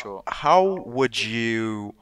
Sure. 0.00 0.22
How 0.26 0.82
would 0.86 1.20
you 1.20 1.94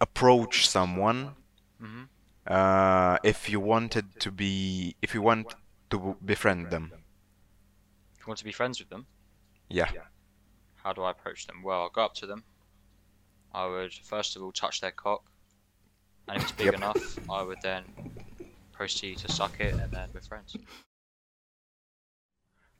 approach 0.00 0.68
someone 0.68 1.34
mm-hmm. 1.82 2.04
uh, 2.46 3.16
if 3.24 3.50
you 3.50 3.58
wanted 3.58 4.20
to 4.20 4.30
be 4.30 4.94
if 5.02 5.14
you 5.14 5.22
want 5.22 5.54
to 5.90 6.16
befriend 6.24 6.70
them? 6.70 6.92
If 8.14 8.20
you 8.20 8.26
want 8.28 8.38
to 8.38 8.44
be 8.44 8.52
friends 8.52 8.78
with 8.78 8.88
them? 8.88 9.06
Yeah. 9.68 9.90
How 10.76 10.92
do 10.92 11.02
I 11.02 11.10
approach 11.10 11.46
them? 11.46 11.62
Well, 11.64 11.82
I'll 11.82 11.90
go 11.90 12.04
up 12.04 12.14
to 12.16 12.26
them. 12.26 12.44
I 13.52 13.66
would 13.66 13.92
first 13.92 14.36
of 14.36 14.42
all 14.42 14.52
touch 14.52 14.80
their 14.80 14.92
cock, 14.92 15.24
and 16.28 16.36
if 16.36 16.42
it's 16.44 16.52
big 16.52 16.66
yep. 16.66 16.74
enough, 16.74 17.18
I 17.28 17.42
would 17.42 17.58
then 17.62 17.84
proceed 18.72 19.18
to 19.18 19.32
suck 19.32 19.58
it 19.58 19.74
and 19.74 19.90
then 19.90 20.08
we're 20.14 20.20
friends. 20.20 20.56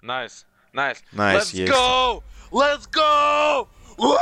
Nice, 0.00 0.44
nice, 0.72 1.02
nice. 1.12 1.34
Let's 1.34 1.54
yes. 1.54 1.70
go! 1.70 2.22
Let's 2.52 2.86
go! 2.86 3.68
Woo! 3.97 4.17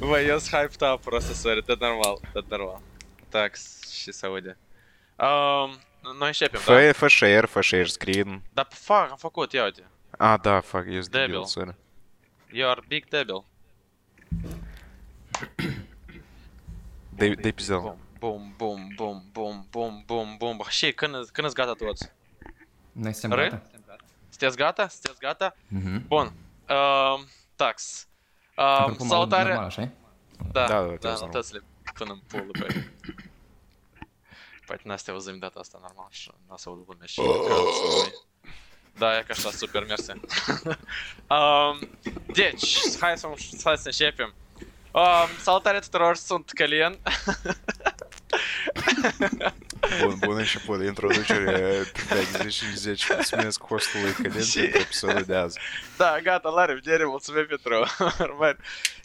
Ой, 0.00 0.26
я 0.26 0.40
схайптал 0.40 0.98
просто, 0.98 1.34
сори, 1.34 1.60
это 1.60 1.76
нормал, 1.76 2.20
это 2.34 2.42
нормал. 2.50 2.80
Так, 3.30 3.56
ще 3.90 4.12
Сауді. 4.12 4.54
Um, 5.18 5.74
ну, 6.02 6.32
щепим, 6.32 6.60
да? 6.66 6.72
F, 6.72 7.02
F 7.02 7.08
share, 7.08 7.44
F 7.44 7.56
share 7.60 7.86
screen. 7.86 8.40
Да, 8.54 8.64
fuck, 8.86 9.16
fuck 9.20 9.34
what, 9.34 9.54
я 9.54 9.72
А, 10.18 10.38
да, 10.38 10.60
fuck, 10.60 10.88
я 10.88 11.02
Дебил. 11.02 11.10
дебил, 11.10 11.44
sorry. 11.44 11.74
You 12.50 12.66
are 12.66 12.80
big 12.88 13.08
devil. 13.10 13.44
They, 17.16 17.34
they 17.36 17.52
pizzel. 17.52 17.96
Bum, 18.20 18.54
bum, 18.58 18.96
bum, 18.96 19.22
bum, 19.34 19.66
bum, 19.72 20.04
bum, 20.08 20.38
bum. 20.38 20.58
Şey, 20.68 20.92
când, 20.92 21.30
când 21.32 21.52
gata 21.52 21.74
toți? 21.74 22.12
Noi 22.92 23.12
suntem 23.14 23.38
Re? 23.38 23.48
gata. 23.48 23.62
Sunteți 24.37 24.57
gata? 24.57 24.87
Sunteți 24.87 25.19
gata? 25.19 25.55
Mhm. 25.67 26.07
Bun. 26.07 26.33
Um, 26.69 27.27
tax. 27.55 28.07
Um, 28.57 28.63
Apropo, 28.65 29.03
mă 29.03 29.13
aud 29.15 29.29
salutare. 29.29 29.47
normal, 29.49 29.65
așa 29.65 29.89
Da, 30.51 30.67
Da, 30.67 30.67
da, 30.67 30.85
da, 30.85 30.91
te 30.91 30.97
da, 30.97 31.09
auzi 31.09 31.21
normal. 31.21 31.25
notățile 31.25 31.63
până 31.93 32.11
în 32.11 32.19
pulă, 32.27 32.51
băi. 32.59 32.89
Poate 34.65 34.81
n-astea 34.85 35.13
auzim 35.13 35.37
data 35.39 35.59
asta 35.59 35.77
normal 35.81 36.07
și 36.09 36.31
n-a 36.49 36.57
să 36.57 36.69
audă 36.69 36.83
lumea 36.87 37.05
și 37.07 37.21
Da, 38.97 39.17
e 39.17 39.21
ca 39.21 39.33
așa, 39.33 39.49
super, 39.51 39.85
mersi. 39.85 40.11
um, 41.29 41.89
deci, 42.41 42.77
hai 42.99 43.17
să, 43.17 43.27
hai 43.63 43.77
să 43.77 43.85
începem. 43.85 44.33
Um, 44.91 45.27
salutare 45.39 45.79
tuturor, 45.79 46.15
sunt 46.15 46.51
Călin. 46.51 46.99
Bun, 50.02 50.16
bun 50.18 50.36
început, 50.36 50.82
introducere, 50.82 51.82
блядь, 52.08 52.50
10 52.74 53.14
mulțumesc 53.14 53.62
hostului 53.64 54.12
Călin 54.12 54.42
Și- 54.42 54.58
pentru 54.60 54.78
episodul 54.80 55.22
de 55.22 55.34
azi. 55.34 55.58
Da, 55.96 56.20
gata, 56.22 56.48
la 56.48 56.64
revedere, 56.64 57.04
mulțumim 57.04 57.46
pentru 57.46 57.86
urmări. 58.18 58.56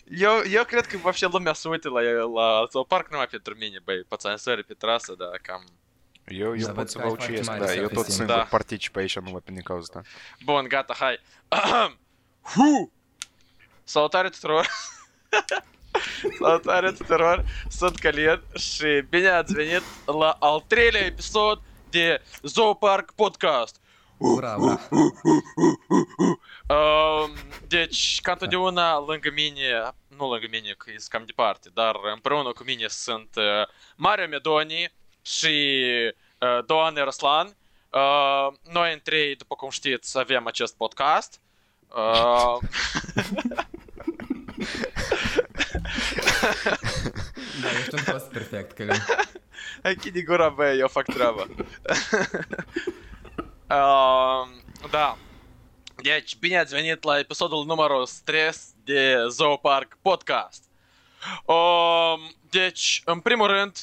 Eu, 0.09 0.41
eu 0.51 0.63
cred 0.63 0.85
că 0.85 0.97
вообще 0.97 1.25
lumea 1.25 1.53
se 1.53 1.67
uită 1.67 1.89
la, 1.89 2.01
la 2.41 2.65
zooparc 2.71 3.11
numai 3.11 3.27
pentru 3.27 3.55
mine, 3.59 3.79
băi, 3.83 4.03
pățani 4.07 4.39
sări 4.39 4.63
pe 4.63 4.73
trasă, 4.73 5.13
dar 5.17 5.39
cam... 5.41 5.63
Eu, 6.27 6.55
eu 6.57 6.65
Da, 6.65 6.65
pot 6.65 6.75
văd 6.75 6.87
să 6.89 6.97
că 6.97 7.03
vă 7.03 7.09
ai 7.09 7.15
foarte 7.15 7.31
uciesc, 7.33 7.49
mare 7.49 7.65
da, 7.65 7.73
eu 7.73 7.81
tot 7.81 7.89
self-esteem. 7.89 8.17
singur 8.27 8.35
Da. 8.35 8.43
particip 8.49 8.95
aici 8.95 9.19
numai 9.19 9.41
din 9.45 9.61
cauza 9.61 9.81
asta. 9.97 10.01
Bun, 10.43 10.65
gata, 10.67 10.95
hai. 10.99 11.19
Hu! 12.55 12.91
Salutare 13.83 14.29
tuturor! 14.29 14.67
Salutare 16.38 16.92
tuturor! 16.92 17.44
Sunt 17.68 17.98
Călin 17.98 18.42
și 18.54 19.04
bine 19.08 19.28
ați 19.28 19.52
venit 19.52 19.82
la 20.06 20.36
al 20.40 20.64
treilea 20.66 21.04
episod 21.04 21.60
de 21.90 22.22
Zoopark 22.42 23.12
Podcast. 23.12 23.80
Ura, 24.16 24.56
ura. 24.58 24.80
Um, 26.68 27.30
deci, 27.68 28.20
ca 28.20 28.32
întotdeauna, 28.32 28.98
lângă 28.98 29.30
mine, 29.34 29.92
nu 30.16 30.30
lângă 30.30 30.46
mine, 30.50 30.74
că 30.78 30.90
e 30.90 30.96
cam 31.08 31.22
departe, 31.26 31.68
dar 31.74 31.94
împreună 32.14 32.52
cu 32.52 32.62
mine 32.62 32.86
sunt 32.88 33.28
uh, 33.36 33.66
Mario 33.96 34.26
Medoni 34.26 34.92
și 35.22 35.82
uh, 36.38 36.64
Doan 36.66 36.94
Răslan. 36.94 37.56
Uh, 37.90 38.48
noi 38.72 38.92
în 38.92 39.00
trei, 39.02 39.36
după 39.36 39.54
cum 39.54 39.70
știți, 39.70 40.18
avem 40.18 40.46
acest 40.46 40.76
podcast. 40.76 41.40
Uh, 45.84 46.78
Da, 47.62 47.70
ești 47.78 47.94
un 47.94 48.02
host 48.12 48.30
perfect, 48.30 48.72
Călin. 48.72 49.04
Hai, 49.82 49.94
chidi 49.94 50.22
gura, 50.24 50.48
băi, 50.48 50.78
eu 50.78 50.88
fac 50.88 51.04
treaba. 51.04 51.46
um, 53.70 54.62
da. 54.90 55.16
Deci, 56.02 56.36
bine 56.36 56.58
ați 56.58 56.74
venit 56.74 57.02
la 57.02 57.18
episodul 57.18 57.64
numărul 57.64 58.06
stres 58.06 58.68
de 58.84 59.16
Zoopark 59.28 59.98
Podcast. 60.02 60.62
Um, 61.44 62.34
deci, 62.50 63.02
în 63.04 63.20
primul 63.20 63.46
rând, 63.46 63.76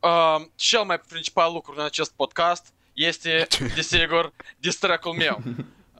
um, 0.00 0.52
cel 0.56 0.82
mai 0.82 0.98
principal 1.00 1.52
lucru 1.52 1.74
în 1.76 1.84
acest 1.84 2.12
podcast 2.12 2.66
este, 2.92 3.46
desigur, 3.74 4.32
distracul 4.56 5.12
meu. 5.12 5.42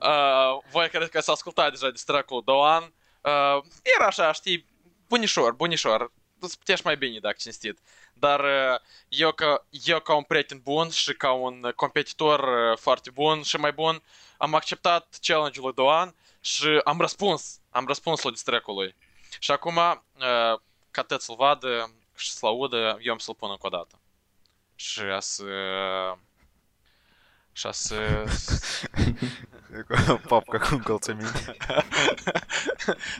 Uh, 0.03 0.63
voi 0.71 0.89
cred 0.89 1.09
că 1.09 1.17
ați 1.17 1.29
ascultat 1.29 1.71
deja 1.71 1.89
distracul 1.91 2.41
Doan. 2.45 2.83
Uh, 2.83 3.63
era 3.95 4.05
așa, 4.05 4.31
știi, 4.31 4.65
bunișor, 5.11 5.53
bunișor. 5.53 6.11
Îți 6.39 6.57
putești 6.57 6.85
mai 6.85 6.97
bine 6.97 7.19
dacă 7.19 7.35
cinstit. 7.39 7.79
Dar 8.13 8.39
uh, 8.39 8.79
eu 9.07 9.31
ca, 9.31 9.65
eu 9.69 9.99
ca 9.99 10.15
un 10.15 10.23
prieten 10.23 10.59
bun 10.63 10.89
și 10.89 11.13
ca 11.13 11.31
un 11.31 11.71
competitor 11.75 12.39
uh, 12.39 12.77
foarte 12.77 13.09
bun 13.09 13.41
și 13.41 13.57
mai 13.57 13.71
bun, 13.71 14.01
am 14.37 14.53
acceptat 14.55 15.17
challenge-ul 15.21 15.65
lui 15.65 15.73
Doan 15.73 16.15
și 16.41 16.81
am 16.83 16.99
răspuns. 16.99 17.59
Am 17.69 17.85
răspuns 17.85 18.21
la 18.21 18.29
distracului. 18.29 18.95
Și 19.39 19.51
acum, 19.51 19.75
uh, 19.75 20.59
ca 20.91 21.01
tot 21.07 21.21
să-l 21.21 21.35
vadă 21.35 21.93
și 22.15 22.31
să-l 22.31 22.49
audă, 22.49 22.97
eu 23.01 23.11
am 23.11 23.17
să-l 23.17 23.35
pun 23.35 23.49
încă 23.49 23.65
o 23.65 23.69
dată. 23.69 23.99
Și 24.75 24.99
a 24.99 25.19
să... 25.19 25.45
Și 27.51 27.67
a 27.67 27.71
să... 27.71 28.23
Папка 30.29 30.57
Google 30.57 30.99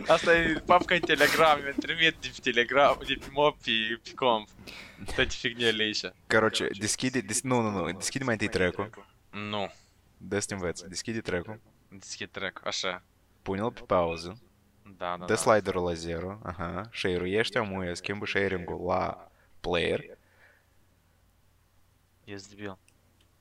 Asta 0.07 0.59
папка 0.67 0.95
Telegram, 0.97 1.69
интернет 1.69 2.15
в 2.15 2.39
Telegram, 2.41 2.97
Mob 3.33 3.55
и 3.65 3.95
Picom. 3.95 4.45
Кстати, 5.07 5.37
фигня 5.37 5.69
или. 5.69 5.93
Короче, 6.27 6.71
дискиди, 6.73 7.25
ну, 7.43 7.61
ну, 7.61 7.71
ну, 7.71 7.91
дискиди 7.93 8.23
мой 8.23 8.37
треку. 8.37 8.87
Ну. 9.31 9.69
Дестим 10.19 10.59
вец, 10.59 10.83
дискиди 10.83 11.21
треку. 11.21 11.57
Дискиди 11.89 12.27
трек, 12.31 12.61
А 12.65 12.71
что? 12.71 13.01
Понял 13.43 13.71
паузу. 13.71 14.37
Да, 14.85 15.17
да, 15.17 15.27
Де 15.27 15.37
слайдеру 15.37 15.81
лазеру, 15.81 16.41
ага, 16.43 16.89
шейруєш 16.91 17.51
тему, 17.51 17.81
а 17.81 17.85
я 17.85 17.95
с 17.95 18.01
кем 18.01 18.19
бы 18.21 18.27
шейрингу, 18.27 18.77
ла, 18.77 19.29
плеєр. 19.61 20.17
Я 22.25 22.39
сдебил. 22.39 22.77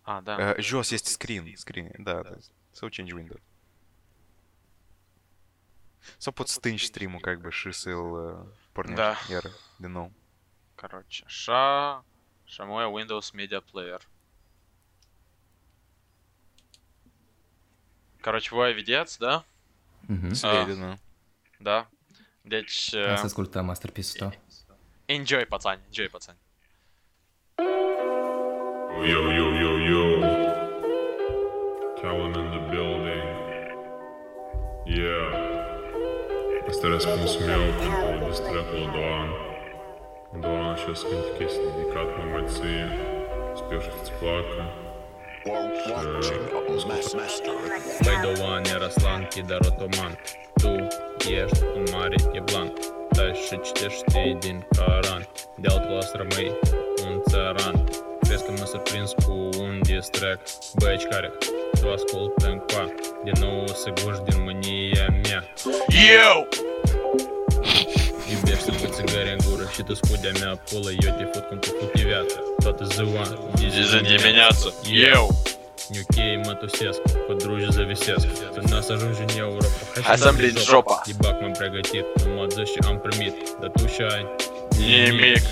А, 0.05 0.21
да. 0.21 0.55
Э, 0.55 0.63
Жос, 0.63 0.93
есть 0.93 1.09
скрин, 1.09 1.57
скрин, 1.57 1.93
да, 1.99 2.23
да. 2.23 2.37
So 2.73 2.89
change 2.89 3.13
window. 3.13 3.41
Со 6.19 6.33
подстынч 6.33 6.87
стриму 6.87 7.21
как 7.21 7.41
бы 7.41 7.53
шисел 7.53 8.17
э, 8.17 8.47
порнешь. 8.73 8.97
Да. 8.97 9.19
Яр, 9.29 9.45
дыну. 9.79 10.13
Короче, 10.77 11.25
ша... 11.29 12.03
Шамоя 12.47 12.87
Windows 12.87 13.33
Media 13.33 13.63
Player. 13.63 14.03
Короче, 18.21 18.55
вы 18.55 18.73
видец, 18.73 19.19
да? 19.19 19.45
Угу. 20.09 20.33
А, 20.43 20.99
да. 21.61 21.87
Деч... 22.45 22.93
Э... 22.95 23.13
Нас 23.13 23.31
сколько 23.31 23.63
мастерпис 23.63 24.15
то. 24.15 24.33
Enjoy, 25.07 25.47
пацан, 25.47 25.81
enjoy, 25.91 26.09
пацан. 26.09 26.37
Йо-йо-йо-йо. 29.07 30.05
Тяуанын 32.01 32.50
Yeah. 34.99 35.31
Este 36.69 36.87
răspunsul 36.87 37.41
meu 37.47 37.63
pentru 37.79 38.05
industria 38.19 38.53
la 38.53 38.91
două 38.95 39.13
ani. 39.23 39.35
În 40.33 40.41
două 40.41 40.63
ani 40.69 40.79
și 40.79 40.85
chestii 41.39 41.67
dedicate 41.77 42.21
mai 42.33 42.45
ție. 42.55 42.87
Sper 43.61 43.81
să-ți 43.83 44.13
placă. 44.19 44.63
Băi, 48.05 48.17
uh, 48.17 48.23
două 48.27 48.49
ani 48.55 48.69
era 48.77 48.89
slanchi, 48.89 49.41
dar 49.51 49.61
otoman. 49.71 50.13
Tu 50.61 50.73
ești 51.43 51.63
un 51.77 51.85
mare 51.93 52.17
eblan. 52.33 52.73
Dai 53.11 53.33
și 53.47 53.61
citești 53.61 54.05
știi 54.09 54.37
din 54.41 54.67
Caran. 54.77 55.23
De 55.57 55.69
altfel 55.71 56.11
rămâi 56.21 56.59
un 57.07 57.21
țăran. 57.29 57.85
Crezi 58.21 58.45
că 58.45 58.51
m-a 58.51 58.65
surprins 58.65 59.13
cu 59.25 59.33
un 59.61 59.81
distract 59.83 60.47
Băi, 60.79 60.89
aici 60.91 61.05
care 61.05 61.33
tu 61.81 61.91
ascultă 61.91 62.47
în 62.47 62.59
coan 62.59 62.90
Dienose 63.21 63.91
guždimanīja 64.01 65.11
mie. 65.13 65.41
Jau! 65.93 66.39
Iubiešu 68.33 68.73
pacigarę 68.81 69.35
gūrą, 69.43 69.67
šitas 69.77 70.01
kūdėme 70.07 70.55
apula, 70.55 70.95
jo 70.95 71.13
tie 71.19 71.27
futkontų 71.35 71.75
kūtyvieta. 71.83 72.47
Tata 72.65 72.89
ziva, 72.95 73.27
dizizė 73.61 74.01
nemeniaca. 74.09 74.73
Jau! 74.89 75.27
Нюкей 75.91 76.39
матусеску, 76.47 77.09
подружи 77.27 77.73
зависеску 77.73 78.31
Ты 78.55 78.63
нас 78.71 78.89
ожужжение 78.93 79.39
Европа 79.39 79.67
Ассамблит 80.07 80.57
жопа 80.61 81.03
Ебак 81.05 81.41
мой 81.43 81.53
прегатит, 81.53 82.07
мадзащи 82.29 82.79
ампремит 82.87 83.57
Да 83.61 83.71
тушай. 83.71 84.23
миг 84.79 85.43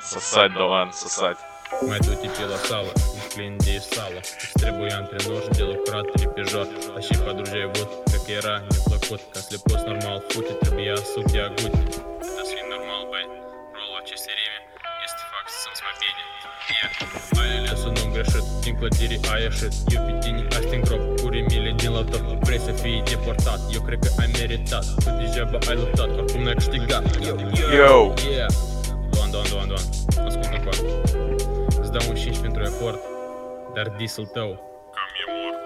Сосать, 0.00 0.54
давай, 0.54 0.90
сосать 0.94 1.36
Майду 1.82 2.14
тічила 2.22 2.58
сало, 2.58 2.88
в 2.96 3.34
клінді 3.34 3.80
сало 3.80 4.20
Стрибуян, 4.22 5.06
тренож, 5.06 5.48
діло 5.48 5.84
крат, 5.86 6.12
трепежа 6.12 6.66
Ащи 6.96 7.14
подружей, 7.14 7.66
вот, 7.66 7.88
как 8.12 8.28
я 8.28 8.40
ранен, 8.40 8.68
плакотка 8.86 9.40
Слепость 9.40 9.86
нормал, 9.86 10.20
футит, 10.30 10.78
я 10.78 10.96
сук, 10.96 11.30
я 11.30 11.48
гудь 11.48 11.98
Это 12.20 12.44
свин 12.44 12.68
нормал, 12.70 13.06
бэй, 13.10 13.24
ролла 13.74 14.00
в 14.04 14.08
честь 14.08 14.28
реме 14.28 14.60
Есть 15.02 15.20
факт, 15.30 15.50
сенс 15.50 15.82
мобилен, 15.86 16.28
я 16.82 17.42
Али 17.42 17.68
лесу, 17.68 17.90
но 17.92 18.14
грешит, 18.14 18.44
тим 18.64 18.78
квартире, 18.78 19.20
а 19.32 19.38
я 19.38 19.50
шит 19.50 19.74
Юпитини, 19.88 20.46
Астингров, 20.48 21.20
кури, 21.20 21.42
мили, 21.42 21.72
дела 21.72 22.04
топ 22.04 22.46
Пресса, 22.46 22.72
фи, 22.74 23.02
депортат, 23.06 23.60
йо 23.70 23.82
крека, 23.82 24.08
америтат 24.18 24.84
Кудижа, 25.04 25.44
ба, 25.44 25.60
айло, 25.68 25.86
тат, 25.96 26.10
корпум, 26.16 26.44
нек, 26.44 26.60
штига 26.60 27.02
Йо, 27.20 27.36
йо, 27.56 28.14
йо, 28.22 28.48
Дуан, 29.12 29.30
дуан, 29.32 29.46
дуан, 29.50 29.68
дуан, 29.68 29.80
насколько 30.16 31.33
dau 31.98 32.08
un 32.08 32.14
5 32.14 32.38
pentru 32.38 32.62
efort 32.62 33.00
Dar 33.74 33.88
disul 33.88 34.26
tău 34.26 34.48
Cam 34.94 35.10
e 35.20 35.32
mort 35.32 35.62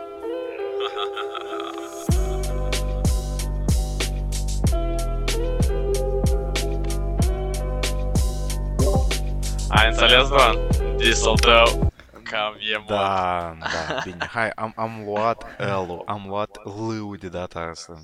Ai 9.69 9.87
înțeles, 9.87 10.29
Doan? 10.29 10.57
Diesel 10.97 11.35
tău. 11.35 11.93
Cam 12.23 12.55
e 12.73 12.77
mort. 12.77 12.89
Da, 12.89 13.57
da, 13.61 14.01
bine. 14.05 14.27
Hai, 14.31 14.51
am, 14.55 14.73
am 14.77 15.03
luat 15.05 15.45
L-ul, 15.59 16.03
am 16.07 16.25
luat 16.27 16.61
L-ul 16.65 17.17
de 17.21 17.29
data 17.29 17.61
asta. 17.61 17.95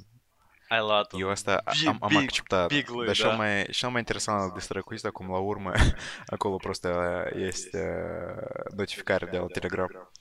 Ai 0.74 0.80
luat 0.80 1.13
Eu 1.18 1.30
asta 1.30 1.63
Big- 1.71 1.88
am, 1.88 1.97
am 2.01 2.07
big- 2.09 2.18
acceptat. 2.24 2.68
big 2.68 2.89
L, 2.89 3.06
Dar 3.06 3.15
cel 3.15 3.30
da. 3.30 3.36
mai, 3.36 3.63
cel 3.63 3.89
mai 3.89 4.00
interesant 4.00 4.53
despre 4.53 4.80
cuiz 4.81 5.03
acum 5.03 5.30
la 5.31 5.38
urmă, 5.38 5.71
acolo 6.27 6.56
просто 6.56 6.89
este 7.36 8.03
uh, 8.38 8.74
notificare 8.75 9.25
de 9.25 9.38
la 9.38 9.45
Telegram. 9.45 10.12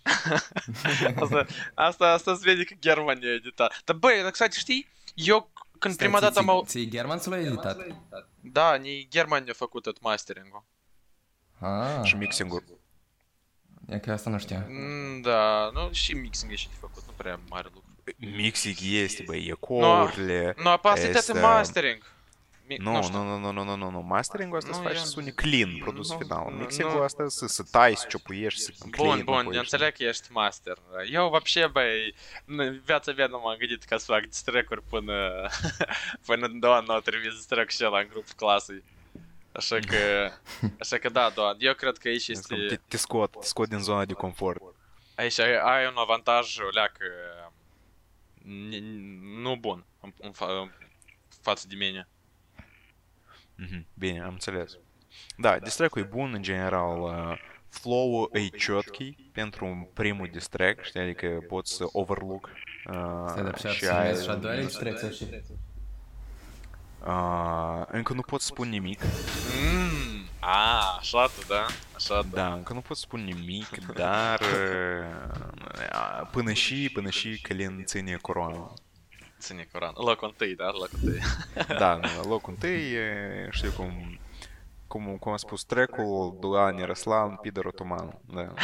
Asta, 1.20 1.47
asta, 1.75 2.12
asta 2.12 2.35
se 2.35 2.41
vede 2.44 2.65
că 2.65 2.75
Germania 2.79 3.29
a 3.31 3.35
editat. 3.35 3.81
Dar 3.85 3.97
băi, 3.97 4.19
dar, 4.23 4.31
kстати, 4.31 4.59
știi, 4.59 4.88
eu 5.15 5.50
când 5.79 5.97
prima 5.97 6.20
dată 6.20 6.38
am 6.38 6.49
au... 6.49 6.65
Ți 6.65 6.85
German 6.88 7.19
să 7.19 7.31
l-ai 7.31 7.44
editat? 7.44 7.87
Da, 8.41 8.75
ni 8.75 9.06
Germania 9.11 9.50
a 9.53 9.55
făcut 9.56 9.82
tot 9.82 10.00
mastering-ul. 10.00 10.65
Ah, 11.61 12.05
Și 12.05 12.17
mixing-ul. 12.17 12.62
e 13.87 13.99
că 13.99 14.12
asta 14.12 14.31
nu 14.31 14.38
știam. 14.38 14.65
Mm, 14.69 15.20
Da, 15.20 15.70
nu, 15.73 15.88
și 15.93 16.15
mixing 16.15 16.53
e 16.53 16.55
și 16.55 16.69
de 16.69 16.75
făcut, 16.81 17.03
nu 17.06 17.12
prea 17.17 17.41
mare 17.49 17.69
lucru. 17.75 17.81
Mixing 18.17 18.76
este, 18.81 19.23
băi, 19.26 19.47
e 19.47 19.53
corurile. 19.61 20.55
Nu, 20.62 20.69
apa 20.70 20.91
asta 20.91 21.06
e 21.06 21.11
este- 21.11 21.41
mastering. 21.41 22.03
Mi- 22.67 22.76
Nu, 22.76 23.03
știu. 23.03 23.17
nu, 23.19 23.25
nu, 23.25 23.38
nu, 23.38 23.53
nu, 23.53 23.65
nu, 23.65 23.76
nu, 23.76 23.91
nu. 23.91 24.00
Mastering-ul 24.00 24.56
asta 24.56 24.69
Nu, 24.70 24.75
să 24.76 24.81
faci 24.82 24.93
eu- 24.93 24.99
să 24.99 25.06
sune 25.06 25.31
clean 25.31 25.76
produsul 25.76 26.17
nu, 26.20 26.26
final. 26.26 26.53
nu, 26.53 26.56
Mixing-ul 26.59 26.97
nu. 26.97 27.03
asta 27.03 27.25
să, 27.29 27.47
să 27.47 27.62
tai, 27.70 27.97
să 27.97 28.06
ciopuiești, 28.09 28.61
să 28.61 28.70
clean. 28.91 29.09
Bun, 29.17 29.25
bun, 29.25 29.35
înapoi, 29.35 29.56
eu 29.56 29.62
știi? 29.62 29.76
înțeleg 29.79 29.93
că 29.97 30.03
ești 30.05 30.32
master. 30.32 30.76
Eu, 31.11 31.29
вообще, 31.29 31.67
băi, 31.67 32.15
în 32.44 32.81
viața 32.85 33.12
mea 33.17 33.26
nu 33.26 33.41
m-am 33.44 33.56
gândit 33.59 33.82
ca 33.85 33.97
să 33.97 34.05
fac 34.05 34.26
distrack-uri 34.26 34.82
până, 34.91 35.47
până 36.26 36.49
Doan 36.61 36.85
n-a 36.87 36.99
trimis 36.99 37.35
distrack 37.35 37.70
și 37.70 37.85
ăla 37.85 37.99
în 37.99 38.06
grup 38.11 38.29
clasei. 38.37 38.82
Așa 39.53 39.79
că, 39.87 40.31
așa 40.81 40.99
că 40.99 41.09
da, 41.09 41.31
Doan, 41.35 41.56
eu 41.59 41.75
cred 41.75 41.97
că 41.97 42.09
aici 42.09 42.32
Cum 42.32 42.35
Te, 42.49 42.55
este, 42.55 42.81
te 42.88 42.97
scot, 42.97 43.31
te 43.31 43.47
scot 43.47 43.69
din 43.69 43.79
zona 43.79 44.05
de 44.05 44.12
confort. 44.12 44.62
aici 45.15 45.38
ai, 45.38 45.56
ai 45.59 45.87
un 45.87 45.97
avantaj, 45.97 46.59
o 46.59 46.69
leacă, 46.73 47.05
n- 47.05 47.31
nu 49.44 49.56
bun 49.56 49.86
în, 50.01 50.13
în, 50.22 50.31
fa- 50.31 50.48
în 50.62 50.69
față 51.42 51.68
de 51.68 51.75
mine. 51.75 52.07
Mhm, 53.56 53.86
Bine, 53.94 54.22
am 54.22 54.31
înțeles. 54.31 54.78
Da, 55.38 55.60
distrack-ul 55.60 56.01
e 56.01 56.06
bun 56.06 56.34
în 56.34 56.42
general. 56.42 57.01
uh, 57.01 57.38
Flow-ul 57.69 58.30
e 58.34 58.48
ciotchi 58.48 59.16
pentru 59.31 59.66
un 59.66 59.88
primul 59.94 60.30
distrack, 60.31 60.84
știi, 60.84 61.00
adică 61.00 61.28
poți 61.48 61.74
să 61.75 61.86
overlook. 61.92 62.50
uh, 62.86 63.25
Stai 63.28 63.44
de 63.44 63.50
așa, 63.54 63.69
și 63.69 63.80
să 63.86 63.92
ai 63.92 64.12
mai 64.12 64.22
și 64.24 64.30
a 64.30 64.34
un- 64.34 64.40
doua 64.42 64.56
distrec 64.56 64.98
sau 64.98 65.10
și? 65.10 65.24
uh, 67.06 67.84
Încă 67.88 68.13
nu 68.13 68.22
pot 68.22 68.42
să 68.42 68.45
spun 68.48 68.69
nimic. 68.69 69.01
Mm, 69.04 70.03
a, 70.43 70.97
așa 70.99 71.26
tu, 71.26 71.47
da? 71.49 71.67
Așa 71.94 72.20
tu. 72.20 72.26
Da, 72.32 72.53
încă 72.53 72.73
nu 72.73 72.81
pot 72.81 72.97
să 72.97 73.03
spun 73.03 73.25
nimic, 73.25 73.93
dar 73.94 74.41
uh, 74.41 76.29
până 76.31 76.53
și, 76.53 76.91
până 76.93 77.11
și 77.11 77.41
Călin 77.41 77.85
ține 77.85 78.17
coroana. 78.17 78.73
Ține 79.41 79.69
Coran. 79.73 79.93
Locul 79.94 80.29
întâi, 80.29 80.55
da? 80.55 80.65
Locul 80.65 80.99
întâi. 81.03 81.20
Da, 81.79 81.93
în 81.93 82.29
locul 82.29 82.53
întâi, 82.53 82.93
e, 82.93 83.49
știu 83.50 83.70
cum, 83.70 84.19
cum, 84.87 85.17
cum 85.17 85.32
a 85.32 85.37
spus 85.37 85.65
trecul, 85.65 86.37
Duan 86.41 86.85
Răslan, 86.85 87.37
Pidor 87.37 87.65
Otoman. 87.65 88.19
Da. 88.26 88.55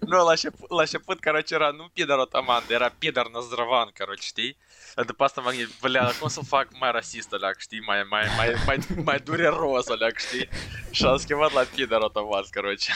Nu, 0.00 0.24
la 0.24 0.30
început, 0.30 0.70
la 0.70 0.80
început, 0.80 1.20
короче, 1.20 1.54
era 1.54 1.70
nu 1.70 1.88
Pidar 1.92 2.18
Otaman, 2.18 2.62
era 2.68 2.88
Pidar 2.98 3.28
Nazdravan, 3.28 3.90
короче, 3.98 4.22
știi? 4.22 4.56
Dar 4.94 5.04
După 5.04 5.24
asta 5.24 5.40
m-am 5.40 5.54
gândit, 5.54 5.78
bălea, 5.80 6.12
cum 6.20 6.28
să 6.28 6.40
fac 6.40 6.68
mai 6.78 6.90
rasist 6.90 7.32
ăleac, 7.32 7.58
știi? 7.58 7.80
Mai, 7.80 8.02
mai, 8.08 8.26
mai, 8.36 8.54
mai, 8.66 8.78
mai 9.04 9.18
dureros 9.18 9.88
ăleac, 9.88 10.18
știi? 10.18 10.48
Și 10.90 11.04
am 11.04 11.16
schimbat 11.16 11.52
la 11.52 11.62
Pidar 11.74 12.00
Otaman, 12.00 12.44
короче. 12.54 12.92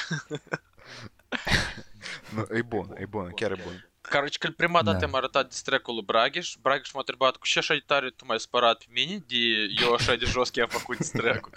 Nu, 2.34 2.46
e 2.56 2.62
bun, 2.62 2.94
e 2.98 3.06
bun, 3.06 3.32
chiar 3.34 3.50
e 3.50 3.62
bun. 3.64 3.88
Короче, 4.10 4.38
când 4.38 4.54
prima 4.54 4.82
dată 4.82 4.98
Da. 4.98 5.06
am 5.06 5.14
arătat 5.14 5.48
distracul 5.48 5.94
lui 5.94 6.02
Braghiș, 6.04 6.54
Braghiș 6.60 6.92
m-a 6.92 6.98
întrebat 7.00 7.36
cu 7.36 7.46
ce 7.46 7.58
așa 7.58 7.74
de 7.74 7.82
tare 7.86 8.10
tu 8.10 8.24
m-ai 8.24 8.40
spărat 8.40 8.78
pe 8.78 8.84
mine, 8.88 9.24
de 9.26 9.36
eu 9.82 9.92
așa 9.92 10.14
de 10.14 10.24
jos 10.24 10.48
că 10.50 10.60
am 10.60 10.68
făcut 10.68 10.96
distracul. 10.96 11.52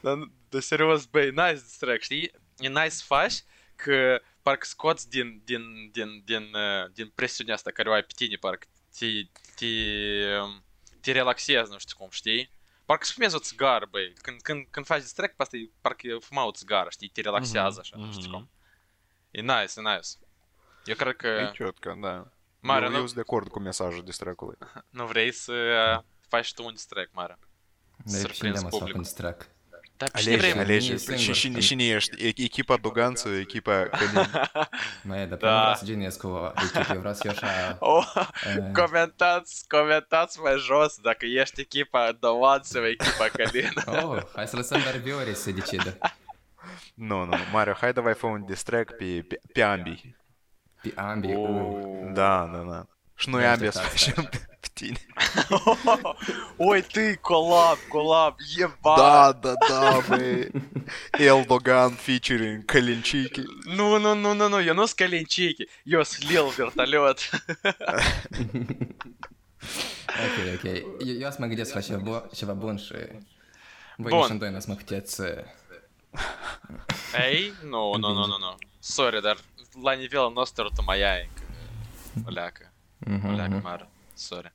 Dar, 0.00 0.14
dar 0.48 0.60
serios, 0.60 1.04
băi, 1.04 1.30
nice 1.30 1.52
distract, 1.52 2.02
știi? 2.02 2.30
E 2.58 2.68
nice 2.68 2.88
să 2.88 3.02
faci 3.06 3.34
că 3.76 4.20
parcă 4.45 4.65
scoți 4.65 5.09
din, 5.09 5.41
din, 5.45 5.89
din, 5.91 6.21
din, 6.25 6.43
uh, 6.53 6.91
din 6.93 7.11
presiunea 7.15 7.53
asta 7.53 7.71
care 7.71 7.89
o 7.89 7.93
ai 7.93 8.01
pe 8.03 8.13
tine, 8.15 8.35
parcă 8.35 8.67
te, 8.99 9.05
te, 9.55 9.65
um, 10.39 10.63
te 11.01 11.11
relaxezi, 11.11 11.71
nu 11.71 11.77
știu 11.77 11.95
cum, 11.97 12.09
știi? 12.11 12.51
Parcă 12.85 13.05
fumezi 13.13 13.35
o 13.35 13.39
țigară, 13.39 13.85
băi. 13.89 14.13
Când, 14.21 14.41
când, 14.41 14.67
când 14.69 14.85
faci 14.85 15.01
distract, 15.01 15.35
pe 15.35 15.41
asta 15.43 15.57
e 15.57 15.69
parcă 15.81 16.07
e 16.07 16.17
fuma 16.19 16.43
o 16.45 16.51
țigară, 16.51 16.89
știi? 16.89 17.07
Te 17.07 17.21
relaxează 17.21 17.79
așa, 17.81 17.97
nu 17.97 18.11
știu 18.11 18.27
Mhm. 18.27 18.31
cum. 18.31 18.49
E 19.31 19.41
nice, 19.41 19.73
e 19.75 19.81
nice. 19.81 20.09
Eu 20.85 20.95
cred 20.95 21.15
că... 21.15 21.27
E 21.27 21.51
ciotcă, 21.53 21.97
da. 22.01 22.31
Mare, 22.59 22.85
eu, 22.85 22.91
nu, 22.91 22.95
eu 22.97 23.01
sunt 23.03 23.15
de 23.15 23.21
acord 23.21 23.47
cu 23.47 23.59
mesajul 23.59 24.03
distracului. 24.03 24.57
nu 24.89 25.05
vrei 25.05 25.31
să 25.31 25.51
uh, 25.97 26.03
faci 26.27 26.53
tu 26.53 26.65
un 26.65 26.73
distract, 26.73 27.13
Mare. 27.13 27.39
Dar 28.05 28.19
Să 28.19 28.27
e 28.27 28.31
și 28.31 28.39
prinzi 28.39 28.57
să 28.57 28.63
fac 28.63 28.71
publicul. 28.71 28.95
un 28.99 29.01
distrac. 29.01 29.49
Так 29.97 30.09
Олеже, 30.15 30.53
Олеже, 30.53 30.99
ще, 30.99 31.33
ще 31.33 31.49
не 31.49 31.55
Олежа. 31.55 31.61
Сингер, 31.61 31.75
не, 31.75 31.75
не, 31.75 31.83
не, 31.83 31.93
не, 31.93 32.23
не, 32.23 32.45
Екіпа 32.45 32.77
Дуганцу, 32.77 33.29
екіпа 33.29 33.85
Канін. 33.85 34.27
Ми, 35.03 35.27
да, 35.27 35.37
да. 35.37 35.65
раз 35.65 35.83
один 35.83 36.01
язково, 36.01 36.53
екіпів 36.57 37.03
раз 37.03 37.25
Йоша. 37.25 37.77
О, 37.81 38.03
э, 38.45 38.73
коментац, 38.73 39.67
коментац 39.67 40.39
ми 40.39 40.57
жорст, 40.57 41.03
так 41.03 41.23
єш 41.23 41.53
екіпа 41.57 42.13
Дуганцу, 42.13 42.79
екіпа 42.79 43.29
Канін. 43.29 43.71
О, 43.87 44.21
хай 44.33 44.47
Олександр 44.53 45.01
Біорі 45.03 45.35
сидічі, 45.35 45.77
да. 45.77 46.09
Ну, 46.97 47.25
ну, 47.25 47.37
Маріо, 47.53 47.75
хай 47.75 47.93
давай 47.93 48.13
фон 48.13 48.45
дистрек 48.45 48.97
пі, 48.97 49.21
пі, 49.21 49.37
піамбій. 49.53 50.15
Піамбій, 50.83 51.35
Да, 52.15 52.49
да, 52.53 52.63
да. 52.63 52.85
Шнуямбій, 53.15 53.71
спасибо. 53.71 54.23
Палестине. 54.75 54.97
Ой, 56.57 56.81
ты, 56.81 57.15
коллаб, 57.17 57.79
коллаб, 57.89 58.39
еба. 58.41 58.97
Да, 58.97 59.33
да, 59.33 59.55
да, 59.67 60.01
мы. 60.07 60.51
Элдоган 61.17 61.95
фичеринг 61.95 62.65
коленчики. 62.65 63.45
Ну, 63.65 63.99
ну, 63.99 64.15
ну, 64.15 64.33
ну, 64.33 64.49
ну, 64.49 64.59
я 64.59 64.73
нос 64.73 64.93
Калинчики. 64.93 65.67
Йо, 65.85 66.03
слил 66.03 66.51
вертолет. 66.51 67.31
Окей, 70.07 70.55
окей. 70.55 70.85
Я 70.99 71.31
смогу 71.31 71.55
десь 71.55 71.73
вообще 71.73 71.97
бонше. 71.97 73.21
Бон. 73.97 74.39
Бон. 74.39 74.51
Ей, 77.17 77.53
ну, 77.63 77.97
ну, 77.97 78.13
ну, 78.13 78.27
ну, 78.27 78.37
ну. 78.37 78.55
Сори, 78.79 79.21
дар. 79.21 79.37
Лані 79.75 80.07
віла 80.07 80.29
ностер 80.29 80.69
то 80.75 80.83
моя. 80.83 81.27
Оляка. 82.27 82.69
Оляка, 83.05 83.61
Мара. 83.63 83.87
Сори. 84.15 84.51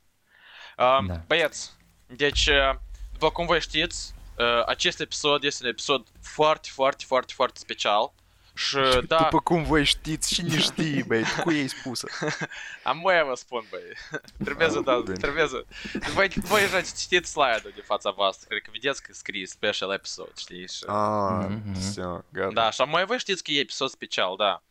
Um, 0.81 1.05
da. 1.05 1.21
Băieți, 1.27 1.71
deci, 2.07 2.47
uh, 2.47 2.75
după 3.11 3.29
cum 3.29 3.45
voi 3.45 3.61
știți, 3.61 4.13
uh, 4.37 4.65
acest 4.65 4.99
episod 4.99 5.43
este 5.43 5.63
un 5.63 5.69
episod 5.69 6.07
foarte, 6.21 6.69
foarte, 6.71 7.03
foarte, 7.07 7.33
foarte 7.35 7.59
special. 7.59 8.13
Și 8.53 8.77
da... 9.07 9.17
După 9.17 9.39
cum 9.39 9.63
voi 9.63 9.83
știți, 9.83 10.33
cine 10.33 10.59
știe, 10.59 11.03
băi, 11.07 11.23
cu 11.43 11.51
ei 11.51 11.67
spusă. 11.67 12.07
Am 12.83 12.99
mai 13.03 13.23
vă 13.23 13.35
spun, 13.35 13.65
băi. 13.69 14.19
Trebuie 14.43 14.69
să, 14.69 14.77
ah, 14.77 14.83
da, 14.83 15.13
trebuie 15.13 15.47
să... 15.47 15.65
Voi, 16.13 16.27
voi 16.35 16.61
deja 16.61 16.81
știți 16.81 17.31
slide-ul 17.31 17.71
de 17.75 17.81
fața 17.81 18.11
voastră, 18.11 18.47
cred 18.47 18.61
că 18.61 18.69
vedeți 18.73 19.03
că 19.03 19.13
scrie 19.13 19.45
special 19.45 19.91
episode, 19.91 20.31
știi? 20.37 20.67
Și... 20.67 20.83
Ah, 20.87 21.45
mm-hmm. 21.47 22.25
gata. 22.29 22.51
Da, 22.53 22.71
și 22.71 22.81
mai 22.81 23.05
voi 23.05 23.17
știți 23.17 23.43
că 23.43 23.51
e 23.51 23.59
episod 23.59 23.89
special, 23.89 24.35
da. 24.35 24.63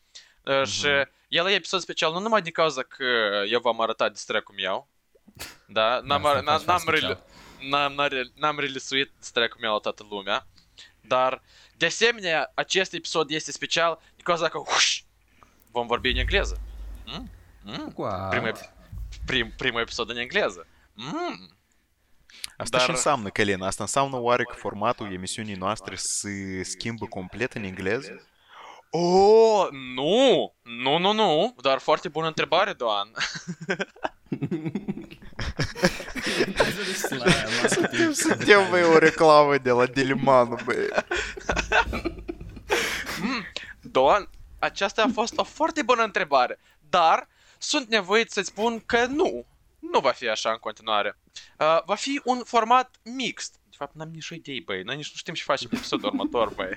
Uh, 0.44 0.66
și 0.66 0.86
mhm. 0.86 1.10
el 1.28 1.46
e 1.46 1.54
episod 1.54 1.80
special 1.80 2.12
nu 2.12 2.20
numai 2.20 2.42
din 2.42 2.52
cauza 2.52 2.82
că 2.82 3.04
eu 3.48 3.60
v-am 3.60 3.80
arătat 3.80 4.12
distracul 4.12 4.54
meu, 4.54 4.88
Da, 5.66 6.00
n-am, 6.02 6.22
n-am, 6.22 6.62
n-am, 6.66 6.82
rele- 6.86 7.18
n-am, 7.68 7.94
n-am, 8.34 8.58
relisuit 8.58 9.12
distracul 9.18 9.60
meu 9.60 9.72
la 9.72 9.78
toată 9.78 10.06
lumea. 10.10 10.46
Dar, 11.00 11.42
de 11.76 11.86
asemenea, 11.86 12.52
acest 12.54 12.92
episod 12.92 13.30
este 13.30 13.52
special 13.52 13.98
din 14.14 14.24
cauza 14.24 14.48
că 14.48 14.58
uș, 14.58 15.02
vom 15.70 15.86
vorbi 15.86 16.10
în 16.10 16.16
engleză. 16.16 16.60
Mm? 17.06 17.30
Mm? 17.62 17.92
What? 17.96 18.30
Primul, 18.30 18.52
prim, 19.26 19.52
primul 19.56 19.80
episod 19.80 20.10
în 20.10 20.16
engleză. 20.16 20.66
Mm. 20.94 21.58
Asta 22.56 22.76
Dar- 22.76 22.80
și 22.86 22.90
înseamnă, 22.90 23.28
Călin, 23.28 23.62
asta 23.62 23.82
înseamnă 23.82 24.16
oare 24.16 24.42
că 24.42 24.54
formatul 24.56 25.12
emisiunii 25.12 25.54
noastre 25.54 25.94
se 25.94 26.62
schimbă 26.62 27.06
complet 27.06 27.52
în 27.52 27.62
engleză? 27.62 28.28
Oh, 28.90 29.66
nu! 29.70 30.54
Nu, 30.62 30.98
nu, 30.98 31.12
nu! 31.12 31.54
Dar 31.60 31.78
foarte 31.78 32.08
bună 32.08 32.26
întrebare, 32.26 32.72
Doan. 32.72 33.10
Suntem, 37.68 38.12
suntem, 38.12 38.70
băi, 38.70 38.82
o 38.82 38.98
reclamă 38.98 39.58
de 39.58 39.70
la 39.70 39.86
Delimanu, 39.86 40.56
băi. 40.64 40.88
Doan, 43.80 44.28
aceasta 44.58 45.02
a 45.02 45.10
fost 45.12 45.38
o 45.38 45.44
foarte 45.44 45.82
bună 45.82 46.02
întrebare, 46.02 46.58
dar 46.90 47.28
sunt 47.58 47.88
nevoit 47.88 48.30
să-ți 48.30 48.48
spun 48.48 48.82
că 48.86 49.06
nu. 49.06 49.46
Nu 49.78 50.00
va 50.00 50.10
fi 50.10 50.28
așa 50.28 50.50
în 50.50 50.56
continuare. 50.56 51.18
Uh, 51.58 51.82
va 51.84 51.94
fi 51.94 52.20
un 52.24 52.42
format 52.44 52.94
mixt. 53.02 53.59
Fapt, 53.80 53.94
n-am 53.94 54.10
nici 54.12 54.30
o 54.30 54.34
idee, 54.34 54.62
băi. 54.64 54.82
Noi 54.82 54.96
nici 54.96 55.10
nu 55.10 55.16
știm 55.16 55.34
ce 55.34 55.42
facem 55.42 55.68
pe 55.68 55.76
episodul 55.76 56.08
următor, 56.08 56.54
băi. 56.54 56.76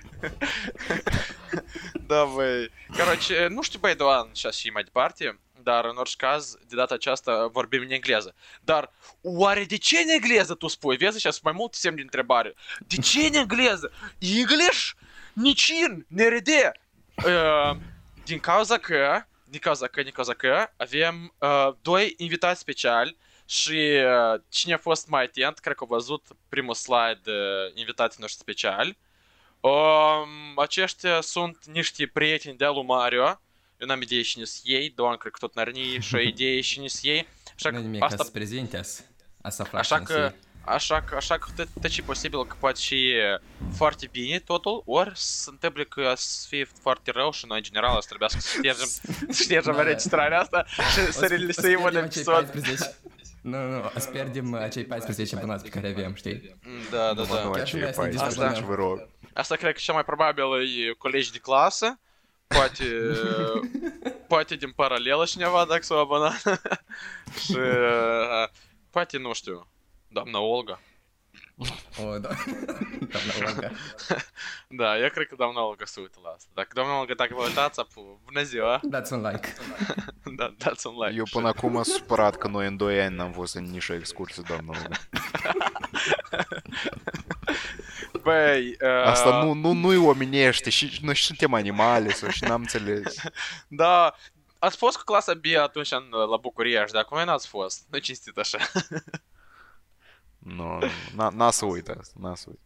da, 2.08 2.24
băi. 2.24 2.72
Короче, 2.98 3.48
nu 3.48 3.62
știu, 3.62 3.80
băi, 3.80 3.96
Doan, 3.96 4.30
și 4.34 4.46
așa 4.46 4.58
și 4.58 4.70
mai 4.70 4.84
departe, 4.84 5.40
dar 5.64 5.86
în 5.86 5.96
orice 5.96 6.16
caz, 6.18 6.56
de 6.68 6.76
data 6.76 6.94
aceasta 6.94 7.48
vorbim 7.48 7.82
în 7.82 7.92
engleză. 7.92 8.36
Dar 8.62 8.92
oare 9.22 9.64
de 9.64 9.78
ce 9.78 9.98
în 10.00 10.10
engleză 10.10 10.54
tu 10.54 10.68
spui? 10.68 10.98
Vezi, 10.98 11.20
și 11.20 11.32
sunt 11.32 11.44
mai 11.44 11.54
multe 11.56 11.78
semne 11.78 11.96
de 11.96 12.02
întrebare. 12.02 12.54
De 12.88 12.96
ce 12.96 13.20
în 13.20 13.34
engleză? 13.34 13.92
English? 14.20 14.90
Nicin, 15.34 16.06
NRD. 16.08 16.50
Uh, 17.26 17.78
din 18.24 18.40
cauza 18.40 18.78
că, 18.78 19.24
din 19.46 19.60
cauza 19.60 19.88
că, 19.88 20.02
din 20.02 20.12
cauza 20.12 20.34
că 20.34 20.70
avem 20.78 21.34
uh, 21.38 21.70
doi 21.82 22.14
invitați 22.18 22.60
speciali 22.60 23.18
și 23.54 24.02
uh, 24.34 24.42
cine 24.50 24.74
a 24.74 24.78
fost 24.78 25.08
mai 25.08 25.24
atent, 25.24 25.60
cred 25.60 25.76
că 25.76 25.84
a 25.84 25.94
văzut 25.94 26.26
primul 26.50 26.74
slide 26.74 27.22
uh, 27.32 27.72
invitații 27.74 28.18
noștri 28.22 28.40
speciali. 28.42 28.98
Um, 29.60 30.58
aceștia 30.60 31.22
sunt 31.22 31.66
niște 31.66 32.08
prieteni 32.14 32.58
de-a 32.58 32.70
lui 32.70 32.84
Mario. 32.84 33.42
Eu 33.78 33.88
n-am 33.88 34.02
idee 34.02 34.22
cine 34.22 34.44
sunt 34.44 34.62
ei, 34.66 34.90
Doan 34.96 35.18
cred 35.18 35.32
că 35.32 35.38
tot 35.40 35.56
n-are 35.56 35.72
nici 35.72 36.14
o 36.14 36.20
idee 36.34 36.60
cine 36.60 36.88
sunt 36.88 37.04
ei. 37.04 37.28
Așa 37.56 37.70
Nu 37.70 37.76
că 37.76 37.82
nimic, 37.82 38.00
ca 38.00 38.06
asta 38.06 38.24
să 38.24 38.32
prezinte 38.32 38.78
Asta 39.42 39.64
aflați 39.64 39.94
Așa 39.94 39.96
în 39.96 40.04
că, 40.04 40.34
zi. 40.34 40.48
așa 40.66 41.02
că, 41.02 41.16
așa 41.16 41.38
că 41.38 41.48
tot, 41.56 41.68
tot 41.82 41.90
ce 41.92 42.02
posibil 42.02 42.46
că 42.46 42.56
poate 42.60 42.80
și 42.80 43.14
foarte 43.76 44.08
bine 44.12 44.40
totul, 44.40 44.84
ori 44.86 45.12
se 45.14 45.50
întâmplă 45.50 45.84
că 45.84 46.14
să 46.16 46.46
fie 46.50 46.68
foarte 46.82 47.12
rău 47.12 47.32
și 47.32 47.46
noi 47.48 47.58
în 47.58 47.64
general 47.64 48.02
să 48.02 48.08
trebuiască 48.08 48.40
să 48.40 48.48
ștergem, 48.58 48.88
să 49.36 49.44
ștergem 49.44 49.72
Da, 49.72 49.78
da. 49.78 49.82
înregistrarea 49.82 50.40
asta 50.40 50.66
și 50.68 51.00
O 51.00 51.04
să 51.06 51.12
să- 51.12 51.28
relisuim 51.28 51.80
o 51.82 51.84
un 51.84 51.84
să 51.84 51.90
pierdem 51.90 52.04
acei 52.04 52.22
episod. 52.62 52.96
No, 53.44 53.68
no, 53.68 53.92
stwierdzimy, 53.98 54.64
a 54.64 54.70
dzisiaj 54.70 54.86
Państwo 54.86 55.10
jesteście 55.10 55.38
po 55.38 55.48
nas 55.48 55.64
wiem, 55.96 56.18
sztyj. 56.18 56.54
Да, 56.92 57.16
да, 57.16 57.26
да. 57.26 57.44
Давайте 57.44 57.78
я 57.78 57.88
Ясно, 57.88 58.04
поїду, 58.04 58.20
ясно, 58.20 58.32
значить, 58.32 58.66
вирок. 58.66 59.00
Asta 59.36 59.58
cred 59.58 59.74
că 59.74 59.80
cea 59.80 59.94
mai 59.94 60.04
probabilă 60.04 60.62
e 60.62 60.94
colegi 60.98 61.32
de 61.32 61.40
clasă, 61.40 62.00
poate, 62.48 62.86
poate 64.28 64.56
din 64.56 64.72
paralelă 64.72 65.26
cineva 65.26 65.66
dacă 65.66 65.84
s-a 65.84 65.96
abonat 65.96 66.42
și 67.44 67.56
uh, 67.58 68.48
poate, 68.90 69.18
nu 69.18 69.34
știu, 69.34 69.68
doamna 70.08 70.40
Olga. 70.40 70.80
Da. 74.68 74.98
Eu 74.98 75.10
cred 75.10 75.28
că 75.28 75.36
doamna 75.36 75.62
Olga 75.66 75.86
se 75.86 76.00
uită 76.00 76.20
la 76.24 76.30
asta. 76.30 76.50
Dacă 76.54 76.68
doamna 76.74 77.00
Olga, 77.00 77.14
dacă 77.14 77.34
vă 77.36 77.44
uitați, 77.44 77.80
apu, 77.80 78.22
bună 78.26 78.44
ziua, 78.44 78.80
Dați 78.84 79.14
un 79.14 79.22
like. 79.22 79.54
da, 80.38 80.54
dați 80.58 80.88
un 80.88 80.94
like. 80.94 81.16
Eu 81.16 81.24
până 81.32 81.48
acum 81.48 81.74
sunt 81.74 81.86
supărat 81.86 82.36
că 82.36 82.48
noi 82.48 82.68
în 82.68 82.78
2 82.78 83.02
ani 83.02 83.16
n-am 83.16 83.32
fost 83.32 83.56
în 83.56 83.64
nicio 83.64 83.94
excursie, 83.94 84.44
doamnă. 84.48 84.72
Olga. 84.78 84.98
Băi, 88.24 88.70
uh, 88.82 89.06
Asta 89.06 89.44
nu, 89.44 89.54
nu, 89.54 89.72
nu-i 89.72 89.98
omenește 89.98 90.70
și 90.70 91.00
noi 91.02 91.16
și 91.16 91.26
suntem 91.26 91.54
animale 91.54 92.10
sau 92.10 92.30
și 92.30 92.44
n-am 92.44 92.62
înțeles. 92.62 93.16
Da, 93.68 94.16
ați 94.60 94.78
fost 94.78 94.98
cu 94.98 95.04
clasa 95.04 95.34
B 95.34 95.44
atunci 95.62 95.92
în, 95.92 96.10
la 96.30 96.38
București, 96.38 96.92
dar 96.92 97.04
cum 97.04 97.24
n-ați 97.24 97.48
fost? 97.48 97.86
Nu 97.90 97.98
cinstit 97.98 98.38
așa. 98.38 98.58
Nu, 100.44 100.78
nu, 100.78 100.90
n-a, 101.16 101.30
n-a 101.30 101.52
să 101.52 101.66
uit 101.66 101.88
asta, 101.90 102.14
n-a 102.20 102.36
să 102.36 102.46
uit. 102.50 102.60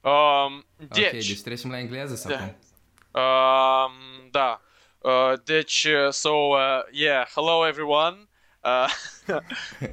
Um, 0.00 0.64
Ok, 0.82 0.88
deci, 0.88 1.26
deci 1.26 1.40
trecem 1.42 1.70
la 1.70 1.78
engleză 1.78 2.14
sau 2.14 2.30
Da. 2.30 2.36
cum? 2.38 2.56
um, 3.22 4.28
da. 4.30 4.60
Uh, 4.98 5.32
deci, 5.44 5.84
uh, 5.84 6.12
so, 6.12 6.28
uh, 6.30 6.82
yeah, 6.92 7.26
hello 7.34 7.66
everyone. 7.66 8.16
Uh, 8.64 8.88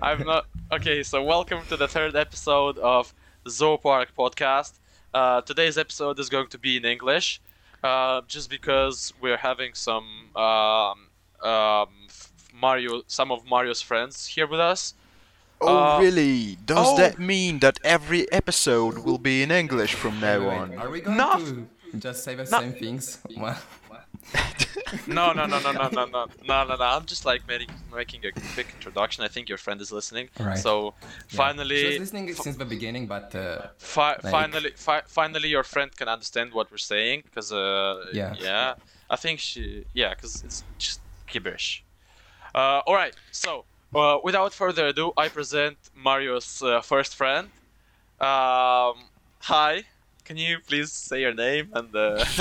I'm 0.01 0.23
not, 0.23 0.45
okay, 0.71 1.03
so 1.03 1.21
welcome 1.23 1.61
to 1.69 1.75
the 1.75 1.87
third 1.87 2.15
episode 2.15 2.77
of 2.81 3.13
Zoopark 3.49 4.07
Podcast. 4.15 4.73
Uh, 5.13 5.41
today's 5.41 5.77
episode 5.77 6.19
is 6.19 6.29
going 6.29 6.49
to 6.49 6.57
be 6.57 6.75
in 6.75 6.83
English, 6.85 7.39
uh, 7.83 8.21
just 8.27 8.49
because 8.49 9.13
we're 9.21 9.37
having 9.37 9.73
some, 9.75 10.05
um, 10.35 11.09
um, 11.49 11.89
f- 12.09 12.31
Mario, 12.53 13.03
some 13.07 13.31
of 13.33 13.43
Mario's 13.45 13.81
friends 13.81 14.27
here 14.35 14.47
with 14.47 14.59
us. 14.59 14.93
Oh, 15.61 15.67
Uh, 15.95 15.99
really? 16.01 16.57
Does 16.65 16.87
oh. 16.89 16.97
that 16.97 17.17
mean 17.19 17.59
that 17.59 17.79
every 17.83 18.29
episode 18.31 18.99
will 18.99 19.17
be 19.17 19.41
in 19.43 19.51
English 19.51 19.93
from 19.93 20.19
now 20.19 20.39
Wait, 20.49 20.57
on? 20.57 20.77
Are 20.77 20.89
we 20.89 21.01
going 21.01 21.17
No. 21.17 21.37
to 21.39 21.67
just 21.97 22.23
say 22.23 22.35
the 22.35 22.43
No. 22.43 22.59
same 22.59 22.73
things? 22.73 23.19
No, 25.07 25.33
no, 25.33 25.45
no, 25.45 25.59
no, 25.59 25.71
no, 25.71 25.87
no, 25.89 26.05
no, 26.05 26.25
no, 26.47 26.63
no, 26.65 26.75
no. 26.75 26.83
I'm 26.83 27.05
just 27.05 27.25
like 27.25 27.47
making 27.47 27.69
making 27.93 28.25
a 28.25 28.31
quick 28.53 28.67
introduction. 28.77 29.23
I 29.23 29.27
think 29.27 29.49
your 29.49 29.57
friend 29.57 29.79
is 29.81 29.91
listening. 29.91 30.29
Alright. 30.39 30.57
So 30.59 30.73
Yeah. 30.73 30.91
She 30.99 31.05
was 31.05 31.35
finally, 31.37 31.99
listening 31.99 32.33
since 32.33 32.55
the 32.57 32.65
beginning, 32.65 33.07
but 33.07 33.33
uh, 33.35 33.67
fi- 33.77 34.17
like- 34.23 34.31
finally, 34.37 34.71
fi- 34.75 35.03
finally, 35.07 35.49
your 35.49 35.63
friend 35.63 35.89
can 35.95 36.07
understand 36.07 36.53
what 36.53 36.69
we're 36.71 36.77
saying. 36.95 37.23
Because 37.25 37.51
uh, 37.51 38.05
Yeah. 38.13 38.33
yeah, 38.39 38.73
I 39.09 39.15
think 39.15 39.39
she, 39.39 39.85
yeah, 39.93 40.11
because 40.15 40.43
it's 40.43 40.63
just 40.77 40.99
gibberish. 41.31 41.83
Uh, 42.53 42.81
all 42.87 42.95
right. 42.95 43.15
So 43.31 43.65
uh, 43.93 44.17
without 44.23 44.53
further 44.53 44.87
ado, 44.87 45.11
I 45.17 45.29
present 45.29 45.77
Mario's 45.95 46.61
uh, 46.61 46.81
first 46.81 47.15
friend. 47.15 47.49
Um, 48.19 48.95
hi. 49.39 49.83
Can 50.23 50.37
you 50.37 50.57
please 50.65 50.91
say 50.91 51.21
your 51.21 51.33
name 51.33 51.69
and? 51.73 51.95
Uh... 51.95 52.25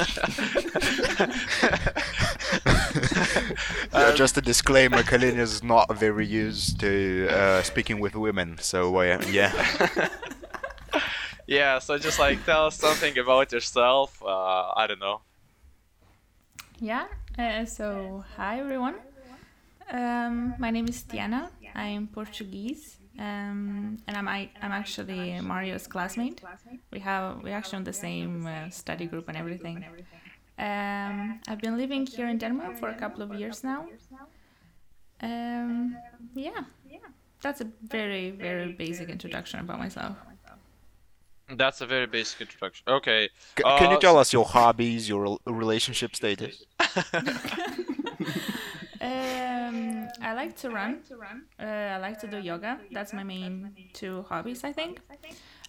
Uh, 3.92 4.12
just 4.14 4.36
a 4.36 4.40
disclaimer, 4.40 5.02
Kalin 5.02 5.38
is 5.38 5.62
not 5.62 5.92
very 5.96 6.26
used 6.26 6.80
to 6.80 7.28
uh, 7.30 7.62
speaking 7.62 8.00
with 8.00 8.16
women, 8.16 8.58
so 8.60 8.96
uh, 8.96 9.22
yeah. 9.30 9.52
Yeah, 11.46 11.78
so 11.78 11.98
just 11.98 12.18
like 12.18 12.44
tell 12.46 12.66
us 12.66 12.76
something 12.76 13.18
about 13.18 13.52
yourself. 13.52 14.22
Uh, 14.22 14.72
I 14.76 14.86
don't 14.86 14.98
know. 14.98 15.20
Yeah, 16.80 17.06
uh, 17.38 17.66
so 17.66 18.24
hi 18.36 18.60
everyone. 18.60 18.94
Um, 19.90 20.54
my 20.58 20.70
name 20.70 20.88
is 20.88 21.02
Tiana. 21.04 21.50
I'm 21.74 22.06
Portuguese, 22.08 22.98
um, 23.18 23.98
and 24.06 24.16
I'm 24.16 24.28
I, 24.28 24.50
I'm 24.62 24.72
actually 24.72 25.40
Mario's 25.40 25.86
classmate. 25.86 26.40
We 26.92 27.00
have 27.00 27.42
we 27.42 27.50
actually 27.50 27.78
on 27.78 27.84
the 27.84 27.92
same 27.92 28.46
uh, 28.46 28.70
study 28.70 29.06
group 29.06 29.28
and 29.28 29.36
everything. 29.36 29.84
Um, 30.58 31.40
I've 31.48 31.60
been 31.60 31.76
living 31.76 32.06
here 32.06 32.28
in 32.28 32.38
Denmark 32.38 32.76
for 32.76 32.88
a 32.88 32.94
couple 32.94 33.22
of 33.22 33.32
years 33.34 33.62
now. 33.64 33.86
Um, 35.20 35.96
yeah, 36.34 36.64
that's 37.42 37.60
a 37.60 37.68
very 37.82 38.30
very 38.30 38.72
basic 38.72 39.08
introduction 39.08 39.60
about 39.60 39.78
myself. 39.78 40.16
That's 41.48 41.80
a 41.82 41.86
very 41.86 42.06
basic 42.06 42.40
introduction. 42.40 42.84
Okay. 42.88 43.28
C- 43.56 43.62
can 43.78 43.90
you 43.90 43.96
Uh, 43.96 44.00
tell 44.00 44.16
us 44.18 44.32
your 44.32 44.46
hobbies, 44.46 45.08
your 45.08 45.38
relationship 45.46 46.16
status? 46.16 46.64
Um, 49.04 50.08
I 50.22 50.32
like 50.32 50.56
to 50.56 50.70
run. 50.70 51.02
Uh, 51.60 51.64
I 51.64 51.98
like 51.98 52.18
to 52.20 52.26
do 52.26 52.38
yoga. 52.38 52.80
That's 52.90 53.12
my 53.12 53.22
main 53.22 53.74
two 53.92 54.24
hobbies, 54.28 54.64
I 54.64 54.72
think. 54.72 55.00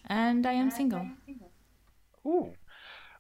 And 0.07 0.45
I 0.45 0.53
am 0.53 0.71
single. 0.71 1.07
Ooh. 2.25 2.53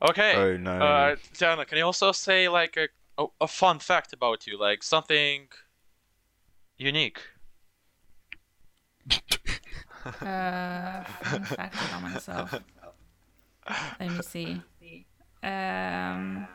Okay. 0.01 0.35
Oh, 0.35 0.57
no. 0.57 0.71
Uh, 0.71 1.15
Tiana, 1.33 1.65
can 1.67 1.77
you 1.77 1.85
also 1.85 2.11
say 2.11 2.47
like 2.47 2.77
a, 2.77 2.87
a 3.17 3.25
a 3.41 3.47
fun 3.47 3.79
fact 3.79 4.13
about 4.13 4.47
you, 4.47 4.57
like 4.59 4.83
something 4.83 5.47
unique? 6.77 7.21
Uh, 10.21 11.03
fun 11.23 11.43
fact 11.45 11.81
about 11.81 12.01
myself. 12.03 12.53
Let 13.99 14.11
me 14.11 14.21
see. 14.21 14.61
Um, 15.41 16.47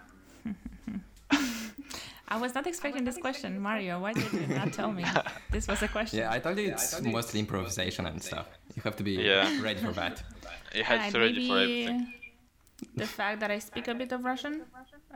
I 2.29 2.37
was 2.37 2.53
not 2.55 2.65
expecting 2.67 3.03
this 3.05 3.17
question, 3.17 3.59
Mario. 3.59 3.99
Why 3.99 4.13
did 4.13 4.31
you 4.33 4.47
not 4.47 4.73
tell 4.73 4.91
me 4.91 5.05
this 5.51 5.67
was 5.67 5.81
a 5.83 5.87
question? 5.87 6.19
Yeah, 6.19 6.31
I 6.31 6.39
told 6.39 6.57
you 6.57 6.71
it's 6.71 6.99
mostly 7.01 7.39
improvisation 7.39 8.05
and 8.07 8.21
stuff. 8.21 8.47
You 8.75 8.81
have 8.83 8.95
to 8.97 9.03
be 9.03 9.11
Yeah. 9.13 9.61
ready 9.61 9.79
for 9.79 9.91
that. 9.93 10.23
You 10.73 10.83
had 10.83 10.99
And 11.01 11.13
to 11.13 11.19
ready 11.19 11.47
for 11.47 11.55
maybe 11.55 11.83
everything. 11.87 12.13
The 12.95 13.07
fact 13.07 13.39
that 13.39 13.51
I 13.51 13.59
speak 13.59 13.87
a 13.87 13.93
bit 13.95 14.11
of 14.11 14.23
Russian. 14.25 14.63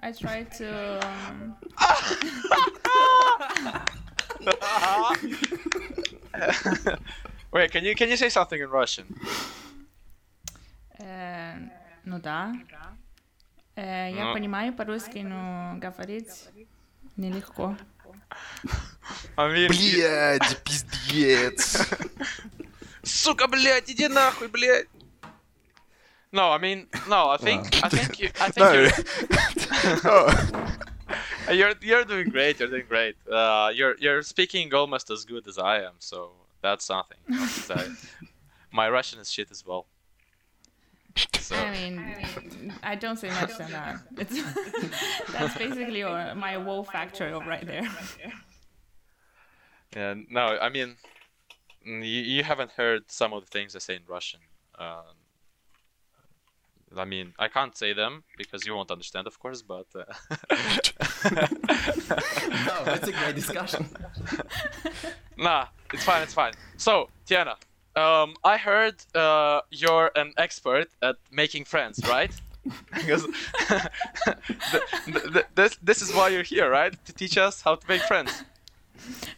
I 0.01 0.11
try 0.13 0.43
to. 0.59 0.67
Um, 1.07 1.57
Wait, 7.51 7.71
can 7.71 7.83
you 7.83 7.95
can 7.95 8.09
you 8.09 8.17
say 8.17 8.29
something 8.29 8.61
in 8.61 8.69
Russian? 8.69 9.05
э, 10.99 11.57
ну 12.05 12.19
да. 12.19 12.53
Э, 13.75 14.11
я 14.13 14.25
Ну. 14.25 14.33
понимаю 14.33 14.73
по-русски, 14.73 15.19
но 15.19 15.75
говорить 15.79 16.49
нелегко. 17.17 17.75
I 19.37 19.47
mean, 19.53 19.69
Блядь, 19.69 20.63
пиздец. 20.63 21.87
Сука, 23.03 23.47
блядь, 23.47 23.89
иди 23.89 24.07
нахуй, 24.07 24.47
блядь. 24.47 24.87
No, 26.31 26.51
I 26.51 26.59
mean, 26.59 26.87
no, 27.07 27.29
I 27.31 27.37
think, 27.37 27.83
I 27.83 27.89
think 27.89 28.19
you, 28.19 28.29
I 28.39 28.51
think 28.51 30.03
No. 30.03 30.27
you're, 31.49 31.55
you're, 31.55 31.73
you're 31.81 32.05
doing 32.05 32.29
great. 32.29 32.59
You're 32.59 32.69
doing 32.69 32.85
great. 32.87 33.15
Uh, 33.27 33.71
you're, 33.73 33.95
you're 33.99 34.21
speaking 34.21 34.71
almost 34.73 35.09
as 35.09 35.25
good 35.25 35.47
as 35.47 35.57
I 35.57 35.79
am, 35.81 35.93
so 35.97 36.31
that's 36.61 36.85
something. 36.85 37.17
Because 37.27 37.71
I- 37.71 37.89
my 38.71 38.87
Russian 38.89 39.19
is 39.19 39.31
shit 39.31 39.49
as 39.49 39.65
well. 39.65 39.87
So, 41.38 41.56
I 41.56 41.70
mean, 41.70 42.72
I 42.82 42.94
don't 42.94 43.18
say 43.18 43.28
much 43.28 43.56
than 43.58 43.70
that. 43.72 44.00
It's 44.16 44.42
that's 45.32 45.56
basically 45.56 46.02
uh, 46.02 46.34
my 46.34 46.56
wow 46.56 46.82
factor 46.82 47.38
right 47.46 47.66
there. 47.66 47.88
yeah, 49.94 50.14
no, 50.30 50.58
I 50.60 50.68
mean, 50.70 50.96
mm, 51.86 51.98
you, 52.00 52.22
you 52.22 52.42
haven't 52.42 52.72
heard 52.72 53.10
some 53.10 53.32
of 53.32 53.44
the 53.44 53.50
things 53.50 53.76
I 53.76 53.78
say 53.78 53.96
in 53.96 54.02
Russian. 54.08 54.40
Um, 54.78 55.14
I 56.96 57.04
mean, 57.04 57.34
I 57.38 57.48
can't 57.48 57.76
say 57.76 57.92
them 57.92 58.24
because 58.36 58.66
you 58.66 58.74
won't 58.74 58.90
understand, 58.90 59.26
of 59.26 59.38
course, 59.38 59.62
but. 59.62 59.86
Uh, 59.94 60.04
No, 61.30 62.84
that's 62.84 63.08
a 63.08 63.12
great 63.12 63.34
discussion. 63.34 63.86
Nah, 65.36 65.66
it's 65.92 66.04
fine, 66.04 66.22
it's 66.22 66.32
fine. 66.32 66.52
So, 66.76 67.08
Tiana, 67.26 67.56
um, 67.96 68.34
I 68.44 68.56
heard 68.56 68.96
uh, 69.14 69.60
you're 69.70 70.10
an 70.16 70.32
expert 70.36 70.88
at 71.02 71.16
making 71.30 71.64
friends, 71.64 72.00
right? 72.08 72.30
because 72.94 73.26
th- 73.68 73.82
th- 75.04 75.32
th- 75.34 75.46
this, 75.54 75.76
this 75.82 76.00
is 76.02 76.14
why 76.14 76.28
you're 76.30 76.42
here, 76.42 76.70
right? 76.70 76.94
To 77.04 77.12
teach 77.12 77.36
us 77.36 77.60
how 77.60 77.74
to 77.74 77.86
make 77.88 78.00
friends. 78.02 78.42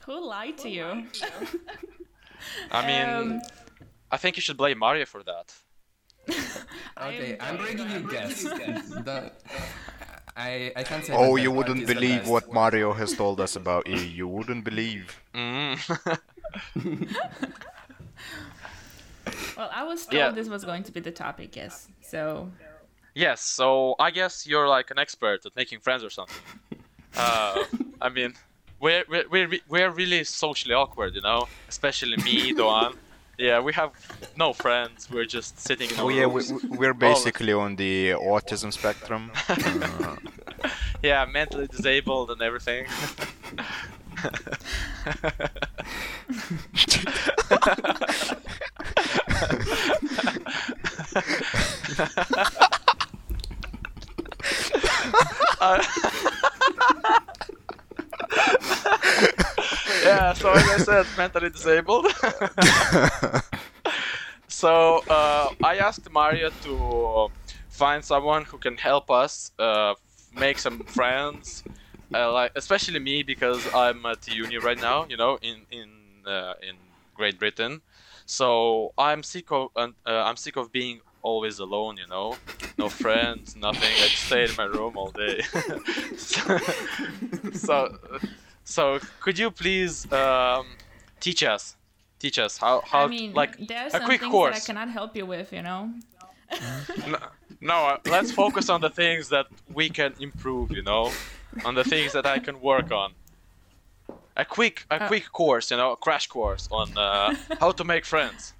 Who 0.06 0.24
lied 0.24 0.58
to 0.58 0.68
you? 0.68 1.06
I 2.70 2.86
mean, 2.86 3.08
Um, 3.08 3.40
I 4.12 4.16
think 4.16 4.36
you 4.36 4.42
should 4.42 4.56
blame 4.56 4.78
Mario 4.78 5.04
for 5.06 5.22
that. 5.24 5.52
Okay, 6.98 7.36
I'm 7.40 7.56
bringing 7.58 7.90
you 7.90 8.00
guests. 8.10 8.44
Don't- 9.04 9.32
I, 10.38 10.72
I 10.76 10.82
can't 10.82 11.04
say 11.04 11.12
Oh, 11.14 11.36
that 11.36 11.42
you 11.42 11.48
that 11.50 11.56
wouldn't 11.56 11.86
believe 11.86 12.20
best. 12.20 12.30
what 12.30 12.52
Mario 12.52 12.92
has 12.92 13.14
told 13.14 13.40
us 13.40 13.56
about 13.56 13.86
you. 13.86 13.96
You 13.98 14.28
wouldn't 14.28 14.64
believe. 14.64 15.20
Mm. 15.34 15.76
Well, 19.56 19.70
I 19.72 19.84
was 19.84 20.04
told 20.06 20.14
Yeah. 20.14 20.30
this 20.30 20.48
was 20.48 20.64
going 20.64 20.82
to 20.84 20.92
be 20.92 21.00
the 21.00 21.10
topic, 21.10 21.56
yes. 21.56 21.88
So, 22.02 22.50
yes, 23.14 23.40
so 23.40 23.94
I 23.98 24.10
guess 24.10 24.46
you're 24.46 24.68
like 24.68 24.90
an 24.90 24.98
expert 24.98 25.44
at 25.46 25.56
making 25.56 25.80
friends 25.80 26.02
or 26.04 26.10
something. 26.10 26.36
Uh, 27.18 27.64
I 28.02 28.10
mean, 28.10 28.34
we're, 28.78 29.02
we're, 29.08 29.24
we're, 29.30 29.48
we're 29.70 29.90
really 29.90 30.22
socially 30.22 30.74
awkward, 30.74 31.14
you 31.14 31.22
know? 31.22 31.48
Especially 31.66 32.14
me, 32.18 32.52
Doan. 32.58 32.94
Yeah, 33.38 33.58
we 33.60 33.72
have 33.72 33.92
no 34.36 34.52
friends. 34.52 35.08
We're 35.10 35.24
just 35.24 35.58
sitting 35.58 35.90
in 35.90 35.98
Oh 35.98 36.10
yeah, 36.10 36.26
we, 36.26 36.42
rooms. 36.42 36.62
we- 36.62 36.76
we're 36.76 36.92
basically 36.92 37.54
on 37.54 37.74
the 37.76 38.10
autism 38.10 38.70
spectrum. 38.70 39.30
Uh, 39.48 40.16
Yeah, 41.02 41.24
mentally 41.24 41.68
disabled 41.68 42.30
and 42.30 42.42
everything. 42.42 42.84
Yeah, 60.06 60.32
so 60.34 60.52
as 60.52 60.64
I 60.64 60.78
said, 60.78 61.06
mentally 61.16 61.50
disabled. 61.50 62.06
so 64.48 65.02
uh, 65.08 65.50
I 65.64 65.76
asked 65.78 66.08
Mario 66.10 66.50
to 66.62 67.28
find 67.68 68.04
someone 68.04 68.44
who 68.44 68.58
can 68.58 68.76
help 68.76 69.10
us 69.10 69.50
uh, 69.58 69.94
make 70.38 70.58
some 70.58 70.84
friends, 70.84 71.64
uh, 72.14 72.32
like 72.32 72.52
especially 72.54 72.98
me 72.98 73.22
because 73.22 73.62
I'm 73.74 74.04
at 74.06 74.26
uni 74.28 74.58
right 74.58 74.80
now, 74.80 75.06
you 75.08 75.16
know, 75.16 75.38
in 75.42 75.66
in 75.70 75.88
uh, 76.26 76.54
in 76.62 76.76
Great 77.14 77.38
Britain. 77.38 77.82
So 78.26 78.92
I'm 78.98 79.22
sick 79.22 79.50
of 79.52 79.70
uh, 79.76 79.88
I'm 80.06 80.36
sick 80.36 80.56
of 80.56 80.72
being 80.72 81.00
always 81.22 81.58
alone, 81.58 81.96
you 81.96 82.06
know, 82.06 82.36
no 82.78 82.88
friends, 82.88 83.56
nothing. 83.66 83.90
I 84.04 84.08
stay 84.08 84.44
in 84.44 84.54
my 84.56 84.64
room 84.64 84.96
all 84.96 85.10
day. 85.10 85.42
so, 86.16 86.58
so, 87.52 87.98
so 88.64 88.98
could 89.20 89.38
you 89.38 89.50
please 89.50 90.10
um, 90.12 90.66
teach 91.20 91.42
us, 91.42 91.76
teach 92.18 92.38
us 92.38 92.58
how 92.58 92.82
how 92.86 93.04
I 93.04 93.08
mean, 93.08 93.32
like 93.34 93.52
there 93.66 93.82
are 93.82 93.86
a 93.86 93.90
some 93.90 94.04
quick 94.04 94.20
things 94.20 94.30
course. 94.32 94.54
that 94.54 94.62
I 94.62 94.66
cannot 94.66 94.90
help 94.90 95.16
you 95.16 95.26
with, 95.26 95.52
you 95.52 95.62
know? 95.62 95.92
No, 97.08 97.18
no, 97.60 97.76
uh, 97.86 97.98
let's 98.06 98.30
focus 98.30 98.68
on 98.68 98.80
the 98.80 98.90
things 98.90 99.28
that 99.30 99.46
we 99.72 99.88
can 99.90 100.14
improve, 100.20 100.70
you 100.70 100.82
know, 100.82 101.10
on 101.64 101.74
the 101.74 101.84
things 101.84 102.12
that 102.12 102.26
I 102.26 102.38
can 102.38 102.60
work 102.60 102.90
on. 102.92 103.14
A 104.36 104.44
quick, 104.44 104.84
a 104.90 105.00
Uh. 105.00 105.06
quick 105.08 105.32
course, 105.32 105.70
you 105.70 105.76
know, 105.76 105.92
a 105.92 105.96
crash 105.96 106.26
course 106.26 106.68
on 106.70 106.96
uh, 106.98 107.32
how 107.60 107.72
to 107.72 107.84
make 107.84 108.04
friends 108.04 108.52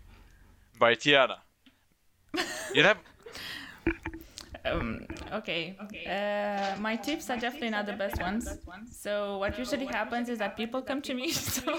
by 0.79 0.95
Tiana. 0.95 1.39
You 2.75 2.83
have, 2.85 2.99
Um, 4.65 5.07
okay. 5.33 5.77
Uh, 6.07 6.81
my 6.81 6.97
tips 6.97 7.31
are 7.31 7.37
definitely 7.37 7.71
not 7.71 7.87
the 7.87 7.93
best 7.93 8.21
ones. 8.21 8.49
So 8.91 9.39
what 9.39 9.57
usually 9.59 9.87
happens 9.87 10.29
is 10.29 10.39
that 10.39 10.57
people 10.57 10.83
come 10.83 11.03
to 11.03 11.15
me. 11.15 11.31
So 11.57 11.79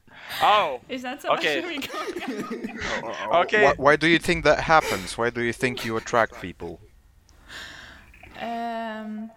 oh, 0.40 0.80
is 0.88 1.02
that 1.02 1.22
so 1.22 1.32
Okay. 1.34 1.60
much 1.60 1.68
we 1.68 1.78
go? 1.78 1.98
okay. 3.42 3.62
why, 3.64 3.72
why 3.76 3.96
do 3.96 4.06
you 4.06 4.18
think 4.18 4.44
that 4.44 4.60
happens? 4.60 5.18
Why 5.18 5.30
do 5.30 5.42
you 5.42 5.52
think 5.52 5.84
you 5.84 5.96
attract 5.96 6.40
people? 6.40 6.80
Um, 8.40 9.30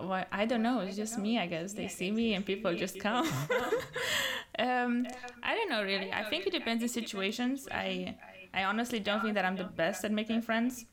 well, 0.00 0.24
I 0.32 0.44
don't 0.46 0.62
know. 0.62 0.80
It's 0.80 0.96
just 0.96 1.18
me, 1.18 1.38
I 1.38 1.46
guess. 1.46 1.72
They 1.72 1.88
see 1.88 2.10
me 2.10 2.34
and 2.34 2.44
people 2.44 2.74
just 2.74 2.98
come. 3.06 3.26
um, 4.58 5.06
I 5.42 5.54
don't 5.54 5.70
know 5.70 5.82
really. 5.82 6.12
I 6.12 6.24
think 6.24 6.46
it 6.46 6.52
depends 6.52 6.82
on 6.82 6.88
situations. 6.88 7.68
I 7.70 8.16
I 8.52 8.64
honestly 8.64 9.00
don't 9.00 9.20
think 9.20 9.34
that 9.34 9.44
I'm 9.44 9.56
the 9.56 9.64
best 9.64 10.04
at 10.04 10.12
making 10.12 10.42
friends. 10.42 10.86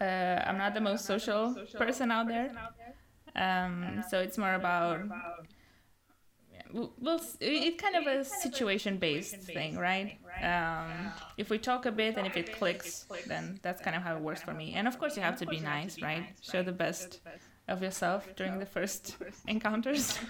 Uh, 0.00 0.04
I'm 0.46 0.58
not 0.58 0.74
the 0.74 0.80
most 0.80 1.04
social 1.04 1.56
person 1.76 2.12
out 2.12 2.28
there. 2.28 2.52
Um, 3.34 4.02
so 4.08 4.20
it's 4.20 4.38
more 4.38 4.54
about 4.54 5.00
well, 6.72 7.20
it's 7.40 7.82
kind 7.82 7.96
of 7.96 8.06
a 8.06 8.24
situation-based 8.24 9.36
thing, 9.42 9.78
right? 9.78 10.18
Um, 10.42 11.12
if 11.36 11.50
we 11.50 11.58
talk 11.58 11.86
a 11.86 11.92
bit 11.92 12.16
and 12.16 12.26
if 12.26 12.36
it 12.36 12.52
clicks, 12.52 13.06
then 13.26 13.58
that's 13.62 13.80
kind 13.80 13.96
of 13.96 14.02
how 14.02 14.16
it 14.16 14.22
works 14.22 14.42
for 14.42 14.52
me. 14.52 14.74
And 14.74 14.86
of 14.86 14.98
course, 14.98 15.16
you 15.16 15.22
have 15.22 15.38
to 15.38 15.46
be 15.46 15.60
nice, 15.60 16.00
right? 16.02 16.26
Show 16.42 16.62
the 16.62 16.72
best 16.72 17.20
of 17.68 17.82
yourself 17.82 18.26
during 18.36 18.58
the 18.58 18.66
first 18.76 19.16
encounters. 19.46 20.18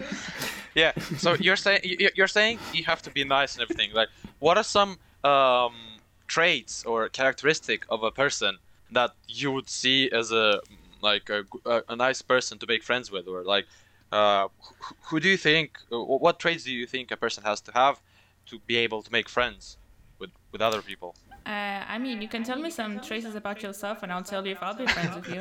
Yeah. 0.74 0.92
So 1.16 1.34
you're 1.34 1.56
saying 1.56 1.80
you're 2.14 2.28
saying 2.28 2.58
you 2.72 2.84
have 2.84 3.02
to 3.02 3.10
be 3.10 3.24
nice 3.24 3.54
and 3.56 3.62
everything. 3.62 3.90
Like, 3.92 4.08
what 4.38 4.56
are 4.56 4.62
some 4.64 4.98
um, 5.24 5.74
traits 6.28 6.84
or 6.84 7.08
characteristic 7.08 7.84
of 7.88 8.02
a 8.04 8.10
person 8.12 8.58
that 8.92 9.10
you 9.26 9.50
would 9.50 9.68
see 9.68 10.10
as 10.12 10.30
a 10.30 10.60
like 11.00 11.28
a, 11.30 11.42
g- 11.42 11.62
a- 11.64 11.82
a 11.88 11.96
nice 11.96 12.22
person 12.22 12.58
to 12.58 12.66
make 12.66 12.82
friends 12.84 13.10
with, 13.10 13.26
or 13.26 13.42
like, 13.44 13.66
uh, 14.12 14.48
who, 14.82 14.94
who 15.08 15.20
do 15.20 15.28
you 15.28 15.36
think? 15.36 15.78
uh, 15.92 15.98
What 15.98 16.38
traits 16.38 16.64
do 16.64 16.72
you 16.72 16.86
think 16.86 17.10
a 17.10 17.16
person 17.16 17.42
has 17.44 17.60
to 17.62 17.72
have 17.72 18.00
to 18.46 18.58
be 18.66 18.76
able 18.76 19.02
to 19.02 19.10
make 19.12 19.28
friends 19.28 19.78
with 20.20 20.30
with 20.52 20.60
other 20.60 20.82
people? 20.82 21.14
Uh, 21.48 21.82
I 21.88 21.96
mean, 21.98 22.20
you 22.20 22.28
can 22.28 22.44
tell 22.44 22.58
me 22.58 22.70
some 22.70 23.00
traces 23.00 23.34
about 23.34 23.62
yourself, 23.62 24.02
and 24.02 24.12
I'll 24.12 24.22
tell 24.22 24.46
you 24.46 24.52
if 24.52 24.62
I'll 24.62 24.74
be 24.74 24.86
friends 24.86 25.16
with 25.16 25.28
you. 25.28 25.40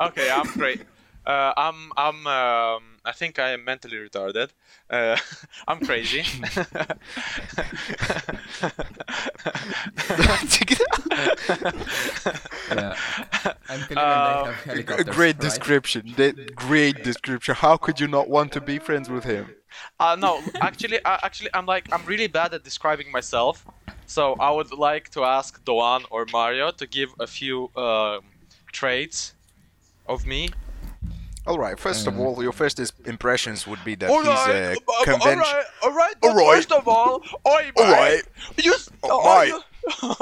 okay, 0.00 0.30
I'm 0.30 0.46
great. 0.52 0.82
Uh, 1.26 1.52
I'm 1.56 1.92
I'm 1.96 2.26
um, 2.26 2.82
I 3.04 3.12
think 3.12 3.38
I 3.38 3.50
am 3.50 3.64
mentally 3.64 3.96
retarded. 3.96 4.50
Uh, 4.88 5.16
I'm 5.68 5.80
crazy. 5.80 6.22
Yeah. 12.70 12.94
I'm 13.68 13.80
Kalin 13.80 13.90
and 13.90 13.98
I 14.00 14.44
have 14.44 14.46
A 14.48 14.52
helicopters. 14.68 15.14
great 15.16 15.38
description. 15.38 16.14
That 16.16 16.54
great 16.54 17.02
description. 17.02 17.54
How 17.54 17.76
could 17.76 18.00
you 18.00 18.08
not 18.08 18.28
want 18.28 18.52
to 18.52 18.60
be 18.60 18.78
friends 18.78 19.08
with 19.10 19.24
him? 19.24 19.54
Uh, 19.98 20.16
no, 20.18 20.40
actually, 20.60 20.98
uh, 21.04 21.18
actually, 21.22 21.50
I'm 21.54 21.66
like 21.66 21.88
I'm 21.92 22.04
really 22.06 22.26
bad 22.28 22.54
at 22.54 22.64
describing 22.64 23.10
myself. 23.12 23.64
So 24.06 24.34
I 24.40 24.50
would 24.50 24.72
like 24.72 25.10
to 25.10 25.24
ask 25.24 25.64
Doan 25.64 26.04
or 26.10 26.26
Mario 26.32 26.70
to 26.72 26.86
give 26.86 27.10
a 27.20 27.26
few 27.26 27.70
um 27.76 28.20
traits 28.72 29.34
of 30.06 30.26
me. 30.26 30.50
All 31.46 31.58
right. 31.58 31.78
First 31.78 32.06
of 32.06 32.18
Uh, 32.18 32.22
all, 32.22 32.42
your 32.42 32.52
first 32.52 32.78
is- 32.78 32.92
impressions 33.06 33.66
would 33.66 33.82
be 33.84 33.94
that 33.96 34.10
All 34.10 34.18
he's 34.20 34.28
right, 34.28 34.54
a 34.54 34.72
uh, 34.76 35.04
convention. 35.04 35.38
all 35.38 35.44
right, 35.44 35.64
all 35.82 35.94
right. 35.94 36.14
All 36.22 36.34
but 36.34 36.36
right. 36.36 36.56
First 36.56 36.72
of 36.72 36.86
all, 36.88 37.22
oi, 37.46 37.70
All 37.76 37.84
mate, 37.86 37.92
right. 37.92 38.22
You, 38.64 38.74
s- 38.74 38.90
Oh, 39.02 39.20
oh, 40.02 40.14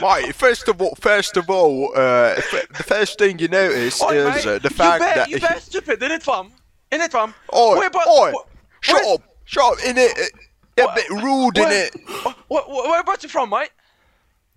mate. 0.00 0.34
First 0.34 0.68
of 0.68 0.80
all, 0.80 0.94
first 1.00 1.36
of 1.36 1.50
all, 1.50 1.92
uh, 1.96 2.34
f- 2.36 2.68
the 2.76 2.82
first 2.82 3.18
thing 3.18 3.38
you 3.38 3.48
notice 3.48 4.02
Oi, 4.02 4.14
is 4.16 4.44
mate, 4.44 4.46
uh, 4.46 4.58
the 4.58 4.68
you 4.70 4.76
fact 4.76 5.00
bet, 5.00 5.14
that. 5.16 5.28
you 5.28 5.40
bet 5.40 5.62
stupid, 5.62 6.00
innit, 6.00 6.22
fam? 6.22 6.50
Innit, 6.92 7.10
fam? 7.10 7.34
Oi, 7.54 7.78
Wait, 7.80 7.92
but- 7.92 8.06
oi, 8.08 8.32
wh- 8.32 8.46
shut 8.86 9.02
where's- 9.02 9.14
up, 9.18 9.22
shut 9.44 9.64
up, 9.72 9.78
in 9.84 9.96
it. 9.98 10.32
You're 10.76 10.90
a 10.90 10.94
bit 10.94 11.08
rude, 11.10 11.56
in 11.58 11.70
it. 11.70 11.94
wh- 12.06 12.34
wh- 12.48 12.68
where 12.68 13.00
about 13.00 13.22
you 13.22 13.28
from, 13.30 13.48
mate? 13.50 13.70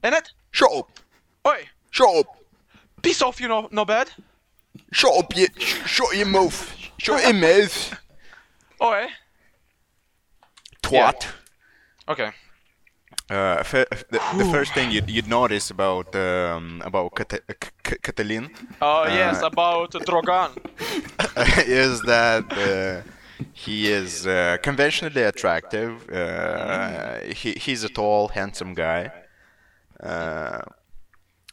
In 0.03 0.13
it? 0.13 0.31
Shut 0.51 0.71
up, 0.73 0.89
Oi, 1.47 1.65
shut 1.91 2.09
up, 2.19 2.25
piss 3.01 3.21
off, 3.21 3.39
you 3.39 3.47
know, 3.47 3.67
no 3.71 3.85
bad. 3.85 4.09
shut 4.91 5.13
up, 5.17 5.35
you, 5.35 5.47
sh- 5.57 5.85
shut 5.85 6.15
your 6.15 6.25
mouth, 6.25 6.75
shut 6.97 7.23
your 7.23 7.33
mouth, 7.33 7.93
Oi. 8.81 9.07
twat. 10.83 11.25
Okay. 12.07 12.31
Uh, 13.29 13.57
f- 13.59 13.71
the, 14.09 14.19
the 14.37 14.45
first 14.51 14.73
thing 14.73 14.89
you'd, 14.91 15.07
you'd 15.09 15.27
notice 15.27 15.69
about 15.69 16.15
um, 16.15 16.81
about 16.83 17.13
Kat- 17.13 17.43
K- 17.83 17.97
Catalin 18.01 18.49
Oh 18.81 19.05
yes, 19.05 19.43
Uh, 19.43 19.47
about 19.47 19.91
Drogan. 19.91 20.49
is 21.67 22.01
that 22.01 22.45
uh, 22.51 23.07
he 23.54 23.91
is 23.91 24.28
uh, 24.28 24.58
conventionally 24.62 25.23
attractive. 25.23 26.10
Uh, 26.10 27.19
he, 27.21 27.54
he's 27.54 27.84
a 27.84 27.89
tall, 27.89 28.30
handsome 28.30 28.73
guy. 28.73 29.12
Uh, 30.02 30.62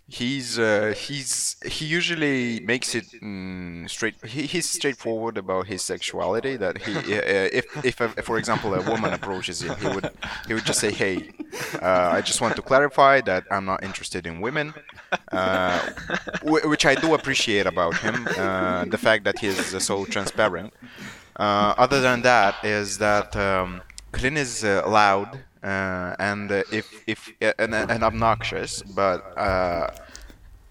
he's 0.09 0.59
uh, 0.59 0.94
he's 0.96 1.57
he 1.66 1.85
usually 1.87 2.61
makes 2.61 2.94
it 2.94 3.07
mm, 3.22 3.88
straight. 3.90 4.14
He, 4.25 4.46
he's 4.46 4.68
straightforward 4.68 5.37
about 5.38 5.66
his 5.66 5.83
sexuality. 5.83 6.57
That 6.57 6.79
he, 6.83 6.94
uh, 6.96 7.22
if 7.53 7.64
if 7.85 8.01
uh, 8.01 8.09
for 8.22 8.38
example 8.38 8.75
a 8.75 8.83
woman 8.83 9.12
approaches 9.12 9.62
him, 9.62 9.75
he 9.77 9.88
would 9.88 10.11
he 10.46 10.55
would 10.55 10.64
just 10.64 10.81
say, 10.81 10.92
"Hey, 10.92 11.31
uh, 11.83 12.11
I 12.12 12.20
just 12.20 12.40
want 12.40 12.57
to 12.57 12.62
clarify 12.62 13.20
that 13.22 13.44
I'm 13.51 13.64
not 13.64 13.83
interested 13.83 14.27
in 14.27 14.40
women." 14.40 14.75
Uh, 15.33 15.81
wh- 16.42 16.64
which 16.68 16.87
I 16.87 16.94
do 16.94 17.14
appreciate 17.14 17.66
about 17.66 17.96
him. 17.99 18.29
Uh, 18.37 18.85
the 18.87 18.99
fact 18.99 19.25
that 19.25 19.38
he's 19.38 19.75
uh, 19.75 19.81
so 19.81 20.05
transparent. 20.05 20.72
Uh, 21.38 21.75
other 21.77 22.01
than 22.01 22.22
that, 22.22 22.57
is 22.64 22.99
that 22.99 23.37
um, 23.37 23.83
Kalin 24.12 24.37
is 24.37 24.64
uh, 24.64 24.83
loud 24.88 25.44
uh, 25.62 26.14
and 26.18 26.51
uh, 26.51 26.62
if 26.70 27.03
if 27.07 27.33
uh, 27.42 27.53
and, 27.59 27.75
and 27.75 28.03
obnoxious, 28.05 28.83
but 28.83 29.22
uh, 29.37 29.88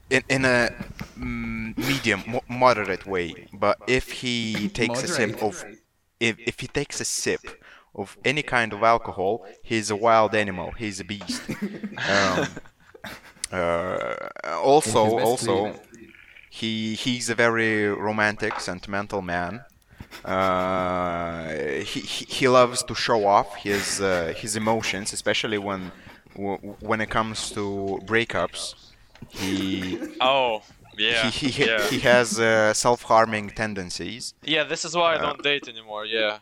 in 0.10 0.23
in 0.30 0.45
a 0.45 0.69
mm, 1.17 1.78
medium, 1.78 2.23
mo- 2.28 2.43
moderate 2.49 3.06
way. 3.06 3.47
But 3.54 3.78
if 3.88 4.12
he 4.23 4.69
takes 4.73 5.04
a 5.04 5.08
sip 5.08 5.36
of 5.41 5.65
if, 6.19 6.38
if 6.45 6.60
he 6.62 6.67
takes 6.67 6.99
a 7.01 7.06
sip 7.06 7.51
of 7.93 8.17
any 8.25 8.43
kind 8.43 8.73
of 8.73 8.84
alcohol, 8.84 9.41
he's 9.62 9.89
a 9.89 9.95
wild 9.95 10.34
animal. 10.36 10.73
He's 10.73 10.99
a 10.99 11.04
beast. 11.04 11.49
um, 12.08 12.60
uh, 13.51 14.15
also, 14.45 15.17
also, 15.19 15.75
he 16.49 16.95
he's 16.95 17.30
a 17.30 17.36
very 17.36 17.88
romantic, 17.88 18.60
sentimental 18.60 19.21
man. 19.21 19.65
Uh, 20.23 21.49
he, 21.84 21.99
he 22.38 22.47
loves 22.47 22.84
to 22.84 22.95
show 22.95 23.25
off 23.25 23.56
his 23.56 24.01
uh, 24.01 24.34
his 24.36 24.56
emotions, 24.56 25.13
especially 25.13 25.58
when 25.58 25.91
when 26.36 27.01
it 27.01 27.10
comes 27.10 27.51
to 27.51 27.99
breakups. 28.06 28.75
He 29.30 29.97
Oh, 30.21 30.62
yeah. 30.97 31.30
he, 31.30 31.49
he, 31.49 31.65
yeah. 31.65 31.88
he 31.89 31.99
has 31.99 32.39
uh, 32.39 32.73
self-harming 32.73 33.49
tendencies. 33.51 34.34
yeah, 34.43 34.63
this 34.63 34.86
is 34.86 34.95
why 34.95 35.15
I 35.15 35.17
don't 35.17 35.41
date 35.41 35.67
anymore. 35.67 36.06
Yeah. 36.06 36.39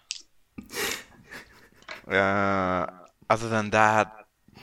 Uh, 2.07 2.85
other 3.29 3.49
than 3.49 3.69
that, 3.69 4.11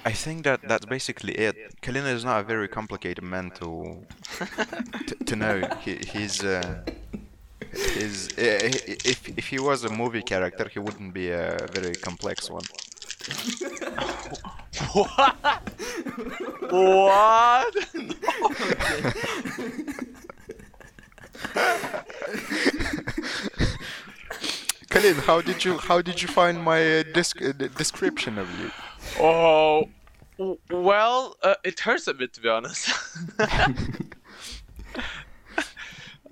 I 0.04 0.12
think 0.12 0.44
that 0.44 0.60
that's 0.66 0.86
basically 0.86 1.34
it. 1.34 1.56
Kalina 1.82 2.12
is 2.14 2.24
not 2.24 2.40
a 2.40 2.42
very 2.44 2.68
complicated 2.68 3.24
man 3.24 3.50
to 3.60 4.06
to, 5.06 5.14
to 5.24 5.36
know. 5.36 5.62
He, 5.80 5.96
he's 5.96 6.42
he's 7.72 8.28
uh, 8.38 8.70
if 9.04 9.28
if 9.38 9.48
he 9.48 9.58
was 9.58 9.84
a 9.84 9.90
movie 9.90 10.22
character, 10.22 10.68
he 10.68 10.78
wouldn't 10.78 11.12
be 11.14 11.30
a 11.30 11.66
very 11.72 11.94
complex 11.94 12.50
one. 12.50 12.64
What? 14.92 15.36
What? 16.70 17.74
Kalin, 24.90 25.18
how 25.26 25.40
did 25.40 25.64
you 25.64 25.78
how 25.78 26.02
did 26.02 26.20
you 26.22 26.28
find 26.28 26.62
my 26.62 26.80
uh, 26.98 27.02
disc- 27.14 27.42
uh, 27.42 27.52
description 27.52 28.38
of 28.38 28.48
you? 28.58 28.70
Oh, 29.18 29.88
well, 30.70 31.36
uh, 31.42 31.54
it 31.64 31.80
hurts 31.80 32.06
a 32.06 32.14
bit 32.14 32.32
to 32.34 32.40
be 32.40 32.48
honest. 32.48 32.90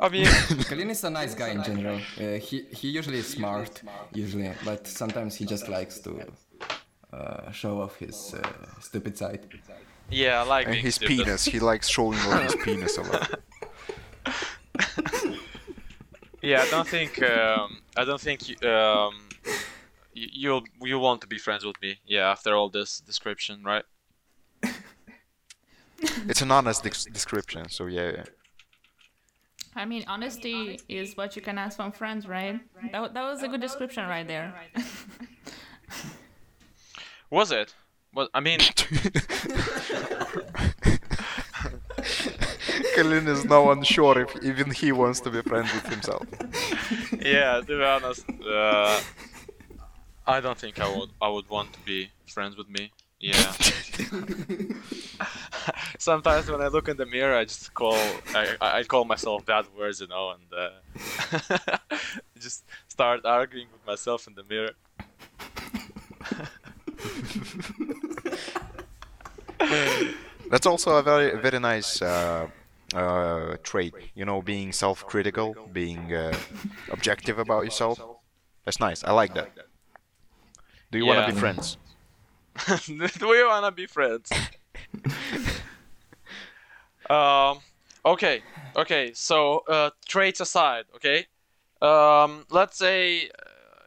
I 0.00 0.08
mean, 0.08 0.24
Kalin 0.68 0.90
is 0.90 1.02
a 1.04 1.10
nice 1.10 1.34
guy 1.34 1.48
in 1.50 1.62
general. 1.64 1.96
Uh, 2.20 2.38
he 2.38 2.62
he 2.80 2.88
usually 2.90 3.18
is 3.18 3.28
smart, 3.28 3.82
usually, 4.14 4.52
but 4.64 4.86
sometimes 4.86 5.34
he 5.34 5.44
just 5.44 5.68
likes 5.68 5.98
to 6.00 6.12
uh, 7.12 7.50
show 7.52 7.80
off 7.82 7.96
his 7.96 8.34
uh, 8.34 8.40
stupid 8.80 9.16
side. 9.18 9.40
yeah, 10.10 10.40
I 10.42 10.44
like 10.44 10.66
And 10.68 10.76
his 10.76 10.94
stupid. 10.96 11.24
penis. 11.24 11.44
He 11.44 11.58
likes 11.58 11.88
showing 11.88 12.18
off 12.20 12.42
his 12.42 12.56
penis 12.64 12.96
a 12.98 13.02
lot. 13.02 13.30
Yeah, 16.40 16.62
I 16.62 16.70
don't 16.70 16.86
think 16.88 17.20
um, 17.22 17.82
I 17.96 18.04
don't 18.04 18.20
think 18.20 18.48
you, 18.48 18.54
um, 18.68 19.12
y- 20.14 20.30
you'll 20.42 20.62
you 20.80 20.98
want 21.00 21.20
to 21.22 21.26
be 21.26 21.36
friends 21.38 21.64
with 21.64 21.76
me. 21.82 21.98
Yeah, 22.06 22.30
after 22.30 22.54
all 22.54 22.68
this 22.70 23.00
description, 23.00 23.64
right? 23.64 23.84
It's 26.28 26.40
an 26.42 26.52
honest 26.52 26.84
dec- 26.84 27.12
description, 27.12 27.68
so 27.68 27.86
yeah. 27.86 28.10
yeah. 28.18 28.24
I 29.78 29.84
mean, 29.84 30.04
honesty 30.08 30.80
is 30.88 31.16
what 31.16 31.36
you 31.36 31.42
can 31.42 31.56
ask 31.56 31.76
from 31.76 31.92
friends, 31.92 32.26
right? 32.26 32.60
That, 32.90 33.14
that 33.14 33.22
was 33.22 33.44
a 33.44 33.48
good 33.48 33.60
description 33.60 34.08
right 34.08 34.26
there. 34.26 34.52
Was 37.30 37.52
it? 37.52 37.74
Well, 38.14 38.28
I 38.32 38.40
mean, 38.40 38.58
Kalin 42.96 43.28
is 43.28 43.44
now 43.44 43.70
unsure 43.70 44.22
if 44.22 44.34
even 44.42 44.70
he 44.70 44.90
wants 44.92 45.20
to 45.20 45.30
be 45.30 45.42
friends 45.42 45.72
with 45.74 45.86
himself. 45.88 46.26
yeah. 47.20 47.60
To 47.60 47.66
be 47.66 47.84
honest, 47.84 48.24
uh, 48.50 48.98
I 50.26 50.40
don't 50.40 50.58
think 50.58 50.80
I 50.80 50.88
would 50.88 51.10
I 51.20 51.28
would 51.28 51.48
want 51.50 51.74
to 51.74 51.80
be 51.80 52.10
friends 52.26 52.56
with 52.56 52.70
me. 52.70 52.90
Yeah. 53.20 53.52
Sometimes 55.98 56.48
when 56.48 56.60
I 56.60 56.68
look 56.68 56.88
in 56.88 56.96
the 56.96 57.06
mirror, 57.06 57.36
I 57.36 57.44
just 57.44 57.74
call 57.74 57.98
I, 58.34 58.56
I 58.60 58.84
call 58.84 59.04
myself 59.04 59.44
bad 59.44 59.66
words, 59.76 60.00
you 60.00 60.06
know, 60.06 60.30
and 60.30 60.42
uh, 60.52 60.70
just 62.38 62.64
start 62.86 63.24
arguing 63.24 63.66
with 63.72 63.84
myself 63.84 64.28
in 64.28 64.34
the 64.34 64.44
mirror. 64.44 64.70
That's 70.50 70.66
also 70.66 70.96
a 70.96 71.02
very 71.02 71.36
very 71.36 71.58
nice 71.58 72.00
uh, 72.00 72.46
uh, 72.94 73.56
trait. 73.64 73.92
You 74.14 74.24
know, 74.24 74.40
being 74.40 74.72
self-critical, 74.72 75.68
being 75.72 76.14
uh, 76.14 76.32
objective 76.90 77.38
about 77.40 77.64
yourself. 77.64 78.00
That's 78.64 78.78
nice. 78.78 79.02
I 79.02 79.10
like 79.12 79.34
that. 79.34 79.50
Do 80.90 80.98
you 80.98 81.06
want 81.06 81.26
to 81.26 81.32
be 81.34 81.38
friends? 81.38 81.76
Do 82.86 83.28
we 83.28 83.44
wanna 83.44 83.72
be 83.72 83.86
friends? 83.86 84.30
Um. 87.08 87.60
Okay. 88.04 88.44
Okay. 88.76 89.12
So 89.14 89.60
uh, 89.68 89.90
traits 90.08 90.40
aside, 90.40 90.84
okay. 90.96 91.26
Um. 91.82 92.46
Let's 92.50 92.78
say 92.78 93.28
uh, 93.28 93.30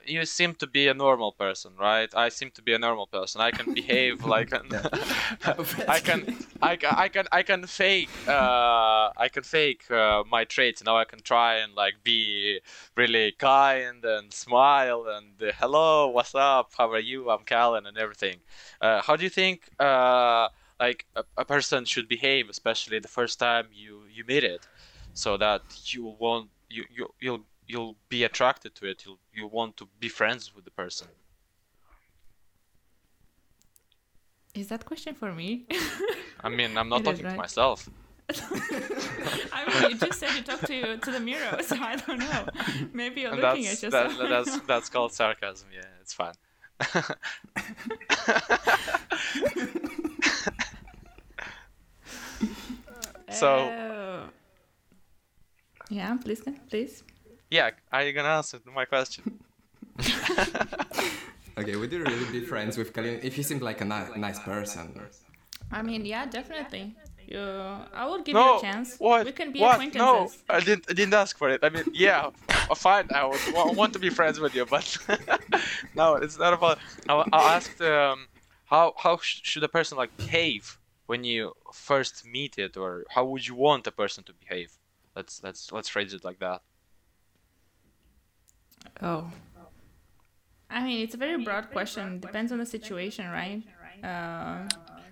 you 0.05 0.25
seem 0.25 0.55
to 0.55 0.67
be 0.67 0.87
a 0.87 0.93
normal 0.93 1.31
person, 1.33 1.73
right? 1.79 2.09
I 2.15 2.29
seem 2.29 2.51
to 2.51 2.61
be 2.61 2.73
a 2.73 2.79
normal 2.79 3.07
person. 3.07 3.41
I 3.41 3.51
can 3.51 3.69
behave 3.73 4.23
like 4.25 4.51
an, 4.51 4.71
I 5.87 5.99
can, 5.99 6.25
I 6.61 6.75
can, 6.77 6.93
I 6.97 7.09
can, 7.09 7.25
I 7.31 7.43
can 7.43 7.67
fake, 7.67 8.23
uh, 8.27 9.09
I 9.17 9.29
can 9.31 9.43
fake 9.43 9.89
uh, 9.91 10.23
my 10.29 10.43
traits. 10.45 10.83
Now 10.83 10.97
I 10.97 11.05
can 11.05 11.21
try 11.21 11.57
and 11.57 11.73
like 11.75 12.03
be 12.03 12.61
really 12.95 13.33
kind 13.33 14.03
and 14.05 14.33
smile 14.33 15.05
and 15.07 15.41
uh, 15.41 15.51
hello, 15.59 16.07
what's 16.09 16.35
up? 16.35 16.71
How 16.77 16.89
are 16.91 16.99
you? 16.99 17.29
I'm 17.29 17.45
Kalin 17.45 17.87
and 17.87 17.97
everything. 17.97 18.37
Uh, 18.81 19.01
how 19.01 19.15
do 19.15 19.23
you 19.23 19.29
think, 19.29 19.69
uh, 19.79 20.49
like 20.85 21.05
a, 21.15 21.23
a 21.37 21.45
person 21.45 21.85
should 21.85 22.07
behave, 22.09 22.49
especially 22.49 22.99
the 22.99 23.07
first 23.19 23.39
time 23.39 23.67
you 23.83 23.93
you 24.15 24.23
meet 24.33 24.43
it, 24.55 24.63
so 25.13 25.37
that 25.37 25.63
you 25.93 26.03
won't 26.23 26.49
you 26.69 26.83
you 26.97 27.03
you'll 27.25 27.45
you'll 27.71 27.97
be 28.09 28.23
attracted 28.29 28.71
to 28.75 28.83
it. 28.91 28.97
You'll 29.05 29.19
you 29.39 29.47
want 29.47 29.77
to 29.77 29.85
be 29.99 30.09
friends 30.09 30.43
with 30.55 30.65
the 30.65 30.71
person. 30.83 31.09
Is 34.53 34.67
that 34.67 34.85
question 34.85 35.13
for 35.15 35.31
me? 35.33 35.65
I 36.43 36.49
mean, 36.49 36.77
I'm 36.77 36.89
not 36.93 37.01
It 37.01 37.07
is, 37.07 37.19
talking 37.19 37.27
to 37.27 37.35
myself. 37.35 37.89
I 39.53 39.65
mean, 39.67 39.91
you 39.91 39.97
just 39.97 40.19
said 40.19 40.35
you 40.35 40.41
talked 40.43 40.67
to 40.67 40.97
to 40.97 41.11
the 41.11 41.19
mirror, 41.19 41.57
so 41.69 41.75
I 41.79 41.95
don't 41.97 42.19
know. 42.19 42.45
Maybe 42.93 43.21
you're 43.21 43.31
And 43.31 43.41
looking 43.41 43.67
that's 43.67 43.83
at 43.83 43.91
that, 43.91 44.17
yourself. 44.17 44.29
that's 44.29 44.59
that's 44.67 44.89
called 44.89 45.13
sarcasm. 45.13 45.69
Yeah, 45.73 46.01
it's 46.01 46.13
fine. 46.13 46.33
So 53.31 53.47
Oh. 53.71 54.29
yeah, 55.89 56.15
please, 56.23 56.41
please. 56.69 57.03
yeah, 57.49 57.71
are 57.91 58.03
you 58.03 58.13
gonna 58.13 58.29
answer 58.29 58.59
my 58.73 58.85
question? 58.85 59.39
Okay, 61.57 61.75
would 61.75 61.91
you 61.91 62.01
really 62.03 62.31
be 62.31 62.41
friends 62.45 62.77
with 62.77 62.93
Kalin 62.93 63.19
if 63.23 63.35
he 63.35 63.43
seemed 63.43 63.61
like 63.61 63.81
a 63.81 63.85
ni- 63.85 64.17
nice 64.17 64.39
person? 64.39 64.99
I 65.71 65.81
mean, 65.81 66.05
yeah, 66.05 66.25
definitely. 66.25 66.95
You, 67.27 67.39
I 67.93 68.07
would 68.09 68.23
give 68.25 68.35
you 68.35 68.57
a 68.57 68.61
chance. 68.61 68.95
what? 68.97 69.25
We 69.25 69.31
can 69.33 69.51
be 69.51 69.59
what? 69.59 69.73
acquaintances. 69.73 70.43
No, 70.49 70.55
I 70.55 70.59
didn't. 70.61 70.85
I 70.89 70.93
didn't 70.93 71.13
ask 71.13 71.37
for 71.37 71.49
it. 71.49 71.59
I 71.63 71.69
mean, 71.69 71.83
yeah, 71.93 72.29
fine. 72.75 73.07
I 73.13 73.25
would 73.25 73.39
wa- 73.53 73.71
want 73.73 73.91
to 73.93 73.99
be 73.99 74.09
friends 74.09 74.39
with 74.39 74.55
you, 74.55 74.65
but 74.65 74.97
no, 75.93 76.15
it's 76.15 76.37
not 76.39 76.53
about. 76.53 76.79
I, 77.09 77.13
I 77.33 77.55
asked 77.57 77.81
um, 77.81 78.27
how 78.65 78.93
how 78.97 79.17
sh- 79.17 79.41
should 79.43 79.63
a 79.63 79.69
person 79.69 79.97
like 79.97 80.15
behave 80.17 80.77
when 81.11 81.25
you 81.25 81.51
first 81.73 82.25
meet 82.25 82.57
it, 82.57 82.77
or 82.77 83.03
how 83.15 83.23
would 83.25 83.45
you 83.45 83.53
want 83.53 83.85
a 83.85 83.91
person 83.91 84.23
to 84.23 84.33
behave? 84.43 84.71
Let's 85.13 85.33
let's 85.45 85.61
let's 85.75 85.89
phrase 85.93 86.13
it 86.17 86.23
like 86.23 86.39
that. 86.39 86.61
Oh. 89.01 89.23
I 90.69 90.79
mean, 90.85 90.99
it's 91.03 91.15
a 91.19 91.21
very 91.27 91.39
broad 91.47 91.65
question. 91.77 92.21
Depends 92.27 92.49
on 92.53 92.59
the 92.63 92.69
situation, 92.77 93.25
right? 93.39 93.61
Uh, 94.11 94.69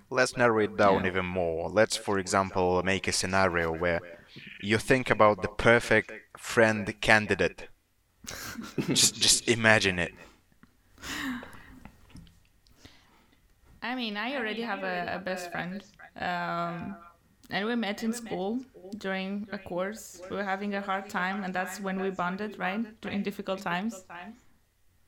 Let's 0.10 0.38
narrow 0.38 0.60
it 0.68 0.78
down 0.78 1.00
Yeah. 1.02 1.12
even 1.12 1.26
more. 1.42 1.70
Let's, 1.80 1.98
for 2.08 2.16
example, 2.24 2.82
make 2.94 3.06
a 3.10 3.12
scenario 3.12 3.68
where 3.84 4.00
you 4.70 4.78
think 4.78 5.06
about 5.16 5.36
the 5.44 5.52
perfect 5.70 6.10
friend 6.38 6.84
candidate. 7.02 7.60
just, 9.00 9.14
just 9.26 9.50
imagine 9.50 10.00
it. 10.00 10.14
I 13.82 13.96
mean, 13.96 14.18
I 14.18 14.36
already 14.36 14.64
have 14.64 14.84
a, 14.84 15.06
a 15.16 15.20
best 15.20 15.52
friend. 15.52 15.84
Um, 16.16 16.98
and 17.50 17.66
we 17.66 17.76
met 17.76 18.04
in 18.04 18.14
school 18.14 18.62
during 18.98 19.48
a 19.52 19.58
course. 19.60 20.22
We 20.30 20.36
were 20.38 20.44
having 20.44 20.74
a 20.76 20.82
hard 20.82 21.10
time, 21.10 21.44
and 21.44 21.54
that's 21.54 21.80
when 21.80 22.00
we 22.00 22.10
bonded, 22.10 22.58
right? 22.60 22.86
During 23.02 23.24
difficult 23.24 23.62
times. 23.62 24.06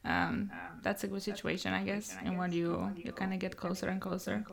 Um, 0.04 0.52
that's 0.82 1.04
a 1.04 1.08
good 1.08 1.22
situation, 1.24 1.74
I 1.74 1.84
guess, 1.84 2.18
and 2.22 2.38
when 2.38 2.52
you 2.52 2.96
you 3.04 3.12
kind 3.14 3.34
of 3.34 3.40
get 3.40 3.58
closer 3.58 3.88
and 3.90 4.02
closer. 4.02 4.48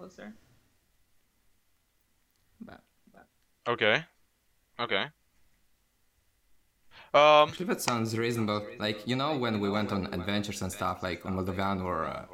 But 2.61 2.83
Okay. 3.69 4.05
Okay. 4.81 5.07
Um. 7.15 7.49
Actually, 7.49 7.67
that 7.67 7.81
sounds 7.81 8.17
reasonable. 8.19 8.67
Like, 8.79 9.07
you 9.07 9.17
know, 9.17 9.37
when 9.37 9.61
we 9.61 9.71
went 9.71 9.93
on 9.93 10.09
adventures 10.13 10.61
and 10.63 10.71
stuff, 10.73 11.03
like 11.03 11.25
on 11.25 11.35
Moldovan 11.37 11.83
or 11.83 12.05
uh, 12.07 12.27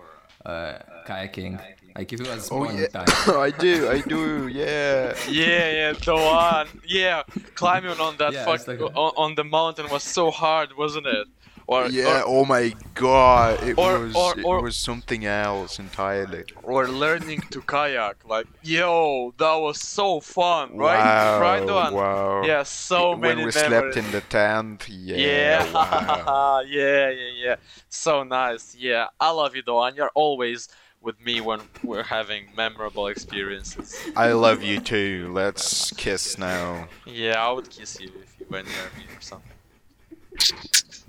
uh, 0.49 0.79
kayaking, 1.07 1.61
like 1.97 2.13
if 2.13 2.21
it 2.21 2.29
was 2.29 2.51
Oh, 2.51 2.65
point 2.65 2.79
yeah. 2.79 2.89
time. 2.89 3.07
I 3.47 3.51
do, 3.51 3.89
I 3.89 4.01
do, 4.01 4.49
yeah. 4.49 5.15
Yeah, 5.29 5.71
yeah, 5.79 5.93
the 5.93 6.15
one. 6.15 6.69
Yeah, 6.87 7.23
climbing 7.55 8.01
on 8.01 8.17
that 8.19 8.33
Yeah, 8.33 8.45
fuck 8.45 8.57
it's 8.57 8.69
like- 8.69 8.81
on, 8.81 9.13
on 9.17 9.35
the 9.35 9.45
mountain 9.45 9.89
was 9.91 10.03
so 10.03 10.31
hard, 10.31 10.77
wasn't 10.77 11.07
it? 11.07 11.29
Or 11.67 11.87
Yeah, 11.89 12.21
or, 12.29 12.41
oh 12.41 12.45
my 12.45 12.75
god, 12.93 13.63
it 13.63 13.79
or- 13.79 14.01
was 14.01 14.15
or- 14.15 14.39
it 14.39 14.45
or- 14.45 14.61
was 14.61 14.77
something 14.77 15.25
else 15.25 15.79
entirely. 15.79 16.45
or 16.63 16.87
learning 16.89 17.41
to 17.53 17.63
kayak. 17.63 18.17
Like, 18.29 18.47
yo, 18.63 19.33
that 19.39 19.55
was 19.55 19.81
so 19.81 20.21
fun, 20.21 20.77
right? 20.77 20.99
Wow, 21.01 21.41
right, 21.41 21.67
Doan? 21.67 21.95
wow. 21.95 22.43
Yeah, 22.45 22.65
so 22.65 23.13
when 23.13 23.21
many 23.21 23.45
we 23.47 23.53
memories. 23.53 23.55
slept 23.65 23.97
in 23.97 24.11
the 24.13 24.21
tent, 24.29 24.87
yeah, 24.91 25.17
Yeah, 25.17 25.73
wow. 25.73 26.61
yeah, 26.69 27.09
yeah, 27.09 27.33
yeah. 27.45 27.57
So 27.89 28.25
nice. 28.25 28.77
Yeah, 28.79 29.07
I 29.19 29.31
love 29.31 29.57
you, 29.57 29.63
Doan. 29.63 29.97
You're 29.97 30.13
always 30.15 30.69
with 31.05 31.25
me 31.25 31.41
when 31.41 31.61
we're 31.83 32.03
having 32.03 32.49
memorable 32.57 33.07
experiences. 33.07 33.97
I 34.17 34.33
love 34.33 34.63
you 34.63 34.81
too. 34.81 35.31
Let's 35.33 35.93
kiss 35.93 36.37
now. 36.39 36.89
Yeah, 37.05 37.47
I 37.47 37.53
would 37.53 37.71
kiss 37.71 38.01
you 38.01 38.11
if 38.23 38.37
you 38.41 38.47
went 38.49 38.67
near 38.67 38.91
me 38.97 39.05
or 39.15 39.21
something. 39.21 39.53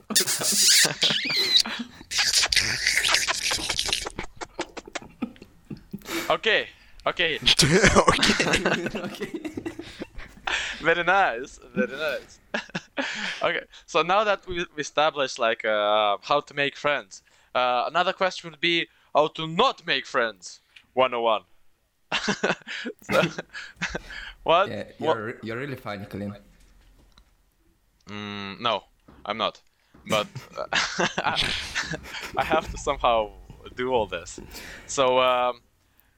okay, 6.30 6.68
okay, 7.08 7.40
okay. 7.64 7.80
okay. 8.96 9.32
very 10.82 11.04
nice, 11.04 11.60
very 11.74 11.98
nice. 11.98 12.40
okay, 13.42 13.64
so 13.86 14.02
now 14.02 14.24
that 14.24 14.48
we 14.48 14.66
we 14.76 14.82
established 14.82 15.40
like 15.40 15.66
uh, 15.66 16.18
how 16.22 16.40
to 16.42 16.54
make 16.54 16.76
friends, 16.76 17.24
uh, 17.56 17.86
another 17.88 18.14
question 18.14 18.52
would 18.52 18.60
be 18.60 18.88
how 19.16 19.28
to 19.28 19.48
not 19.48 19.88
make 19.88 20.06
friends. 20.06 20.60
101. 20.94 21.42
so, 23.02 23.22
what? 24.44 24.70
Yeah, 24.70 24.84
you're, 25.00 25.36
you're 25.42 25.58
really 25.58 25.76
funny, 25.76 26.06
Kalin. 26.06 26.36
Mm, 28.10 28.60
no, 28.60 28.84
I'm 29.26 29.38
not. 29.38 29.62
But 30.08 30.28
uh, 30.58 30.66
I 32.38 32.44
have 32.44 32.70
to 32.72 32.78
somehow 32.78 33.32
do 33.76 33.92
all 33.92 34.06
this. 34.06 34.40
So, 34.86 35.20
um, 35.20 35.62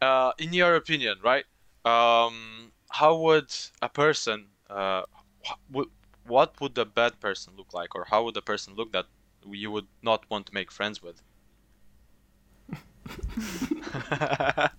uh, 0.02 0.32
in 0.38 0.54
your 0.54 0.76
opinion, 0.76 1.18
right? 1.24 1.46
Um, 1.86 2.74
how 2.90 3.16
would 3.18 3.54
a 3.82 3.90
person, 3.90 4.48
uh, 4.70 5.04
wh- 5.74 5.92
what 6.26 6.60
would 6.60 6.78
a 6.78 6.86
bad 6.86 7.20
person 7.22 7.54
look 7.56 7.74
like, 7.74 7.96
or 7.96 8.06
how 8.10 8.24
would 8.26 8.36
a 8.36 8.42
person 8.42 8.76
look 8.76 8.92
that 8.92 9.06
you 9.50 9.72
would 9.72 9.88
not 10.04 10.26
want 10.30 10.48
to 10.48 10.54
make 10.54 10.72
friends 10.72 11.02
with? 11.02 11.22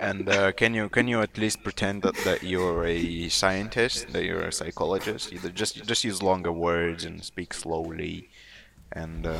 And 0.00 0.28
uh, 0.28 0.52
can 0.52 0.74
you 0.74 0.88
can 0.88 1.08
you 1.08 1.20
at 1.22 1.36
least 1.38 1.62
pretend 1.62 2.02
that, 2.02 2.16
that 2.24 2.42
you're 2.42 2.84
a 2.84 3.28
scientist, 3.28 4.12
that 4.12 4.24
you're 4.24 4.42
a 4.42 4.52
psychologist? 4.52 5.32
Either 5.32 5.50
just 5.50 5.84
just 5.84 6.04
use 6.04 6.22
longer 6.22 6.52
words 6.52 7.04
and 7.04 7.22
speak 7.24 7.52
slowly, 7.54 8.28
and 8.92 9.26
uh, 9.26 9.38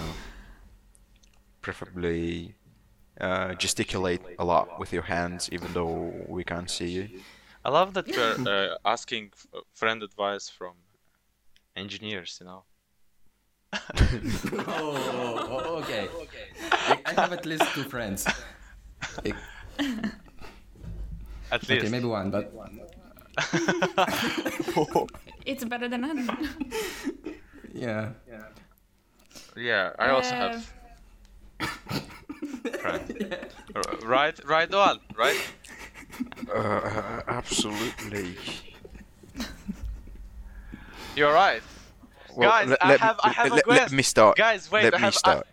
preferably 1.61 2.55
uh, 3.21 3.55
gesticulate 3.55 4.23
a 4.39 4.45
lot 4.45 4.79
with 4.81 4.93
your 4.93 5.03
hands, 5.03 5.49
even 5.53 5.73
though 5.73 6.13
we 6.29 6.45
can't 6.45 6.71
see 6.71 6.89
you. 6.89 7.09
I 7.65 7.71
love 7.71 7.95
that 7.95 8.09
you're 8.09 8.49
uh, 8.49 8.77
asking 8.85 9.33
friend 9.75 10.03
advice 10.03 10.49
from 10.49 10.75
engineers. 11.77 12.39
You 12.41 12.47
know. 12.47 12.65
Oh, 13.73 13.79
oh, 14.67 15.77
okay. 15.83 16.09
I- 16.73 16.99
I 17.07 17.13
have 17.21 17.33
at 17.33 17.47
least 17.47 17.65
two 17.75 17.85
friends. 17.85 18.27
At 21.51 21.65
Okay, 21.65 21.81
least. 21.81 21.93
maybe 21.93 22.05
one, 22.07 22.31
but 22.31 22.53
it's 25.47 25.65
better 25.65 25.89
than 25.89 26.01
none. 26.03 26.29
yeah. 27.73 28.11
Yeah, 29.57 29.93
I 29.99 30.11
also 30.11 30.35
Uh, 30.35 30.39
have. 30.39 30.73
Right. 32.85 33.51
R- 33.75 33.83
right, 34.07 34.39
right 34.45 34.75
on, 34.75 35.01
right? 35.17 35.41
Uh, 36.55 37.23
absolutely. 37.29 38.37
You're 41.17 41.33
right. 41.33 41.63
Guys, 42.47 42.77
I 42.81 42.97
have- 42.97 43.21
I 43.25 43.31
have 43.31 43.51
a 43.53 43.55
let, 43.57 43.69
let 43.69 43.93
me 43.93 44.03
start. 44.03 44.37
Guys, 44.37 44.71
wait, 44.71 44.85
let 44.85 44.95
I 44.95 44.99
me 44.99 45.03
have- 45.03 45.15
I- 45.15 45.19
start. 45.19 45.47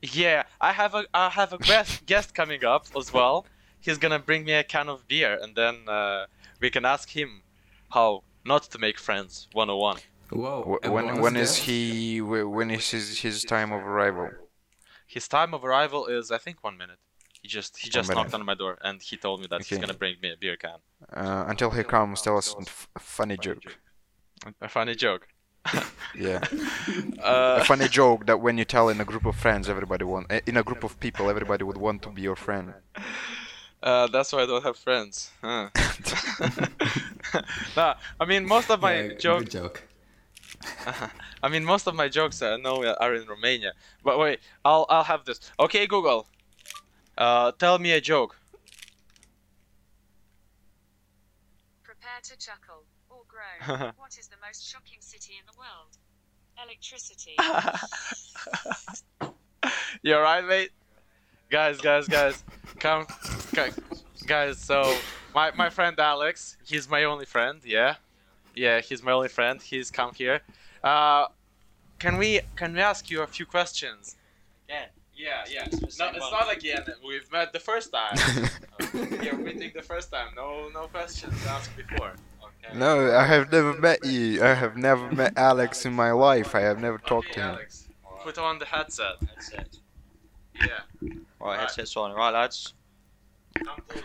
Yeah, 0.00 0.44
I 0.60 0.72
have 0.72 0.94
a 0.94 1.04
I 1.12 1.28
have 1.30 1.52
a 1.52 1.58
guest 1.58 2.06
guest 2.12 2.34
coming 2.34 2.64
up 2.64 2.86
as 2.96 3.12
well. 3.12 3.46
He's 3.80 3.98
gonna 3.98 4.18
bring 4.18 4.44
me 4.44 4.52
a 4.52 4.62
can 4.64 4.88
of 4.88 5.06
beer, 5.08 5.38
and 5.42 5.54
then 5.56 5.88
uh, 5.88 6.26
we 6.60 6.70
can 6.70 6.84
ask 6.84 7.08
him 7.10 7.42
how 7.90 8.22
not 8.44 8.62
to 8.72 8.78
make 8.78 8.98
friends 8.98 9.48
101. 9.52 9.98
Whoa. 10.30 10.78
Wh- 10.82 10.86
a 10.86 10.90
When 10.90 11.20
when 11.20 11.36
is 11.36 11.56
he 11.56 12.20
when 12.20 12.70
is 12.70 12.90
his 12.90 13.18
his 13.20 13.42
time 13.42 13.72
of 13.72 13.82
arrival? 13.84 14.30
His 15.06 15.26
time 15.26 15.54
of 15.54 15.64
arrival 15.64 16.06
is, 16.06 16.30
I 16.30 16.38
think, 16.38 16.62
one 16.62 16.76
minute. 16.76 16.98
He 17.42 17.48
just 17.48 17.78
he 17.78 17.88
just 17.90 18.10
knocked 18.10 18.34
on 18.34 18.44
my 18.44 18.54
door 18.54 18.78
and 18.82 19.00
he 19.02 19.16
told 19.16 19.40
me 19.40 19.46
that 19.50 19.64
he's 19.64 19.78
gonna 19.78 19.94
bring 19.94 20.16
me 20.22 20.30
a 20.32 20.36
beer 20.36 20.56
can. 20.56 20.78
Uh, 21.12 21.44
until 21.48 21.70
he 21.70 21.82
comes, 21.82 22.20
tell 22.22 22.36
us 22.36 22.54
a 22.54 22.60
f- 22.62 22.88
funny 22.98 23.36
joke. 23.36 23.62
A 24.60 24.68
funny 24.68 24.94
joke. 24.94 25.28
Yeah, 26.14 26.40
Uh, 27.22 27.56
a 27.56 27.60
funny 27.60 27.88
joke 27.88 28.26
that 28.26 28.40
when 28.40 28.58
you 28.58 28.64
tell 28.64 28.88
in 28.88 29.00
a 29.00 29.04
group 29.04 29.26
of 29.26 29.36
friends, 29.36 29.68
everybody 29.68 30.04
want 30.04 30.26
eh, 30.30 30.40
in 30.46 30.56
a 30.56 30.62
group 30.62 30.84
of 30.84 30.98
people, 31.00 31.28
everybody 31.30 31.64
would 31.64 31.76
want 31.76 32.02
to 32.02 32.10
be 32.10 32.22
your 32.22 32.36
friend. 32.36 32.74
uh, 33.82 34.06
that's 34.08 34.32
why 34.32 34.42
I 34.42 34.46
don't 34.46 34.62
have 34.64 34.76
friends. 34.76 35.30
Huh. 35.42 35.68
nah, 37.76 37.94
I 38.20 38.24
mean 38.24 38.46
most 38.46 38.70
of 38.70 38.80
my 38.80 38.92
Yeah, 38.92 39.08
good 39.08 39.18
jokes. 39.18 39.50
joke. 39.50 39.82
I 41.42 41.48
mean 41.48 41.64
most 41.64 41.86
of 41.86 41.94
my 41.94 42.08
jokes 42.08 42.42
I 42.42 42.56
know 42.56 42.84
are 42.84 43.14
in 43.14 43.26
Romania. 43.26 43.72
But 44.02 44.18
wait, 44.18 44.40
I'll 44.64 44.86
I'll 44.88 45.04
have 45.04 45.24
this. 45.24 45.40
Okay, 45.58 45.86
Google. 45.86 46.26
Uh, 47.16 47.52
tell 47.52 47.78
me 47.78 47.92
a 47.92 48.00
joke. 48.00 48.36
Prepare 51.82 52.20
to 52.22 52.36
chuckle 52.36 52.36
or 52.38 52.42
groan. 52.42 52.67
what 53.96 54.16
is 54.18 54.28
the 54.28 54.36
most 54.44 54.66
shocking 54.66 54.98
city 55.00 55.34
in 55.38 55.44
the 55.46 55.56
world? 55.58 55.96
Electricity. 56.64 57.36
You 60.02 60.14
alright, 60.14 60.46
mate? 60.46 60.70
Guys, 61.50 61.80
guys, 61.80 62.06
guys, 62.06 62.44
come, 62.78 63.06
gu- 63.54 63.72
guys. 64.26 64.58
So 64.58 64.94
my 65.34 65.50
my 65.52 65.70
friend 65.70 65.98
Alex, 65.98 66.56
he's 66.64 66.88
my 66.88 67.04
only 67.04 67.24
friend. 67.24 67.60
Yeah, 67.64 67.96
yeah, 68.54 68.80
he's 68.80 69.02
my 69.02 69.12
only 69.12 69.28
friend. 69.28 69.60
He's 69.60 69.90
come 69.90 70.14
here. 70.14 70.40
Uh, 70.84 71.26
can 71.98 72.16
we 72.18 72.40
can 72.54 72.74
we 72.74 72.80
ask 72.80 73.10
you 73.10 73.22
a 73.22 73.26
few 73.26 73.46
questions? 73.46 74.16
Again. 74.68 74.88
Yeah, 75.14 75.44
yeah. 75.50 75.64
the 75.68 75.76
No, 75.80 75.86
it's 75.86 75.98
one. 76.20 76.30
not 76.30 76.52
again. 76.56 76.84
We've 77.06 77.30
met 77.32 77.52
the 77.52 77.58
first 77.58 77.92
time. 77.92 78.16
You're 79.22 79.34
meeting 79.34 79.72
the 79.74 79.82
first 79.82 80.12
time. 80.12 80.28
No, 80.36 80.68
no 80.72 80.86
questions 80.86 81.34
asked 81.46 81.74
before. 81.76 82.12
Okay. 82.66 82.78
no, 82.78 83.14
I 83.16 83.24
have 83.24 83.50
never 83.52 83.72
met 83.74 84.04
you. 84.04 84.42
I 84.42 84.54
have 84.54 84.76
never 84.76 85.10
met 85.12 85.34
Alex 85.36 85.84
in 85.86 85.92
my 85.92 86.10
life. 86.12 86.54
I 86.54 86.60
have 86.60 86.80
never 86.80 86.98
talked 86.98 87.28
Okay, 87.28 87.40
to 87.40 87.46
him. 87.46 87.54
Alex, 87.54 87.88
put 88.22 88.38
on 88.38 88.58
the 88.58 88.64
headset. 88.66 89.16
Headset. 89.34 89.68
Yeah. 90.54 90.80
Right, 91.40 91.60
headsets 91.60 91.96
on. 91.96 92.12
Right, 92.12 92.32
lads. 92.32 92.74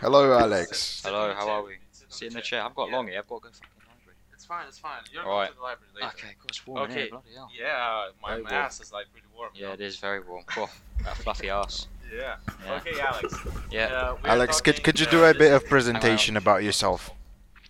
Hello, 0.00 0.36
Alex. 0.38 1.02
Hello, 1.04 1.34
how 1.34 1.48
are 1.48 1.64
we? 1.64 1.76
Sit 2.08 2.28
in 2.28 2.32
the 2.34 2.38
the 2.38 2.42
chair. 2.42 2.62
I've 2.62 2.74
got 2.74 2.88
Yeah. 2.90 2.96
long 2.96 3.08
here. 3.08 3.18
I've 3.18 3.26
got 3.28 3.42
to 3.42 3.48
go 3.48 3.50
fucking 3.52 3.88
library. 3.88 4.16
It's 4.32 4.44
fine, 4.44 4.66
it's 4.68 4.78
fine. 4.78 5.02
You're 5.12 5.22
Alright. 5.24 5.48
going 5.48 5.52
to 5.52 5.56
the 5.56 5.62
library 5.62 5.90
later. 5.96 6.06
Okay, 6.16 6.34
God, 6.38 6.48
it's 6.48 6.66
warm 6.66 6.82
Okay. 6.82 6.94
here. 6.94 7.08
Bloody 7.10 7.34
hell. 7.34 7.50
Yeah, 7.58 8.08
my, 8.22 8.38
my 8.38 8.50
ass 8.50 8.80
is 8.80 8.92
like 8.92 9.06
pretty 9.12 9.26
warm. 9.36 9.50
Yeah, 9.54 9.68
know? 9.68 9.72
it 9.74 9.80
is 9.80 9.96
very 9.96 10.20
warm. 10.20 10.44
Cool. 10.46 10.70
That 11.02 11.16
fluffy 11.24 11.50
ass. 11.50 11.88
Yeah. 12.14 12.36
Yeah. 12.64 12.74
Okay, 12.74 13.00
Alex. 13.00 13.34
Yeah. 13.70 13.86
Uh, 13.86 14.16
Alex, 14.24 14.60
could 14.60 14.76
talking, 14.76 14.84
could 14.84 15.00
you 15.00 15.06
uh, 15.06 15.10
do 15.10 15.24
a 15.24 15.34
bit 15.34 15.52
of 15.52 15.66
presentation 15.66 16.36
about 16.36 16.62
yourself? 16.62 17.10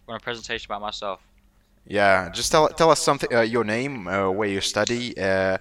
Want 0.07 0.21
a 0.21 0.25
presentation 0.25 0.67
about 0.71 0.83
myself? 0.83 1.21
Yeah, 1.87 2.31
just 2.31 2.51
tell 2.51 2.69
tell 2.69 2.91
us 2.91 3.01
something. 3.01 3.33
Uh, 3.33 3.41
your 3.41 3.65
name, 3.65 4.07
uh, 4.09 4.31
where 4.31 4.49
you 4.49 4.61
study, 4.61 5.17
uh, 5.19 5.59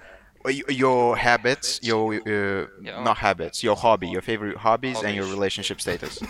your 0.69 1.17
habits, 1.17 1.79
your 1.81 2.13
uh, 2.15 2.67
Yeah. 2.81 3.03
not 3.03 3.17
habits, 3.17 3.63
your 3.63 3.75
hobby, 3.75 4.07
your 4.09 4.21
favorite 4.21 4.57
hobbies, 4.57 5.01
and 5.03 5.15
your 5.15 5.25
relationship 5.27 5.79
status. 5.81 6.21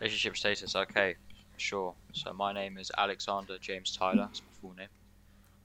Relationship 0.00 0.36
status, 0.36 0.74
okay, 0.74 1.16
sure. 1.56 1.94
So 2.12 2.32
my 2.32 2.52
name 2.52 2.78
is 2.78 2.90
Alexander 2.96 3.58
James 3.60 3.96
Tyler. 3.96 4.22
That's 4.26 4.42
my 4.42 4.52
full 4.60 4.74
name. 4.74 4.88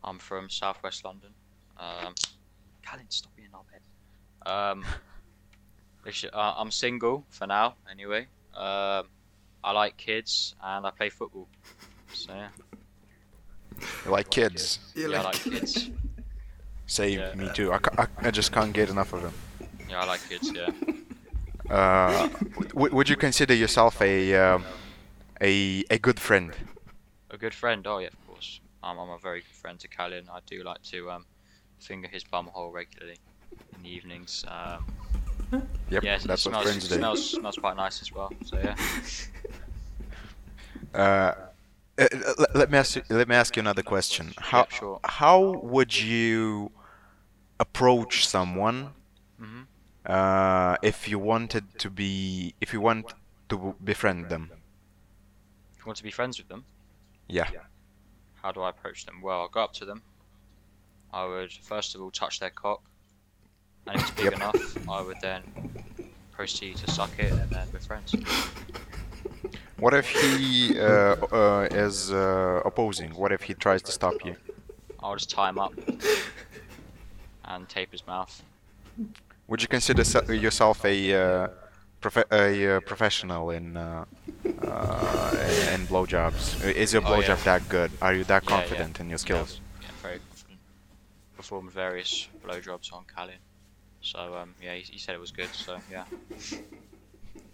I'm 0.03 0.19
from 0.19 0.49
Southwest 0.49 1.03
London. 1.03 1.33
Um, 1.77 2.13
Kalin, 2.85 3.09
stop 3.09 3.35
being 3.35 3.49
knobhead. 3.49 3.83
Um, 4.51 4.85
uh, 6.33 6.53
I'm 6.57 6.71
single 6.71 7.25
for 7.29 7.47
now, 7.47 7.77
anyway. 7.91 8.27
Um, 8.55 9.09
I 9.63 9.71
like 9.71 9.97
kids 9.97 10.55
and 10.63 10.85
I 10.85 10.91
play 10.91 11.09
football. 11.09 11.49
So 12.13 12.33
yeah, 12.33 12.49
You 14.05 14.11
like 14.11 14.29
kids? 14.29 14.79
yeah 14.95 15.19
I 15.19 15.23
like 15.23 15.35
kids. 15.43 15.89
Say 16.85 17.09
Yeah. 17.15 17.35
me 17.35 17.49
too. 17.53 17.71
I, 17.73 17.79
I, 17.97 18.07
I 18.23 18.31
just 18.31 18.51
can't 18.51 18.73
get 18.73 18.89
enough 18.89 19.13
of 19.13 19.21
them. 19.21 19.33
Yeah, 19.89 20.01
I 20.01 20.05
like 20.05 20.21
kids. 20.29 20.51
Yeah. 20.55 20.71
Uh, 21.69 22.29
w- 22.73 22.95
would 22.95 23.09
you 23.09 23.17
consider 23.17 23.53
yourself 23.53 24.01
a 24.01 24.33
um 24.35 24.63
a 25.41 25.83
a 25.91 25.97
good 25.99 26.17
friend? 26.17 26.53
A 27.29 27.37
good 27.37 27.53
friend. 27.53 27.85
Oh 27.85 27.97
yeah, 27.97 28.07
of 28.07 28.25
course. 28.25 28.61
I'm, 28.81 28.97
I'm 28.97 29.09
a 29.09 29.17
very 29.17 29.41
good 29.41 29.53
friend 29.61 29.77
to 29.81 29.87
Kalin. 29.89 30.29
I 30.29 30.39
do 30.45 30.63
like 30.63 30.81
to 30.83 31.11
um, 31.11 31.25
finger 31.77 32.07
his 32.07 32.23
bum 32.23 32.47
hole 32.53 32.71
regularly 32.71 33.17
in 33.75 33.83
the 33.83 33.89
evenings. 33.89 34.45
Um, 34.47 34.85
Yep, 35.89 36.03
yeah, 36.03 36.15
it 36.15 36.21
that's 36.23 36.45
what 36.45 36.53
smells, 36.53 36.63
friends 36.63 36.87
do. 36.87 36.95
smells 36.95 37.29
smells 37.31 37.57
quite 37.57 37.75
nice 37.75 38.01
as 38.01 38.13
well. 38.13 38.31
So 38.45 38.57
yeah. 38.59 38.75
Uh, 40.93 41.33
uh, 41.99 42.07
let, 42.37 42.55
let 42.55 42.71
me 42.71 42.77
ask 42.77 42.95
you, 42.95 43.01
let 43.09 43.27
me 43.27 43.35
ask 43.35 43.55
you 43.55 43.59
another 43.61 43.83
question. 43.83 44.33
How 44.37 44.59
Yeah, 44.59 44.77
sure. 44.79 44.99
how 45.03 45.39
would 45.63 45.97
you 45.97 46.71
approach 47.59 48.27
someone 48.27 48.93
Mhm. 49.39 49.67
uh, 50.05 50.77
if 50.81 51.07
you 51.07 51.19
wanted 51.19 51.65
to 51.79 51.89
be 51.89 52.53
if 52.61 52.73
you 52.73 52.81
want 52.81 53.13
to 53.49 53.75
befriend 53.83 54.29
them? 54.29 54.49
If 55.73 55.79
you 55.79 55.85
want 55.85 55.97
to 55.97 56.03
be 56.03 56.11
friends 56.11 56.37
with 56.37 56.47
them, 56.47 56.65
Yeah. 57.27 57.49
how 58.41 58.51
do 58.51 58.61
I 58.61 58.69
approach 58.69 59.05
them? 59.05 59.21
Well, 59.21 59.41
I'll 59.41 59.47
go 59.49 59.63
up 59.63 59.73
to 59.73 59.85
them. 59.85 60.01
I 61.11 61.25
would 61.25 61.51
first 61.51 61.95
of 61.95 62.01
all 62.01 62.11
touch 62.11 62.39
their 62.39 62.49
cock, 62.51 62.81
and 63.85 63.95
if 63.95 64.01
it's 64.01 64.11
big 64.11 64.25
Yep. 64.25 64.33
enough, 64.33 64.89
I 64.89 65.01
would 65.01 65.19
then 65.21 65.43
proceed 66.31 66.77
to 66.77 66.87
suck 66.91 67.17
it, 67.19 67.31
and 67.31 67.49
then 67.51 67.67
we're 67.73 67.79
friends. 67.79 68.13
What 69.79 69.93
if 69.93 70.07
he 70.09 70.79
uh, 70.79 71.15
uh, 71.31 71.67
is 71.71 72.11
uh, 72.11 72.61
opposing? 72.65 73.11
What 73.15 73.31
if 73.31 73.43
he 73.43 73.53
tries 73.53 73.81
to 73.83 73.91
stop 73.91 74.15
you? 74.25 74.35
I'll 74.99 75.15
just 75.15 75.29
tie 75.29 75.49
him 75.49 75.59
up 75.59 75.73
and 77.45 77.69
tape 77.69 77.91
his 77.91 78.05
mouth. 78.07 78.41
Would 79.47 79.61
you 79.61 79.67
consider 79.67 80.03
se- 80.03 80.35
yourself 80.35 80.83
a 80.83 81.13
uh, 81.13 81.47
profe- 82.01 82.31
a 82.31 82.77
uh, 82.77 82.79
professional 82.81 83.51
in 83.51 83.77
uh, 83.77 84.05
uh, 84.63 85.31
in, 85.73 85.81
in 85.81 85.87
blowjobs? 85.87 86.63
Is 86.75 86.93
your 86.93 87.03
Oh, 87.05 87.19
yeah. 87.19 87.27
blowjob 87.35 87.43
that 87.43 87.69
good? 87.69 87.91
Are 88.01 88.13
you 88.13 88.23
that 88.25 88.43
Yeah, 88.43 88.49
yeah. 88.49 88.57
confident 88.57 88.99
in 88.99 89.09
your 89.09 89.19
skills? 89.19 89.61
Yeah, 89.81 89.87
very 90.01 90.19
confident. 90.27 90.59
Performed 91.35 91.71
various 91.71 92.27
blowjobs 92.43 92.91
on 92.91 93.05
Kalin. 93.05 93.39
So 94.01 94.35
um, 94.35 94.55
yeah, 94.61 94.73
he, 94.75 94.81
he 94.81 94.97
said 94.97 95.13
it 95.15 95.19
was 95.21 95.31
good. 95.31 95.49
So 95.53 95.77
yeah. 95.91 96.05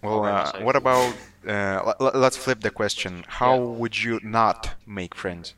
Well, 0.03 0.25
uh, 0.25 0.59
what 0.61 0.75
about? 0.75 1.15
Uh, 1.47 1.93
l- 1.99 2.11
let's 2.13 2.37
flip 2.37 2.59
the 2.61 2.71
question. 2.71 3.25
How 3.27 3.55
Yeah. 3.55 3.63
would 3.79 3.97
you 4.03 4.19
not 4.23 4.75
make 4.85 5.15
friends? 5.15 5.55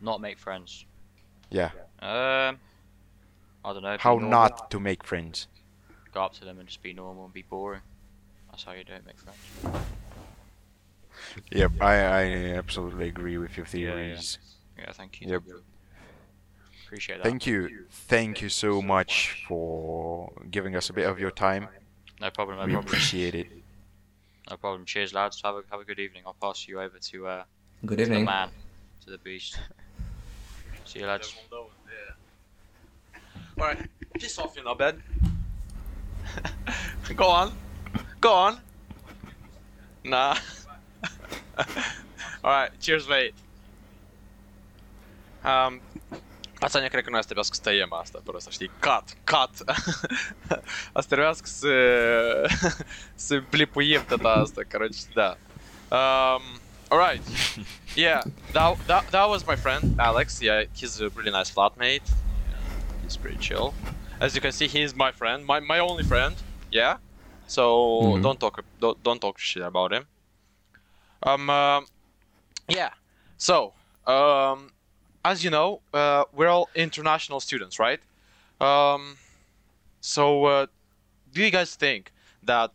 Not 0.00 0.20
make 0.20 0.38
friends. 0.38 0.84
Yeah. 1.50 1.70
Um, 2.00 2.60
I 3.64 3.72
don't 3.72 3.82
know. 3.82 3.96
How 3.98 4.16
not 4.16 4.70
to 4.70 4.80
make 4.80 5.02
friends? 5.04 5.48
Go 6.12 6.22
up 6.22 6.32
to 6.34 6.44
them 6.44 6.58
and 6.58 6.68
just 6.68 6.82
be 6.82 6.92
normal 6.92 7.24
and 7.24 7.34
be 7.34 7.42
boring. 7.42 7.82
That's 8.50 8.64
how 8.64 8.72
you 8.72 8.84
do 8.84 8.92
it, 8.94 9.04
make 9.06 9.18
friends. 9.18 9.38
Yep, 11.50 11.72
I, 11.80 11.94
I 11.94 12.22
absolutely 12.56 13.08
agree 13.08 13.38
with 13.38 13.56
your 13.56 13.66
Yeah, 13.72 13.78
yeah. 13.88 13.94
theories. 13.94 14.38
Yeah, 14.78 14.92
thank 14.92 15.20
you. 15.20 15.28
Yep. 15.30 15.42
Appreciate 16.86 17.16
that. 17.16 17.24
Thank 17.24 17.46
you, 17.46 17.86
thank 17.90 18.40
you 18.40 18.48
so 18.48 18.80
much 18.80 19.44
for 19.46 20.32
giving 20.50 20.76
us 20.76 20.88
a 20.88 20.92
bit 20.92 21.06
of 21.06 21.18
your 21.18 21.30
time. 21.32 21.68
No 22.20 22.30
problem. 22.30 22.58
No 22.58 22.64
We 22.64 22.72
problem. 22.72 22.88
appreciate 22.88 23.34
it. 23.34 23.48
No 24.50 24.56
problem. 24.56 24.84
Cheers, 24.84 25.12
lads. 25.12 25.40
Have 25.44 25.56
a 25.56 25.62
have 25.70 25.80
a 25.80 25.84
good 25.84 25.98
evening. 25.98 26.22
I'll 26.26 26.36
pass 26.40 26.66
you 26.66 26.80
over 26.80 26.98
to 26.98 27.26
uh 27.26 27.44
Good 27.84 27.98
to 27.98 28.04
the 28.04 28.10
evening. 28.10 28.24
man, 28.24 28.48
to 29.04 29.10
the 29.10 29.18
beast. 29.18 29.58
See 30.84 31.00
you, 31.00 31.06
lads. 31.06 31.34
Yeah. 31.52 33.20
Alright, 33.58 33.88
piss 34.14 34.38
off, 34.38 34.56
you 34.56 34.64
know, 34.64 34.74
bed. 34.74 35.00
Go 37.16 37.26
on. 37.26 37.52
Go 38.20 38.32
on. 38.32 38.60
Nah. 40.04 40.36
Alright, 42.44 42.70
cheers, 42.80 43.08
mate. 43.08 43.34
Um, 45.44 45.80
Atsania 46.59 46.87
cred 46.87 47.03
că 47.03 47.09
noi 47.09 47.21
trebuia 47.21 47.43
să 47.43 47.59
tăiem 47.61 47.93
asta, 47.93 48.19
fără 48.25 48.37
să 48.39 48.49
știi. 48.49 48.71
Cut, 48.79 49.03
cut. 49.23 49.69
Asta 50.93 51.15
trebuia 51.15 51.33
să 51.33 51.73
să 53.15 53.41
plipuim 53.49 54.03
tot 54.07 54.23
asta, 54.23 54.61
короче, 54.69 54.97
da. 55.13 55.37
Um, 55.87 56.41
alright. 56.87 57.23
Yeah, 57.95 58.21
that, 58.51 58.77
that 58.85 59.09
that 59.09 59.27
was 59.29 59.43
my 59.45 59.55
friend 59.55 59.93
Alex. 59.99 60.39
Yeah, 60.41 60.63
he's 60.75 60.99
a 60.99 61.07
really 61.15 61.31
nice 61.37 61.51
flatmate. 61.51 62.03
He's 63.03 63.17
pretty 63.21 63.37
chill. 63.37 63.73
As 64.19 64.33
you 64.33 64.41
can 64.41 64.51
see, 64.51 64.67
he's 64.67 64.93
my 64.95 65.11
friend, 65.11 65.45
my 65.45 65.59
my 65.59 65.79
only 65.79 66.03
friend. 66.03 66.35
Yeah. 66.71 66.97
So 67.45 67.61
Mhm. 68.01 68.21
don't 68.21 68.39
talk 68.39 68.63
don't 68.79 68.97
don't 69.03 69.19
talk 69.19 69.37
shit 69.37 69.63
about 69.63 69.91
him. 69.91 70.07
Um. 71.21 71.49
uh, 71.49 71.81
yeah. 72.67 72.93
So 73.37 73.73
um, 74.07 74.71
as 75.28 75.44
you 75.44 75.50
know, 75.50 75.80
uh, 75.92 76.24
we're 76.32 76.48
all 76.48 76.68
international 76.74 77.38
students, 77.38 77.78
right? 77.78 78.00
Um, 78.62 79.18
so, 80.00 80.24
uh, 80.46 80.66
do 81.34 81.42
you 81.44 81.50
guys 81.50 81.74
think 81.74 82.12
that 82.42 82.70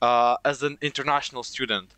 uh, 0.00 0.36
as 0.42 0.62
an 0.62 0.78
international 0.80 1.42
student, 1.42 1.88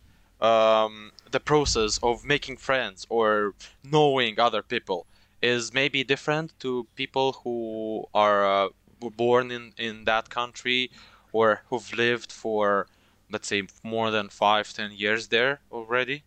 um, 0.40 1.12
the 1.30 1.38
process 1.38 2.00
of 2.02 2.24
making 2.24 2.56
friends 2.56 3.06
or 3.08 3.54
knowing 3.84 4.40
other 4.40 4.62
people 4.62 5.06
is 5.42 5.72
maybe 5.72 6.02
different 6.02 6.48
to 6.58 6.70
people 6.96 7.28
who 7.44 8.04
are 8.12 8.40
uh, 8.44 8.68
born 9.16 9.52
in, 9.52 9.72
in 9.78 10.04
that 10.06 10.28
country 10.28 10.90
or 11.32 11.62
who've 11.68 11.92
lived 11.92 12.32
for, 12.32 12.88
let's 13.30 13.46
say, 13.46 13.62
more 13.84 14.10
than 14.10 14.28
five, 14.28 14.72
ten 14.72 14.90
years 14.90 15.28
there 15.28 15.60
already? 15.70 16.24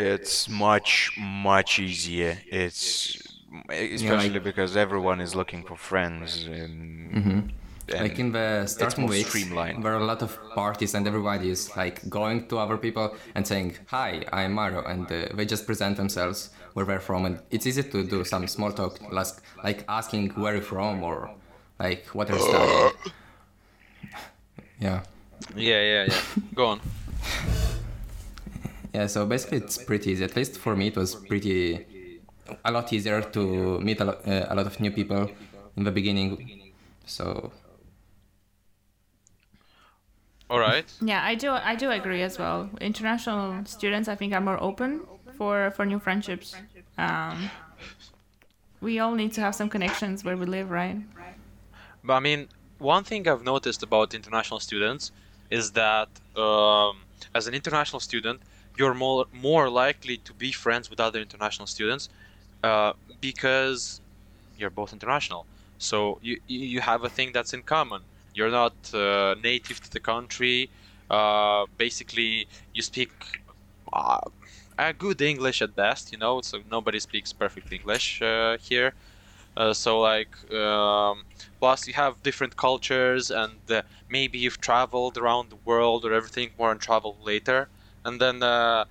It's 0.00 0.48
much, 0.48 1.12
much 1.18 1.78
easier. 1.78 2.38
It's 2.46 3.22
especially 3.68 4.38
because 4.38 4.76
everyone 4.76 5.20
is 5.20 5.34
looking 5.34 5.64
for 5.64 5.76
friends 5.76 6.46
and, 6.46 7.12
and 7.14 7.52
like 7.90 8.18
in 8.18 8.32
the 8.32 8.66
starting 8.66 9.02
more 9.02 9.10
weeks, 9.10 9.28
streamlined. 9.28 9.84
there 9.84 9.92
are 9.92 10.00
a 10.00 10.04
lot 10.04 10.22
of 10.22 10.38
parties 10.54 10.94
and 10.94 11.06
everybody 11.06 11.50
is 11.50 11.76
like 11.76 12.08
going 12.08 12.46
to 12.48 12.58
other 12.58 12.76
people 12.76 13.16
and 13.34 13.46
saying, 13.46 13.76
"Hi, 13.86 14.24
I'm 14.32 14.52
Mario," 14.52 14.82
and 14.84 15.10
uh, 15.10 15.26
they 15.34 15.44
just 15.44 15.66
present 15.66 15.96
themselves 15.96 16.50
where 16.74 16.86
they're 16.86 17.00
from, 17.00 17.26
and 17.26 17.40
it's 17.50 17.66
easy 17.66 17.82
to 17.82 18.04
do 18.04 18.24
some 18.24 18.46
small 18.46 18.72
talk, 18.72 19.00
like, 19.10 19.26
like 19.64 19.84
asking 19.88 20.30
where 20.30 20.54
you're 20.54 20.62
from 20.62 21.02
or 21.02 21.30
like 21.80 22.06
what 22.14 22.28
you're 22.28 22.38
studying. 22.38 22.92
yeah, 24.78 25.02
Yeah, 25.56 25.82
yeah, 25.82 26.06
yeah. 26.08 26.20
Go 26.54 26.66
on. 26.66 26.80
yeah. 28.94 29.06
So 29.06 29.26
basically, 29.26 29.58
it's 29.58 29.78
pretty 29.78 30.12
easy. 30.12 30.24
At 30.24 30.36
least 30.36 30.58
for 30.58 30.76
me, 30.76 30.88
it 30.88 30.96
was 30.96 31.14
pretty 31.14 31.86
a 32.64 32.72
lot 32.72 32.92
easier 32.92 33.22
to 33.22 33.80
meet 33.80 34.00
a 34.00 34.04
lot, 34.04 34.26
uh, 34.26 34.46
a 34.48 34.54
lot 34.54 34.66
of 34.66 34.80
new 34.80 34.90
people 34.90 35.30
in 35.76 35.84
the 35.84 35.90
beginning. 35.92 36.72
So 37.06 37.52
All 40.50 40.58
right. 40.58 40.84
Yeah, 41.00 41.22
I 41.24 41.36
do. 41.36 41.52
I 41.52 41.76
do 41.76 41.90
agree 41.92 42.22
as 42.22 42.36
well. 42.36 42.68
International 42.80 43.64
students, 43.66 44.08
I 44.08 44.16
think, 44.16 44.34
are 44.34 44.40
more 44.40 44.60
open 44.60 45.02
for 45.38 45.70
for 45.70 45.86
new 45.86 46.00
friendships. 46.00 46.56
Um, 46.98 47.50
we 48.80 48.98
all 48.98 49.14
need 49.14 49.32
to 49.34 49.40
have 49.40 49.54
some 49.54 49.68
connections 49.68 50.24
where 50.24 50.36
we 50.36 50.46
live, 50.46 50.70
right? 50.70 50.96
But 52.02 52.14
I 52.14 52.20
mean, 52.20 52.48
one 52.78 53.04
thing 53.04 53.28
I've 53.28 53.44
noticed 53.44 53.84
about 53.84 54.12
international 54.12 54.58
students 54.58 55.12
is 55.50 55.70
that 55.72 56.08
um, 56.36 56.96
as 57.32 57.46
an 57.46 57.54
international 57.54 58.00
student, 58.00 58.40
you're 58.80 58.94
more 59.06 59.26
more 59.48 59.66
likely 59.84 60.16
to 60.28 60.32
be 60.44 60.50
friends 60.64 60.86
with 60.90 61.00
other 61.08 61.20
international 61.26 61.68
students 61.76 62.04
uh, 62.68 62.92
because 63.28 64.00
you're 64.58 64.74
both 64.80 64.92
international. 64.98 65.42
So 65.88 65.98
you 66.22 66.34
you 66.48 66.80
have 66.92 67.02
a 67.04 67.10
thing 67.16 67.30
that's 67.36 67.52
in 67.58 67.62
common. 67.76 68.02
You're 68.36 68.54
not 68.62 68.76
uh, 68.94 69.34
native 69.50 69.78
to 69.84 69.90
the 69.96 70.00
country. 70.12 70.58
Uh, 71.18 71.62
basically, 71.86 72.32
you 72.76 72.82
speak 72.92 73.12
uh, 73.92 74.20
a 74.78 74.92
good 75.04 75.20
English 75.32 75.58
at 75.62 75.72
best. 75.74 76.04
You 76.12 76.18
know, 76.24 76.40
so 76.42 76.54
nobody 76.76 77.00
speaks 77.00 77.32
perfect 77.32 77.72
English 77.72 78.22
uh, 78.22 78.56
here. 78.70 78.90
Uh, 79.56 79.72
so 79.74 80.00
like, 80.00 80.34
um, 80.54 81.24
plus 81.60 81.86
you 81.88 81.94
have 81.94 82.22
different 82.22 82.56
cultures, 82.56 83.30
and 83.30 83.60
maybe 84.08 84.38
you've 84.38 84.60
traveled 84.60 85.18
around 85.18 85.50
the 85.50 85.60
world 85.70 86.04
or 86.04 86.12
everything. 86.12 86.48
More 86.58 86.70
on 86.70 86.78
travel 86.78 87.16
later, 87.30 87.68
and 88.04 88.20
then 88.20 88.42
uh, 88.42 88.84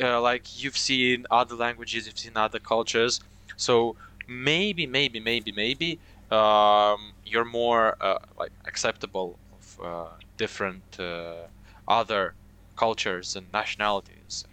uh, 0.00 0.20
like 0.20 0.62
you've 0.62 0.76
seen 0.76 1.26
other 1.30 1.54
languages, 1.54 2.06
you've 2.06 2.18
seen 2.18 2.36
other 2.36 2.58
cultures. 2.58 3.20
So 3.56 3.96
maybe, 4.26 4.86
maybe, 4.86 5.20
maybe, 5.20 5.52
maybe 5.52 6.00
um, 6.30 7.14
you're 7.24 7.44
more 7.44 7.96
uh, 8.00 8.18
like 8.38 8.52
acceptable 8.66 9.40
of 9.52 9.78
uh, 9.82 10.08
different 10.36 10.84
uh, 10.98 11.48
other 11.88 12.36
cultures 12.76 13.36
and 13.36 13.50
nationalities. 13.52 14.44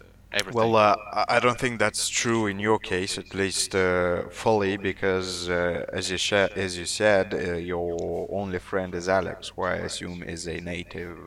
Uh, 0.00 0.06
everything. 0.32 0.72
Well, 0.72 0.76
uh, 0.76 0.96
I- 1.28 1.40
don't 1.40 1.58
think 1.58 1.78
that's 1.78 2.08
true 2.08 2.46
in 2.46 2.58
your 2.58 2.78
case, 2.78 3.18
at 3.18 3.34
least 3.34 3.74
uh, 3.74 4.28
fully, 4.30 4.76
because 4.76 5.48
uh, 5.48 5.84
as 5.92 6.10
you 6.10 6.18
sh- 6.18 6.32
as 6.66 6.76
you 6.78 6.84
said, 6.86 7.32
your 7.72 8.28
only 8.30 8.58
friend 8.58 8.94
is 8.94 9.08
Alex, 9.08 9.50
who 9.54 9.62
I 9.62 9.76
assume 9.88 10.22
is 10.22 10.46
a 10.46 10.60
native 10.60 11.18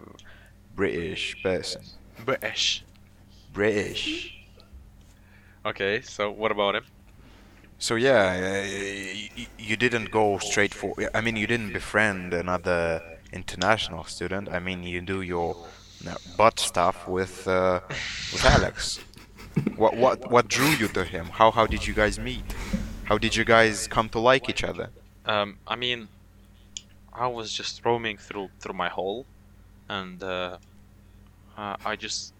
British 0.70 1.36
person. 1.41 1.84
British. 2.26 2.84
British. 3.53 4.34
Okay, 5.65 6.01
so 6.01 6.32
what 6.32 6.51
about 6.51 6.76
him? 6.76 6.86
So 7.80 7.95
yeah, 7.95 8.34
uh, 8.38 8.65
y- 8.68 9.30
y- 9.38 9.47
you 9.57 9.76
didn't 9.78 10.09
go 10.11 10.38
straight 10.39 10.74
for. 10.74 10.95
I 11.13 11.22
mean, 11.22 11.36
you 11.36 11.45
didn't 11.47 11.74
befriend 11.74 12.34
another 12.34 13.01
international 13.32 14.03
student. 14.05 14.49
I 14.49 14.59
mean, 14.59 14.84
you 14.84 15.01
do 15.01 15.22
your 15.22 15.55
uh, 16.07 16.15
butt 16.38 16.59
stuff 16.59 17.07
with 17.07 17.47
uh, 17.47 17.82
with 18.32 18.45
Alex. 18.45 18.99
what 19.76 19.95
what 19.95 20.32
what 20.32 20.47
drew 20.47 20.70
you 20.70 20.88
to 20.89 21.03
him? 21.03 21.26
How 21.26 21.51
how 21.51 21.65
did 21.68 21.86
you 21.86 21.93
guys 21.93 22.18
meet? 22.20 22.45
How 23.05 23.18
did 23.18 23.36
you 23.36 23.43
guys 23.45 23.88
come 23.88 24.09
to 24.09 24.20
like 24.20 24.49
each 24.49 24.63
other? 24.63 24.89
Um, 25.26 25.57
I 25.68 25.76
mean, 25.76 26.07
I 27.13 27.28
was 27.28 27.51
just 27.53 27.84
roaming 27.86 28.18
through 28.18 28.49
through 28.59 28.76
my 28.76 28.89
hall, 28.89 29.26
and 29.89 30.24
uh, 31.58 31.62
uh, 31.62 31.78
I 31.86 31.95
just 31.95 32.34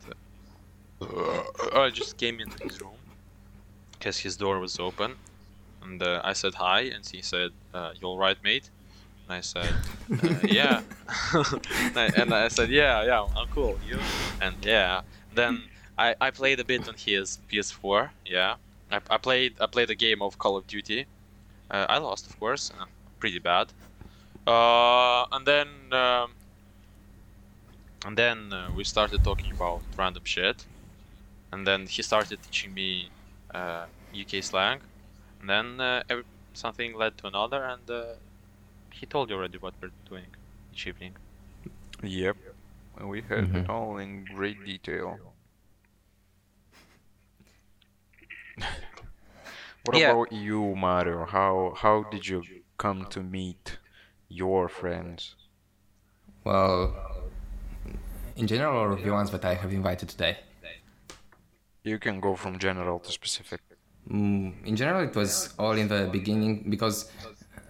I 1.74 1.90
just 1.94 2.18
came 2.18 2.40
into 2.40 2.58
his 2.64 2.82
room 2.82 3.00
because 3.94 4.20
his 4.20 4.38
door 4.38 4.60
was 4.60 4.80
open, 4.80 5.20
and 5.82 6.02
uh, 6.02 6.22
I 6.24 6.34
said 6.34 6.56
hi, 6.56 6.82
and 6.82 7.06
he 7.08 7.22
said, 7.22 7.52
uh, 7.74 7.92
"You 8.00 8.08
all 8.08 8.18
right, 8.20 8.38
mate?" 8.44 8.72
And 9.28 9.38
I 9.38 9.42
said, 9.42 9.78
uh, 10.24 10.42
"Yeah," 10.44 10.82
and 11.34 11.98
I- 11.98 12.14
and 12.16 12.34
I 12.34 12.48
said, 12.50 12.70
"Yeah, 12.72 13.04
yeah, 13.06 13.26
I'm 13.36 13.48
cool. 13.50 13.80
You?" 13.82 14.08
And 14.40 14.64
yeah, 14.66 15.04
then 15.34 15.70
I, 15.98 16.16
I 16.22 16.32
played 16.32 16.60
a 16.60 16.66
bit 16.66 16.88
on 16.88 16.96
his 16.98 17.40
PS4. 17.48 18.14
Yeah, 18.26 18.58
I, 18.92 19.02
I 19.10 19.18
played 19.18 19.58
I 19.62 19.68
played 19.68 19.90
a 19.92 19.96
game 19.96 20.22
of 20.22 20.38
Call 20.38 20.58
of 20.58 20.68
Duty. 20.68 21.08
Uh, 21.72 21.86
I 21.90 22.00
lost, 22.00 22.28
of 22.28 22.40
course, 22.40 22.72
uh, 22.80 22.86
pretty 23.20 23.40
bad. 23.40 23.74
Uh, 24.48 25.26
and 25.32 25.46
then 25.48 25.94
um, 25.94 26.37
and 28.08 28.18
then 28.18 28.54
uh, 28.54 28.72
we 28.76 28.86
started 28.86 29.24
talking 29.24 29.52
about 29.52 29.84
random 29.98 30.24
shit. 30.26 30.66
And 31.52 31.68
then 31.68 31.88
he 31.88 32.04
started 32.04 32.42
teaching 32.44 32.74
me 32.74 33.12
uh, 33.54 33.88
UK 34.14 34.42
slang. 34.42 34.82
And 35.42 35.50
then 35.50 35.82
uh, 35.82 36.04
every, 36.10 36.26
something 36.54 36.96
led 36.96 37.18
to 37.20 37.28
another, 37.28 37.64
and 37.64 37.90
uh, 37.90 38.04
he 38.94 39.06
told 39.08 39.30
you 39.30 39.38
already 39.38 39.60
what 39.60 39.76
we're 39.82 39.92
doing 40.10 40.28
each 40.74 40.88
evening. 40.88 41.16
Yep, 42.04 42.38
we 43.02 43.22
heard 43.22 43.52
it 43.56 43.58
Mhm. 43.58 43.70
all 43.70 43.98
in 43.98 44.26
great 44.26 44.64
detail. 44.64 45.22
what 49.84 49.96
Yeah. 49.96 50.08
about 50.08 50.32
you, 50.32 50.76
Mario? 50.76 51.26
How 51.26 51.74
how 51.78 52.04
did 52.04 52.28
you 52.28 52.48
come 52.78 53.06
to 53.08 53.22
meet 53.24 53.80
your 54.30 54.70
friends? 54.70 55.36
well, 56.44 57.27
in 58.38 58.48
general, 58.48 58.76
or 58.78 58.96
the 58.96 59.12
ones 59.12 59.30
that 59.32 59.44
I 59.46 59.56
have 59.56 59.74
invited 59.74 60.10
today. 60.10 60.38
You 61.84 62.00
can 62.00 62.20
go 62.20 62.36
from 62.36 62.60
general 62.60 63.00
to 63.00 63.12
specific. 63.12 63.62
Mm, 64.10 64.66
in 64.66 64.76
general, 64.76 65.04
it 65.04 65.16
was 65.16 65.54
all 65.60 65.74
in 65.84 65.88
the 65.88 66.10
beginning 66.12 66.66
because 66.70 67.12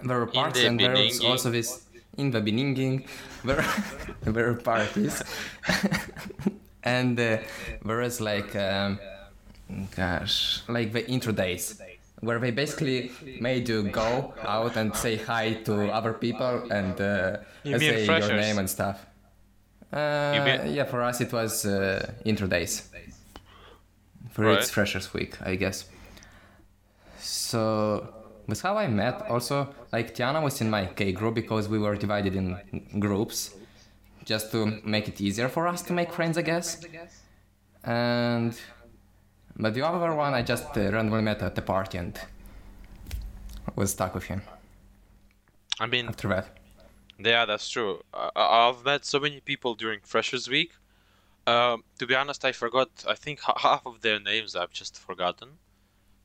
there 0.03 0.19
were 0.19 0.27
parts 0.27 0.59
the 0.59 0.67
and 0.67 0.79
there 0.79 0.93
was 0.93 1.23
also 1.23 1.49
this 1.49 1.87
in 2.17 2.31
the 2.31 2.41
beginning 2.41 3.05
there, 3.43 3.65
there 4.21 4.33
were 4.33 4.53
parties 4.55 5.23
and 6.83 7.19
uh, 7.19 7.37
there 7.85 7.97
was 7.97 8.21
like 8.21 8.55
um, 8.55 8.99
gosh 9.95 10.61
like 10.67 10.93
the 10.93 11.07
intro 11.09 11.31
days 11.31 11.81
where 12.21 12.39
they 12.39 12.51
basically 12.51 13.11
made 13.39 13.69
you 13.69 13.83
go 13.83 14.33
out 14.41 14.75
and 14.77 14.95
say 14.95 15.15
hi 15.17 15.53
to 15.53 15.91
other 15.91 16.13
people 16.13 16.67
and, 16.71 16.99
uh, 16.99 17.37
You 17.63 17.73
and 17.73 17.81
say 17.81 18.05
freshers? 18.07 18.29
your 18.29 18.39
name 18.39 18.57
and 18.57 18.67
stuff. 18.69 19.05
Uh, 19.91 20.65
yeah, 20.65 20.83
for 20.83 21.01
us 21.01 21.21
it 21.21 21.31
was 21.31 21.65
uh, 21.65 22.11
intro 22.25 22.47
days. 22.47 22.89
For 24.31 24.45
Right. 24.45 24.59
it's 24.59 24.69
Freshers 24.69 25.13
Week, 25.13 25.41
I 25.41 25.55
guess. 25.55 25.85
So 27.19 28.13
that's 28.47 28.61
how 28.61 28.77
I 28.77 28.87
met. 28.87 29.23
Also, 29.29 29.73
like 29.91 30.13
Tiana 30.15 30.43
was 30.43 30.61
in 30.61 30.69
my 30.69 30.85
K 30.85 31.11
group 31.11 31.35
because 31.35 31.67
we 31.69 31.79
were 31.79 31.95
divided 31.95 32.35
in 32.35 32.57
groups, 32.99 33.55
just 34.25 34.51
to 34.51 34.65
make 34.83 35.07
it 35.07 35.21
easier 35.21 35.49
for 35.49 35.67
us 35.67 35.81
to 35.83 35.93
make 35.93 36.11
friends, 36.13 36.37
I 36.37 36.41
guess. 36.41 36.81
And 37.83 38.59
but 39.55 39.73
the 39.73 39.81
other 39.81 40.13
one 40.13 40.33
I 40.33 40.43
just 40.43 40.77
uh, 40.77 40.91
randomly 40.91 41.21
met 41.23 41.41
at 41.41 41.55
the 41.55 41.61
party 41.61 41.97
and 41.97 42.19
was 43.75 43.91
stuck 43.91 44.13
with 44.15 44.25
him 44.25 44.41
I 45.79 45.87
mean, 45.87 46.07
after 46.07 46.27
that. 46.29 46.56
Yeah, 47.19 47.45
that's 47.45 47.69
true. 47.69 48.01
I, 48.13 48.29
I've 48.35 48.83
met 48.85 49.05
so 49.05 49.19
many 49.19 49.39
people 49.41 49.75
during 49.75 50.01
Freshers 50.01 50.47
Week. 50.47 50.73
Um, 51.47 51.83
to 51.99 52.07
be 52.07 52.15
honest, 52.15 52.45
I 52.45 52.51
forgot. 52.53 53.05
I 53.07 53.15
think 53.15 53.41
ha- 53.41 53.55
half 53.57 53.85
of 53.87 54.01
their 54.01 54.19
names 54.19 54.55
I've 54.55 54.71
just 54.71 54.99
forgotten. 54.99 55.59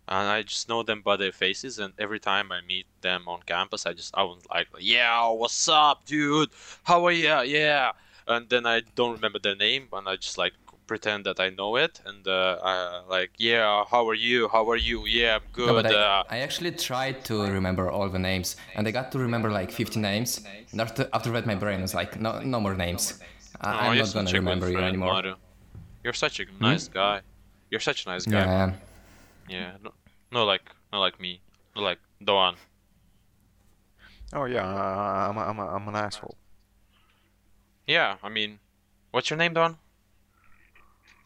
and 0.08 0.28
I 0.30 0.42
just 0.42 0.68
know 0.68 0.82
them 0.84 1.02
by 1.02 1.16
their 1.16 1.32
faces. 1.32 1.78
And 1.78 1.94
every 1.98 2.20
time 2.20 2.52
I 2.52 2.60
meet 2.62 2.86
them 3.02 3.28
on 3.28 3.42
campus, 3.44 3.86
I 3.86 3.94
just 3.94 4.14
I 4.16 4.24
was 4.24 4.42
like, 4.50 4.68
"Yeah, 4.80 5.28
what's 5.30 5.68
up, 5.68 6.06
dude? 6.06 6.50
How 6.84 7.06
are 7.06 7.12
you? 7.12 7.42
Yeah." 7.44 7.92
And 8.26 8.48
then 8.50 8.66
I 8.66 8.82
don't 8.96 9.12
remember 9.14 9.38
their 9.40 9.56
name, 9.56 9.88
and 9.92 10.08
I 10.08 10.16
just 10.16 10.38
like 10.38 10.54
pretend 10.86 11.24
that 11.26 11.38
I 11.40 11.50
know 11.50 11.76
it, 11.76 12.00
and 12.04 12.26
uh, 12.26 12.58
I 12.62 13.02
like, 13.08 13.30
"Yeah, 13.38 13.84
how 13.90 14.08
are 14.08 14.14
you? 14.14 14.48
How 14.48 14.68
are 14.70 14.76
you? 14.76 15.06
Yeah, 15.06 15.36
I'm 15.36 15.42
good." 15.52 15.66
No, 15.68 15.74
but 15.74 15.86
I, 15.86 15.94
uh, 15.94 16.22
I 16.30 16.38
actually 16.38 16.72
tried 16.72 17.24
to 17.26 17.42
remember 17.42 17.90
all 17.90 18.08
the 18.08 18.18
names, 18.18 18.56
and 18.74 18.86
I 18.86 18.90
got 18.90 19.12
to 19.12 19.18
remember 19.18 19.50
like 19.50 19.70
50 19.70 20.00
names. 20.00 20.44
And 20.72 20.80
after, 20.80 21.08
after 21.12 21.30
that, 21.32 21.46
my 21.46 21.54
brain 21.54 21.82
was 21.82 21.94
like, 21.94 22.18
no, 22.18 22.40
no 22.40 22.58
more 22.60 22.74
names. 22.74 23.20
I, 23.60 23.70
oh, 23.70 23.76
I'm 23.76 23.96
you're 23.96 24.04
not 24.04 24.14
gonna 24.14 24.26
such 24.26 24.34
a 24.34 24.38
good 24.38 24.44
remember 24.44 24.70
you 24.70 24.78
anymore. 24.78 25.12
Mario. 25.12 25.36
You're 26.02 26.14
such 26.14 26.40
a 26.40 26.44
nice 26.60 26.88
guy. 26.88 27.20
You're 27.70 27.80
such 27.80 28.06
a 28.06 28.08
nice 28.08 28.24
guy. 28.24 28.40
Yeah, 28.44 28.72
Yeah, 29.48 29.70
no, 29.82 29.92
no 30.32 30.44
like, 30.44 30.62
not 30.92 31.00
like 31.00 31.20
me, 31.20 31.40
not 31.76 31.84
like 31.84 31.98
Doan. 32.24 32.56
Oh 34.32 34.46
yeah, 34.46 34.64
uh, 34.64 35.28
I'm, 35.28 35.36
a, 35.36 35.40
I'm, 35.40 35.58
a, 35.58 35.66
I'm 35.68 35.88
an 35.88 35.94
asshole. 35.94 36.36
Yeah, 37.86 38.16
I 38.22 38.28
mean, 38.28 38.58
what's 39.10 39.28
your 39.30 39.36
name, 39.36 39.54
Doan? 39.54 39.76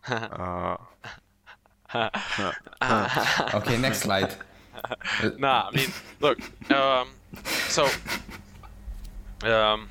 Uh, 0.09 0.77
Okay, 3.55 3.79
next 3.79 4.01
slide. 4.01 4.35
nah, 5.39 5.69
I 5.69 5.77
mean, 5.77 5.91
look, 6.21 6.39
um, 6.71 7.09
so, 7.69 7.89
um, 9.43 9.89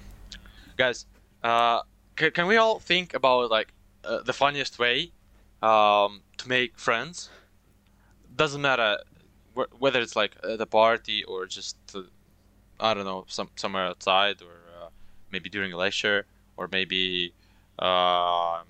guys, 0.78 1.05
uh, 1.43 1.82
can, 2.16 2.32
can 2.32 2.47
we 2.47 2.57
all 2.57 2.80
think 2.80 3.13
about 3.13 3.49
like 3.49 3.70
uh, 4.03 4.22
the 4.24 4.34
funniest 4.34 4.78
way, 4.80 5.11
um, 5.61 6.22
to 6.38 6.47
make 6.47 6.78
friends? 6.78 7.30
Doesn't 8.36 8.61
matter 8.61 8.97
wh- 9.55 9.82
whether 9.82 9.99
it's 10.01 10.16
like 10.16 10.36
at 10.43 10.61
a 10.61 10.66
party 10.66 11.24
or 11.24 11.45
just, 11.45 11.78
uh, 11.95 12.01
I 12.80 12.93
don't 12.93 13.05
know, 13.05 13.26
some 13.28 13.49
somewhere 13.55 13.86
outside 13.86 14.41
or 14.41 14.86
uh, 14.86 14.89
maybe 15.32 15.49
during 15.49 15.74
a 15.74 15.78
lecture 15.78 16.26
or 16.57 16.68
maybe, 16.72 17.34
uh, 17.80 18.61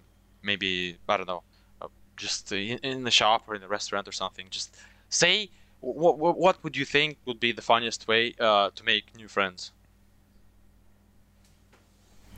maybe 0.45 0.97
I 1.09 1.17
don't 1.17 1.27
know, 1.27 1.43
uh, 1.81 1.87
just 2.17 2.51
in, 2.51 2.77
in 2.79 3.03
the 3.03 3.11
shop 3.11 3.43
or 3.47 3.55
in 3.55 3.61
the 3.61 3.67
restaurant 3.67 4.07
or 4.07 4.11
something. 4.13 4.47
Just 4.49 4.75
say 5.09 5.49
what 5.81 6.17
what, 6.17 6.37
what 6.37 6.63
would 6.63 6.75
you 6.77 6.85
think 6.85 7.17
would 7.25 7.39
be 7.39 7.51
the 7.51 7.61
funniest 7.61 8.07
way 8.07 8.33
uh, 8.39 8.69
to 8.77 8.83
make 8.83 9.03
new 9.15 9.27
friends? 9.27 9.71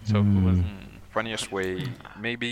So 0.05 0.23
who 0.23 0.39
was- 0.45 0.63
funniest 1.09 1.51
way, 1.51 1.83
maybe 2.19 2.47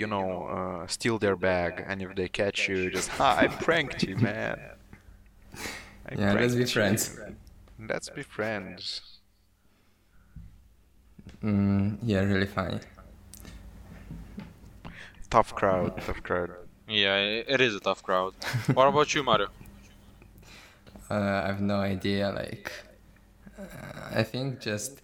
you 0.00 0.06
know, 0.06 0.28
uh, 0.56 0.86
steal 0.86 1.18
their 1.18 1.36
bag, 1.36 1.84
and 1.86 2.00
if 2.00 2.14
they 2.14 2.28
catch 2.28 2.66
you, 2.68 2.90
just 2.90 3.08
ha, 3.10 3.36
I 3.38 3.46
pranked 3.48 4.02
you, 4.04 4.16
man. 4.16 4.58
I 6.08 6.14
Yeah, 6.16 6.32
let's 6.32 6.54
be 6.54 6.64
friends. 6.64 7.02
you." 7.16 7.36
Let's 7.92 8.08
be 8.08 8.22
friends. 8.22 8.84
Mm, 11.42 11.98
yeah, 12.02 12.20
really 12.20 12.46
funny. 12.46 12.80
Tough 15.30 15.54
crowd, 15.54 15.94
tough 16.04 16.22
crowd. 16.22 16.50
yeah, 16.88 17.16
it 17.18 17.60
is 17.60 17.74
a 17.74 17.80
tough 17.80 18.02
crowd. 18.02 18.34
what 18.74 18.88
about 18.88 19.14
you, 19.14 19.22
Mario? 19.22 19.48
Uh, 21.10 21.42
I 21.44 21.46
have 21.48 21.60
no 21.60 21.76
idea. 21.76 22.30
Like, 22.30 22.72
uh, 23.58 23.64
I 24.14 24.22
think 24.22 24.60
just. 24.60 25.02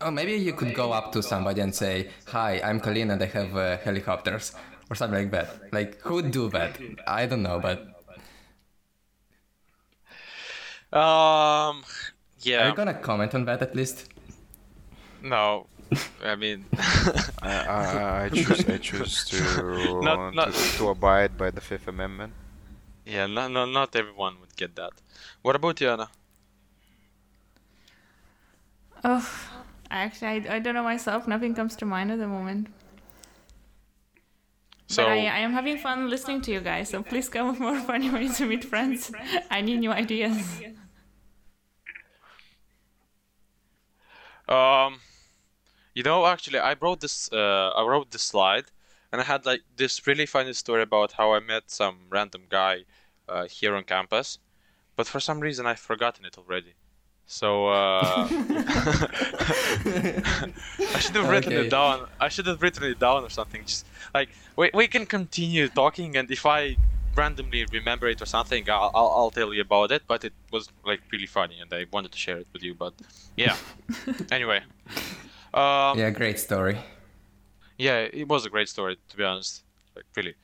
Oh, 0.00 0.10
maybe 0.10 0.32
you 0.34 0.52
could 0.54 0.74
go 0.74 0.92
up 0.92 1.12
to 1.12 1.22
somebody 1.22 1.60
and 1.60 1.74
say, 1.74 2.10
"Hi, 2.26 2.60
I'm 2.64 2.80
Colin, 2.80 3.10
and 3.10 3.22
I 3.22 3.26
have 3.26 3.56
uh, 3.56 3.78
helicopters," 3.78 4.52
or 4.90 4.96
something 4.96 5.18
like 5.20 5.30
that. 5.32 5.72
Like, 5.72 6.00
who 6.02 6.14
would 6.14 6.30
do 6.30 6.48
that? 6.50 6.80
I 7.06 7.26
don't 7.26 7.42
know, 7.42 7.60
but 7.60 7.94
Um, 10.92 11.84
Yeah. 12.42 12.58
are 12.58 12.64
yeah, 12.64 12.66
you 12.66 12.72
gonna 12.72 12.94
comment 12.94 13.34
on 13.34 13.44
that 13.46 13.62
at 13.62 13.74
least? 13.76 14.08
no, 15.22 15.67
I 16.22 16.36
mean, 16.36 16.66
I, 17.42 17.50
I, 17.64 18.24
I 18.24 18.28
choose, 18.30 18.68
I 18.68 18.78
choose 18.78 19.24
to, 19.26 19.40
Not- 20.02 20.34
not- 20.34 20.52
to 20.54 20.72
to 20.78 20.88
abide 20.88 21.36
by 21.36 21.50
the 21.50 21.60
Fifth 21.60 21.88
Amendment. 21.88 22.34
yeah, 23.06 23.26
no, 23.26 23.48
no, 23.48 23.64
not 23.66 23.94
everyone 23.96 24.40
would 24.40 24.56
get 24.56 24.76
that. 24.76 24.92
What 25.42 25.56
about 25.56 25.80
you, 25.80 25.90
Anna? 25.90 26.08
Oh, 29.04 29.28
actually, 29.90 30.48
I, 30.48 30.56
I 30.56 30.58
don't 30.58 30.74
know 30.74 30.82
myself. 30.82 31.26
Nothing 31.28 31.54
comes 31.54 31.76
to 31.76 31.84
mind 31.86 32.10
at 32.10 32.18
the 32.18 32.26
moment. 32.28 32.68
So 34.88 35.04
but 35.04 35.12
I, 35.12 35.16
I 35.26 35.38
am 35.40 35.52
having 35.52 35.78
fun 35.78 36.08
listening 36.10 36.40
to 36.42 36.50
you 36.52 36.60
guys, 36.60 36.88
so 36.90 37.02
please 37.02 37.28
come 37.28 37.48
with 37.48 37.60
more 37.66 37.78
funny 37.80 38.10
ways 38.10 38.38
to 38.38 38.46
meet 38.46 38.64
friends. 38.64 39.12
I 39.50 39.60
need 39.60 39.78
new 39.80 39.92
ideas. 39.92 40.62
Um, 44.48 45.00
you 45.98 46.04
know, 46.04 46.26
actually, 46.26 46.60
I 46.60 46.74
wrote 46.80 47.00
this. 47.00 47.16
Uh, 47.32 47.70
I 47.80 47.82
wrote 47.90 48.08
this 48.12 48.22
slide, 48.22 48.66
and 49.10 49.20
I 49.20 49.24
had 49.24 49.44
like 49.50 49.62
this 49.76 50.06
really 50.06 50.26
funny 50.26 50.52
story 50.52 50.82
about 50.82 51.10
how 51.18 51.28
I 51.36 51.40
met 51.40 51.64
some 51.80 51.96
random 52.08 52.42
guy 52.48 52.74
uh, 53.28 53.46
here 53.58 53.74
on 53.74 53.82
campus, 53.82 54.38
but 54.96 55.06
for 55.08 55.20
some 55.20 55.40
reason 55.40 55.66
I've 55.66 55.80
forgotten 55.80 56.24
it 56.24 56.38
already. 56.38 56.74
So 57.26 57.48
uh, 57.66 58.28
I 60.96 60.98
should 61.00 61.16
have 61.16 61.28
written 61.28 61.52
Okay. 61.52 61.66
it 61.66 61.70
down. 61.70 62.06
I 62.20 62.28
should 62.28 62.46
have 62.46 62.62
written 62.62 62.84
it 62.84 62.98
down 63.00 63.24
or 63.24 63.30
something. 63.30 63.62
Just 63.66 63.84
like 64.14 64.28
we 64.56 64.70
we 64.80 64.86
can 64.94 65.04
continue 65.04 65.66
talking, 65.68 66.16
and 66.16 66.30
if 66.30 66.46
I 66.46 66.76
randomly 67.16 67.66
remember 67.72 68.06
it 68.06 68.22
or 68.22 68.26
something, 68.26 68.62
I'll, 68.70 68.92
I'll 68.98 69.12
I'll 69.18 69.30
tell 69.38 69.52
you 69.52 69.62
about 69.62 69.90
it. 69.96 70.02
But 70.06 70.20
it 70.28 70.32
was 70.52 70.68
like 70.90 71.00
really 71.12 71.26
funny, 71.38 71.58
and 71.62 71.70
I 71.72 71.86
wanted 71.92 72.12
to 72.12 72.18
share 72.18 72.38
it 72.38 72.46
with 72.52 72.62
you. 72.62 72.74
But 72.74 72.94
yeah. 73.36 73.56
anyway. 74.38 74.60
Um, 75.54 75.98
Yeah, 75.98 76.10
great 76.10 76.38
story. 76.38 76.78
yeah, 77.76 78.08
it 78.12 78.28
was 78.28 78.44
a 78.46 78.50
great 78.50 78.68
story 78.68 78.98
to 79.08 79.16
be 79.16 79.24
honest. 79.24 79.64
Like 79.96 80.06
really, 80.16 80.34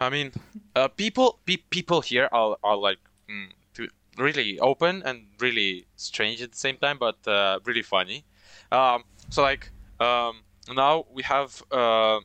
I 0.00 0.10
mean, 0.10 0.32
uh, 0.76 0.88
people 0.88 1.40
pe- 1.46 1.64
people 1.70 2.00
here 2.00 2.28
are 2.32 2.56
are 2.62 2.76
like 2.76 2.98
mm, 3.30 3.48
to- 3.74 3.90
really 4.18 4.58
open 4.60 5.02
and 5.04 5.26
really 5.40 5.86
strange 5.96 6.42
at 6.42 6.52
the 6.52 6.58
same 6.58 6.76
time, 6.78 6.98
but 6.98 7.18
uh, 7.26 7.60
really 7.64 7.82
funny. 7.82 8.24
Um, 8.72 9.04
so 9.30 9.42
like 9.42 9.72
um, 10.00 10.44
now 10.74 11.04
we 11.12 11.22
have 11.24 11.62
uh, 11.70 12.20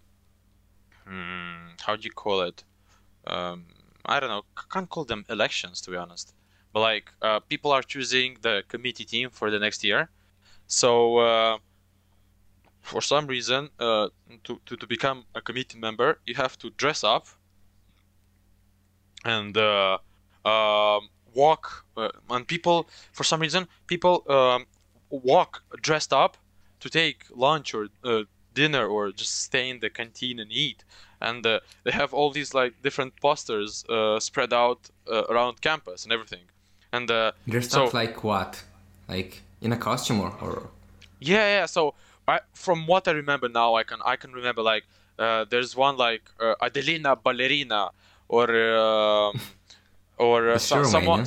hmm, 1.05 1.69
how 1.81 1.95
do 1.95 2.03
you 2.03 2.11
call 2.11 2.41
it? 2.41 2.63
Um, 3.27 3.67
I 4.05 4.19
don't 4.19 4.29
know. 4.29 4.43
Can't 4.71 4.89
call 4.89 5.05
them 5.05 5.25
elections 5.29 5.81
to 5.81 5.91
be 5.91 5.97
honest, 5.97 6.33
but 6.73 6.81
like 6.81 7.11
uh, 7.21 7.39
people 7.41 7.71
are 7.71 7.83
choosing 7.83 8.37
the 8.41 8.63
committee 8.69 9.05
team 9.05 9.29
for 9.31 9.51
the 9.51 9.59
next 9.59 9.83
year. 9.83 10.09
So. 10.67 11.19
For 12.89 13.01
some 13.01 13.27
reason, 13.27 13.69
uh, 13.79 14.09
to, 14.45 14.59
to, 14.65 14.75
to 14.75 14.87
become 14.87 15.23
a 15.35 15.41
committee 15.41 15.77
member, 15.77 16.19
you 16.25 16.33
have 16.35 16.57
to 16.59 16.71
dress 16.71 17.03
up 17.03 17.27
and 19.23 19.55
uh, 19.55 19.99
um, 20.43 21.09
walk. 21.35 21.85
Uh, 21.95 22.09
and 22.31 22.47
people, 22.47 22.89
for 23.11 23.23
some 23.23 23.39
reason, 23.39 23.67
people 23.85 24.23
um, 24.27 24.65
walk 25.09 25.61
dressed 25.81 26.13
up 26.13 26.37
to 26.79 26.89
take 26.89 27.25
lunch 27.35 27.73
or 27.75 27.89
uh, 28.03 28.23
dinner 28.55 28.87
or 28.87 29.11
just 29.11 29.43
stay 29.43 29.69
in 29.69 29.79
the 29.79 29.89
canteen 29.89 30.39
and 30.39 30.51
eat. 30.51 30.83
And 31.21 31.45
uh, 31.45 31.59
they 31.83 31.91
have 31.91 32.13
all 32.13 32.31
these 32.31 32.53
like 32.53 32.81
different 32.81 33.13
posters 33.21 33.85
uh, 33.87 34.19
spread 34.19 34.51
out 34.51 34.89
uh, 35.11 35.25
around 35.29 35.61
campus 35.61 36.05
and 36.05 36.13
everything. 36.13 36.45
And 36.91 37.11
uh, 37.11 37.33
Dressed 37.47 37.71
so 37.71 37.85
up 37.85 37.93
like 37.93 38.23
what? 38.23 38.63
Like 39.07 39.41
in 39.61 39.71
a 39.73 39.77
costume 39.77 40.21
or, 40.21 40.33
or 40.41 40.69
Yeah, 41.19 41.59
yeah. 41.59 41.65
So 41.67 41.93
I, 42.29 42.39
from 42.53 42.87
what 42.87 43.07
I 43.07 43.11
remember 43.11 43.49
now, 43.49 43.75
I 43.75 43.83
can 43.83 43.99
I 44.05 44.15
can 44.17 44.31
remember 44.33 44.61
like 44.61 44.85
uh, 45.19 45.45
there's 45.49 45.75
one 45.75 45.97
like 45.97 46.29
uh, 46.39 46.55
Adelina 46.61 47.15
Ballerina 47.15 47.91
or 48.29 48.47
um 48.77 49.39
or 50.17 50.51
uh, 50.51 50.59
so, 50.59 50.83
someone. 50.83 51.25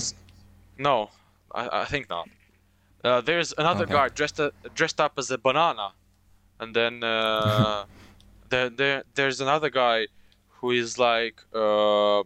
No, 0.78 1.10
I, 1.54 1.82
I 1.82 1.84
think 1.86 2.08
not. 2.10 2.28
Uh, 3.04 3.20
there's 3.20 3.54
another 3.58 3.86
Okay. 3.86 3.92
guy 3.92 4.08
dressed 4.08 4.40
uh, 4.40 4.50
dressed 4.74 5.00
up 5.00 5.14
as 5.18 5.30
a 5.30 5.38
banana, 5.38 5.94
and 6.60 6.74
then 6.74 7.02
uh, 7.04 7.86
there 8.50 8.70
there 8.70 9.04
there's 9.14 9.40
another 9.40 9.70
guy 9.70 10.08
who 10.60 10.70
is 10.72 10.98
like 10.98 11.42
uh, 11.54 12.22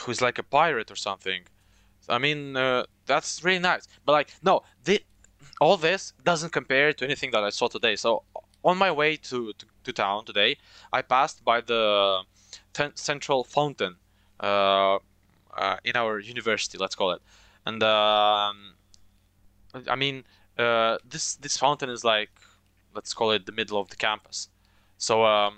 who's 0.00 0.20
like 0.20 0.38
a 0.38 0.42
pirate 0.42 0.90
or 0.90 0.96
something. 0.96 1.42
I 2.08 2.18
mean, 2.18 2.56
uh, 2.56 2.84
that's 3.06 3.44
really 3.44 3.58
nice. 3.60 3.86
But 4.04 4.12
like, 4.12 4.34
no, 4.42 4.62
the, 4.84 5.00
all 5.62 5.76
this 5.76 6.12
doesn't 6.24 6.52
compare 6.52 6.92
to 6.92 7.04
anything 7.04 7.30
that 7.30 7.44
I 7.44 7.50
saw 7.50 7.68
today. 7.68 7.94
So 7.94 8.24
on 8.64 8.76
my 8.84 8.90
way 8.90 9.16
to 9.28 9.38
to, 9.58 9.66
to 9.84 9.92
town 9.92 10.24
today, 10.24 10.50
I 10.92 11.00
passed 11.02 11.44
by 11.44 11.58
the 11.60 11.82
central 12.94 13.44
fountain 13.44 13.94
uh, 14.40 14.98
uh, 15.62 15.76
in 15.84 15.94
our 16.02 16.18
university, 16.18 16.76
let's 16.78 16.96
call 17.00 17.10
it, 17.16 17.22
and 17.68 17.80
um, 17.82 18.54
I 19.94 19.96
mean, 20.04 20.24
uh, 20.58 20.98
this 21.12 21.36
this 21.44 21.56
fountain 21.64 21.90
is 21.90 22.02
like, 22.14 22.32
let's 22.96 23.14
call 23.14 23.30
it 23.36 23.46
the 23.46 23.56
middle 23.60 23.78
of 23.82 23.88
the 23.92 23.96
campus. 23.96 24.48
So 24.98 25.14
um, 25.24 25.52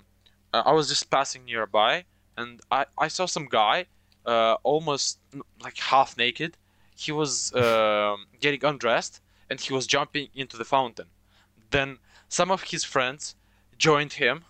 I 0.53 0.59
I 0.69 0.71
was 0.79 0.87
just 0.93 1.09
passing 1.09 1.45
nearby, 1.45 2.05
and 2.37 2.51
I, 2.79 2.85
I 3.05 3.07
saw 3.17 3.25
some 3.25 3.47
guy 3.61 3.77
uh, 4.25 4.55
almost 4.63 5.19
like 5.65 5.77
half 5.91 6.09
naked. 6.17 6.51
He 7.03 7.11
was 7.11 7.53
um 7.55 8.17
getting 8.43 8.63
undressed 8.71 9.15
and 9.49 9.59
he 9.59 9.73
was 9.73 9.87
jumping 9.87 10.29
into 10.33 10.57
the 10.57 10.65
fountain. 10.65 11.07
Then 11.71 11.99
some 12.29 12.51
of 12.51 12.63
his 12.63 12.83
friends 12.83 13.35
joined 13.77 14.13
him, 14.13 14.45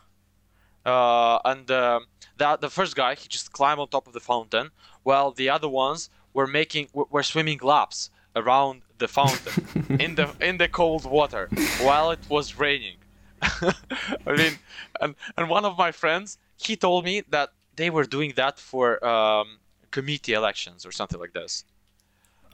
uh, 0.85 1.39
and 1.45 1.69
um 1.71 2.07
the 2.37 2.57
the 2.57 2.69
first 2.69 2.95
guy 2.95 3.15
he 3.15 3.27
just 3.27 3.51
climbed 3.51 3.79
on 3.79 3.87
top 3.87 4.07
of 4.07 4.13
the 4.13 4.19
fountain, 4.19 4.71
while 5.03 5.31
the 5.31 5.49
other 5.49 5.69
ones 5.69 6.09
were 6.33 6.47
making 6.47 6.89
were, 6.93 7.23
swimming 7.23 7.59
laps 7.61 8.09
around 8.35 8.81
the 8.97 9.07
fountain 9.07 9.67
in 9.99 10.15
the 10.15 10.29
in 10.41 10.57
the 10.57 10.67
cold 10.67 11.05
water 11.05 11.49
while 11.81 12.11
it 12.11 12.19
was 12.29 12.57
raining. 12.59 12.97
I 13.41 14.35
mean, 14.35 14.59
and 15.01 15.15
and 15.37 15.49
one 15.49 15.65
of 15.65 15.77
my 15.77 15.91
friends 15.91 16.37
he 16.57 16.75
told 16.75 17.05
me 17.05 17.21
that 17.29 17.49
they 17.75 17.89
were 17.89 18.05
doing 18.05 18.33
that 18.35 18.59
for 18.59 19.05
um, 19.05 19.59
committee 19.91 20.33
elections 20.33 20.85
or 20.85 20.91
something 20.91 21.19
like 21.19 21.33
this. 21.33 21.65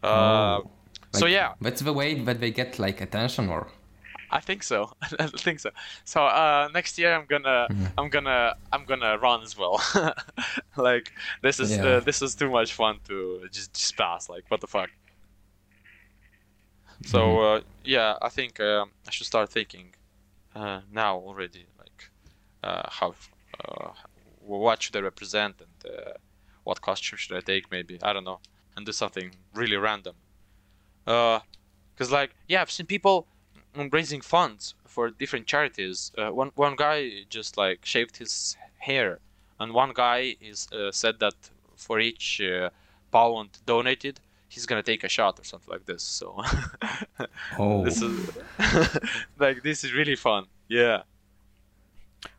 Uh, 0.02 0.60
so 0.60 0.72
Like, 1.14 1.32
yeah, 1.32 1.54
That's 1.60 1.82
the 1.82 1.94
way 1.94 2.14
that 2.24 2.40
they 2.40 2.52
get 2.52 2.80
like 2.80 3.02
attention 3.02 3.50
or 3.50 3.68
I 4.34 4.40
think 4.40 4.64
so. 4.64 4.94
I 5.20 5.28
think 5.28 5.60
so. 5.60 5.72
So 6.06 6.24
uh, 6.24 6.70
next 6.74 6.98
year 6.98 7.14
I'm 7.14 7.26
gonna 7.26 7.68
I'm 7.98 8.10
gonna 8.10 8.56
I'm 8.72 8.86
gonna 8.86 9.18
run 9.18 9.42
as 9.44 9.58
well. 9.58 9.82
like 10.78 11.12
this 11.42 11.60
is 11.60 11.72
Yeah. 11.72 11.86
uh, 11.86 12.00
this 12.00 12.22
is 12.22 12.36
too 12.36 12.50
much 12.50 12.74
fun 12.74 13.00
to 13.08 13.48
just 13.52 13.74
just 13.74 13.98
pass. 13.98 14.30
Like 14.30 14.46
what 14.50 14.62
the 14.62 14.68
fuck. 14.68 14.90
So 17.06 17.40
uh, 17.42 17.62
yeah, 17.84 18.16
I 18.22 18.30
think 18.30 18.60
uh, 18.60 18.86
I 19.08 19.12
should 19.12 19.28
start 19.28 19.50
thinking 19.50 19.94
uh, 20.56 20.82
now 20.92 21.18
already. 21.18 21.66
Like 21.78 22.10
uh, 22.64 22.88
how 22.90 23.16
uh, 23.60 23.90
what 24.40 24.82
should 24.82 24.96
I 24.96 25.00
represent 25.00 25.56
and 25.60 25.94
uh, 25.94 26.12
what 26.64 26.80
costume 26.80 27.18
should 27.18 27.36
I 27.36 27.42
take? 27.42 27.70
Maybe 27.72 28.00
I 28.02 28.14
don't 28.14 28.24
know, 28.24 28.40
and 28.78 28.86
do 28.86 28.92
something 28.92 29.32
really 29.54 29.78
random. 29.78 30.16
Because 31.06 32.12
like 32.12 32.32
yeah, 32.48 32.62
I've 32.62 32.72
seen 32.72 32.86
people 32.86 33.28
mm, 33.76 33.92
raising 33.94 34.22
funds 34.22 34.76
for 34.86 35.10
different 35.10 35.48
charities. 35.48 36.12
Uh, 36.18 36.30
one 36.32 36.52
one 36.56 36.76
guy 36.76 37.24
just 37.30 37.58
like 37.58 37.86
shaved 37.86 38.18
his 38.18 38.58
hair, 38.80 39.20
and 39.60 39.74
one 39.74 39.92
guy 39.94 40.36
is 40.42 40.68
uh, 40.72 40.92
said 40.92 41.20
that 41.20 41.34
for 41.76 42.00
each 42.00 42.42
uh, 42.42 42.70
pound 43.12 43.50
donated, 43.66 44.20
he's 44.50 44.66
gonna 44.66 44.84
take 44.84 45.04
a 45.04 45.10
shot 45.10 45.40
or 45.40 45.44
something 45.44 45.72
like 45.72 45.86
this. 45.86 46.04
So 46.04 46.42
oh 47.60 47.84
this 47.84 48.02
is 48.02 48.30
like 49.40 49.64
this 49.64 49.84
is 49.84 49.94
really 49.94 50.16
fun. 50.16 50.46
Yeah. 50.68 51.04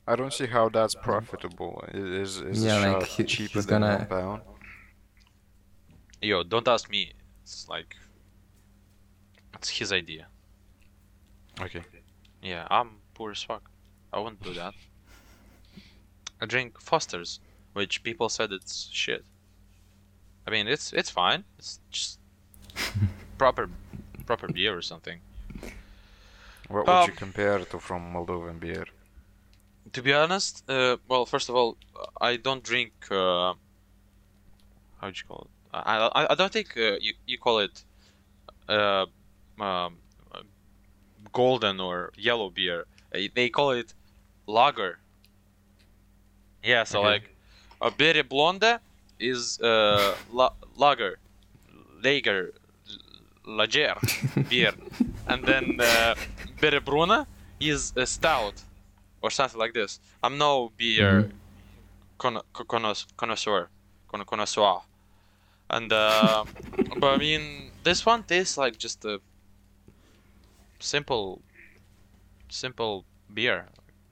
I 0.06 0.14
don't 0.16 0.32
see 0.32 0.46
how 0.46 0.68
that's 0.68 0.94
profitable. 0.94 1.84
I- 1.88 1.96
Is 1.96 2.36
is 2.40 2.64
Yeah, 2.64 2.78
the 2.80 2.98
like, 2.98 3.06
he- 3.06 3.24
cheaper 3.24 3.54
he's 3.58 3.66
than 3.66 3.80
gonna- 3.82 3.98
one 3.98 4.06
pound? 4.06 4.42
Yo, 6.20 6.42
don't 6.44 6.68
ask 6.68 6.88
me. 6.90 7.12
It's 7.42 7.68
like 7.68 7.96
it's 9.54 9.68
his 9.70 9.92
idea. 9.92 10.26
Okay. 11.60 11.82
Yeah, 12.42 12.66
I'm 12.70 13.00
poor 13.14 13.30
as 13.32 13.42
fuck. 13.42 13.70
I 14.12 14.18
wouldn't 14.18 14.42
do 14.42 14.54
that. 14.54 14.74
I 16.40 16.46
drink 16.46 16.80
Foster's, 16.80 17.40
which 17.72 18.02
people 18.02 18.28
said 18.28 18.52
it's 18.52 18.88
shit. 18.92 19.24
I 20.46 20.50
mean, 20.50 20.66
it's 20.68 20.92
it's 20.92 21.10
fine. 21.10 21.44
It's 21.58 21.80
just 21.90 22.18
proper 23.38 23.68
proper 24.26 24.48
beer 24.48 24.76
or 24.76 24.82
something. 24.82 25.20
What 26.68 26.86
would 26.86 27.06
you 27.06 27.12
Um, 27.12 27.16
compare 27.16 27.58
to 27.64 27.78
from 27.78 28.12
Moldovan 28.12 28.58
beer? 28.58 28.86
To 29.92 30.02
be 30.02 30.12
honest, 30.14 30.64
uh, 30.68 30.96
well, 31.08 31.26
first 31.26 31.48
of 31.48 31.54
all, 31.54 31.76
I 32.20 32.36
don't 32.36 32.62
drink. 32.64 32.92
Uh, 33.10 33.54
how 35.00 35.10
do 35.10 35.14
you 35.16 35.24
call 35.28 35.42
it? 35.46 35.50
I 35.74 35.96
I, 36.18 36.32
I 36.32 36.34
don't 36.34 36.52
think 36.52 36.76
uh, 36.76 36.96
you 37.00 37.14
you 37.26 37.38
call 37.38 37.58
it 37.60 37.84
uh, 38.68 39.06
um, 39.60 39.98
golden 41.32 41.80
or 41.80 42.12
yellow 42.16 42.50
beer. 42.50 42.86
Uh, 43.14 43.18
They 43.34 43.48
call 43.48 43.70
it 43.72 43.94
lager. 44.46 44.98
Yeah, 46.62 46.84
so 46.84 47.00
Okay. 47.00 47.08
like 47.08 47.36
a 47.80 47.90
Berry 47.90 48.22
Blonde 48.22 48.78
is 49.18 49.58
uh, 49.60 50.14
la- 50.32 50.54
lager, 50.76 51.18
lager, 52.04 52.52
lager 53.44 53.94
beer, 54.48 54.72
and 55.26 55.44
then 55.44 55.80
uh, 55.80 56.14
Berry 56.60 56.80
Bruna 56.80 57.26
is 57.60 57.92
a 57.96 58.06
stout 58.06 58.62
or 59.22 59.30
something 59.30 59.58
like 59.58 59.72
this. 59.74 60.00
I'm 60.22 60.38
no 60.38 60.70
beer 60.76 61.30
connois- 62.18 63.06
connoisseur, 63.16 63.68
conno- 64.12 64.26
connoisseur, 64.26 64.80
and 65.70 65.92
uh, 65.92 66.44
but 67.00 67.14
I 67.14 67.18
mean 67.18 67.70
this 67.82 68.06
one 68.06 68.22
tastes 68.22 68.56
like 68.56 68.78
just 68.78 69.04
a 69.04 69.20
simple, 70.82 71.40
simple 72.48 73.04
beer, 73.32 73.66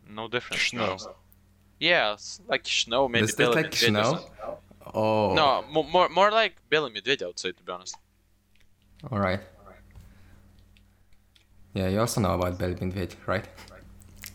no 0.08 0.28
difference. 0.28 0.62
Snow, 0.62 0.96
Yeah, 1.78 2.16
like 2.48 2.66
snow. 2.66 3.08
maybe. 3.08 3.24
Is 3.24 3.34
that 3.36 3.54
like 3.54 3.74
snow? 3.74 4.20
Oh. 4.94 5.34
No, 5.34 5.64
more 5.70 6.08
more 6.08 6.30
like 6.30 6.56
Billy 6.68 6.90
Medvedev, 6.90 7.22
I 7.22 7.26
would 7.26 7.38
say, 7.38 7.52
to 7.52 7.62
be 7.62 7.72
honest. 7.72 7.96
All 9.10 9.18
right. 9.18 9.40
Yeah, 11.74 11.88
you 11.88 12.00
also 12.00 12.20
know 12.20 12.34
about 12.34 12.58
Billy 12.58 12.74
Medvedev, 12.74 13.16
right? 13.26 13.44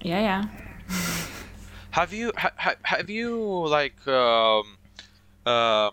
Yeah, 0.01 0.21
yeah. 0.21 0.43
have 1.91 2.13
you 2.13 2.31
ha- 2.38 2.75
have 2.83 3.09
you 3.09 3.67
like 3.67 4.07
um, 4.07 4.77
uh, 5.45 5.91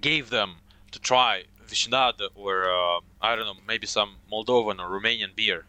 gave 0.00 0.30
them 0.30 0.56
to 0.92 0.98
try 1.00 1.44
Vishnad 1.72 2.20
or 2.34 2.70
uh, 2.70 3.00
I 3.20 3.36
don't 3.36 3.46
know 3.46 3.60
maybe 3.66 3.86
some 3.86 4.16
Moldovan 4.30 4.78
or 4.78 4.88
Romanian 4.96 5.34
beer? 5.34 5.64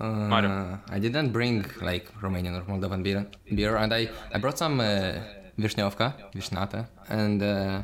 Uh, 0.00 0.76
I 0.90 0.98
didn't 0.98 1.30
bring 1.30 1.64
like 1.80 2.12
Romanian 2.20 2.54
or 2.58 2.62
Moldovan 2.62 3.02
beer, 3.02 3.26
beer 3.54 3.76
and 3.76 3.94
I, 3.94 4.10
I 4.32 4.38
brought 4.38 4.58
some 4.58 4.80
uh, 4.80 5.12
Vishnyovka, 5.58 6.14
Vishnata, 6.34 6.88
and 7.08 7.42
uh, 7.42 7.82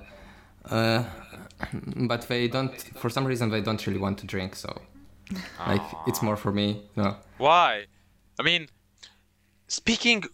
uh, 0.69 1.05
but 1.97 2.23
they 2.23 2.49
don't, 2.49 2.77
for 2.99 3.09
some 3.09 3.25
reason, 3.25 3.51
they 3.51 3.61
don't 3.61 3.87
really 3.87 4.01
want 4.01 4.19
to 4.19 4.27
drink, 4.27 4.57
so 4.57 4.83
like 5.67 5.83
it's 6.09 6.21
more 6.21 6.37
for 6.37 6.53
me, 6.53 6.83
you 6.97 7.03
know. 7.03 7.17
Why? 7.39 7.87
I 8.39 8.43
mean, 8.43 8.69
speaking 9.69 10.25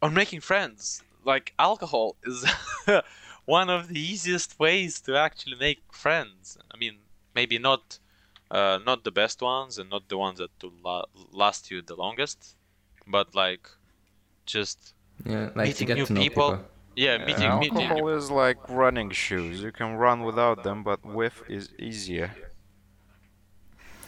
on 0.00 0.14
making 0.14 0.40
friends, 0.40 1.02
like 1.24 1.52
alcohol 1.58 2.16
is 2.24 2.44
one 3.46 3.68
of 3.70 3.88
the 3.88 3.98
easiest 4.00 4.58
ways 4.58 5.00
to 5.02 5.16
actually 5.16 5.56
make 5.56 5.82
friends. 5.92 6.56
I 6.72 6.76
mean, 6.76 6.98
maybe 7.34 7.58
not 7.58 7.98
uh, 8.50 8.78
not 8.84 9.04
the 9.04 9.10
best 9.10 9.42
ones 9.42 9.78
and 9.78 9.90
not 9.90 10.08
the 10.08 10.16
ones 10.18 10.38
that 10.38 10.50
to 10.60 10.72
la- 10.84 11.06
last 11.32 11.70
you 11.70 11.82
the 11.82 11.96
longest, 11.96 12.56
but 13.06 13.34
like 13.34 13.68
just 14.46 14.94
Yeah, 15.24 15.50
like 15.54 15.68
Meeting 15.68 15.74
to 15.74 15.84
get 15.86 15.96
new 15.96 16.06
to 16.06 16.12
know 16.12 16.20
people. 16.22 16.50
people. 16.52 16.64
yeah, 16.96 17.18
meeting 17.18 17.58
meeting. 17.58 17.82
Alcohol 17.88 18.08
is 18.18 18.30
like 18.30 18.58
running 18.68 19.10
shoes. 19.10 19.62
You 19.62 19.72
can 19.72 19.94
run 19.96 20.22
without 20.24 20.62
them, 20.64 20.82
but 20.82 21.00
with 21.04 21.42
is 21.48 21.68
easier. 21.78 22.30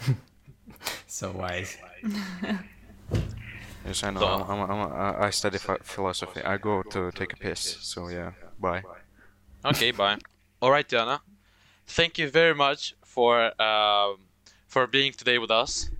So 1.06 1.30
wise. 1.32 1.76
Yes, 3.86 4.02
I 4.02 4.10
know. 4.10 4.20
So- 4.20 4.26
I'm, 4.26 4.60
I'm, 4.60 4.70
I'm, 4.70 4.92
I- 4.92 5.26
I 5.26 5.30
study 5.30 5.58
philosophy. 5.82 6.42
I 6.42 6.56
go 6.58 6.82
to 6.82 7.10
take 7.12 7.32
a 7.32 7.36
piss. 7.36 7.60
So 7.80 8.08
yeah, 8.08 8.32
bye. 8.58 8.82
Okay, 9.66 9.90
bye. 9.90 10.16
All 10.62 10.70
right, 10.70 10.88
Tiana. 10.88 11.20
Thank 11.88 12.18
you 12.18 12.30
very 12.30 12.54
much 12.54 12.94
for 13.04 13.60
um, 13.60 14.18
for 14.68 14.86
being 14.86 15.12
today 15.12 15.38
with 15.38 15.50
us. 15.50 15.90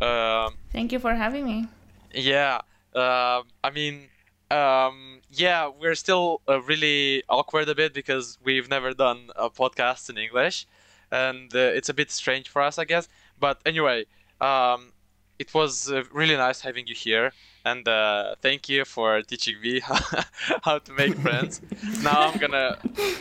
Um, 0.00 0.54
Thank 0.70 0.92
you 0.92 1.00
for 1.00 1.12
having 1.14 1.44
me. 1.44 1.66
Yeah, 2.14 2.60
um, 2.94 3.42
I 3.64 3.70
mean, 3.74 4.08
um, 4.50 5.22
yeah, 5.30 5.68
we're 5.68 5.96
still 5.96 6.40
uh, 6.48 6.62
really 6.62 7.24
awkward 7.28 7.68
a 7.68 7.74
bit 7.74 7.92
because 7.94 8.38
we've 8.44 8.70
never 8.70 8.94
done 8.94 9.30
a 9.34 9.50
podcast 9.50 10.08
in 10.08 10.18
English, 10.18 10.66
and 11.10 11.52
uh, 11.54 11.58
it's 11.58 11.88
a 11.88 11.94
bit 11.94 12.12
strange 12.12 12.48
for 12.48 12.62
us, 12.62 12.78
I 12.78 12.84
guess. 12.84 13.08
But 13.40 13.60
anyway, 13.66 14.06
um, 14.40 14.92
it 15.38 15.52
was 15.52 15.90
uh, 15.90 16.04
really 16.12 16.36
nice 16.36 16.60
having 16.60 16.86
you 16.86 16.94
here, 16.94 17.32
and 17.70 17.86
uh, 17.88 18.34
thank 18.40 18.60
you 18.72 18.84
for 18.84 19.08
teaching 19.30 19.56
me 19.60 19.74
how 20.66 20.78
to 20.86 20.92
make 20.92 21.14
friends. 21.26 21.60
now 22.00 22.18
I'm 22.26 22.36
gonna, 22.38 22.68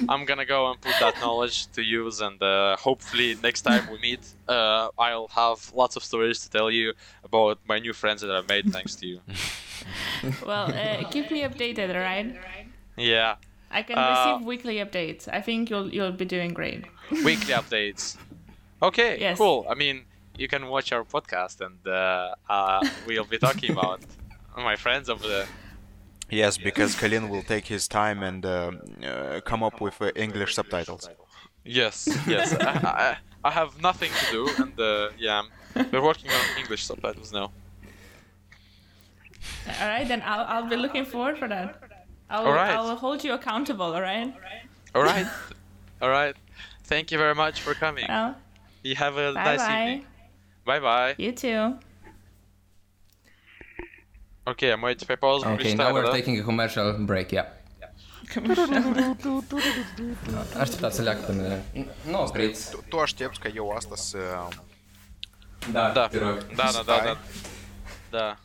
I'm 0.07 0.23
gonna 0.29 0.45
go 0.55 0.59
and 0.69 0.77
put 0.87 0.95
that 1.03 1.15
knowledge 1.19 1.57
to 1.75 1.81
use, 1.81 2.21
and 2.27 2.37
uh, 2.41 2.75
hopefully 2.87 3.29
next 3.47 3.61
time 3.69 3.83
we 3.91 3.97
meet, 4.09 4.23
uh, 4.47 4.87
I'll 5.05 5.29
have 5.29 5.59
lots 5.73 5.95
of 5.97 6.03
stories 6.03 6.39
to 6.43 6.49
tell 6.57 6.69
you 6.79 6.93
about 7.23 7.57
my 7.71 7.79
new 7.79 7.93
friends 7.93 8.21
that 8.21 8.31
I've 8.31 8.47
made 8.47 8.65
thanks 8.75 8.95
to 8.97 9.05
you. 9.07 9.19
Well, 10.45 10.67
uh, 10.73 11.09
keep 11.11 11.31
me 11.31 11.41
updated, 11.43 11.89
alright? 11.95 12.35
Yeah, 12.97 13.35
I 13.71 13.81
can 13.83 13.97
Uh, 13.97 14.09
receive 14.09 14.45
weekly 14.47 14.75
updates. 14.85 15.27
I 15.27 15.41
think 15.41 15.69
you'll 15.69 15.89
you'll 15.93 16.17
be 16.23 16.25
doing 16.25 16.53
great. 16.53 16.85
weekly 17.23 17.53
updates. 17.61 18.17
Okay, 18.81 19.19
Yes. 19.19 19.37
cool. 19.37 19.65
I 19.69 19.75
mean, 19.75 20.05
you 20.37 20.47
can 20.47 20.63
watch 20.67 20.91
our 20.91 21.03
podcast, 21.03 21.61
and 21.65 21.79
uh, 21.87 22.35
uh, 22.49 22.81
we'll 23.07 23.25
be 23.35 23.37
talking 23.37 23.71
about 23.71 23.99
my 24.63 24.75
friends 24.75 25.09
over 25.09 25.27
there. 25.27 25.47
Yes, 26.29 26.57
because 26.57 26.95
Kalin 26.95 27.29
will 27.29 27.43
take 27.43 27.67
his 27.67 27.87
time 27.87 28.23
and 28.23 28.45
uh, 28.45 28.71
uh, 29.03 29.41
come 29.41 29.61
up 29.63 29.79
with 29.79 30.01
uh, 30.01 30.11
English 30.15 30.55
subtitles. 30.55 31.07
Yes, 31.63 32.07
yes. 32.27 32.53
I, 32.53 32.71
I, 32.83 33.17
I 33.43 33.51
have 33.51 33.79
nothing 33.81 34.11
to 34.19 34.25
do, 34.31 34.49
and 34.57 34.79
uh, 34.79 35.09
yeah, 35.17 35.43
we're 35.91 36.01
working 36.01 36.31
on 36.31 36.57
English 36.57 36.83
subtitles 36.85 37.31
now. 37.31 37.51
All 39.79 39.87
right, 39.87 40.07
then 40.07 40.21
I'll 40.25 40.45
I'll 40.45 40.69
be 40.69 40.75
looking 40.75 41.05
forward 41.05 41.37
for 41.37 41.47
that. 41.47 41.79
I'll 42.29 42.45
All 42.47 42.53
right. 42.53 42.71
I'll 42.75 42.95
hold 42.95 43.23
you 43.23 43.33
accountable. 43.33 43.93
All 43.93 44.01
right. 44.01 44.33
All 44.95 45.03
right, 45.03 45.27
all 46.01 46.09
right. 46.09 46.35
Thank 46.83 47.11
you 47.11 47.17
very 47.17 47.35
much 47.35 47.61
for 47.61 47.73
coming. 47.75 48.05
Well, 48.07 48.35
You 48.83 48.95
have 48.95 49.17
a 49.17 49.33
bye 49.33 49.43
nice 49.43 49.59
bye. 49.59 49.81
evening. 49.81 50.05
Bye 50.65 50.79
bye. 50.79 51.15
You 51.17 51.31
too. 51.31 51.79
Okay, 54.47 54.71
am 54.71 54.83
waiting 54.83 55.07
for 55.07 55.17
pause. 55.17 55.43
Okay, 55.43 55.73
now 55.73 55.91
we're 55.91 56.03
da? 56.03 56.11
taking 56.11 56.39
a 56.39 56.43
commercial 56.43 56.93
break, 56.99 57.31
yeah. 57.31 57.47
Așteptați 60.59 60.95
să 60.95 61.01
leacă 61.01 61.19
până... 61.25 61.57
Nu 62.09 62.21
opriți. 62.21 62.71
Tu, 62.71 62.83
tu 62.89 62.99
aștepți 62.99 63.39
ca 63.39 63.49
eu 63.55 63.69
asta 63.69 63.95
să... 63.95 64.17
Da, 65.71 65.91
da, 65.91 66.07
te 66.07 66.17
rog. 66.17 66.45
Da, 66.55 66.69
da, 66.73 66.81
da, 66.85 67.01
da. 67.03 67.17
Da. 68.09 68.35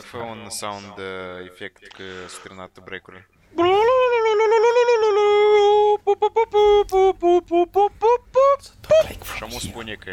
Fă 0.00 0.16
un 0.16 0.50
sound 0.50 0.98
uh, 0.98 1.46
efect 1.46 1.86
că 1.86 2.02
s-a 2.28 2.38
terminat 2.42 2.78
break-ul. 2.84 3.28
Și 9.36 9.42
amu 9.42 9.58
spune 9.58 9.94
că 9.94 10.10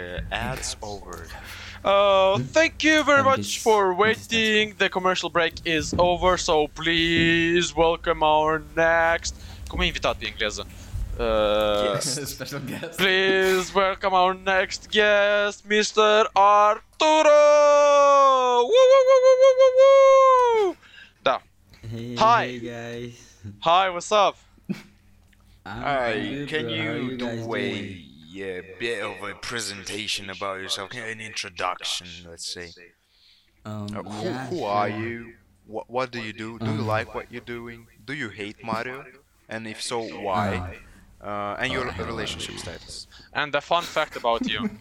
ads 0.51 0.77
over. 0.79 1.19
Uh, 1.83 2.37
thank 2.51 2.83
you 2.83 3.03
very 3.03 3.23
much 3.23 3.59
for 3.59 3.93
waiting. 3.95 4.75
The 4.77 4.87
commercial 4.89 5.29
break 5.29 5.55
is 5.65 5.95
over, 5.97 6.37
so 6.37 6.67
please 6.67 7.75
welcome 7.75 8.21
our 8.21 8.61
next. 8.75 9.35
Cum 9.67 9.79
e 9.81 9.85
invitatul 9.85 10.21
în 10.21 10.27
engleză? 10.31 10.67
Uh, 11.19 11.99
Special 12.35 12.61
guest. 12.65 12.95
Please 12.97 13.71
welcome 13.73 14.13
our 14.13 14.35
next 14.35 14.89
guest, 14.91 15.63
Mr. 15.67 16.29
Arturo! 16.33 17.39
Woo, 18.61 18.85
woo, 18.91 19.03
woo, 19.07 19.21
woo, 19.25 19.37
woo, 19.41 19.55
woo, 19.59 20.67
woo! 20.67 20.75
Da. 21.21 21.41
Hey, 21.91 22.15
Hi. 22.15 22.45
hey 22.45 22.59
guys. 22.59 23.13
Hi, 23.59 23.89
what's 23.89 24.11
up? 24.11 24.37
I'm 25.65 25.81
Hi, 25.81 26.13
good, 26.29 26.47
can 26.47 26.65
bro. 26.65 26.75
How 26.75 26.91
are 26.91 26.97
you 26.97 27.17
do 27.17 28.10
guys 28.31 28.57
a 28.57 28.61
yeah, 28.61 28.61
bit 28.79 29.01
of 29.03 29.21
a 29.23 29.35
presentation 29.35 30.29
about 30.29 30.59
yourself, 30.61 30.91
an 30.93 31.21
introduction, 31.21 32.07
let's 32.25 32.45
say. 32.51 32.75
Um, 33.65 33.87
Uh, 33.93 34.03
who 34.03 34.23
yeah, 34.23 34.47
who 34.49 34.65
sure. 34.67 34.69
are 34.69 34.89
you? 34.89 35.33
What 35.65 35.89
what 35.89 36.11
do 36.11 36.19
you 36.19 36.33
do? 36.33 36.59
Do 36.59 36.71
you 36.71 36.81
Um, 36.81 36.85
like 36.85 37.13
what 37.13 37.31
you're 37.31 37.41
doing? 37.57 37.87
Do 38.05 38.13
you 38.13 38.29
hate 38.29 38.63
Mario? 38.63 39.05
And 39.49 39.67
if 39.67 39.81
so, 39.81 39.99
why? 40.01 40.63
Uh, 41.21 41.55
and 41.59 41.71
your 41.71 41.85
relationship 41.99 42.57
status. 42.57 43.07
And 43.33 43.53
the 43.53 43.61
fun 43.61 43.83
fact 43.83 44.15
about 44.15 44.47
you. 44.47 44.69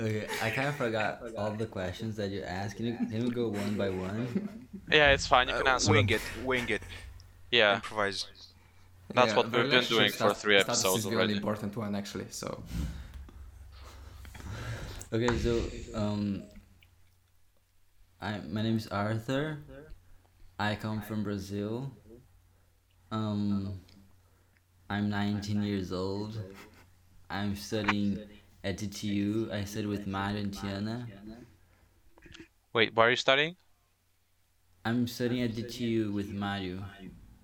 Okay, 0.00 0.26
I 0.40 0.50
kind 0.50 0.68
of 0.68 0.76
forgot 0.76 1.20
all 1.36 1.52
the 1.52 1.66
questions 1.66 2.16
that 2.16 2.30
you 2.30 2.42
asked. 2.42 2.76
Can 2.76 2.86
you 2.86 2.96
can 2.96 3.24
we 3.24 3.30
go 3.30 3.48
one 3.48 3.76
by 3.76 3.90
one? 3.90 4.48
Yeah, 4.90 5.10
it's 5.12 5.26
fine. 5.26 5.48
You 5.48 5.54
can 5.54 5.66
Uh, 5.66 5.72
answer. 5.74 5.90
wing 5.90 6.06
them. 6.06 6.16
it, 6.16 6.22
wing 6.44 6.68
it, 6.68 6.82
Yeah, 7.50 7.74
improvise. 7.76 8.26
That's 9.14 9.34
what 9.34 9.46
we've 9.46 9.52
been 9.52 9.62
relationship 9.62 9.96
doing 9.98 10.10
for 10.10 10.16
stat- 10.16 10.36
three 10.38 10.58
status 10.60 10.68
episodes 10.84 10.98
is 10.98 11.04
the 11.04 11.10
already. 11.10 11.26
really 11.28 11.36
important 11.38 11.76
one, 11.76 11.94
actually. 11.94 12.26
So 12.30 12.62
Okay, 15.12 15.36
so 15.38 15.60
um, 15.94 16.42
I 18.20 18.38
my 18.48 18.62
name 18.62 18.76
is 18.76 18.86
Arthur. 18.88 19.58
I 20.58 20.76
come 20.76 21.00
from 21.02 21.24
Brazil. 21.24 21.90
Um, 23.10 23.80
I'm 24.88 25.08
19 25.10 25.62
years 25.64 25.92
old. 25.92 26.36
I'm 27.28 27.56
studying 27.56 28.18
at 28.62 28.76
DTU. 28.78 29.50
I 29.52 29.64
study 29.64 29.86
with 29.86 30.06
Mario 30.06 30.38
and 30.40 30.52
Tiana. 30.52 31.06
Wait, 32.72 32.94
why 32.94 33.06
are 33.06 33.10
you 33.10 33.16
studying? 33.16 33.56
I'm 34.84 35.06
studying 35.08 35.42
at 35.42 35.52
DTU 35.52 36.12
with 36.12 36.30
Mario. 36.30 36.84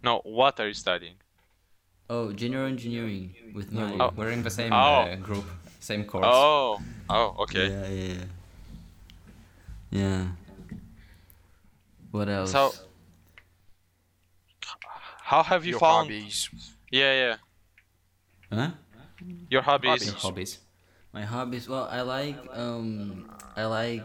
No, 0.04 0.20
what 0.24 0.60
are 0.60 0.68
you 0.68 0.74
studying? 0.74 1.16
Oh, 2.09 2.32
general 2.32 2.66
engineering 2.66 3.34
with 3.54 3.72
yeah, 3.72 3.86
Mario. 3.86 4.12
we're 4.16 4.30
in 4.30 4.42
the 4.42 4.50
same 4.50 4.72
Oh. 4.72 5.02
uh, 5.02 5.16
group, 5.16 5.44
same 5.80 6.04
course. 6.04 6.26
Oh, 6.28 6.80
oh, 7.11 7.34
okay. 7.40 7.68
Yeah, 7.68 7.88
yeah. 7.88 8.24
Yeah. 9.90 10.26
What 12.11 12.28
else? 12.28 12.52
So, 12.52 12.72
how 15.22 15.42
have 15.42 15.64
you 15.64 15.72
your 15.72 15.80
found? 15.80 16.11
hobbies. 16.11 16.48
Yeah, 16.90 17.12
yeah. 17.12 17.36
huh? 18.52 18.70
Your 19.50 19.62
hobbies. 19.62 20.07
Your 20.07 20.14
hobbies. 20.14 20.59
My 21.12 21.22
hobbies. 21.22 21.68
Well, 21.68 21.88
I 21.90 22.02
like 22.02 22.36
um, 22.52 23.30
I 23.57 23.64
like 23.64 24.04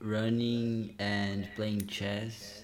running 0.00 0.94
and 0.98 1.48
playing 1.56 1.86
chess, 1.86 2.62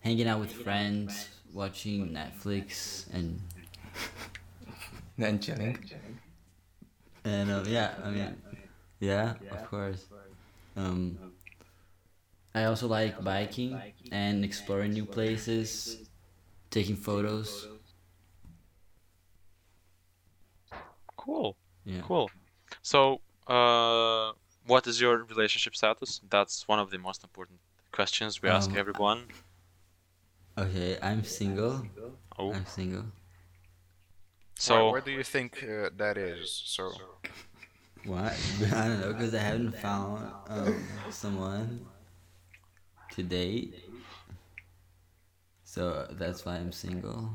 hanging 0.00 0.26
out 0.28 0.40
with 0.40 0.52
friends, 0.52 1.28
watching 1.52 2.10
Netflix, 2.10 3.06
and 3.12 3.40
And 5.18 5.42
chilling. 5.42 5.76
and 7.24 7.50
uh, 7.50 7.64
yeah, 7.66 7.94
I 8.02 8.10
mean, 8.10 8.36
yeah, 9.00 9.34
of 9.50 9.68
course. 9.68 10.06
Um, 10.76 11.18
I 12.54 12.64
also 12.64 12.86
like 12.88 13.22
biking 13.22 13.78
and 14.10 14.44
exploring 14.44 14.92
new 14.94 15.04
places, 15.04 16.08
taking 16.70 16.96
photos. 16.96 17.68
Cool. 21.16 21.56
Yeah. 21.84 22.00
Cool. 22.02 22.30
So, 22.82 23.20
uh, 23.46 24.32
what 24.66 24.86
is 24.86 25.00
your 25.00 25.24
relationship 25.24 25.76
status? 25.76 26.20
That's 26.30 26.66
one 26.66 26.78
of 26.78 26.90
the 26.90 26.98
most 26.98 27.22
important 27.24 27.60
questions 27.92 28.40
we 28.42 28.48
ask 28.48 28.70
Um, 28.70 28.78
everyone. 28.78 29.28
Okay, 30.56 30.98
I'm 31.02 31.24
single. 31.24 31.86
Oh, 32.38 32.52
I'm 32.54 32.66
single. 32.66 33.04
So 34.60 34.74
where, 34.84 34.92
where 34.92 35.00
do 35.00 35.12
you 35.12 35.24
think 35.24 35.62
uh, 35.64 35.88
that 35.96 36.16
is? 36.18 36.50
So, 36.66 36.92
What? 38.04 38.32
I 38.74 38.88
don't 38.88 39.00
know, 39.00 39.12
because 39.12 39.34
I 39.34 39.38
haven't 39.50 39.76
found 39.76 40.30
um, 40.48 40.84
someone 41.10 41.86
to 43.12 43.22
date. 43.22 43.74
So 45.64 46.06
that's 46.12 46.44
why 46.44 46.56
I'm 46.56 46.72
single. 46.72 47.30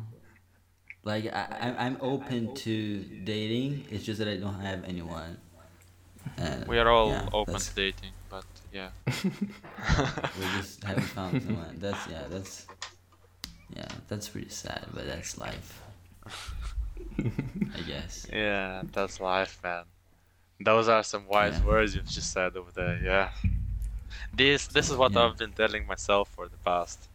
Like, 1.04 1.26
I, 1.34 1.46
I- 1.66 1.86
I'm 1.86 1.98
open 2.02 2.54
to 2.66 2.76
dating, 3.24 3.86
it's 3.92 4.04
just 4.04 4.20
that 4.20 4.28
I 4.28 4.38
don't 4.38 4.60
have 4.60 4.84
anyone. 4.86 5.38
And 6.38 6.68
we 6.68 6.80
are 6.80 6.90
all 6.90 7.10
yeah, 7.10 7.30
open 7.32 7.54
that's- 7.54 7.70
to 7.70 7.76
dating, 7.76 8.12
but 8.30 8.46
yeah. 8.74 8.90
We 10.40 10.46
just 10.58 10.84
haven't 10.84 11.04
found 11.18 11.42
someone. 11.44 11.78
That's, 11.80 12.08
yeah, 12.10 12.24
that's. 12.30 12.66
Yeah, 13.76 13.88
that's 14.10 14.30
pretty 14.30 14.50
sad, 14.50 14.86
but 14.94 15.06
that's 15.08 15.38
life. 15.38 15.82
I 17.78 17.82
guess. 17.82 18.28
Yeah, 18.34 18.84
that's 18.92 19.20
life, 19.20 19.60
man. 19.64 19.84
Those 20.60 20.88
are 20.88 21.04
some 21.04 21.28
wise 21.28 21.60
Yeah. 21.60 21.66
words 21.66 21.96
you've 21.96 22.06
just 22.18 22.32
said 22.32 22.56
over 22.56 22.72
there. 22.72 22.98
Yeah. 23.04 23.30
This 24.34 24.68
this 24.68 24.90
is 24.90 24.96
what 24.96 25.14
Yeah. 25.14 25.26
I've 25.26 25.38
been 25.38 25.54
telling 25.54 25.86
myself 25.88 26.30
for 26.36 26.48
the 26.48 26.58
past 26.58 27.10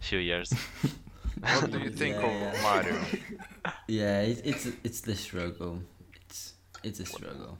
few 0.00 0.18
years. 0.18 0.52
what 1.40 1.70
do 1.70 1.78
you 1.86 1.90
think 1.90 2.16
Yeah, 2.16 2.26
of 2.26 2.54
yeah. 2.54 2.62
Mario? 2.62 2.98
Yeah, 3.88 4.20
it's 4.22 4.40
it's 4.50 4.66
it's 4.84 5.00
the 5.02 5.14
struggle. 5.16 5.80
It's 6.22 6.54
it's 6.82 7.00
a 7.00 7.06
struggle. 7.06 7.58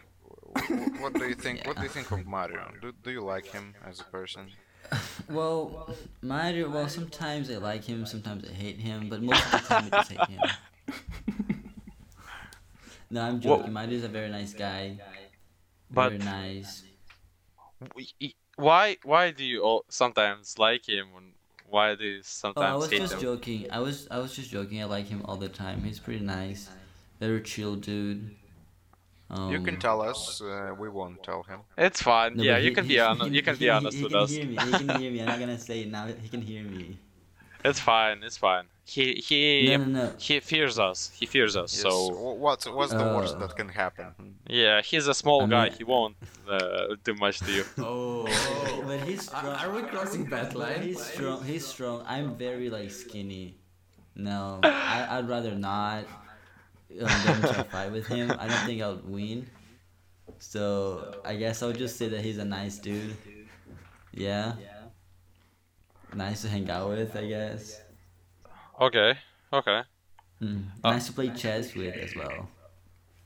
Wh- 0.69 1.03
what 1.03 1.13
do 1.15 1.25
you 1.29 1.35
think? 1.35 1.67
What 1.67 1.77
do 1.77 1.83
you 1.83 1.89
think 1.89 2.11
of 2.11 2.27
Mario? 2.27 2.73
Do, 2.81 2.93
do 3.05 3.11
you 3.11 3.21
like 3.23 3.47
him 3.47 3.75
as 3.85 4.01
a 4.01 4.05
person? 4.05 4.53
Well, 5.29 5.89
Mario. 6.23 6.71
Well, 6.71 6.89
sometimes 6.89 7.51
I 7.51 7.57
like 7.57 7.85
him, 7.85 8.07
sometimes 8.07 8.45
I 8.49 8.53
hate 8.53 8.79
him, 8.79 9.09
but 9.09 9.21
most 9.23 9.45
of 9.47 9.53
the 9.53 9.59
time 9.69 9.85
I 9.93 9.97
just 9.99 10.13
hate 10.13 10.29
him. 10.31 10.43
no, 13.11 13.23
I'm 13.23 13.41
joking. 13.41 13.73
Mario's 13.73 14.05
a 14.05 14.09
very 14.09 14.31
nice 14.31 14.53
guy. 14.55 14.99
But- 15.91 16.11
very 16.13 16.19
nice. 16.25 16.83
Why 18.57 18.97
why 19.05 19.31
do 19.33 19.45
you 19.45 19.61
all 19.63 19.85
sometimes 19.91 20.59
like 20.59 20.89
him 20.89 21.09
and 21.17 21.33
why 21.69 21.95
do 21.95 22.05
you 22.07 22.23
Oh, 22.45 22.53
I 22.63 22.75
was 22.75 22.91
hate 22.91 23.01
just 23.01 23.15
him? 23.15 23.21
joking. 23.21 23.67
I 23.71 23.81
was 23.81 24.09
I 24.11 24.19
was 24.19 24.35
just 24.35 24.51
joking. 24.51 24.81
I 24.83 24.87
like 24.87 25.09
him 25.09 25.21
all 25.27 25.37
the 25.37 25.49
time. 25.51 25.83
He's 25.85 25.99
pretty 26.01 26.25
nice. 26.25 26.71
Very 27.21 27.43
chill 27.43 27.77
dude. 27.77 28.35
Um, 29.29 29.51
You 29.53 29.61
can 29.61 29.79
tell 29.79 30.01
us. 30.01 30.41
Uh, 30.41 30.73
we 30.79 30.89
won't 30.89 31.23
tell 31.23 31.43
him. 31.43 31.61
It's 31.77 32.01
fine. 32.01 32.37
no, 32.37 32.43
yeah, 32.45 32.55
but 32.55 32.63
you 32.63 32.73
can 32.73 32.85
he- 32.85 32.95
be 32.95 33.01
honest. 33.01 33.31
You 33.31 33.43
can 33.43 33.55
he 33.57 33.65
be 33.67 33.71
honest 33.71 33.97
he 33.99 34.05
with 34.05 34.13
can 34.13 34.23
us. 34.23 34.31
Hear 34.31 34.45
me. 34.47 34.57
He 34.57 34.71
can 34.71 35.01
hear 35.01 35.11
me. 35.13 35.21
I'm 35.21 35.27
not 35.27 35.39
gonna 35.41 35.59
say 35.59 35.81
it 35.83 35.91
now. 35.91 36.07
He 36.07 36.29
can 36.29 36.41
hear 36.43 36.63
me. 36.65 36.97
It's 37.69 37.81
fine. 37.81 38.23
It's 38.23 38.37
fine. 38.49 38.65
He 38.85 39.05
he 39.29 39.41
No, 39.77 39.85
no, 39.85 39.87
no. 40.05 40.13
he 40.27 40.39
fears 40.41 40.79
us. 40.79 40.99
He 41.19 41.27
fears 41.27 41.55
us. 41.57 41.71
Yes. 41.75 41.83
So 41.83 41.91
wh- 42.23 42.39
what's 42.45 42.65
what's 42.69 42.93
the 42.93 43.09
worst 43.17 43.35
Uh, 43.35 43.41
that 43.41 43.57
can 43.57 43.69
happen? 43.69 44.07
yeah, 44.49 44.81
he's 44.91 45.07
a 45.09 45.15
small 45.23 45.43
I 45.43 45.47
guy. 45.55 45.65
mean- 45.69 45.79
He 45.79 45.85
won't 45.85 46.17
uh, 46.49 46.95
do 47.07 47.13
much 47.25 47.37
to 47.45 47.51
you. 47.59 47.65
Oh, 47.79 48.25
But 48.89 49.01
he's 49.09 49.23
strong. 49.27 49.47
are 49.63 49.71
we 49.77 49.83
crossing 49.93 50.25
that 50.35 50.53
But 50.53 50.59
line? 50.63 50.83
he's 50.87 51.03
strong. 51.13 51.39
He's 51.51 51.67
strong. 51.67 52.05
I'm 52.07 52.29
very 52.37 52.69
like 52.77 52.91
skinny. 52.93 53.47
No, 54.15 54.61
I, 54.63 55.19
I'd 55.19 55.29
rather 55.29 55.55
not 55.55 56.05
um, 57.01 57.07
get 57.25 57.37
into 57.37 57.61
a 57.61 57.65
fight 57.75 57.91
with 57.93 58.07
him. 58.07 58.31
I 58.39 58.45
don't 58.49 58.65
think 58.69 58.81
I'll 58.87 59.03
win. 59.05 59.39
So 60.39 60.61
I 61.25 61.35
guess 61.37 61.63
I'll 61.63 61.73
just 61.85 61.97
say 61.99 62.09
that 62.09 62.21
he's 62.27 62.39
a 62.39 62.45
nice 62.45 62.79
dude. 62.79 63.17
Yeah. 64.15 64.55
Nice 66.17 66.43
to 66.43 66.49
hang 66.49 66.71
out 66.71 66.89
with, 66.89 67.15
I 67.15 67.27
guess. 67.27 67.79
Okay. 68.81 69.19
Okay. 69.53 69.83
Mm. 70.41 70.65
Uh, 70.83 70.91
nice 70.93 71.07
to 71.09 71.13
play 71.13 71.29
chess 71.29 71.75
with 71.75 71.95
as 71.97 72.15
well. 72.17 72.49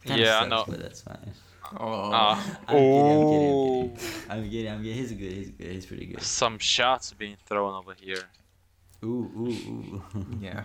Kinda 0.04 0.20
Yeah, 0.20 0.40
I 0.40 0.48
know. 0.48 0.64
But 0.66 0.80
that's 0.80 1.00
fine. 1.02 1.32
Oh, 1.78 2.10
Uh, 2.10 2.42
I'm 2.66 2.76
oh, 2.76 2.80
kidding, 2.94 3.12
I'm 3.12 3.28
kidding, 3.28 3.96
I'm 4.28 4.50
kidding. 4.50 4.72
I'm 4.72 4.82
kidding. 4.82 4.94
He's 4.94 5.12
good. 5.12 5.32
He's 5.32 5.50
good. 5.50 5.66
He's 5.70 5.86
pretty 5.86 6.06
good. 6.06 6.20
some 6.20 6.58
shots 6.58 7.12
being 7.12 7.36
thrown 7.46 7.74
over 7.74 7.94
here. 7.94 8.24
Ooh, 9.04 9.30
ooh, 9.38 9.48
ooh. 9.48 10.02
yeah. 10.40 10.64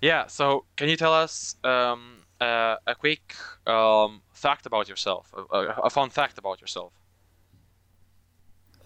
Yeah. 0.00 0.26
So, 0.28 0.64
can 0.76 0.88
you 0.88 0.96
tell 0.96 1.12
us 1.12 1.56
um, 1.62 2.22
uh, 2.40 2.76
a 2.86 2.94
quick 2.94 3.34
um, 3.66 4.22
fact 4.32 4.64
about 4.64 4.88
yourself? 4.88 5.32
A, 5.36 5.56
a, 5.56 5.60
a 5.84 5.90
fun 5.90 6.08
fact 6.08 6.38
about 6.38 6.62
yourself. 6.62 6.94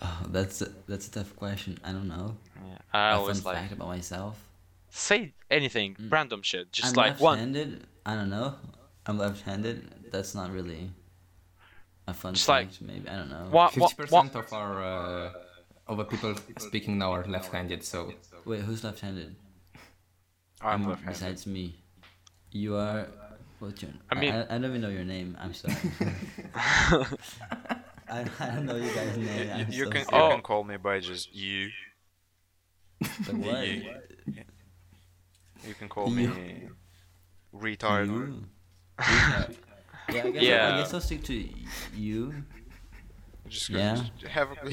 Oh, 0.02 0.20
that's 0.28 0.62
a, 0.62 0.68
that's 0.86 1.08
a 1.08 1.10
tough 1.10 1.34
question. 1.36 1.78
I 1.84 1.92
don't 1.92 2.08
know. 2.08 2.36
Yeah. 2.66 2.78
I 2.92 3.10
a 3.12 3.16
always 3.18 3.40
fun 3.40 3.52
like 3.54 3.62
fact 3.62 3.72
about 3.72 3.88
myself. 3.88 4.38
say 4.90 5.32
anything, 5.50 5.96
random 6.08 6.42
shit, 6.42 6.72
just 6.72 6.88
I'm 6.88 6.94
like 6.94 7.20
one. 7.20 7.38
left-handed. 7.38 7.86
I 8.06 8.14
don't 8.14 8.30
know. 8.30 8.54
I'm 9.06 9.18
left-handed. 9.18 10.10
That's 10.12 10.34
not 10.34 10.50
really 10.52 10.90
a 12.06 12.14
fun 12.14 12.34
Just 12.34 12.48
like- 12.48 12.68
fact. 12.70 12.82
maybe 12.82 13.08
I 13.08 13.16
don't 13.16 13.30
know. 13.30 13.46
One, 13.50 13.70
Fifty 13.70 13.80
one, 13.80 14.28
percent 14.30 14.34
of 14.46 14.52
our 14.52 14.82
uh, 14.82 15.32
of 15.86 15.96
the 15.98 16.04
people 16.04 16.34
speaking 16.58 16.98
now 16.98 17.12
are 17.12 17.24
left-handed. 17.26 17.82
So 17.84 18.12
Wait, 18.44 18.60
who's 18.60 18.84
left-handed? 18.84 19.34
I'm 20.60 20.82
Um, 20.82 20.88
left-handed. 20.90 21.14
Besides 21.18 21.46
me, 21.46 21.76
you 22.52 22.76
are. 22.76 23.08
What's 23.58 23.82
your? 23.82 23.90
I 24.10 24.14
mean- 24.14 24.32
I, 24.34 24.42
I, 24.44 24.58
don't 24.58 24.66
even 24.66 24.80
know 24.80 24.88
your 24.88 25.04
name. 25.04 25.36
I'm 25.40 25.52
sorry. 25.54 25.74
I, 28.10 28.24
I 28.40 28.46
don't 28.50 28.66
know 28.66 28.76
you 28.76 28.92
guys' 28.94 29.16
name. 29.16 29.46
You, 29.48 29.52
I'm 29.54 29.72
you 29.72 29.84
so 29.84 29.90
can 29.90 30.04
sorry. 30.06 30.24
you 30.24 30.30
can 30.34 30.42
call 30.42 30.64
me 30.64 30.76
by 30.76 31.00
just 31.00 31.34
you. 31.34 31.68
But 33.00 33.34
what? 33.36 33.66
You, 33.68 33.84
you 35.66 35.74
can 35.74 35.88
call 35.88 36.08
me 36.10 36.26
retard. 37.54 38.06
You? 38.06 38.44
Retard. 38.98 39.54
Yeah, 40.10 40.22
I 40.24 40.30
guess, 40.30 40.42
Yeah. 40.42 40.74
I 40.74 40.78
guess 40.80 40.94
I'll 40.94 41.00
stick 41.02 41.22
to 41.24 41.48
you. 41.94 42.34
Just, 43.46 43.68
Yeah. 43.68 43.94
just 44.18 44.32
have 44.32 44.48
a, 44.52 44.56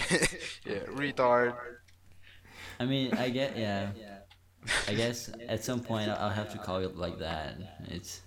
yeah 0.66 0.80
retard. 0.96 1.54
I 2.80 2.86
mean, 2.86 3.14
I 3.16 3.30
get 3.32 3.58
yeah. 3.58 3.90
I 4.88 4.94
guess 4.94 5.30
at 5.50 5.62
some 5.64 5.82
point 5.82 6.10
I'll 6.10 6.18
I'll 6.28 6.30
have 6.30 6.52
to 6.54 6.58
call 6.58 6.78
it 6.80 6.96
like 6.96 7.20
that. 7.20 7.58
It's 7.90 8.22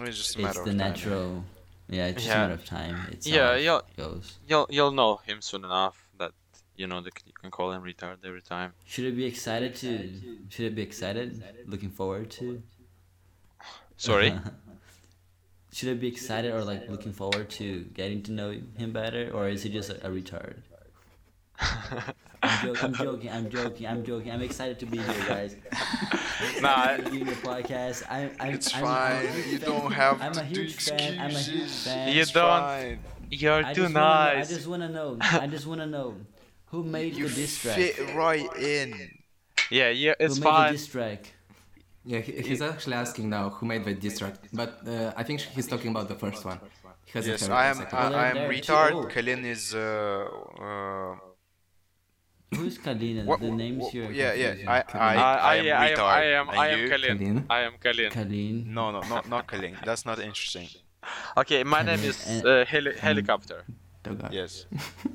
It's 0.00 0.16
just 0.16 0.36
a 0.36 0.38
it's 0.38 0.42
matter 0.42 0.64
the 0.64 0.70
of 0.70 0.76
time. 0.76 0.76
natural. 0.78 1.44
Yeah, 1.90 2.06
it's 2.06 2.22
just 2.22 2.28
Yeah. 2.28 2.36
a 2.36 2.48
matter 2.48 2.54
of 2.54 2.64
time. 2.64 2.96
It's 3.10 3.26
Yeah, 3.26 3.56
yeah. 3.56 3.80
goes. 3.96 4.38
You'll 4.48 4.66
you'll 4.70 4.92
know 4.92 5.16
him 5.28 5.40
soon 5.42 5.64
enough 5.64 5.96
that 6.18 6.32
you 6.76 6.86
know 6.86 7.00
that 7.00 7.14
you 7.26 7.32
can 7.32 7.50
call 7.50 7.72
him 7.72 7.82
retard 7.82 8.18
every 8.24 8.42
time. 8.42 8.72
Should 8.86 9.06
it 9.06 9.16
be 9.16 9.26
excited 9.26 9.74
to? 9.82 9.90
Should 10.48 10.66
it 10.66 10.74
be 10.76 10.82
excited? 10.82 11.42
Looking 11.66 11.90
forward 11.90 12.30
to? 12.38 12.62
Sorry. 13.96 14.30
should 15.72 15.88
it 15.88 16.00
be 16.00 16.08
excited 16.08 16.52
or 16.52 16.62
like 16.64 16.88
looking 16.88 17.12
forward 17.12 17.50
to 17.58 17.66
getting 18.00 18.22
to 18.24 18.32
know 18.32 18.50
him 18.78 18.92
better, 18.92 19.30
or 19.34 19.48
is 19.48 19.62
he 19.64 19.70
just 19.70 19.90
a, 19.90 19.96
a 20.06 20.10
retard? 20.10 20.56
I'm, 22.42 22.66
joking, 22.66 22.84
I'm 22.84 22.94
joking. 22.94 23.30
I'm 23.30 23.50
joking. 23.50 23.86
I'm 23.86 24.04
joking. 24.04 24.32
I'm 24.32 24.42
excited 24.42 24.78
to 24.80 24.86
be 24.86 24.98
here, 24.98 25.24
guys. 25.28 25.56
Nah, 26.62 26.96
to 26.96 27.10
be 27.10 27.20
in 27.20 27.26
the 27.26 27.32
podcast. 27.34 28.02
I, 28.10 28.30
I'm, 28.40 28.54
It's 28.54 28.74
I'm, 28.74 28.84
I'm 28.84 28.86
fine. 28.86 29.24
You 29.50 29.58
fan. 29.58 29.68
don't 29.70 29.92
have 29.92 30.22
I'm 30.22 30.32
to 30.32 30.40
a 30.40 30.44
do 30.44 30.60
huge 30.62 30.76
fan. 30.76 31.18
I'm 31.20 31.30
a 31.30 31.38
huge 31.38 31.62
excuses. 31.64 31.84
fan. 31.84 32.08
You 32.14 32.20
It's 32.22 32.32
don't- 32.32 32.60
fine. 32.60 32.98
you're 33.30 33.64
I 33.64 33.74
too 33.74 33.82
just 33.82 33.94
wanna 33.94 34.06
know- 34.06 34.30
I 34.30 34.34
nice. 34.36 34.48
just 34.48 34.66
wanna 34.66 34.88
know. 34.88 35.18
I 35.20 35.46
just 35.46 35.66
wanna 35.66 35.86
know 35.86 36.16
who 36.66 36.82
made 36.82 37.14
You 37.14 37.28
the 37.28 37.34
diss 37.34 37.58
track. 37.60 37.76
fit 37.76 38.14
right 38.14 38.48
in. 38.56 38.94
Yeah, 39.70 39.90
yeah, 39.90 40.14
it's 40.18 40.18
Who 40.18 40.24
it's 40.24 40.34
made 40.40 40.44
the 40.46 40.50
fine. 40.50 40.72
diss 40.72 40.86
track? 40.86 41.32
yeah, 42.04 42.20
he, 42.20 42.32
he's 42.48 42.62
actually 42.62 42.94
asking 42.94 43.28
now 43.28 43.50
who 43.50 43.66
made 43.66 43.84
the 43.84 43.94
diss 43.94 44.18
track, 44.18 44.34
but 44.52 44.70
uh, 44.88 45.12
I 45.16 45.22
think 45.22 45.40
he's 45.40 45.66
talking 45.66 45.90
about 45.90 46.08
the 46.08 46.14
first 46.14 46.44
one. 46.44 46.58
He 47.04 47.18
Yes, 47.20 47.48
I 47.48 47.66
am. 47.66 47.76
second 47.76 47.98
I, 47.98 48.24
I 48.24 48.28
am 48.30 48.36
retard. 48.50 48.92
old. 48.92 49.10
Kalin 49.10 49.44
is. 49.44 49.74
Uh, 49.74 50.26
uh, 50.60 51.16
Who's 52.54 52.78
Kalina? 52.78 53.24
what, 53.24 53.40
the 53.40 53.50
names 53.50 53.82
what- 53.84 53.92
here. 53.92 54.10
Yeah, 54.10 54.32
yeah. 54.34 54.48
confusing. 54.48 54.68
I, 54.68 54.74
I, 54.74 54.98
I, 54.98 55.14
I, 55.14 55.36
I, 55.52 55.54
am 55.56 55.66
I 55.82 55.88
am, 55.88 55.96
retard. 55.96 56.00
I 56.20 56.24
am, 56.24 56.48
And 56.48 56.58
I 56.58 56.68
am? 56.68 56.78
Kalin. 56.90 57.18
Kalin? 57.18 57.44
I 57.50 57.60
am 57.60 57.72
Kalin. 57.84 58.10
Kalin. 58.10 58.66
No, 58.66 58.90
no, 58.90 59.00
not 59.08 59.28
not 59.28 59.46
Kalin. 59.46 59.76
That's 59.84 60.04
not 60.04 60.18
interesting. 60.18 60.68
Okay, 61.36 61.62
my 61.64 61.82
name 61.82 62.00
is 62.00 62.16
uh, 62.44 62.64
heli- 62.66 62.96
helicopter. 62.98 63.64
Toga. 64.02 64.28
Yes. 64.32 64.66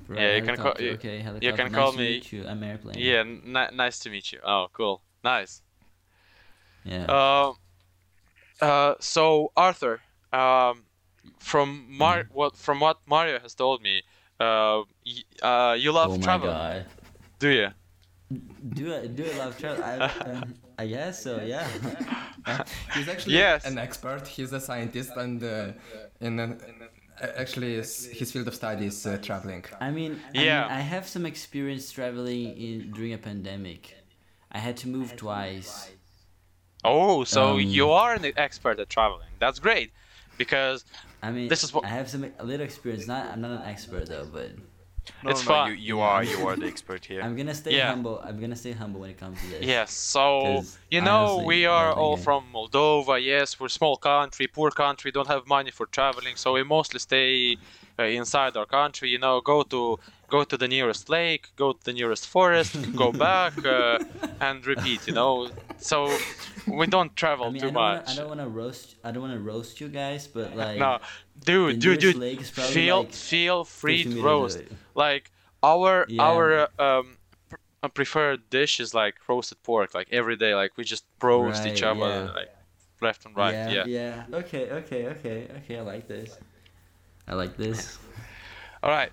Right, 0.08 0.20
Yeah, 0.22 0.36
you 0.38 0.42
can 0.44 0.56
call- 0.56 0.64
helicopter, 0.66 0.84
you- 0.84 0.92
okay, 0.94 1.18
you 1.18 1.24
helicopter. 1.24 1.52
can 1.64 1.72
nice 1.72 1.80
call 1.82 1.92
to 1.92 1.98
me- 1.98 2.10
meet 2.10 2.32
you. 2.32 2.48
I'm 2.48 2.64
airplane. 2.64 2.96
Yeah, 2.98 3.20
n- 3.22 3.76
nice 3.76 4.00
to 4.00 4.10
meet 4.10 4.32
you. 4.32 4.40
Oh, 4.44 4.68
cool, 4.74 5.02
nice. 5.24 5.62
Yeah. 6.86 7.06
Uh, 7.06 7.54
uh, 8.62 8.94
so 9.00 9.52
Arthur, 9.58 10.02
um, 10.32 10.84
from 11.40 11.86
Mar, 11.90 12.24
Mm-hmm. 12.24 12.34
what 12.34 12.56
from 12.56 12.80
what 12.80 12.98
Mario 13.08 13.40
has 13.40 13.54
told 13.56 13.82
me, 13.82 14.04
uh, 14.40 14.84
y- 15.06 15.26
uh, 15.42 15.74
you 15.74 15.92
love 15.92 16.12
oh 16.14 16.18
travel, 16.22 16.50
god. 16.50 16.86
Do 17.46 17.52
you? 17.60 17.70
Do 18.80 18.84
I 18.96 19.00
do 19.18 19.24
I 19.32 19.34
love 19.44 19.54
travel? 19.62 19.84
I, 19.92 19.94
uh, 19.98 20.42
I 20.84 20.86
guess 20.96 21.16
so. 21.26 21.32
Yeah. 21.54 21.68
He's 22.96 23.08
actually 23.14 23.36
Yes. 23.46 23.60
an 23.72 23.78
expert. 23.88 24.24
He's 24.36 24.52
a 24.60 24.62
scientist, 24.70 25.12
and 25.24 25.38
uh, 25.44 25.72
in 26.28 26.34
an, 26.46 26.52
uh, 27.22 27.28
actually 27.44 27.72
his, 27.76 27.92
his 28.20 28.28
field 28.34 28.48
of 28.52 28.56
study 28.62 28.86
is 28.92 29.06
uh, 29.06 29.18
traveling. 29.28 29.64
I 29.80 29.90
mean, 29.98 30.12
I 30.34 30.38
mean, 30.38 30.50
I 30.80 30.82
have 30.94 31.06
some 31.16 31.26
experience 31.34 31.86
traveling 31.98 32.44
in 32.68 32.76
during 32.96 33.14
a 33.20 33.22
pandemic. 33.30 33.82
I 34.58 34.60
had 34.68 34.76
to 34.84 34.88
move 34.96 35.10
twice. 35.26 35.72
Oh, 36.84 37.24
so 37.36 37.42
Um, 37.54 37.60
you 37.78 37.86
are 38.02 38.12
an 38.20 38.26
expert 38.48 38.80
at 38.84 38.90
traveling. 38.98 39.32
That's 39.44 39.60
great, 39.68 39.90
because 40.42 40.80
I 41.26 41.30
mean, 41.36 41.48
This 41.54 41.64
is 41.66 41.70
what- 41.74 41.86
I 41.86 41.90
have 42.00 42.10
some 42.14 42.24
a 42.44 42.46
little 42.52 42.66
experience. 42.70 43.06
Not 43.14 43.22
I'm 43.32 43.42
not 43.46 43.52
an 43.62 43.66
expert 43.74 44.04
though, 44.14 44.28
but 44.38 44.50
No, 45.24 45.32
It's 45.32 45.42
no, 45.46 45.48
fun. 45.48 45.70
You, 45.70 45.76
you 45.76 46.00
are. 46.00 46.24
You 46.24 46.48
are 46.48 46.56
the 46.56 46.68
expert 46.68 47.06
here. 47.06 47.22
I'm 47.22 47.36
gonna 47.36 47.54
stay 47.56 47.76
Yeah. 47.78 47.90
humble. 47.90 48.20
I'm 48.24 48.40
gonna 48.40 48.56
stay 48.56 48.72
humble 48.74 49.00
when 49.02 49.10
it 49.12 49.18
comes 49.18 49.40
to 49.42 49.48
this. 49.48 49.64
yes. 49.64 49.92
So 49.94 50.64
you 50.90 51.02
know 51.02 51.26
honestly, 51.26 51.46
we 51.46 51.66
are 51.66 51.92
all 51.94 52.14
okay. 52.14 52.24
from 52.24 52.46
Moldova. 52.54 53.16
Yes, 53.24 53.60
we're 53.60 53.70
small 53.70 53.98
country, 53.98 54.48
poor 54.48 54.72
country, 54.72 55.12
don't 55.12 55.28
have 55.28 55.48
money 55.48 55.72
for 55.72 55.86
traveling, 55.86 56.36
so 56.36 56.54
we 56.54 56.64
mostly 56.64 57.00
stay 57.00 57.58
inside 58.04 58.58
our 58.58 58.66
country. 58.66 59.10
You 59.10 59.20
know, 59.20 59.42
go 59.42 59.64
to 59.64 60.00
go 60.30 60.44
to 60.44 60.58
the 60.58 60.68
nearest 60.68 61.10
lake, 61.10 61.50
go 61.56 61.74
to 61.74 61.84
the 61.84 61.94
nearest 61.94 62.28
forest, 62.28 62.76
go 62.96 63.12
back, 63.12 63.54
uh, 63.66 64.00
and 64.42 64.66
repeat. 64.66 65.08
You 65.08 65.14
know, 65.14 65.50
so 65.78 66.16
we 66.68 66.88
don't 66.88 67.16
travel 67.16 67.48
I 67.48 67.50
mean, 67.52 67.62
too 67.62 67.68
I 67.68 67.72
don't, 67.72 67.76
wanna, 67.76 67.98
much. 67.98 68.10
I 68.10 68.16
don't 68.16 68.30
wanna 68.30 68.50
roast. 68.50 68.96
I 69.04 69.12
don't 69.12 69.22
wanna 69.22 69.40
roast 69.40 69.80
you 69.80 69.88
guys, 69.88 70.28
but 70.28 70.56
like, 70.56 70.80
no, 70.80 71.00
dude, 71.44 71.80
dude, 71.80 72.00
dude, 72.00 72.16
lake 72.16 72.42
is 72.42 72.52
probably 72.52 72.74
feel 72.74 73.00
like 73.00 73.14
feel 73.14 73.64
free 73.64 74.04
to 74.04 74.22
roast. 74.22 74.62
Like 74.94 75.32
our 75.64 76.06
Yeah. 76.10 76.24
our 76.24 76.70
uh, 76.80 77.00
um 77.00 77.18
pr- 77.50 77.56
uh, 77.84 77.88
preferred 77.90 78.50
dish 78.50 78.80
is 78.80 78.94
like 78.94 79.16
roasted 79.28 79.62
pork. 79.64 79.94
Like 79.94 80.08
every 80.12 80.36
day, 80.36 80.56
like 80.56 80.78
we 80.78 80.84
just 80.84 81.06
roast 81.22 81.66
each 81.66 81.84
other 81.84 82.00
yeah. 82.00 82.32
like 82.34 82.50
left 83.02 83.26
and 83.26 83.36
right. 83.36 83.54
yeah, 83.54 83.70
Yeah. 83.70 83.86
yeah. 83.86 84.38
Okay, 84.38 84.70
okay, 84.72 85.08
okay, 85.08 85.48
okay. 85.58 85.78
I 85.78 85.82
like 85.82 86.08
this. 86.08 86.38
I 87.28 87.34
like 87.36 87.58
this. 87.58 87.98
All 88.84 88.90
right. 88.92 89.12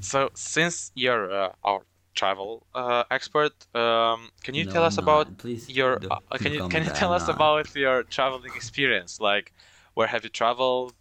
so 0.00 0.30
since 0.34 0.92
you're 0.94 1.30
uh, 1.32 1.52
our 1.64 1.82
travel 2.14 2.66
uh, 2.74 3.04
expert, 3.10 3.54
um, 3.74 4.30
can 4.42 4.54
you 4.54 4.64
No, 4.64 4.72
tell 4.72 4.84
us 4.84 4.98
about. 4.98 5.38
Please 5.38 5.68
your? 5.68 5.98
Uh, 6.10 6.38
can 6.38 6.52
you 6.52 6.68
can 6.68 6.84
you 6.84 6.90
tell 6.90 7.12
us 7.12 7.26
not. 7.26 7.36
about 7.36 7.74
your 7.74 8.02
traveling 8.04 8.52
experience? 8.54 9.20
Like, 9.20 9.52
where 9.94 10.06
have 10.08 10.22
you 10.24 10.30
traveled? 10.30 10.94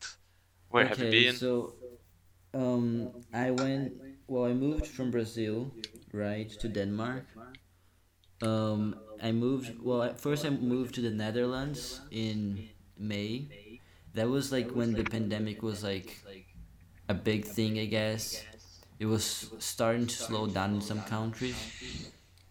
Where 0.70 0.86
have 0.88 0.99
you 0.99 1.09
been? 1.11 1.36
so 1.36 1.74
um, 2.53 3.09
I 3.34 3.51
went. 3.51 3.93
Well, 4.28 4.45
I 4.45 4.53
moved 4.53 4.88
from 4.88 5.11
Brazil, 5.11 5.72
right, 6.11 6.49
to 6.59 6.68
Denmark. 6.68 7.26
Um, 8.41 8.95
I 9.22 9.32
moved. 9.32 9.80
Well, 9.82 10.03
at 10.03 10.20
first 10.20 10.45
I 10.45 10.49
moved 10.49 10.95
to 10.95 11.01
the 11.01 11.09
Netherlands 11.11 12.01
in 12.11 12.70
May. 12.97 13.47
That 14.18 14.30
was 14.30 14.51
like 14.51 14.72
when 14.72 14.95
the 14.95 15.03
pandemic 15.03 15.61
was 15.61 15.84
like 15.84 16.09
a 17.07 17.13
big 17.13 17.45
thing, 17.45 17.78
I 17.80 17.86
guess. 17.86 18.43
It 18.99 19.05
was 19.05 19.51
starting 19.59 20.07
to 20.07 20.15
slow 20.15 20.47
down 20.47 20.74
in 20.74 20.82
some 20.82 21.03
countries, 21.03 21.55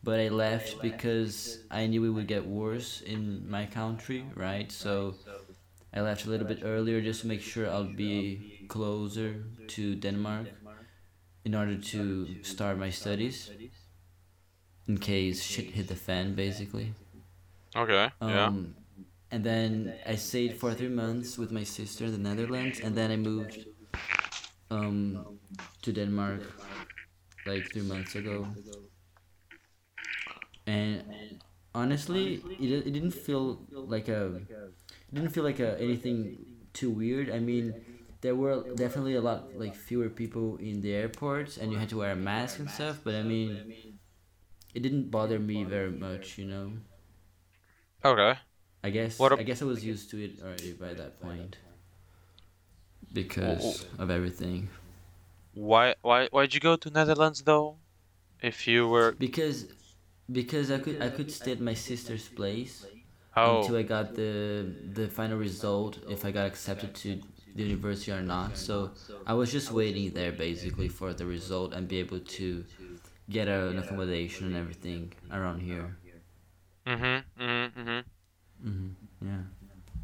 but 0.04 0.20
I 0.20 0.28
left 0.28 0.80
because 0.80 1.58
I 1.70 1.88
knew 1.88 2.04
it 2.04 2.10
would 2.10 2.28
get 2.28 2.46
worse 2.46 3.00
in 3.02 3.50
my 3.50 3.66
country, 3.66 4.24
right? 4.36 4.70
So 4.70 5.16
I 5.92 6.02
left 6.02 6.26
a 6.26 6.30
little 6.30 6.46
bit 6.46 6.60
earlier 6.62 7.00
just 7.02 7.22
to 7.22 7.26
make 7.26 7.42
sure 7.42 7.68
I'll 7.68 7.94
be 8.08 8.66
closer 8.68 9.42
to 9.74 9.96
Denmark 9.96 10.46
in 11.44 11.54
order 11.54 11.76
to 11.76 12.44
start 12.44 12.78
my 12.78 12.90
studies 12.90 13.50
in 14.86 14.98
case 14.98 15.42
shit 15.42 15.70
hit 15.72 15.88
the 15.88 15.96
fan 15.96 16.34
basically. 16.36 16.94
Okay. 17.74 18.10
yeah. 18.22 18.46
Um, 18.46 18.76
And 19.36 19.44
then 19.44 19.92
I 20.06 20.16
stayed 20.16 20.54
for 20.56 20.72
three 20.72 20.88
months 20.88 21.36
with 21.36 21.52
my 21.52 21.62
sister 21.62 22.06
in 22.06 22.12
the 22.12 22.16
Netherlands, 22.18 22.80
and 22.80 22.96
then 22.96 23.10
I 23.10 23.16
moved 23.16 23.66
um, 24.70 25.26
to 25.82 25.92
Denmark 25.92 26.40
like 27.44 27.70
three 27.70 27.82
months 27.82 28.14
ago. 28.14 28.48
And 30.66 31.02
honestly, 31.74 32.34
it, 32.58 32.86
it 32.86 32.92
didn't 32.92 33.12
feel 33.12 33.60
like 33.70 34.08
a 34.08 34.40
didn't 35.12 35.30
feel 35.30 35.44
like 35.44 35.60
a, 35.60 35.78
anything 35.80 36.38
too 36.72 36.90
weird. 36.90 37.30
I 37.30 37.38
mean, 37.38 37.74
there 38.22 38.34
were 38.34 38.64
definitely 38.74 39.16
a 39.16 39.20
lot 39.20 39.58
like 39.58 39.74
fewer 39.74 40.08
people 40.08 40.56
in 40.56 40.80
the 40.80 40.94
airports, 40.94 41.58
and 41.58 41.72
you 41.72 41.78
had 41.78 41.90
to 41.90 41.98
wear 41.98 42.12
a 42.12 42.16
mask 42.16 42.58
and 42.58 42.70
stuff. 42.70 43.00
But 43.04 43.14
I 43.14 43.22
mean, 43.22 43.60
it 44.74 44.80
didn't 44.82 45.10
bother 45.10 45.38
me 45.38 45.64
very 45.64 45.92
much, 45.92 46.38
you 46.38 46.46
know. 46.46 46.72
Okay. 48.04 48.38
I 48.86 48.90
guess 48.90 49.18
What 49.18 49.32
ab- 49.32 49.40
I 49.40 49.42
guess 49.42 49.62
I 49.62 49.64
was 49.66 49.84
used 49.84 50.10
to 50.10 50.16
it 50.24 50.40
already 50.42 50.72
by 50.72 50.94
that 50.94 51.20
point 51.20 51.58
because 53.12 53.86
of 53.98 54.10
everything. 54.10 54.68
Why 55.54 55.96
why 56.02 56.28
why'd 56.28 56.54
you 56.54 56.60
go 56.60 56.76
to 56.76 56.90
Netherlands 56.90 57.42
though? 57.42 57.78
If 58.40 58.66
you 58.66 58.88
were 58.88 59.16
Because 59.18 59.66
because 60.30 60.70
I 60.70 60.78
could 60.78 60.96
I 61.00 61.10
could 61.10 61.30
stay 61.30 61.52
at 61.52 61.60
my 61.60 61.74
sister's 61.74 62.28
place 62.28 62.88
oh 63.36 63.50
until 63.62 63.76
I 63.76 63.82
got 63.82 64.14
the 64.14 64.74
the 64.98 65.08
final 65.08 65.38
result 65.38 65.98
if 66.08 66.24
I 66.24 66.30
got 66.32 66.46
accepted 66.46 66.94
to 67.02 67.20
the 67.54 67.64
university 67.64 68.12
or 68.12 68.22
not. 68.22 68.56
So 68.58 68.92
I 69.26 69.34
was 69.34 69.50
just 69.52 69.70
waiting 69.70 70.12
there 70.12 70.32
basically 70.32 70.88
for 70.88 71.12
the 71.14 71.26
result 71.26 71.72
and 71.74 71.88
be 71.88 71.98
able 71.98 72.20
to 72.20 72.64
get 73.30 73.48
a, 73.48 73.68
an 73.68 73.78
accommodation 73.78 74.46
and 74.46 74.56
everything 74.56 75.12
around 75.30 75.60
here. 75.60 75.96
mhm 76.86 77.24
mhm 77.36 77.72
mhm. 77.76 78.04
Hmm 78.62 78.90
Yeah. 79.22 79.42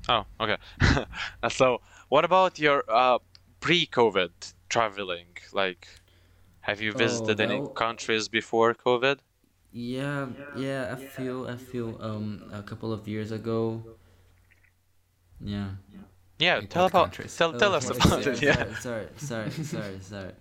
Oh, 0.09 0.27
okay. 0.41 0.59
So, 1.51 1.81
what 2.09 2.25
about 2.25 2.59
your 2.59 2.85
uh, 2.89 3.19
pre-COVID 3.61 4.55
traveling? 4.69 5.37
Like, 5.53 5.89
have 6.63 6.81
you 6.81 6.93
visited 6.93 7.41
any 7.41 7.61
well- 7.61 7.73
countries 7.75 8.29
before 8.29 8.75
COVID? 8.75 9.21
Yeah, 9.73 10.29
yeah, 10.53 10.93
a 10.93 10.97
few, 10.97 11.45
a 11.47 11.57
few, 11.57 11.97
um 12.01 12.49
a 12.53 12.63
couple 12.63 12.93
of 12.93 13.09
years 13.09 13.33
ago. 13.33 13.83
Yeah. 15.41 15.71
Yeah, 16.39 16.61
Like 16.61 16.71
tell 16.71 16.87
about 16.87 17.11
countries? 17.11 17.37
tell 17.37 17.55
tell 17.55 17.75
us 17.75 17.91
Okay, 17.91 18.01
about 18.07 18.27
sorry, 18.27 18.27
it. 18.27 18.43
Yeah. 18.43 18.67
Sorry, 18.75 19.09
sorry, 19.17 19.51
sorry, 19.63 20.01
sorry. 20.01 20.33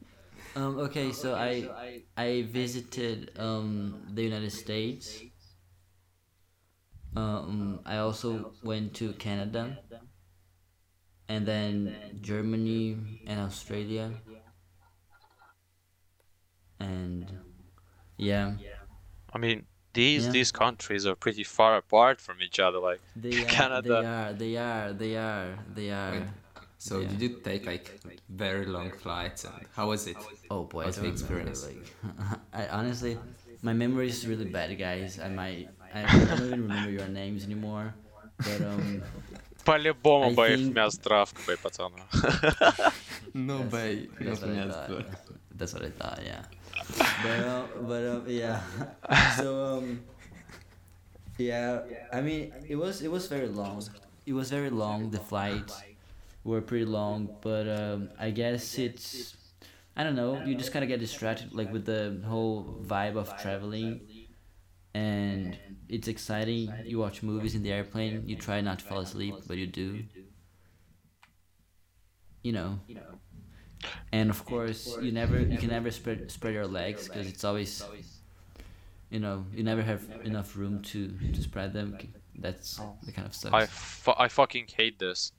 Um, 0.55 0.77
okay, 0.79 1.11
so 1.11 1.35
I 1.35 1.71
I 2.17 2.43
visited 2.43 3.31
um 3.37 4.01
the 4.13 4.23
United 4.23 4.51
States. 4.51 5.23
Um, 7.15 7.79
I 7.85 7.97
also 7.97 8.53
went 8.63 8.93
to 8.95 9.13
Canada, 9.13 9.77
and 11.27 11.45
then 11.47 11.95
Germany 12.21 12.97
and 13.25 13.39
Australia, 13.39 14.11
and 16.79 17.31
yeah, 18.17 18.53
I 19.33 19.37
mean, 19.37 19.65
these 19.93 20.25
Yeah. 20.25 20.31
these 20.31 20.51
countries 20.51 21.05
are 21.05 21.15
pretty 21.15 21.43
far 21.43 21.75
apart 21.77 22.21
from 22.21 22.41
each 22.41 22.59
other. 22.59 22.79
Like, 22.79 23.01
they 23.15 23.45
are, 23.45 23.47
Canada. 23.47 23.87
they 23.89 24.03
are, 24.03 24.33
they 24.33 24.55
are, 24.57 24.93
they 24.93 25.15
are, 25.17 25.59
they 25.73 25.89
are. 25.91 26.11
Wait, 26.11 26.23
So 26.77 27.01
Yeah. 27.01 27.09
did 27.09 27.21
you 27.21 27.29
take 27.43 27.65
like 27.65 27.99
very 28.29 28.65
long 28.65 28.91
flights 28.91 29.45
and 29.45 29.65
how 29.75 29.89
was 29.89 30.07
it? 30.07 30.17
Oh 30.49 30.63
boy, 30.65 30.83
How's 30.85 30.97
I 30.97 31.01
the 31.01 31.07
don't 31.07 31.21
remember, 31.21 31.51
experience? 31.51 31.63
Like, 31.67 31.85
I 32.53 32.67
honestly, 32.67 33.17
my 33.61 33.73
memory 33.73 34.07
is 34.07 34.27
really 34.27 34.45
bad, 34.45 34.77
guys. 34.77 35.19
I 35.19 35.29
might, 35.29 35.69
I, 35.94 36.02
I 36.04 36.24
don't 36.36 36.46
even 36.46 36.62
remember 36.62 36.90
your 36.90 37.08
names 37.08 37.44
anymore. 37.44 37.94
But 38.38 38.60
um, 38.62 39.02
по-любому 39.64 40.30
I 40.30 40.34
бы 40.34 40.48
их 40.52 40.58
think- 40.58 40.74
мяс 40.74 40.98
травка 40.98 41.40
бы, 41.46 41.56
пацаны. 41.56 42.00
No, 43.34 43.62
bay. 43.64 44.08
that's 44.20 44.40
what 44.42 44.50
I 44.50 44.68
thought. 44.68 45.06
That's 45.54 45.72
what 45.74 45.84
I 45.84 45.90
thought. 45.90 46.20
Yeah. 46.24 46.42
But 47.22 47.40
um, 47.48 47.68
but 47.88 48.02
um, 48.06 48.24
yeah. 48.28 48.60
So 49.36 49.78
um, 49.78 50.00
yeah. 51.38 51.80
I 52.12 52.20
mean, 52.20 52.52
it 52.68 52.76
was 52.76 53.02
it 53.02 53.10
was 53.10 53.26
very 53.26 53.48
long. 53.48 53.82
It 54.26 54.32
was 54.32 54.50
very 54.50 54.70
long. 54.70 55.10
The 55.10 55.18
flights 55.18 55.82
were 56.44 56.60
pretty 56.60 56.84
long, 56.84 57.28
but 57.40 57.68
um, 57.68 58.10
I 58.18 58.30
guess 58.30 58.78
it's. 58.78 59.36
I 59.96 60.04
don't 60.04 60.14
know. 60.14 60.42
You 60.44 60.54
just 60.54 60.72
kind 60.72 60.82
of 60.84 60.88
get 60.88 61.00
distracted, 61.00 61.54
like 61.54 61.72
with 61.72 61.86
the 61.86 62.20
whole 62.26 62.78
vibe 62.86 63.16
of 63.16 63.34
traveling, 63.40 64.00
and 64.93 65.57
it's 65.87 66.07
exciting. 66.07 66.73
You 66.85 66.99
watch 66.99 67.23
movies 67.23 67.55
in 67.55 67.63
the 67.63 67.71
airplane. 67.71 68.23
You 68.27 68.35
try 68.35 68.61
not 68.61 68.79
to 68.79 68.85
fall 68.85 68.99
asleep, 68.99 69.35
but 69.47 69.57
you 69.57 69.67
do. 69.67 70.03
You 72.43 72.51
know. 72.53 72.79
And 74.11 74.29
of 74.29 74.45
course, 74.45 74.97
you 75.01 75.11
never, 75.11 75.39
you 75.39 75.57
can 75.57 75.69
never 75.69 75.91
spread 75.91 76.31
spread 76.31 76.53
your 76.53 76.67
legs 76.67 77.07
because 77.07 77.27
it's 77.27 77.43
always, 77.43 77.83
you 79.09 79.19
know, 79.19 79.45
you 79.53 79.63
never 79.63 79.81
have 79.81 80.03
enough 80.23 80.55
room 80.55 80.81
to 80.83 81.11
to 81.33 81.41
spread 81.41 81.73
them. 81.73 81.97
That's 82.35 82.79
oh. 82.79 82.97
the 83.03 83.11
kind 83.11 83.27
of 83.27 83.33
stuff. 83.33 83.53
I, 83.53 83.65
fu- 83.65 84.13
I 84.17 84.27
fucking 84.27 84.67
hate 84.75 84.99
this. 84.99 85.31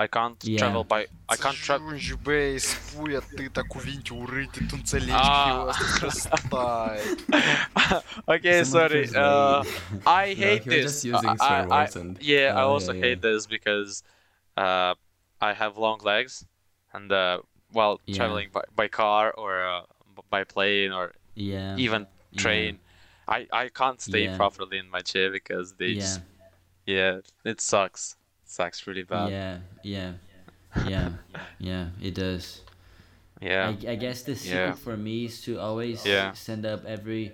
I 0.00 0.06
can't 0.06 0.38
Yeah. 0.44 0.58
travel 0.58 0.84
by 0.84 1.06
I 1.28 1.36
can't 1.36 1.56
travel. 1.56 1.88
Джунжи 1.90 2.16
бейс, 2.16 2.76
пуя 2.92 3.20
ты 3.20 3.50
так 3.50 3.74
увинти 3.74 4.12
урыти 4.12 4.60
тунцелечки 4.68 5.10
А. 5.12 5.72
okay, 8.28 8.62
Someone 8.62 8.64
sorry. 8.64 9.06
translate. 9.08 9.16
Uh, 9.16 9.64
I 10.06 10.34
hate 10.34 10.66
you're 10.66 10.74
this. 10.82 10.84
just 10.92 11.04
using 11.04 11.28
I- 11.30 11.36
swear 11.36 11.62
I- 11.62 11.66
words 11.66 11.96
and- 11.96 12.18
yeah, 12.22 12.54
I 12.56 12.62
Oh, 12.62 12.70
also 12.74 12.92
yeah, 12.92 13.00
hate 13.04 13.22
this 13.22 13.46
because 13.46 14.02
uh, 14.56 14.94
I 15.40 15.52
have 15.52 15.76
long 15.76 15.98
legs, 16.02 16.44
and 16.92 17.10
uh, 17.12 17.40
while 17.72 18.00
Yeah. 18.06 18.16
traveling 18.16 18.48
by, 18.52 18.62
by 18.74 18.88
car 18.88 19.32
or 19.32 19.64
uh, 19.66 19.82
b- 20.16 20.22
by 20.30 20.44
plane 20.44 20.92
or 20.92 21.12
yeah. 21.34 21.76
even 21.76 22.06
yeah. 22.30 22.40
train, 22.42 22.78
I, 23.26 23.46
I 23.52 23.68
can't 23.68 24.00
stay 24.00 24.24
Yeah. 24.24 24.36
properly 24.36 24.78
in 24.78 24.88
my 24.90 25.00
chair 25.00 25.30
because 25.30 25.74
they 25.74 25.88
Yeah. 25.88 26.00
just 26.00 26.20
yeah, 26.86 27.18
it 27.44 27.60
sucks. 27.60 28.16
sucks 28.53 28.85
really 28.87 29.03
bad. 29.03 29.29
Yeah. 29.31 29.57
Yeah. 29.83 30.11
Yeah. 30.87 31.09
Yeah. 31.59 31.85
It 32.01 32.13
does. 32.15 32.61
Yeah. 33.43 33.75
I, 33.75 33.91
I 33.91 33.95
guess 33.99 34.23
the 34.23 34.35
secret 34.39 34.55
Yeah. 34.55 34.71
for 34.85 34.95
me 34.95 35.25
is 35.25 35.41
to 35.43 35.59
always 35.59 36.05
Yeah. 36.05 36.31
stand 36.31 36.63
up 36.65 36.85
every 36.85 37.33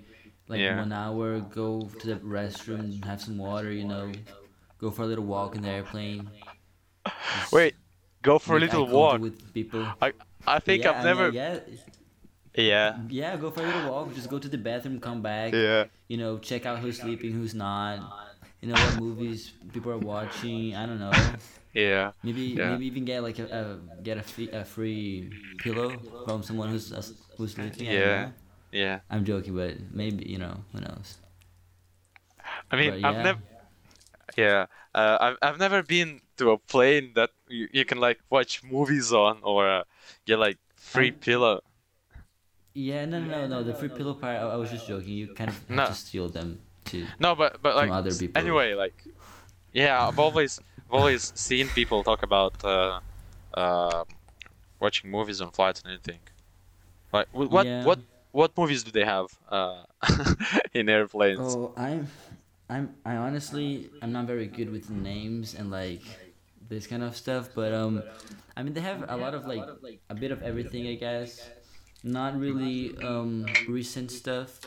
like 0.50 0.58
Yeah. 0.60 0.80
one 0.82 0.92
hour, 0.92 1.38
go 1.40 1.86
to 2.00 2.06
the 2.08 2.16
restroom, 2.26 2.98
have 3.06 3.22
some 3.22 3.38
water, 3.38 3.70
you 3.72 3.86
know, 3.86 4.10
go 4.82 4.90
for 4.90 5.04
a 5.04 5.06
little 5.06 5.26
walk 5.26 5.54
in 5.56 5.62
the 5.62 5.70
airplane. 5.70 6.26
Just 7.06 7.52
Wait, 7.54 7.76
go 8.24 8.40
for 8.40 8.58
a 8.58 8.60
little 8.60 8.88
walk. 8.88 9.22
with 9.22 9.38
people. 9.54 9.86
I 10.02 10.14
I 10.48 10.58
think 10.58 10.88
I've 10.88 10.96
I 10.96 10.98
mean, 10.98 11.06
never. 11.06 11.26
yeah, 11.30 11.60
Yeah. 12.58 12.98
yeah, 13.10 13.38
go 13.38 13.52
for 13.52 13.62
a 13.62 13.68
little 13.70 13.92
walk. 13.94 14.16
Just 14.16 14.30
go 14.34 14.40
to 14.40 14.50
the 14.50 14.58
bathroom, 14.58 14.98
come 15.00 15.22
back. 15.22 15.54
Yeah. 15.54 15.94
You 16.08 16.18
know, 16.18 16.40
check 16.40 16.66
out 16.66 16.80
who's 16.82 16.98
sleeping, 16.98 17.34
who's 17.38 17.54
not. 17.54 18.02
You 18.62 18.70
know 18.70 18.80
what 18.80 18.94
movies 18.94 19.54
people 19.72 19.92
are 19.92 19.98
watching. 19.98 20.76
I 20.76 20.86
don't 20.86 21.00
know. 21.00 21.12
Yeah. 21.74 22.12
Maybe 22.24 22.58
Yeah. 22.58 22.70
maybe 22.70 22.86
even 22.88 23.06
get 23.06 23.24
like 23.24 23.40
a, 23.40 23.46
a 23.48 24.02
get 24.04 24.18
a 24.18 24.24
free, 24.24 24.50
a 24.52 24.66
free 24.66 25.32
pillow 25.58 26.02
from 26.26 26.44
someone 26.44 26.70
who's 26.70 26.92
uh, 26.92 27.02
who's 27.38 27.54
sleeping. 27.54 27.88
Yeah. 27.88 28.32
Yeah. 28.72 29.00
I'm 29.10 29.24
joking, 29.26 29.56
but 29.56 29.78
maybe 29.94 30.26
you 30.28 30.38
know 30.38 30.58
who 30.74 30.82
knows. 30.82 31.18
I 32.72 32.76
mean, 32.76 32.92
But 32.92 33.00
I've 33.04 33.16
yeah. 33.16 33.24
never. 33.24 33.40
Yeah. 34.38 34.66
Uh, 34.94 35.18
I've 35.22 35.38
I've 35.42 35.60
never 35.60 35.84
been 35.84 36.22
to 36.38 36.52
a 36.52 36.58
plane 36.58 37.14
that 37.16 37.32
you, 37.48 37.68
you 37.72 37.86
can 37.86 38.00
like 38.00 38.20
watch 38.30 38.64
movies 38.64 39.14
on 39.14 39.40
or 39.44 39.70
uh, 39.70 39.84
get 40.26 40.40
like 40.40 40.58
free 40.76 41.12
Um, 41.12 41.20
pillow. 41.20 41.62
Yeah, 42.74 43.06
no, 43.06 43.20
no, 43.20 43.28
no, 43.28 43.48
no. 43.48 43.64
The 43.64 43.74
free 43.74 43.90
pillow 43.90 44.14
part, 44.14 44.38
I, 44.38 44.42
I 44.54 44.56
was 44.56 44.70
just 44.72 44.88
joking. 44.88 45.10
You 45.14 45.28
kind 45.28 45.50
of 45.50 45.68
have 45.70 45.78
No. 45.78 45.86
to 45.86 45.94
steal 45.94 46.30
them 46.30 46.60
too. 46.92 47.06
No, 47.20 47.36
but 47.36 47.62
but 47.62 47.76
like 47.76 47.92
other 47.92 48.14
people. 48.16 48.42
anyway, 48.42 48.74
like 48.74 48.98
yeah, 49.74 50.08
I've 50.08 50.20
always 50.20 50.60
I've 50.88 50.94
always 51.00 51.24
seen 51.48 51.68
people 51.70 52.04
talk 52.04 52.22
about 52.24 52.54
uh, 52.64 53.00
uh, 53.54 54.04
watching 54.80 55.12
movies 55.12 55.42
on 55.42 55.52
flights 55.52 55.82
and 55.82 55.92
anything. 55.94 56.22
Like 57.14 57.28
wh- 57.32 57.52
what 57.52 57.66
Yeah. 57.66 57.84
what 57.86 58.00
what 58.32 58.58
movies 58.58 58.84
do 58.84 58.92
they 58.92 59.06
have 59.06 59.28
uh, 59.50 59.84
in 60.74 60.90
airplanes? 60.90 61.40
Oh, 61.40 61.74
I'm, 61.78 62.08
I'm, 62.70 62.96
I 63.06 63.16
honestly, 63.16 63.90
I'm 64.02 64.12
not 64.12 64.26
very 64.28 64.46
good 64.48 64.70
with 64.70 64.90
names 64.90 65.56
and 65.56 65.72
like 65.72 66.02
this 66.70 66.86
kind 66.88 67.02
of 67.04 67.16
stuff. 67.16 67.50
But 67.56 67.74
um, 67.74 68.04
I 68.56 68.64
mean, 68.64 68.74
they 68.74 68.82
have 68.82 69.06
a 69.10 69.18
lot 69.18 69.34
of 69.34 69.46
like 69.48 69.66
a 70.10 70.16
bit 70.16 70.32
of 70.32 70.42
everything, 70.44 70.88
I 70.88 70.96
guess. 70.96 71.50
Not 72.04 72.40
really 72.40 72.96
um 73.02 73.46
recent 73.68 74.12
stuff. 74.12 74.62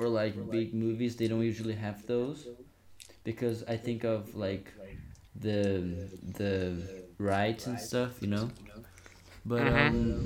Or 0.00 0.08
like 0.08 0.50
big 0.50 0.74
movies, 0.74 1.16
they 1.16 1.28
don't 1.28 1.42
usually 1.42 1.74
have 1.76 2.06
those 2.06 2.48
because 3.24 3.64
I 3.64 3.76
think 3.76 4.04
of 4.04 4.34
like 4.34 4.72
the 5.34 6.08
the 6.22 6.82
rights 7.18 7.66
and 7.66 7.80
stuff, 7.80 8.22
you 8.22 8.28
know. 8.28 8.52
But 9.44 9.68
um, 9.68 10.22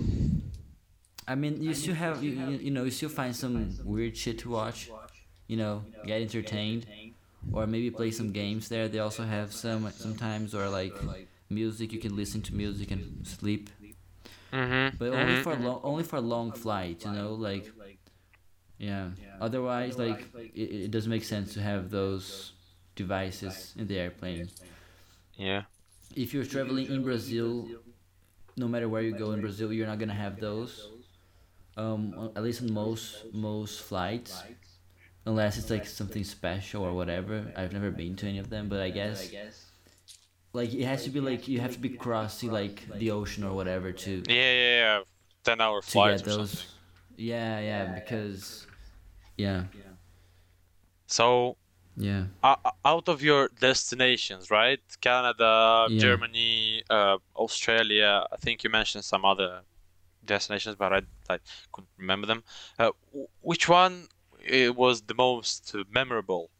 I 1.29 1.35
mean, 1.37 1.63
you 1.63 1.75
still 1.75 1.95
have 1.95 2.23
you, 2.23 2.31
you, 2.33 2.71
know 2.71 2.85
you 2.85 2.91
still 2.91 3.09
find 3.09 3.35
some 3.37 3.79
weird 3.85 4.17
shit 4.17 4.39
to 4.41 4.51
watch, 4.51 4.93
you 5.49 5.57
know, 5.57 5.85
get 6.05 6.21
entertained, 6.23 6.87
or 7.53 7.67
maybe 7.67 7.91
play 7.91 8.11
some 8.11 8.33
games 8.33 8.69
there. 8.69 8.89
They 8.89 9.01
also 9.01 9.25
have 9.25 9.53
some 9.53 9.93
sometimes 9.97 10.55
or 10.55 10.69
like 10.69 11.09
music. 11.51 11.93
You 11.93 11.99
can 12.01 12.17
listen 12.17 12.43
to 12.43 12.55
music 12.55 12.91
and 12.91 13.27
sleep, 13.27 13.71
Mm-hmm. 14.53 14.97
but 14.99 15.11
only 15.11 15.37
for 15.37 15.57
long 15.57 15.81
only 15.83 16.05
for 16.05 16.21
long 16.21 16.53
flight, 16.53 17.05
you 17.05 17.13
know, 17.13 17.35
like 17.35 17.73
yeah. 18.79 19.09
Otherwise, 19.41 19.99
like 19.99 20.27
it, 20.55 20.61
it 20.61 20.91
doesn't 20.91 21.11
make 21.11 21.25
sense 21.25 21.55
to 21.55 21.61
have 21.63 21.91
those 21.91 22.53
devices 22.95 23.75
in 23.79 23.87
the 23.87 23.99
airplane. 23.99 24.49
Yeah. 25.37 25.63
If 26.15 26.33
you're 26.33 26.45
traveling 26.45 26.87
in 26.87 27.03
Brazil, 27.03 27.69
no 28.57 28.69
matter 28.69 28.89
where 28.89 29.03
you 29.03 29.13
go 29.17 29.33
in 29.33 29.41
Brazil, 29.41 29.73
you're 29.73 29.87
not 29.87 29.99
gonna 29.99 30.15
have 30.15 30.41
those. 30.41 30.91
Um, 31.77 32.31
at 32.37 32.43
least 32.43 32.63
on 32.63 32.73
most 32.73 33.25
most 33.33 33.83
flights, 33.83 34.43
unless 35.27 35.59
it's 35.59 35.71
like 35.71 35.87
something 35.87 36.23
special 36.23 36.85
or 36.85 36.93
whatever. 36.93 37.53
I've 37.57 37.73
never 37.73 37.91
been 37.91 38.15
to 38.17 38.29
any 38.29 38.39
of 38.39 38.49
them, 38.49 38.69
but 38.69 38.81
I 38.81 38.91
guess 38.91 39.33
like 40.53 40.73
it 40.73 40.85
has 40.85 41.03
to 41.05 41.11
be 41.11 41.21
like 41.21 41.49
you 41.49 41.61
have 41.61 41.73
to 41.73 41.81
be 41.81 41.89
crossing 41.91 42.51
like 42.53 42.87
the 42.99 43.11
ocean 43.11 43.43
or 43.43 43.53
whatever 43.53 43.91
to 43.93 44.23
Yeah, 44.29 44.35
yeah, 44.35 44.77
yeah. 44.79 45.01
Ten 45.43 45.61
hour 45.61 45.81
to 45.81 45.87
flights 45.87 46.23
get 46.23 46.33
or 46.33 46.37
those. 46.39 46.74
Something. 47.17 47.25
Yeah, 47.27 47.61
yeah, 47.61 47.95
because 47.95 48.67
yeah, 49.37 49.65
yeah. 49.75 49.93
So 51.07 51.57
yeah. 51.97 52.25
uh, 52.43 52.57
out 52.85 53.09
of 53.09 53.23
your 53.23 53.49
destinations, 53.61 54.51
right? 54.51 54.81
Canada, 55.01 55.87
Yeah. 55.91 55.99
Germany, 56.01 56.83
uh, 56.91 57.19
Australia. 57.37 58.27
I 58.33 58.37
think 58.37 58.65
you 58.65 58.71
mentioned 58.71 59.05
some 59.05 59.25
other 59.25 59.63
destinations, 60.25 60.77
but 60.77 60.93
I, 60.93 61.03
I 61.29 61.39
couldn't 61.73 61.91
remember 61.99 62.27
them. 62.27 62.43
Uh, 62.79 62.91
w- 63.13 63.29
which 63.43 63.69
one 63.69 64.09
uh, 64.53 64.73
was 64.73 65.03
the 65.03 65.15
most 65.15 65.75
memorable? 65.91 66.51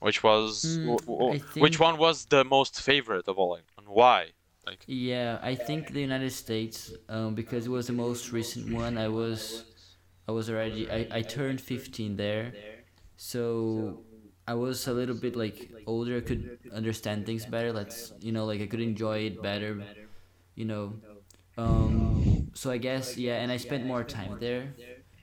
Which 0.00 0.22
was 0.22 0.62
Hmm, 0.64 0.86
w- 0.88 0.98
w- 1.06 1.32
I 1.34 1.38
which 1.60 1.76
think- 1.76 1.80
one 1.80 1.98
was 1.98 2.26
the 2.26 2.44
most 2.44 2.80
favorite 2.80 3.26
of 3.28 3.38
all, 3.38 3.54
and 3.78 3.88
why? 3.88 4.32
Like, 4.66 4.84
Yeah, 4.86 5.38
I 5.42 5.54
think 5.54 5.92
the 5.92 6.00
United 6.00 6.32
States, 6.32 6.90
um, 7.08 7.34
because 7.34 7.66
it 7.66 7.70
was 7.70 7.86
the 7.86 7.92
most 7.92 8.32
recent 8.32 8.72
one. 8.72 8.96
I 8.96 9.08
was, 9.08 9.64
I 10.28 10.32
was 10.32 10.50
already, 10.50 10.90
I, 10.90 11.06
I 11.10 11.22
turned 11.22 11.60
15 11.60 12.16
there, 12.16 12.56
so 13.16 14.00
I 14.46 14.54
was 14.54 14.86
a 14.86 14.92
little 14.92 15.14
bit 15.14 15.36
like 15.36 15.70
older. 15.86 16.18
I 16.18 16.20
could 16.20 16.50
understand 16.72 17.26
things 17.26 17.46
better. 17.46 17.72
Let's, 17.72 18.12
you 18.20 18.32
know, 18.32 18.44
like 18.46 18.60
I 18.60 18.66
could 18.66 18.80
enjoy 18.80 19.20
it 19.26 19.42
better, 19.42 19.84
you 20.54 20.64
know. 20.64 21.00
Um, 21.58 22.50
so 22.54 22.70
I 22.70 22.78
guess 22.78 23.16
yeah, 23.16 23.36
and 23.42 23.52
I 23.52 23.56
spent 23.58 23.84
more 23.84 24.04
time 24.04 24.38
there, 24.38 24.76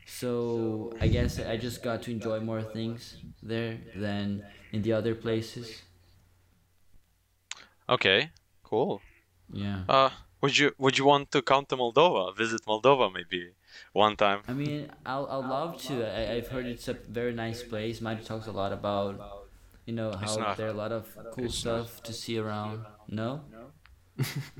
so 0.06 0.94
I 1.02 1.08
guess 1.08 1.40
I 1.40 1.58
just 1.58 1.84
got 1.84 2.04
to 2.04 2.12
enjoy 2.12 2.40
more 2.40 2.64
things 2.64 3.18
there 3.44 3.80
than 3.96 4.44
in 4.72 4.82
the 4.84 4.94
other 4.94 5.16
places. 5.16 5.84
okay, 7.90 8.32
cool. 8.64 9.02
Yeah. 9.52 9.84
Uh, 9.88 10.10
would 10.42 10.58
you 10.58 10.74
would 10.78 10.98
you 10.98 11.06
want 11.06 11.32
to 11.32 11.42
come 11.42 11.66
to 11.68 11.78
Moldova? 11.78 12.36
Visit 12.36 12.62
Moldova 12.66 13.12
maybe 13.14 13.52
one 13.94 14.16
time? 14.16 14.42
I 14.48 14.54
mean, 14.54 14.90
I'll, 15.06 15.28
I'll 15.30 15.42
love 15.42 15.82
to. 15.84 16.06
I, 16.06 16.36
I've 16.36 16.48
heard 16.48 16.66
it's 16.66 16.88
a 16.88 16.94
very 16.94 17.34
nice 17.34 17.64
place. 17.64 18.02
Mike 18.02 18.26
talks 18.26 18.48
a 18.48 18.52
lot 18.52 18.74
about, 18.74 19.46
you 19.86 19.94
know, 19.94 20.12
how 20.14 20.54
there 20.56 20.68
are 20.68 20.72
a 20.72 20.74
lot 20.74 20.92
of 20.92 21.08
cool 21.32 21.50
stuff 21.50 22.02
to 22.04 22.14
see 22.14 22.38
around. 22.38 22.86
No? 23.08 23.42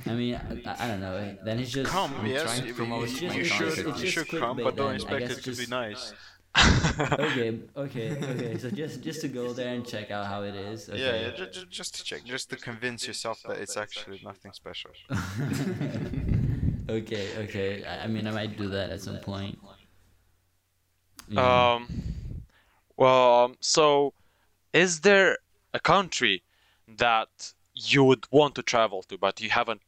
I 0.06 0.14
mean, 0.14 0.36
I, 0.36 0.76
I 0.84 0.88
don't 0.88 1.02
know. 1.02 1.38
Then 1.44 1.60
it's 1.60 1.72
just. 1.72 1.90
Come, 1.90 2.26
yes, 2.26 2.44
trying 2.44 2.68
to 2.68 2.74
promote 2.74 3.10
you, 3.22 3.28
my 3.28 3.36
you 3.36 3.44
should, 3.44 3.74
country. 3.76 3.92
It's 3.92 4.02
you 4.02 4.10
should 4.10 4.28
come, 4.30 4.58
but 4.58 4.76
don't 4.76 4.78
then. 4.78 4.88
I 4.88 4.96
expect 4.96 5.28
guess 5.28 5.38
it 5.38 5.56
to 5.56 5.66
be 5.66 5.68
nice. 5.70 6.14
Okay, 6.54 7.60
okay, 7.78 8.12
okay. 8.34 8.58
So 8.58 8.70
just 8.70 9.02
just 9.02 9.22
to 9.22 9.30
go 9.30 9.54
there 9.54 9.74
and 9.74 9.88
check 9.88 10.12
out 10.12 10.26
how 10.26 10.44
it 10.44 10.56
is. 10.56 10.90
Okay. 10.90 11.00
Yeah, 11.00 11.28
yeah 11.28 11.48
just, 11.48 11.70
just 11.70 11.96
to 11.96 12.04
check, 12.04 12.26
just 12.26 12.50
to 12.50 12.58
convince 12.58 13.08
yourself 13.08 13.42
that 13.48 13.58
it's 13.58 13.78
actually 13.78 14.22
nothing 14.24 14.52
special. 14.52 14.92
Okay, 16.92 17.28
okay. 17.44 17.86
I, 17.86 18.08
mean, 18.08 18.28
I 18.28 18.32
might 18.32 18.58
do 18.58 18.70
that 18.70 18.90
at 18.90 19.02
some 19.02 19.18
point. 19.18 19.58
Yeah. 21.28 21.74
Um, 21.74 21.88
well, 22.98 23.46
um, 23.46 23.56
so 23.60 24.14
is 24.74 25.02
there 25.02 25.38
a 25.74 25.80
country 25.80 26.44
that 26.98 27.54
you 27.74 28.04
would 28.04 28.26
want 28.32 28.56
to 28.56 28.64
travel 28.64 29.04
to, 29.04 29.18
but 29.18 29.42
you 29.42 29.50
haven't 29.50 29.82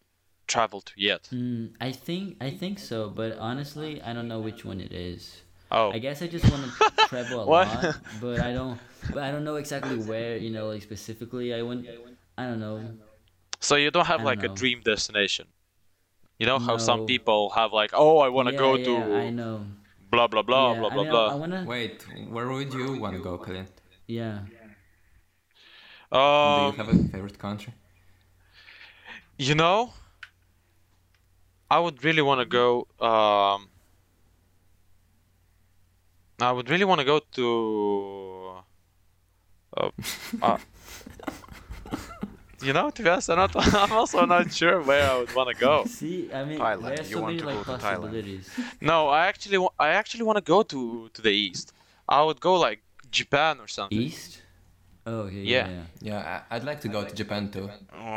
traveled 0.48 0.86
to 0.88 0.94
yet? 0.96 1.30
Mm, 1.32 1.72
I 1.82 1.92
think 1.92 2.38
I 2.42 2.50
think 2.50 2.80
so, 2.80 3.10
but 3.10 3.38
honestly, 3.38 4.02
I 4.02 4.14
don't 4.14 4.28
know 4.28 4.40
which 4.40 4.66
one 4.66 4.80
it 4.80 4.92
is. 4.92 5.42
Oh, 5.72 5.92
I 5.92 6.00
guess 6.00 6.22
I 6.22 6.28
just 6.28 6.50
want 6.50 6.64
to 6.66 7.06
travel 7.08 7.44
a 7.44 7.46
lot, 7.46 7.98
but 8.22 8.40
I 8.40 8.54
don't. 8.54 8.80
But 9.10 9.24
I 9.24 9.32
don't 9.32 9.44
know 9.44 9.56
exactly 9.56 9.98
where. 9.98 10.38
You 10.38 10.52
know, 10.52 10.68
like 10.68 10.82
specifically, 10.82 11.54
I 11.54 11.62
want. 11.62 11.88
I 12.38 12.46
don't 12.46 12.60
know. 12.60 12.82
so 13.60 13.76
you 13.76 13.92
don't 13.92 14.08
have 14.08 14.20
don't 14.20 14.26
like 14.26 14.44
a 14.44 14.50
dream 14.50 14.82
destination? 14.82 15.48
You 16.44 16.48
know 16.48 16.60
how 16.60 16.78
some 16.78 17.02
people 17.02 17.52
have 17.52 17.72
like, 17.74 17.92
oh, 17.94 18.20
I 18.20 18.30
want 18.30 18.48
to 18.48 18.54
yeah, 18.54 18.66
go 18.66 18.76
yeah, 18.76 18.90
to 18.90 18.96
I 19.08 19.30
know. 19.30 19.66
blah 20.12 20.28
blah 20.28 20.44
blah 20.44 20.74
yeah, 20.74 20.76
blah 20.76 20.90
I 20.90 20.98
blah 20.98 21.06
mean, 21.06 21.10
blah. 21.12 21.30
I, 21.30 21.34
I 21.34 21.36
wanna. 21.36 21.70
Wait, 21.70 22.06
where 22.30 22.50
would 22.50 22.74
you 22.74 22.96
want 22.96 23.16
to 23.16 23.20
go, 23.22 23.38
Clint? 23.38 23.72
Yeah. 24.08 24.46
Do 26.54 26.62
you 26.62 26.72
Um, 26.72 26.74
have 26.74 26.90
a 26.90 26.96
favorite 26.96 27.38
country? 27.40 27.74
you 29.38 29.56
know, 29.56 29.92
I 31.70 31.80
would 31.80 32.04
really 32.04 32.22
want 32.22 32.40
to 32.40 32.46
go. 32.46 32.88
Um, 33.00 33.70
I 36.40 36.52
would 36.52 36.70
really 36.70 36.86
want 36.86 37.00
to 37.00 37.06
go 37.06 37.20
to. 37.20 38.64
Uh, 39.76 39.90
uh, 40.42 40.58
you 42.64 42.74
know, 42.74 42.90
to 42.90 43.04
be 43.04 43.10
honest, 43.10 43.30
I'm, 43.30 43.38
not, 43.38 43.52
I'm 43.84 43.92
also 43.92 44.26
not 44.26 44.52
sure 44.54 44.82
where 44.82 45.10
I 45.12 45.16
would 45.20 45.34
want 45.36 45.50
to 45.50 45.56
go. 45.56 45.86
See, 45.86 46.30
I 46.34 46.44
mean, 46.46 46.60
Thailand, 46.60 46.96
there's 46.96 47.10
you 47.10 47.16
so 47.18 47.22
want 47.22 47.32
many 47.34 47.40
to 47.40 47.46
like 47.46 47.56
go 47.58 47.64
to 47.64 47.72
Thailand. 47.72 48.02
possibilities. 48.14 48.50
No, 48.82 49.10
I 49.10 49.28
actually, 49.28 49.58
wa- 49.58 49.76
I 49.80 49.90
actually 49.90 50.24
want 50.24 50.38
to 50.38 50.44
go 50.56 50.64
to 50.64 51.10
to 51.16 51.22
the 51.22 51.32
east. 51.32 51.74
I 52.08 52.22
would 52.24 52.40
go 52.40 52.54
like 52.68 52.80
Japan 53.12 53.60
or 53.60 53.68
something. 53.68 53.98
East. 53.98 54.42
Oh, 55.06 55.22
okay. 55.28 55.44
Yeah. 55.44 55.68
Yeah. 55.68 55.74
yeah. 56.02 56.10
Yeah, 56.10 56.42
I- 56.50 56.56
I'd 56.56 56.64
like 56.64 56.80
to 56.82 56.88
go 56.90 57.04
to 57.04 57.14
Japan 57.14 57.50
too, 57.52 57.70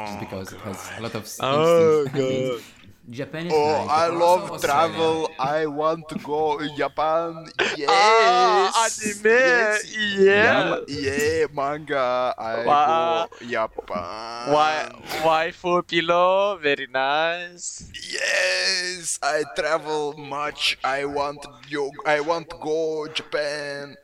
just 0.07 0.20
because 0.20 0.53
it 0.53 0.61
has 0.61 0.78
a 0.99 1.03
lot 1.03 1.14
of 1.14 1.22
s- 1.22 1.40
Oh 1.42 2.05
god. 2.18 2.62
Japan 3.09 3.47
is 3.47 3.53
Oh, 3.55 3.87
nice. 3.87 3.91
I 3.91 4.07
love 4.09 4.51
also 4.51 4.67
travel. 4.67 5.31
I 5.39 5.67
want 5.67 6.09
to 6.09 6.19
go 6.19 6.59
to 6.59 6.67
Japan. 6.77 7.47
Yes. 7.77 7.87
Ah, 7.89 8.89
anime. 8.91 10.19
Yeah. 10.19 10.81
Yeah, 10.89 11.47
manga. 11.55 12.35
I 12.37 12.65
Wow. 12.67 13.29
go 13.31 13.47
Japan. 13.47 14.53
Why, 14.53 14.91
Why 15.23 15.51
waifu 15.55 15.87
pillow, 15.87 16.57
very 16.59 16.89
nice. 16.91 17.91
Yes, 17.95 19.19
I 19.23 19.45
travel 19.55 20.15
much. 20.19 20.77
I 20.83 21.05
want 21.05 21.47
you. 21.69 21.93
I 22.05 22.21
want 22.21 22.51
to 22.51 22.57
go 22.59 23.07
Japan. 23.15 23.95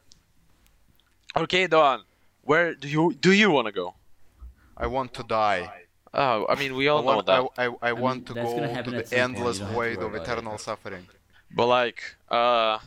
Okay, 1.35 1.67
Doan, 1.67 2.05
where 2.43 2.75
do 2.75 2.87
you 2.87 3.15
do 3.19 3.33
you 3.33 3.51
want 3.51 3.67
to 3.67 3.73
go? 3.73 3.95
I 4.77 4.87
want 4.87 5.13
to 5.15 5.23
die. 5.25 5.82
Oh, 6.15 6.47
I 6.49 6.55
mean, 6.57 6.75
we 6.77 6.89
I 6.89 6.91
all 6.93 7.03
know 7.03 7.23
want, 7.23 7.27
that. 7.27 7.45
I, 7.57 7.67
I, 7.67 7.71
I 7.83 7.93
want 7.93 8.19
mean, 8.19 8.25
to 8.27 8.35
go 8.35 8.55
gonna 8.55 8.69
to 8.69 8.75
happen 8.75 8.95
at 8.95 9.05
the 9.05 9.07
some 9.07 9.33
point, 9.35 9.37
endless 9.37 9.59
you 9.59 9.65
don't 9.65 9.69
have 9.73 9.87
to 9.89 9.97
void 9.97 10.03
of 10.03 10.15
about 10.15 10.17
it. 10.17 10.23
eternal 10.23 10.59
suffering. 10.59 11.09
But 11.51 11.67
like, 11.67 12.17
uh, 12.31 12.79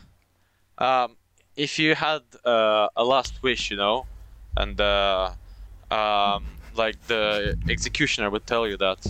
um, 0.78 1.16
if 1.56 1.78
you 1.78 1.94
had 1.94 2.22
uh, 2.44 2.88
a 2.96 3.04
last 3.04 3.42
wish, 3.42 3.70
you 3.70 3.76
know, 3.76 4.06
and 4.56 4.80
uh, 4.80 5.32
um, 5.90 6.44
like 6.74 7.00
the 7.06 7.56
executioner 7.68 8.30
would 8.30 8.46
tell 8.46 8.66
you 8.66 8.76
that 8.78 9.06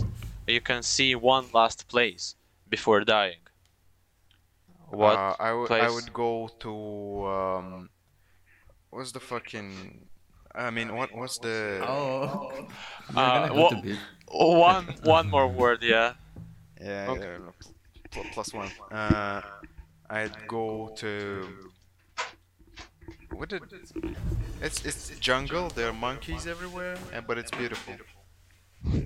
you 0.47 0.61
can 0.61 0.83
see 0.83 1.15
one 1.15 1.45
last 1.53 1.87
place 1.87 2.35
before 2.69 3.03
dying. 3.03 3.41
What? 4.89 5.17
Uh, 5.17 5.35
I 5.39 5.53
would 5.53 5.71
I 5.71 5.89
would 5.89 6.13
go 6.13 6.49
to 6.59 7.27
um, 7.27 7.89
what's 8.89 9.11
the 9.11 9.19
fucking? 9.19 10.07
I 10.55 10.69
mean, 10.71 10.95
what 10.95 11.13
what's 11.15 11.37
the? 11.39 11.81
Oh, 11.87 12.49
you're 13.13 13.15
Uh, 13.15 13.31
gonna 13.31 13.49
go 13.49 13.55
wha- 13.63 13.69
to 13.69 13.75
big. 13.75 13.99
One 14.31 14.85
one 15.03 15.29
more 15.29 15.47
word, 15.47 15.81
yeah. 15.83 16.13
Yeah, 16.81 17.07
Okay. 17.09 17.37
yeah, 18.15 18.23
plus 18.33 18.53
one. 18.53 18.69
Uh, 18.91 19.41
I'd 20.09 20.47
go 20.47 20.93
to. 20.97 21.47
What 23.31 23.49
did? 23.49 23.61
It's 24.61 24.85
it's 24.85 25.09
jungle. 25.19 25.69
There 25.69 25.89
are 25.89 25.93
monkeys 25.93 26.47
everywhere, 26.47 26.95
and 27.13 27.25
but 27.27 27.37
it's 27.37 27.51
beautiful. 27.51 27.93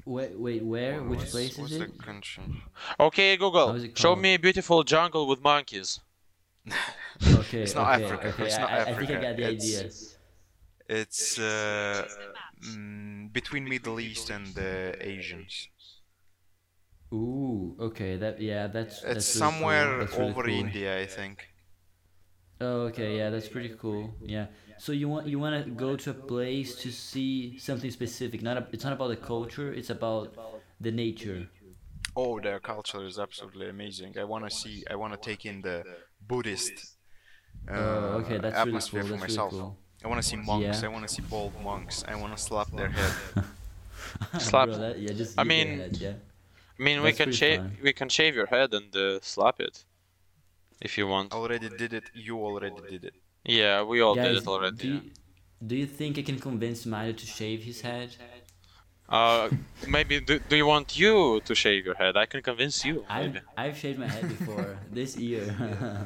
Wait, 0.06 0.38
wait, 0.38 0.64
where? 0.64 1.02
Which 1.02 1.20
What's- 1.20 1.32
place 1.32 1.58
what's 1.58 1.72
is 1.72 1.82
it? 1.82 1.98
country? 1.98 2.44
Okay, 3.00 3.38
Google, 3.38 3.76
it 3.76 3.98
show 3.98 4.16
me 4.16 4.36
a 4.36 4.40
beautiful 4.40 4.84
jungle 4.84 5.28
with 5.28 5.42
monkeys. 5.42 6.00
Okay, 7.42 7.62
It's 7.64 7.76
not 7.76 7.94
okay, 7.96 8.06
Africa, 8.06 8.28
okay. 8.30 8.44
it's 8.46 8.58
not 8.58 8.70
I, 8.72 8.78
I- 8.78 8.82
I 8.82 8.84
think 8.86 8.98
I 8.98 9.02
Africa, 9.04 9.14
got 9.22 9.36
the 9.38 9.44
it's- 9.44 9.64
idea. 9.64 9.92
It's 11.02 11.40
uh, 11.40 12.06
mm, 12.64 13.32
between 13.34 13.68
Middle 13.68 14.00
East 14.00 14.30
and 14.30 14.58
uh, 14.58 14.94
Asians. 15.00 15.68
Ooh, 17.14 17.76
okay. 17.80 18.18
That 18.18 18.42
yeah, 18.42 18.68
that's 18.68 19.02
It's 19.02 19.14
that's 19.14 19.36
really 19.36 19.38
somewhere 19.40 19.90
cool. 19.92 20.00
That's 20.00 20.18
really 20.18 20.34
over 20.34 20.44
cool. 20.46 20.60
India, 20.66 21.00
I 21.00 21.06
think. 21.06 21.48
Oh, 22.60 22.82
okay, 22.90 23.18
yeah, 23.18 23.30
that's 23.30 23.48
pretty 23.50 23.76
cool. 23.80 24.14
Yeah. 24.24 24.46
So 24.78 24.92
you 24.92 25.10
want 25.10 25.28
you 25.28 25.40
want 25.40 25.66
to 25.66 25.72
go 25.72 25.96
to 25.96 26.12
a 26.12 26.14
place 26.14 26.76
to 26.84 26.92
see 26.92 27.58
something 27.58 27.90
specific. 27.92 28.42
Not 28.42 28.58
a, 28.58 28.68
it's 28.72 28.84
not 28.84 28.94
about 28.94 29.08
the 29.10 29.16
culture. 29.16 29.74
It's 29.74 29.90
about 29.90 30.36
the 30.80 30.92
nature. 30.92 31.48
Oh, 32.16 32.40
their 32.40 32.60
culture 32.60 33.06
is 33.06 33.18
absolutely 33.20 33.70
amazing. 33.70 34.18
I 34.20 34.24
wanna 34.26 34.50
see. 34.52 34.84
I 34.90 34.96
wanna 34.96 35.18
take 35.18 35.46
in 35.46 35.62
the 35.62 35.84
Buddhist 36.28 36.74
uh, 37.70 37.74
Oh, 37.78 38.22
okay, 38.22 38.38
that's 38.38 38.58
really 38.58 38.60
atmosphere 38.70 39.02
cool. 39.02 39.04
for 39.04 39.18
That's 39.18 39.28
really 39.28 39.34
myself. 39.34 39.52
cool. 39.52 39.78
I 40.04 40.08
wanna 40.08 40.24
see 40.24 40.36
monks. 40.36 40.82
Yeah. 40.82 40.88
I 40.88 40.92
wanna 40.92 41.08
see 41.08 41.22
bald 41.22 41.54
monks. 41.64 42.04
I 42.08 42.16
wanna 42.16 42.38
slap 42.38 42.70
their 42.72 42.90
head. 42.90 43.14
Slap. 44.40 44.68
Bro, 44.68 44.78
that, 44.78 45.00
yeah, 45.00 45.14
just 45.14 45.40
I 45.40 45.44
mean, 45.44 45.78
head, 45.78 45.98
yeah. 45.98 46.14
I 46.80 46.84
mean, 46.84 47.02
we 47.02 47.12
can 47.14 47.32
shave 47.32 47.60
fun. 47.60 47.78
we 47.84 47.94
can 47.94 48.10
shave 48.10 48.34
your 48.36 48.48
head 48.48 48.74
and 48.74 48.96
uh, 48.96 49.20
slap 49.22 49.60
it, 49.60 49.86
if 50.82 50.98
you 50.98 51.08
want. 51.08 51.34
already 51.34 51.70
did 51.70 51.94
it. 51.94 52.06
You 52.14 52.38
already 52.40 52.82
did 52.90 53.06
it. 53.06 53.16
Yeah, 53.44 53.84
we 53.84 54.02
all 54.02 54.16
did 54.16 54.36
it 54.38 54.48
already. 54.48 54.78
Do 54.78 54.88
you, 54.88 55.02
do 55.66 55.76
you 55.76 55.86
think 55.86 56.18
I 56.18 56.24
can 56.24 56.40
convince 56.40 56.86
Mario 56.86 57.14
to 57.14 57.26
shave 57.26 57.64
his 57.64 57.82
head? 57.82 58.16
Uh, 59.08 59.50
maybe 59.88 60.22
do, 60.22 60.40
do 60.48 60.56
you 60.56 60.66
want 60.66 60.98
you 60.98 61.42
to 61.44 61.54
shave 61.54 61.86
your 61.86 61.96
head? 61.96 62.16
I 62.16 62.26
can 62.26 62.42
convince 62.42 62.86
you. 62.86 63.06
I've 63.10 63.38
I've 63.58 63.78
shaved 63.78 64.00
my 64.00 64.08
head 64.08 64.28
before 64.30 64.78
this 64.92 65.18
year. 65.18 65.44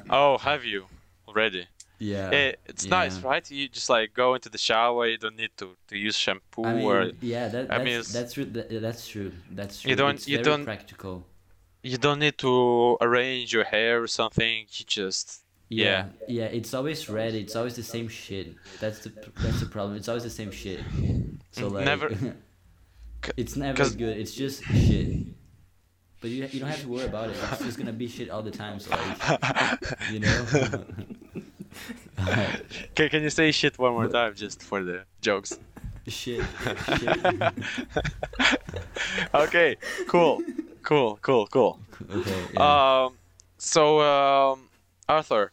Oh, 0.10 0.38
have 0.50 0.66
you 0.66 0.86
already? 1.28 1.68
Yeah. 2.00 2.30
Eh, 2.32 2.52
it's 2.66 2.86
nice, 2.86 3.20
right? 3.22 3.50
You 3.50 3.68
just 3.70 3.90
like 3.90 4.14
go 4.14 4.36
into 4.36 4.50
the 4.50 4.58
shower. 4.58 5.08
You 5.08 5.18
don't 5.18 5.36
need 5.38 5.52
to, 5.58 5.76
to 5.88 5.98
use 5.98 6.16
shampoo 6.18 6.64
I 6.66 6.74
mean, 6.74 6.86
or 6.86 7.12
yeah, 7.22 7.48
that, 7.48 7.72
I 7.72 7.78
that's, 7.78 7.84
mean, 7.86 8.02
that's 8.14 8.34
true. 8.34 8.46
That, 8.46 8.82
that's 8.82 9.08
true. 9.08 9.32
That's 9.52 9.82
true. 9.82 9.90
You 9.90 9.96
don't- 9.96 10.16
It's 10.16 10.28
you 10.28 10.42
don't- 10.42 10.66
practical. 10.66 11.26
you 11.84 11.98
don't 11.98 12.20
need 12.20 12.38
to 12.40 12.98
arrange 13.02 13.54
your 13.54 13.64
hair 13.64 14.02
or 14.02 14.08
something. 14.08 14.66
You 14.70 14.86
just 14.86 15.42
Yeah, 15.70 16.06
yeah. 16.28 16.46
It's 16.46 16.74
always 16.74 17.10
red. 17.10 17.34
It's 17.34 17.56
always 17.56 17.76
the 17.76 17.84
same 17.84 18.08
shit. 18.08 18.56
That's 18.80 19.00
the 19.00 19.10
that's 19.42 19.60
the 19.60 19.68
problem. 19.68 19.96
It's 19.98 20.08
always 20.10 20.24
the 20.24 20.30
same 20.42 20.52
shit. 20.52 20.80
So 21.52 21.68
like, 21.68 21.86
Never- 21.86 22.12
it's 23.38 23.56
never 23.56 23.90
good. 23.90 24.18
It's 24.18 24.34
just 24.34 24.64
shit. 24.64 25.10
But 26.22 26.30
you 26.32 26.48
you 26.52 26.60
don't 26.60 26.70
have 26.70 26.82
to 26.82 26.88
worry 26.90 27.06
about 27.06 27.30
it. 27.30 27.38
It's 27.52 27.64
just 27.64 27.78
gonna 27.78 27.94
be 27.94 28.08
shit 28.08 28.30
all 28.30 28.42
the 28.42 28.52
time. 28.52 28.80
So 28.80 28.90
like, 28.92 29.82
you 30.12 30.20
know. 30.20 30.46
can, 32.96 33.10
can 33.10 33.24
you 33.24 33.30
say 33.30 33.52
shit 33.52 33.78
one 33.78 33.94
more 33.94 34.08
time 34.08 34.36
just 34.36 34.64
for 34.64 34.84
the 34.84 35.04
jokes? 35.22 35.58
shit. 36.08 36.44
shit. 37.00 37.26
okay, 39.34 39.76
cool, 40.08 40.42
cool, 40.84 41.18
cool, 41.22 41.48
cool. 41.48 41.80
Okay. 42.10 42.44
Yeah. 42.54 43.06
Um, 43.06 43.18
so 43.58 44.02
um, 44.02 44.70
Arthur, 45.10 45.52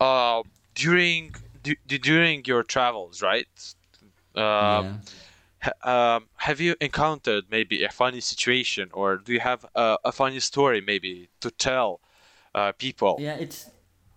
uh, 0.00 0.42
during 0.74 1.34
du- 1.62 1.76
du- 1.86 1.98
during 1.98 2.44
your 2.44 2.62
travels, 2.62 3.22
right? 3.22 3.46
Um, 4.34 4.42
yeah. 4.42 4.92
ha- 5.62 6.16
um, 6.16 6.28
have 6.36 6.60
you 6.60 6.74
encountered 6.80 7.44
maybe 7.50 7.84
a 7.84 7.90
funny 7.90 8.20
situation, 8.20 8.90
or 8.92 9.16
do 9.16 9.32
you 9.32 9.40
have 9.40 9.64
a, 9.74 9.96
a 10.04 10.12
funny 10.12 10.40
story 10.40 10.80
maybe 10.80 11.28
to 11.40 11.50
tell 11.50 12.00
uh, 12.54 12.72
people? 12.72 13.16
Yeah, 13.18 13.36
it's 13.36 13.70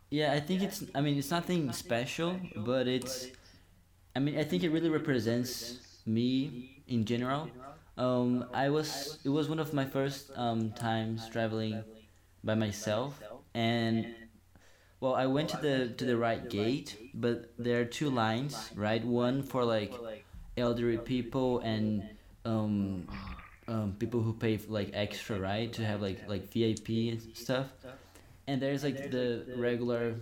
yeah, 0.10 0.34
I 0.34 0.40
think 0.40 0.64
it's 0.64 0.84
I 0.96 1.02
mean, 1.02 1.18
it's 1.18 1.32
nothing 1.32 1.72
special, 1.74 2.40
but 2.56 2.88
it's 2.88 3.28
I 4.16 4.20
mean, 4.20 4.38
I 4.38 4.44
think 4.44 4.64
it 4.64 4.70
really 4.70 4.90
represents 4.90 5.80
me 6.06 6.84
in 6.88 7.06
general. 7.06 7.52
Um 7.98 8.46
I 8.54 8.70
was 8.70 9.20
it 9.24 9.30
was 9.30 9.50
one 9.50 9.60
of 9.60 9.74
my 9.74 9.86
first 9.86 10.32
um 10.36 10.72
times 10.74 11.28
traveling 11.28 11.86
by 12.44 12.56
myself 12.56 13.24
and 13.54 14.08
well, 15.00 15.16
I 15.16 15.28
went 15.28 15.50
to 15.52 15.58
the 15.58 15.94
to 15.98 16.06
the 16.06 16.18
right 16.18 16.48
gate, 16.50 16.98
but 17.14 17.54
there 17.58 17.82
are 17.82 17.86
two 17.86 18.10
lines, 18.10 18.72
right? 18.76 19.04
One 19.04 19.44
for 19.44 19.64
like 19.66 20.02
elderly 20.58 20.98
people 20.98 21.60
and 21.62 22.10
um 22.46 23.08
um, 23.68 23.96
people 24.00 24.22
who 24.22 24.34
pay 24.34 24.58
like 24.68 24.92
extra, 24.94 25.40
right, 25.40 25.72
to 25.74 25.86
have 25.86 26.02
like 26.02 26.24
like 26.28 26.48
VIP 26.52 27.20
stuff 27.34 27.68
and 28.48 28.62
there's 28.62 28.84
like 28.84 29.12
the 29.12 29.46
regular 29.56 30.16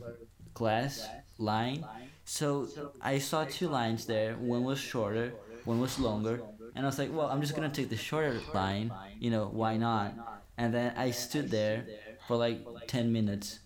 class 0.54 1.08
line. 1.38 1.86
So 2.26 2.68
I 3.02 3.20
saw 3.20 3.46
two 3.46 3.68
lines 3.70 4.06
there. 4.06 4.34
One 4.36 4.64
was 4.64 4.80
shorter, 4.80 5.34
one 5.64 5.80
was 5.80 6.00
longer, 6.00 6.42
and 6.76 6.86
I 6.86 6.88
was 6.88 6.98
like, 6.98 7.14
well, 7.14 7.28
I'm 7.28 7.42
just 7.42 7.56
gonna 7.56 7.70
take 7.70 7.90
the 7.90 7.98
shorter 7.98 8.42
line. 8.54 8.92
You 9.20 9.30
know, 9.32 9.48
why 9.52 9.78
not? 9.78 10.14
And 10.58 10.74
then 10.74 10.94
I 10.98 11.12
stood 11.12 11.52
there 11.52 11.86
for 12.28 12.36
like 12.36 12.66
ten 12.88 13.12
minutes, 13.14 13.60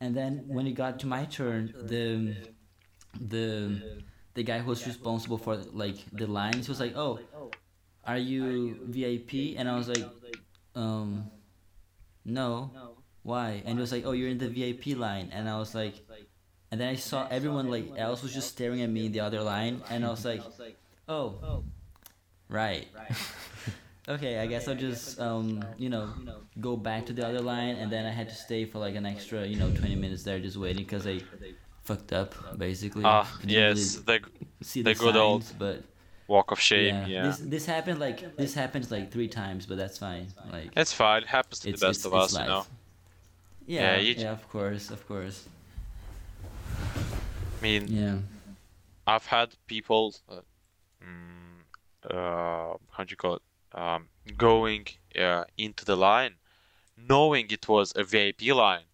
and 0.00 0.16
then 0.16 0.44
when 0.48 0.66
it 0.66 0.72
got 0.72 0.98
to 1.00 1.06
my 1.06 1.24
turn, 1.26 1.72
the 1.84 2.34
the 3.20 4.02
the 4.34 4.42
guy 4.42 4.58
who 4.58 4.70
was 4.70 4.86
responsible 4.86 5.38
for 5.38 5.56
like 5.72 5.98
the 6.12 6.26
lines 6.26 6.68
was 6.68 6.80
like, 6.80 6.96
oh, 6.96 7.20
are 8.04 8.18
you 8.18 8.78
VIP? 8.88 9.56
And 9.56 9.68
I 9.68 9.76
was 9.76 9.88
like, 9.88 10.04
um, 10.74 11.30
no 12.24 12.70
why? 13.22 13.62
And 13.64 13.78
he 13.78 13.80
was 13.80 13.92
like, 13.92 14.04
oh, 14.04 14.12
you're 14.12 14.28
in 14.28 14.38
the 14.38 14.48
VIP 14.48 14.98
line. 14.98 15.30
And 15.32 15.48
I 15.48 15.58
was 15.58 15.74
like, 15.74 15.94
and 16.70 16.80
then 16.80 16.88
I 16.88 16.96
saw 16.96 17.28
everyone 17.30 17.70
like 17.70 17.92
else 17.96 18.22
was 18.22 18.32
just 18.32 18.48
staring 18.48 18.80
at 18.82 18.88
me 18.88 19.06
in 19.06 19.12
the 19.12 19.20
other 19.20 19.42
line, 19.42 19.82
and 19.90 20.06
I 20.06 20.10
was 20.10 20.24
like, 20.24 20.42
oh, 21.06 21.64
right. 22.48 22.88
okay, 24.08 24.38
I 24.38 24.46
guess 24.46 24.68
I'll 24.68 24.74
just 24.74 25.20
um, 25.20 25.62
you 25.76 25.90
know, 25.90 26.08
go 26.60 26.76
back 26.76 27.06
to 27.06 27.12
the 27.12 27.26
other 27.26 27.40
line, 27.40 27.76
and 27.76 27.92
then 27.92 28.06
I 28.06 28.10
had 28.10 28.30
to 28.30 28.34
stay 28.34 28.64
for 28.64 28.78
like 28.78 28.94
an 28.94 29.04
extra, 29.04 29.46
you 29.46 29.56
know, 29.56 29.70
20 29.70 29.96
minutes 29.96 30.22
there 30.22 30.40
just 30.40 30.56
waiting 30.56 30.84
because 30.84 31.06
I 31.06 31.20
fucked 31.84 32.14
up 32.14 32.58
basically. 32.58 33.02
Ah, 33.04 33.30
didn't 33.40 33.50
yes, 33.50 33.98
really 34.06 34.20
the 34.20 34.64
see 34.64 34.82
the 34.82 34.94
the, 34.94 34.98
good 34.98 35.16
old 35.16 35.44
but 35.58 35.82
walk 36.26 36.52
of 36.52 36.60
shame. 36.60 36.94
yeah, 36.94 37.06
Yeah, 37.06 37.22
This 37.24 37.38
this 37.38 37.66
happened 37.66 38.00
like 38.00 38.36
this 38.36 38.54
happens 38.54 38.90
like 38.90 39.12
three 39.12 39.28
times, 39.28 39.66
but 39.66 39.76
that's 39.76 39.98
fine. 39.98 40.28
Like 40.50 40.70
it's 40.74 40.92
fine. 40.94 41.22
It 41.22 41.28
happens 41.28 41.60
to 41.60 41.72
the 41.72 41.78
best 41.78 42.06
of 42.06 42.14
us, 42.14 42.32
you 42.32 42.44
know. 42.46 42.64
Yeah, 43.66 43.96
Yeah, 43.98 44.14
yeah, 44.18 44.32
of 44.32 44.48
course, 44.48 44.90
of 44.90 45.06
course. 45.06 45.48
I 47.58 47.62
mean, 47.62 47.86
Yeah. 47.88 48.18
I've 49.06 49.26
had 49.26 49.54
people, 49.66 50.14
uh, 50.28 50.40
mm, 51.02 51.62
uh, 52.10 52.76
how 52.90 53.04
do 53.04 53.10
you 53.10 53.16
call 53.16 53.36
it, 53.36 53.42
um, 53.72 54.08
going 54.36 54.86
uh, 55.18 55.44
into 55.56 55.84
the 55.84 55.96
line, 55.96 56.34
knowing 56.96 57.46
it 57.50 57.68
was 57.68 57.92
a 57.96 58.04
VIP 58.04 58.52
line, 58.54 58.84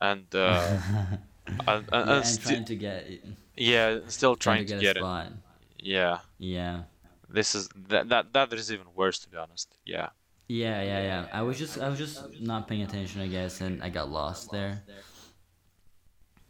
and 0.00 0.32
uh, 0.34 0.78
and, 1.66 1.88
and, 1.92 2.08
yeah, 2.08 2.16
and 2.16 2.24
sti- 2.24 2.42
trying 2.54 2.64
to 2.64 2.76
get 2.76 3.06
it, 3.06 3.24
yeah, 3.56 3.98
still 4.08 4.36
trying, 4.36 4.66
to 4.66 4.74
get, 4.74 4.82
a 4.82 4.90
it. 4.90 4.96
spot. 4.98 5.32
Yeah, 5.78 6.18
Yeah. 6.38 6.82
this 7.28 7.54
is 7.54 7.68
that 7.88 8.08
that 8.08 8.32
that 8.32 8.52
is 8.52 8.70
even 8.72 8.86
worse 8.94 9.18
to 9.20 9.28
be 9.28 9.36
honest. 9.36 9.76
Yeah. 9.84 10.10
Yeah, 10.48 10.82
yeah, 10.82 11.02
yeah. 11.02 11.26
I 11.32 11.42
was 11.42 11.58
just 11.58 11.78
I 11.78 11.88
was 11.88 11.98
just 11.98 12.40
not 12.40 12.68
paying 12.68 12.82
attention, 12.82 13.20
I 13.20 13.26
guess, 13.28 13.60
and 13.60 13.82
I 13.82 13.90
got 13.90 14.10
lost 14.10 14.50
there. 14.50 14.82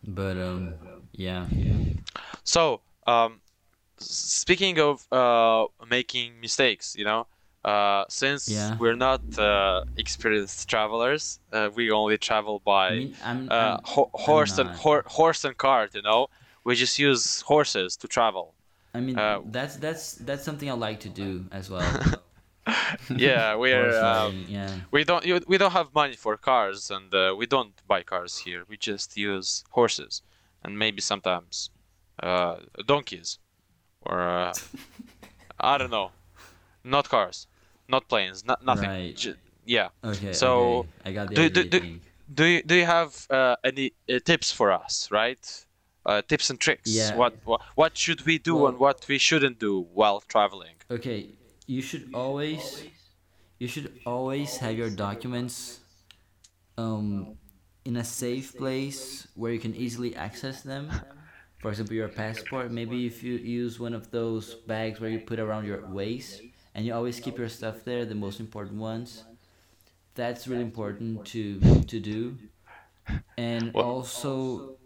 But 0.07 0.37
um 0.39 0.75
yeah. 1.13 1.47
So, 2.45 2.81
um, 3.07 3.41
speaking 3.99 4.79
of 4.79 5.07
uh, 5.13 5.67
making 5.91 6.41
mistakes, 6.41 6.95
you 6.97 7.05
know, 7.05 7.27
uh, 7.65 8.05
since 8.09 8.49
Yeah. 8.49 8.77
we're 8.79 8.97
not 8.97 9.21
uh, 9.39 9.85
experienced 9.97 10.69
travelers, 10.69 11.41
uh, 11.53 11.69
we 11.75 11.91
only 11.91 12.17
travel 12.19 12.61
by 12.65 12.89
I 12.89 12.95
mean, 12.95 13.15
I'm, 13.23 13.49
uh, 13.51 13.55
I'm 13.55 13.81
ho- 13.85 14.11
horse 14.15 14.59
and 14.59 14.71
hor- 14.71 15.05
horse 15.07 15.45
and 15.45 15.57
cart. 15.57 15.95
You 15.95 16.03
know, 16.03 16.29
we 16.65 16.75
just 16.77 16.99
use 16.99 17.43
horses 17.43 17.97
to 17.99 18.09
travel. 18.09 18.55
I 18.95 19.01
mean 19.01 19.19
uh, 19.19 19.41
that's 19.51 19.77
that's 19.77 20.15
that's 20.15 20.45
something 20.45 20.71
I 20.71 20.75
like 20.75 21.01
to 21.01 21.09
do 21.11 21.45
as 21.53 21.69
well. 21.69 21.85
Yeah, 23.17 23.55
we're 23.63 23.99
um, 24.05 24.45
yeah. 24.49 24.71
we 24.91 25.05
don't 25.05 25.25
you, 25.27 25.41
we 25.47 25.59
don't 25.59 25.73
have 25.73 25.95
money 25.95 26.17
for 26.17 26.37
cars, 26.37 26.91
and 26.91 27.13
uh, 27.15 27.35
we 27.39 27.47
don't 27.47 27.73
buy 27.87 28.03
cars 28.03 28.39
here. 28.39 28.65
We 28.69 28.77
just 28.77 29.17
use 29.17 29.65
horses, 29.71 30.23
and 30.63 30.79
maybe 30.79 31.01
sometimes 31.01 31.71
uh, 32.23 32.57
donkeys, 32.87 33.39
or 34.03 34.21
uh, 34.21 34.53
I 35.61 35.79
don't 35.79 35.91
know, 35.91 36.11
not 36.85 37.09
cars, 37.09 37.47
not 37.89 38.09
planes, 38.09 38.45
not 38.45 38.65
nothing. 38.65 38.89
Right. 38.91 39.37
Yeah. 39.65 39.89
Okay. 40.05 40.33
So, 40.33 40.49
okay. 40.81 40.89
I 41.07 41.13
got 41.13 41.29
the 41.29 41.35
do- 41.35 41.43
idea. 41.43 41.65
do- 41.65 41.81
do- 41.81 42.01
Do 42.35 42.45
you 42.45 42.63
do 42.63 42.75
you 42.75 42.85
have 42.87 43.27
uh, 43.31 43.57
any 43.65 43.93
uh, 44.09 44.19
tips 44.25 44.53
for 44.53 44.69
us? 44.71 45.09
Right. 45.11 45.65
Uh, 46.05 46.21
tips 46.29 46.51
and 46.51 46.59
tricks. 46.61 46.91
Yeah. 46.91 47.17
What, 47.17 47.33
what 47.45 47.61
what 47.75 47.97
should 47.97 48.21
we 48.27 48.37
do 48.39 48.55
Well- 48.55 48.67
and 48.69 48.79
what 48.79 49.07
we 49.09 49.19
shouldn't 49.19 49.59
do 49.59 49.87
while 49.95 50.21
traveling? 50.35 50.77
Okay, 50.91 51.21
you 51.69 51.83
should 51.83 52.11
always 52.15 52.83
you 53.61 53.69
should 53.69 53.93
always 54.07 54.57
have 54.57 54.77
your 54.77 54.91
documents 54.91 55.81
um 56.79 57.37
in 57.85 57.97
a 57.97 58.05
safe 58.05 58.57
place 58.57 59.29
where 59.35 59.53
you 59.53 59.61
can 59.61 59.75
easily 59.75 60.15
access 60.17 60.63
them. 60.63 60.91
For 61.61 61.71
example, 61.71 61.95
your 61.95 62.09
passport. 62.09 62.71
Maybe 62.71 63.07
if 63.07 63.23
you 63.23 63.35
use 63.35 63.81
one 63.81 63.95
of 63.95 64.11
those 64.11 64.55
bags 64.55 65.01
where 65.01 65.11
you 65.11 65.21
put 65.21 65.41
around 65.41 65.67
your 65.67 65.87
waist 65.87 66.43
and 66.75 66.87
you 66.87 66.95
always 66.95 67.19
keep 67.19 67.39
your 67.39 67.49
stuff 67.49 67.85
there, 67.85 68.05
the 68.05 68.15
most 68.15 68.41
important 68.41 68.79
ones. 68.79 69.25
That's 70.15 70.47
really 70.47 70.63
important 70.63 71.25
to 71.33 71.61
to 71.93 72.01
do. 72.01 72.37
And 73.37 73.75
also 73.75 74.77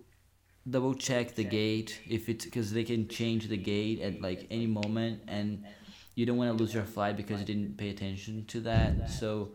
double 0.70 0.94
check 0.94 1.34
the 1.34 1.44
gate 1.44 2.00
if 2.08 2.28
it's 2.28 2.44
because 2.44 2.72
they 2.72 2.84
can 2.84 3.08
change 3.08 3.48
the 3.48 3.56
gate 3.56 4.00
at 4.00 4.20
like 4.20 4.46
any 4.50 4.66
moment 4.66 5.22
and 5.28 5.64
you 6.14 6.26
don't 6.26 6.36
want 6.36 6.50
to 6.50 6.54
lose 6.54 6.74
your 6.74 6.84
flight 6.84 7.16
because 7.16 7.40
you 7.40 7.46
didn't 7.46 7.76
pay 7.76 7.90
attention 7.90 8.44
to 8.46 8.60
that. 8.62 9.08
So 9.10 9.50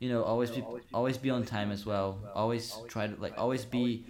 you 0.00 0.08
know 0.08 0.22
always 0.22 0.50
be 0.50 0.66
always 0.94 1.18
be 1.18 1.30
on 1.30 1.44
time 1.44 1.70
as 1.70 1.86
well. 1.86 2.20
Always 2.34 2.82
try 2.88 3.06
to 3.06 3.16
like 3.20 3.34
always 3.38 3.64
be 3.64 4.04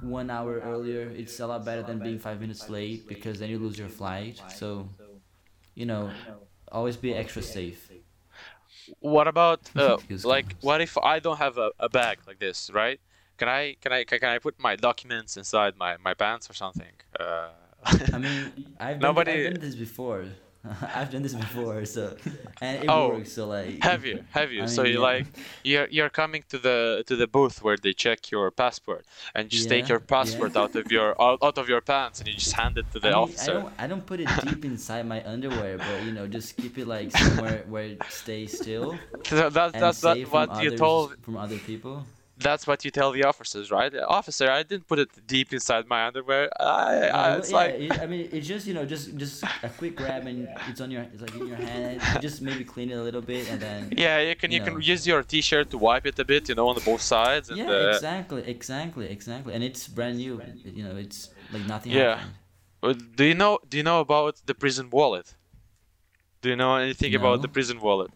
one 0.00 0.30
hour 0.30 0.60
earlier. 0.60 1.12
It's 1.16 1.40
a 1.40 1.46
lot 1.46 1.64
better 1.64 1.82
than 1.82 2.00
being 2.00 2.18
five 2.18 2.40
minutes 2.40 2.68
late 2.68 3.06
because 3.08 3.38
then 3.38 3.50
you 3.50 3.58
lose 3.58 3.78
your 3.78 3.88
flight. 3.88 4.42
So 4.48 4.88
you 5.74 5.86
know 5.86 6.14
always 6.72 6.96
be 6.96 7.14
extra 7.14 7.42
safe. 7.42 7.90
What 9.00 9.28
about 9.28 9.70
uh, 9.76 9.98
like 10.22 10.54
what 10.60 10.80
if 10.80 10.96
I 10.98 11.18
don't 11.18 11.38
have 11.38 11.58
a, 11.58 11.70
a 11.78 11.88
bag 11.88 12.18
like 12.26 12.38
this, 12.38 12.70
right? 12.72 13.00
Can 13.38 13.48
I 13.48 13.76
can 13.80 13.92
I 13.92 14.04
can, 14.04 14.24
I 14.24 14.38
put 14.38 14.58
my 14.58 14.76
documents 14.76 15.36
inside 15.36 15.76
my, 15.76 15.96
my 15.98 16.14
pants 16.14 16.48
or 16.50 16.54
something? 16.54 16.92
Uh, 17.18 17.48
i 18.12 18.18
mean 18.18 18.52
i've 18.80 19.00
done, 19.00 19.14
Nobody- 19.14 19.46
I've 19.46 19.52
done 19.52 19.60
this 19.60 19.74
before 19.74 20.26
i've 20.94 21.10
done 21.10 21.22
this 21.22 21.34
before 21.34 21.84
so 21.84 22.16
and 22.60 22.84
it 22.84 22.88
Oh, 22.88 23.08
works 23.08 23.32
so 23.32 23.46
like 23.46 23.82
have 23.82 24.04
you 24.04 24.24
have 24.30 24.52
you? 24.52 24.62
I 24.64 24.66
so 24.66 24.82
you 24.84 24.98
yeah. 25.00 25.10
like 25.10 25.26
you're 25.64 25.88
you're 25.88 26.10
coming 26.10 26.44
to 26.48 26.58
the 26.58 27.04
to 27.06 27.16
the 27.16 27.26
booth 27.26 27.62
where 27.62 27.76
they 27.76 27.92
check 27.92 28.30
your 28.30 28.50
passport 28.50 29.04
and 29.34 29.48
just 29.50 29.68
take 29.68 29.88
your 29.88 30.00
passport 30.00 30.52
yeah. 30.54 30.62
out 30.62 30.74
of 30.76 30.90
your 30.90 31.10
out, 31.22 31.58
of 31.58 31.68
your 31.68 31.80
pants 31.80 32.20
and 32.20 32.28
you 32.28 32.34
just 32.34 32.52
hand 32.52 32.78
it 32.78 32.90
to 32.92 32.98
the 32.98 33.08
I 33.08 33.12
mean, 33.12 33.18
officer. 33.24 33.50
I 33.50 33.54
don't, 33.54 33.74
I 33.78 33.86
don't 33.86 34.06
put 34.06 34.20
it 34.20 34.28
deep 34.42 34.64
inside 34.64 35.06
my 35.06 35.24
underwear, 35.26 35.78
but 35.78 36.02
you 36.02 36.12
know, 36.12 36.26
just 36.26 36.56
keep 36.56 36.78
it 36.78 36.86
like 36.86 37.10
somewhere 37.12 37.64
where 37.68 37.84
it 37.84 38.02
stays 38.10 38.52
still 38.58 39.00
So 39.24 39.50
that's 39.50 39.78
that 39.78 39.94
safe 39.96 40.32
what 40.32 40.62
you 40.62 40.70
told 40.70 41.16
from 41.22 41.36
other 41.36 41.58
people. 41.58 42.06
That's 42.38 42.66
what 42.66 42.84
you 42.84 42.90
tell 42.90 43.12
the 43.12 43.24
officers, 43.24 43.70
right? 43.70 43.92
Officer, 44.08 44.50
I 44.50 44.62
didn't 44.62 44.86
put 44.86 44.98
it 44.98 45.08
deep 45.26 45.52
inside 45.52 45.86
my 45.88 46.06
underwear. 46.06 46.50
I, 46.60 46.64
I 47.08 47.36
it's 47.36 47.50
yeah, 47.50 47.56
like 47.56 47.70
it, 47.74 48.00
I 48.00 48.06
mean, 48.06 48.28
it's 48.32 48.46
just 48.46 48.66
you 48.66 48.74
know, 48.74 48.84
just 48.84 49.16
just 49.16 49.42
a 49.62 49.68
quick 49.68 49.96
grab 49.96 50.26
and 50.26 50.48
it's 50.68 50.80
on 50.80 50.90
your, 50.90 51.02
it's 51.12 51.22
like 51.22 51.34
in 51.34 51.46
your 51.46 51.56
hand. 51.56 52.00
You 52.14 52.20
just 52.20 52.42
maybe 52.42 52.64
clean 52.64 52.90
it 52.90 52.94
a 52.94 53.02
little 53.02 53.22
bit 53.22 53.48
and 53.50 53.60
then. 53.60 53.92
yeah, 53.96 54.20
you 54.20 54.36
can 54.36 54.50
you, 54.50 54.58
you 54.58 54.64
can 54.64 54.74
know. 54.74 54.80
use 54.80 55.06
your 55.06 55.22
t-shirt 55.22 55.70
to 55.70 55.78
wipe 55.78 56.06
it 56.06 56.18
a 56.18 56.24
bit, 56.24 56.48
you 56.48 56.54
know, 56.54 56.68
on 56.68 56.76
both 56.84 57.02
sides 57.02 57.48
and 57.48 57.58
Yeah, 57.58 57.70
uh, 57.70 57.94
exactly, 57.94 58.42
exactly, 58.46 59.06
exactly, 59.08 59.54
and 59.54 59.62
it's 59.64 59.88
brand 59.88 60.18
new. 60.18 60.40
You 60.64 60.84
know, 60.84 60.96
it's 60.96 61.30
like 61.50 61.64
nothing 61.66 61.92
Yeah. 61.92 62.16
happened. 62.16 62.34
Uh, 62.82 62.92
Do 63.16 63.24
you 63.24 63.34
know? 63.34 63.58
Do 63.68 63.76
you 63.78 63.82
know 63.82 64.00
about 64.00 64.34
the 64.44 64.54
prison 64.54 64.90
wallet? 64.90 65.34
Do 66.42 66.50
you 66.50 66.56
know 66.56 66.76
anything 66.76 67.14
about 67.14 67.40
the 67.42 67.48
prison 67.48 67.80
wallet? 67.80 68.10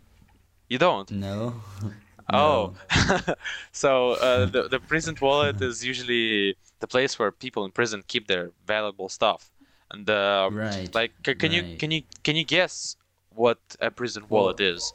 You 0.69 0.79
don't. 0.79 1.11
No. 1.11 1.63
Oh, 2.33 2.75
so 3.73 4.13
uh, 4.13 4.47
the 4.47 4.69
the 4.69 4.81
prison 4.81 5.17
wallet 5.21 5.61
is 5.61 5.85
usually 5.85 6.57
the 6.81 6.87
place 6.87 7.19
where 7.19 7.31
people 7.33 7.65
in 7.65 7.73
prison 7.73 8.03
keep 8.07 8.27
their 8.29 8.53
valuable 8.67 9.09
stuff. 9.09 9.51
And 9.91 10.09
uh, 10.09 10.51
Right, 10.51 10.91
like, 10.95 11.13
ca- 11.25 11.35
can 11.35 11.53
you 11.53 11.65
can 11.79 11.91
you 11.91 12.03
can 12.23 12.37
you 12.37 12.45
guess 12.45 12.97
what 13.31 13.59
a 13.81 13.91
prison 13.91 14.25
wallet 14.29 14.61
is? 14.61 14.95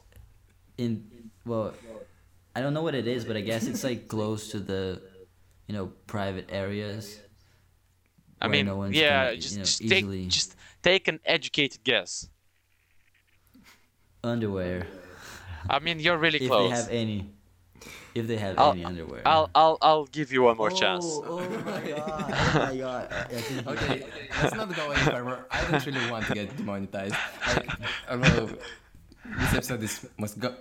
in 0.78 1.30
well 1.44 1.74
i 2.54 2.60
don't 2.60 2.74
know 2.74 2.82
what 2.82 2.94
it 2.94 3.06
is 3.06 3.24
but 3.24 3.36
i 3.36 3.40
guess 3.40 3.66
it's 3.66 3.84
like 3.84 4.08
close 4.08 4.48
to 4.50 4.60
the 4.60 5.00
you 5.66 5.74
know 5.74 5.86
private 6.06 6.46
areas 6.50 7.20
I 8.40 8.48
mean, 8.48 8.66
no 8.66 8.76
one's 8.76 9.02
yeah, 9.02 9.30
gonna, 9.30 9.34
just 9.34 9.56
you 9.56 9.58
know, 9.58 9.64
just 9.64 9.80
easily 9.80 10.26
take 10.26 10.28
just 10.28 10.56
take 10.82 11.08
an 11.08 11.20
educated 11.24 11.84
guess. 11.84 12.28
underwear 14.24 14.86
I 15.70 15.78
mean, 15.78 16.00
you're 16.00 16.18
really 16.18 16.40
if 16.42 16.48
close. 16.48 16.70
they 16.70 16.76
have 16.76 16.88
any 16.90 17.30
if 18.14 18.26
they 18.26 18.36
have 18.38 18.58
I'll- 18.58 18.72
any 18.72 18.84
underwear 18.84 19.22
I'll 19.26 19.50
I'll 19.54 19.78
I'll 19.82 20.06
give 20.06 20.32
you 20.32 20.42
one 20.42 20.56
more 20.56 20.72
oh, 20.72 20.76
chance. 20.82 21.04
oh 21.06 21.38
my 21.64 21.80
god 21.90 22.24
oh 22.56 22.66
my 22.70 22.76
god 22.76 23.12
I 23.12 23.70
Okay, 23.72 24.06
let's 24.42 24.54
not 24.54 24.74
go 24.74 24.90
any 24.90 25.02
further. 25.02 25.46
I 25.50 25.70
don't 25.70 25.86
really 25.86 26.10
want 26.10 26.26
to 26.26 26.34
get 26.34 26.56
demonetized. 26.56 27.14
Like, 27.54 27.68
although 28.10 28.48
this 29.40 29.52
episode 29.54 29.82
is 29.82 30.06
must 30.18 30.38
go- 30.40 30.56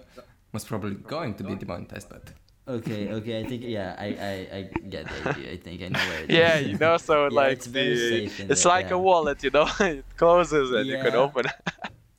most 0.53 0.68
probably 0.68 0.95
going 0.95 1.34
to 1.36 1.44
be 1.44 1.56
demonetized, 1.56 2.10
but 2.10 2.26
okay 2.68 3.14
okay 3.14 3.40
i 3.41 3.44
think 3.48 3.61
yeah 3.64 3.95
i 3.99 4.07
i, 4.32 4.34
I 4.57 4.61
get 4.90 5.06
the 5.07 5.30
idea 5.30 5.52
i 5.52 5.57
think 5.57 5.84
i 5.84 5.88
know 5.88 5.99
where 6.10 6.23
it 6.23 6.30
is. 6.32 6.36
Yeah, 6.36 6.57
you 6.57 6.77
know, 6.80 6.98
so 6.98 7.15
Yeah, 7.30 7.41
like 7.41 7.52
it's 7.57 7.68
the- 7.68 8.23
it's 8.26 8.64
there, 8.64 8.72
like 8.73 8.90
yeah. 8.90 8.95
a 8.95 8.98
wallet, 8.98 9.44
you 9.44 9.52
know, 9.52 9.68
it 9.80 10.03
closes 10.18 10.72
and 10.72 10.88
you 10.88 10.98
can 10.98 11.14
Yeah. 11.14 11.26
open. 11.26 11.45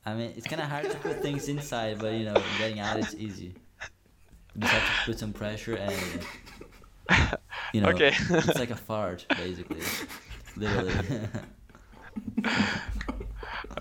I 0.07 0.15
mean 0.15 0.33
it's 0.37 0.47
kind 0.47 0.63
of 0.63 0.69
hard 0.69 0.89
to 0.91 0.97
put 0.99 1.21
things 1.21 1.49
inside 1.49 1.99
but 1.99 2.13
you 2.15 2.25
know 2.25 2.35
getting 2.59 2.79
out 2.81 2.99
is 2.99 3.15
easy 3.17 3.53
you 4.55 4.61
just 4.61 4.73
have 4.73 4.83
to 4.83 5.05
put 5.11 5.19
some 5.19 5.33
pressure 5.33 5.75
and 5.77 5.95
you 7.73 7.81
know 7.81 7.89
Okay. 7.91 8.13
it's 8.31 8.59
like 8.59 8.71
a 8.71 8.77
fart 8.77 9.27
basically 9.37 9.83
literally 10.57 10.95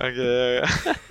okay. 0.01 0.63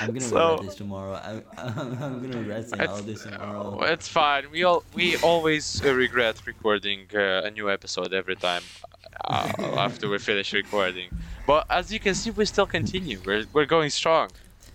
i'm 0.00 0.08
gonna 0.08 0.20
So- 0.20 0.50
regret 0.52 0.66
this 0.66 0.74
tomorrow 0.76 1.14
I'm, 1.24 1.42
I'm, 1.56 2.02
I'm 2.02 2.20
gonna 2.22 2.38
regret 2.38 2.68
saying 2.68 2.88
all 2.88 3.02
this 3.02 3.22
tomorrow 3.24 3.82
it's 3.84 4.08
fine. 4.08 4.50
We 4.50 4.64
all 4.64 4.84
we 4.94 5.16
always 5.18 5.82
uh, 5.84 5.94
regret 5.94 6.36
recording 6.46 7.06
uh, 7.14 7.42
a 7.48 7.50
new 7.50 7.70
episode 7.70 8.12
every 8.12 8.36
time 8.36 8.62
uh, 9.24 9.52
after 9.78 10.08
we 10.08 10.18
finish 10.18 10.52
recording. 10.52 11.08
But 11.46 11.66
as 11.70 11.92
you 11.92 11.98
can 12.00 12.14
see, 12.14 12.30
we 12.30 12.44
still 12.44 12.66
continue. 12.66 13.20
We're 13.24 13.44
we're 13.52 13.66
going 13.66 13.90
strong. 13.90 14.30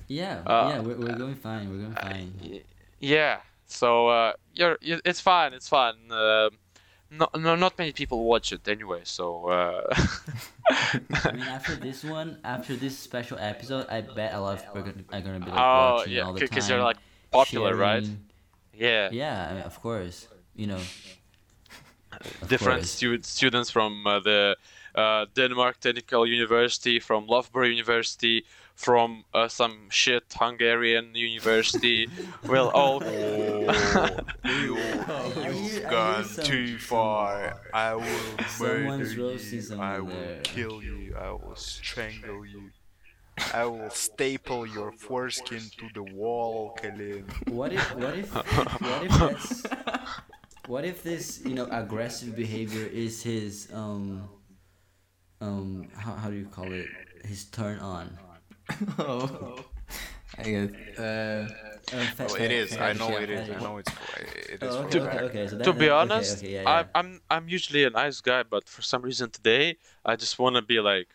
yeah 0.08 0.44
uh, 0.46 0.70
yeah 0.72 0.80
we're, 0.86 0.98
we're 1.02 1.18
going 1.18 1.36
fine 1.36 1.66
we're 1.72 1.82
going 1.86 1.96
fine 1.96 2.34
Y- 2.44 2.62
Yeah. 3.00 3.40
So 3.66 4.08
uh, 4.08 4.34
you're, 4.54 4.78
you 4.82 5.00
it's 5.04 5.20
fine. 5.22 5.54
It's 5.54 5.68
fine. 5.70 5.96
Um 6.12 6.50
no, 7.12 7.28
no, 7.36 7.56
not 7.56 7.78
many 7.78 7.94
people 7.94 8.24
watch 8.26 8.52
it 8.52 8.68
anyway. 8.68 9.02
So 9.04 9.48
uh, 9.48 9.84
I 10.70 11.32
mean, 11.32 11.42
after 11.58 11.76
this 11.76 12.04
one, 12.04 12.40
after 12.44 12.76
this 12.76 12.98
special 12.98 13.38
episode, 13.40 13.86
I 13.90 14.02
bet 14.02 14.34
a 14.34 14.40
lot 14.42 14.58
of 14.58 14.62
people 14.66 14.80
are 14.80 14.84
gonna, 14.92 15.04
are 15.14 15.22
gonna 15.22 15.40
be 15.46 15.52
like 15.52 15.60
oh 15.60 15.96
watching 15.96 16.14
yeah, 16.14 16.24
all 16.26 16.34
the 16.34 16.40
time. 16.40 16.50
Oh 16.50 16.50
yeah, 16.50 16.50
because 16.50 16.70
you're 16.70 16.84
like 16.84 16.98
popular, 17.32 17.76
right? 17.76 18.08
Yeah. 18.74 19.10
Yeah, 19.12 19.48
I 19.50 19.54
mean, 19.54 19.64
of 19.64 19.80
course. 19.82 20.28
You 20.56 20.68
know, 20.68 20.82
of 22.22 22.50
different 22.50 22.86
stu- 22.86 23.22
students 23.24 23.70
from 23.70 24.06
uh, 24.08 24.20
the 24.20 24.58
uh, 24.96 25.26
Denmark 25.36 25.80
Technical 25.80 26.26
University, 26.26 27.00
from 27.00 27.28
Loughborough 27.28 27.68
University, 27.68 28.46
from 28.76 29.24
uh, 29.34 29.48
some 29.48 29.90
shit 29.90 30.24
Hungarian 30.34 31.14
university. 31.14 32.08
will 32.44 32.70
all. 32.70 33.04
You've 34.46 35.84
gone 35.90 36.26
too 36.44 36.78
far. 36.78 37.62
I 37.74 37.96
will 37.96 38.38
murder 38.60 39.06
you. 39.06 39.80
I 39.80 40.00
will 40.00 40.08
there. 40.08 40.42
kill 40.44 40.84
you. 40.84 41.16
I 41.18 41.32
will 41.32 41.56
strangle 41.56 42.46
you. 42.46 42.72
I 43.54 43.66
will 43.66 43.90
staple 43.90 44.66
your 44.66 44.94
foreskin 44.94 45.60
to 45.78 45.90
the 45.94 46.04
wall, 46.04 46.78
Kalin. 46.82 47.26
What 47.50 47.74
if, 47.74 47.96
what 47.96 48.18
if, 48.18 48.34
what 48.34 49.04
if 49.04 49.12
that's, 49.12 49.64
what 50.68 50.86
if 50.86 51.04
this, 51.04 51.42
you 51.46 51.54
know, 51.54 51.68
aggressive 51.72 52.36
behavior 52.36 52.86
is 52.86 53.22
his, 53.24 53.70
um, 53.74 54.30
um, 55.42 55.88
how, 55.96 56.14
how 56.14 56.30
do 56.30 56.36
you 56.36 56.48
call 56.48 56.72
it? 56.74 56.90
His 57.24 57.46
turn 57.46 57.80
on. 57.80 58.18
oh, 59.00 59.64
I 60.38 60.44
get. 60.44 60.72
Uh, 60.98 61.48
Um, 61.94 62.08
fe- 62.18 62.26
Well, 62.26 62.36
it 62.36 62.50
fe- 62.50 62.58
is. 62.58 62.78
I 62.78 62.94
know 62.94 63.18
it 63.18 63.30
is. 63.30 63.48
I 63.50 63.60
know 63.62 63.78
it's. 63.78 63.92
It 64.54 64.64
is. 64.64 64.74
Oh, 64.76 64.82
for 64.82 64.88
okay, 64.88 64.98
a 64.98 65.02
okay, 65.02 65.18
fact. 65.18 65.24
okay. 65.30 65.48
So 65.48 65.58
to 65.60 65.74
be 65.74 65.90
honest, 65.90 66.38
okay, 66.40 66.48
okay, 66.48 66.54
yeah, 66.64 66.70
I'm, 66.70 66.86
yeah. 66.86 66.92
I'm 66.96 67.22
I'm 67.30 67.48
usually 67.48 67.84
a 67.84 67.92
nice 67.92 68.22
guy, 68.22 68.42
but 68.42 68.68
for 68.68 68.82
some 68.82 69.04
reason 69.04 69.30
today 69.30 69.78
I 70.04 70.16
just 70.16 70.40
want 70.40 70.56
to 70.56 70.64
be 70.64 70.80
like 70.80 71.10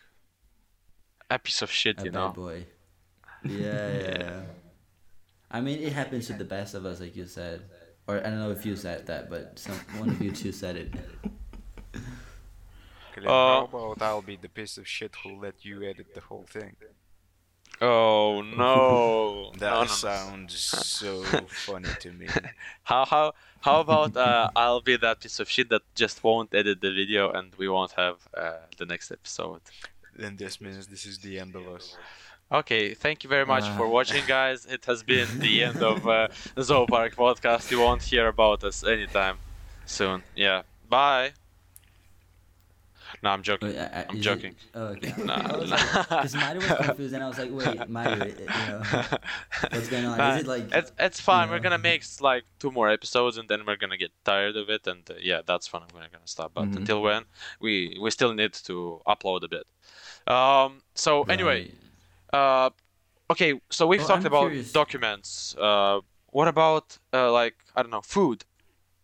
a 1.29 1.39
piece 1.39 1.61
of 1.63 1.71
shit, 1.71 1.99
A 1.99 2.05
you 2.05 2.11
bad 2.11 2.19
know. 2.19 2.29
boy. 2.31 2.67
Yeah, 3.45 3.91
yeah. 3.99 4.41
I 5.51 5.61
mean, 5.61 5.81
it 5.83 5.93
happens 5.93 6.27
to 6.29 6.35
the 6.35 6.45
best 6.45 6.75
of 6.75 6.85
us, 6.87 7.01
like 7.01 7.17
you 7.17 7.27
said. 7.27 7.63
Or 8.11 8.17
I 8.19 8.23
don't 8.31 8.41
know 8.41 8.51
if 8.51 8.67
you 8.67 8.75
said 8.75 9.07
that, 9.07 9.31
but 9.31 9.57
some 9.57 9.77
one 10.01 10.09
of 10.11 10.21
you 10.21 10.33
two 10.33 10.51
said 10.51 10.75
it. 10.83 10.91
Kalin, 13.15 13.27
Uh, 13.27 13.31
how 13.31 13.65
about 13.71 14.03
I'll 14.03 14.23
be 14.33 14.37
the 14.37 14.49
piece 14.49 14.79
of 14.79 14.87
shit 14.89 15.13
who 15.23 15.31
let 15.41 15.65
you 15.65 15.77
edit 15.91 16.09
the 16.17 16.21
whole 16.29 16.47
thing? 16.57 16.75
Oh 17.81 18.43
no! 18.43 19.53
That 19.61 19.71
no, 19.71 19.77
no, 19.77 19.81
no. 19.83 19.87
sounds 19.87 20.55
so 20.99 21.23
funny 21.67 21.89
to 22.01 22.11
me. 22.13 22.27
How 22.83 23.05
how 23.13 23.33
how 23.67 23.77
about 23.81 24.17
uh, 24.17 24.51
I'll 24.57 24.81
be 24.91 24.97
that 24.97 25.21
piece 25.21 25.39
of 25.43 25.49
shit 25.49 25.69
that 25.71 25.83
just 25.95 26.17
won't 26.25 26.53
edit 26.61 26.81
the 26.81 26.93
video 27.01 27.31
and 27.31 27.55
we 27.61 27.69
won't 27.69 27.93
have 27.93 28.17
uh, 28.37 28.65
the 28.79 28.87
next 28.93 29.13
episode. 29.13 29.61
Then 30.23 30.35
this 30.37 30.61
means 30.61 30.89
this 30.89 31.07
is 31.07 31.19
the 31.27 31.39
end 31.39 31.55
of 31.55 31.65
us. 31.77 31.97
Okay, 32.53 32.95
thank 32.95 33.23
you 33.23 33.31
very 33.31 33.47
much 33.47 33.65
for 33.77 33.87
Uh. 33.87 33.89
watching, 33.89 34.25
guys. 34.27 34.67
It 34.67 34.85
has 34.87 35.03
been 35.05 35.29
the 35.39 35.63
end 35.65 35.83
of 35.83 36.07
uh, 36.07 36.29
the 36.57 36.63
Zoopark 36.63 37.15
podcast. 37.15 37.71
You 37.71 37.79
won't 37.81 38.03
hear 38.03 38.27
about 38.27 38.65
us 38.65 38.83
anytime 38.85 39.39
soon. 39.87 40.25
Yeah. 40.35 40.63
Bye. 40.89 41.33
No, 43.23 43.31
I'm 43.31 43.43
joking. 43.43 43.77
I- 43.77 44.01
I- 44.01 44.07
I'm 44.09 44.17
it- 44.17 44.21
joking. 44.21 44.55
oh, 44.75 44.85
okay. 44.95 45.13
Nah, 45.19 45.35
I 45.53 45.57
was 45.57 45.71
like, 45.71 46.09
because 46.09 46.35
Mario 46.35 46.61
was 46.61 46.73
confused, 46.87 47.15
and 47.15 47.23
I 47.25 47.29
was 47.29 47.39
like, 47.39 47.51
wait, 47.53 47.89
Mario, 47.89 48.25
you 48.27 48.47
know, 48.47 48.83
what's 49.71 49.89
going 49.89 50.07
on? 50.07 50.19
Nah, 50.19 50.35
Is 50.35 50.41
it 50.43 50.47
like? 50.47 50.73
it's 50.73 50.93
it's 50.99 51.21
fine. 51.21 51.51
We're 51.51 51.57
know? 51.59 51.63
gonna 51.65 51.79
make 51.79 52.03
like 52.21 52.45
two 52.59 52.71
more 52.73 52.89
episodes, 52.89 53.37
and 53.37 53.49
then 53.49 53.65
we're 53.67 53.77
gonna 53.77 53.97
get 53.97 54.11
tired 54.25 54.57
of 54.57 54.71
it, 54.71 54.87
and 54.89 55.09
uh, 55.11 55.15
yeah, 55.21 55.41
that's 55.45 55.67
fun. 55.69 55.83
We're 55.95 56.01
gonna 56.01 56.27
stop. 56.37 56.53
But 56.55 56.67
Mhm. 56.71 56.77
until 56.79 57.03
when, 57.03 57.25
we 57.61 57.97
we 58.01 58.11
still 58.11 58.33
need 58.33 58.55
to 58.71 59.03
upload 59.07 59.43
a 59.45 59.49
bit. 59.49 59.67
Um. 60.27 60.83
So 60.95 61.23
anyway, 61.25 61.63
Right. 61.63 61.75
Uh, 62.33 62.71
okay. 63.31 63.61
So 63.71 63.87
we've 63.87 64.01
Oh, 64.03 64.07
talked 64.07 64.21
I'm 64.21 64.27
about 64.33 64.49
curious. 64.51 64.73
documents. 64.73 65.55
Uh, 65.59 66.01
what 66.31 66.49
about 66.49 66.99
uh, 67.13 67.31
like 67.33 67.57
I 67.77 67.83
don't 67.83 67.91
know, 67.91 68.03
food? 68.03 68.45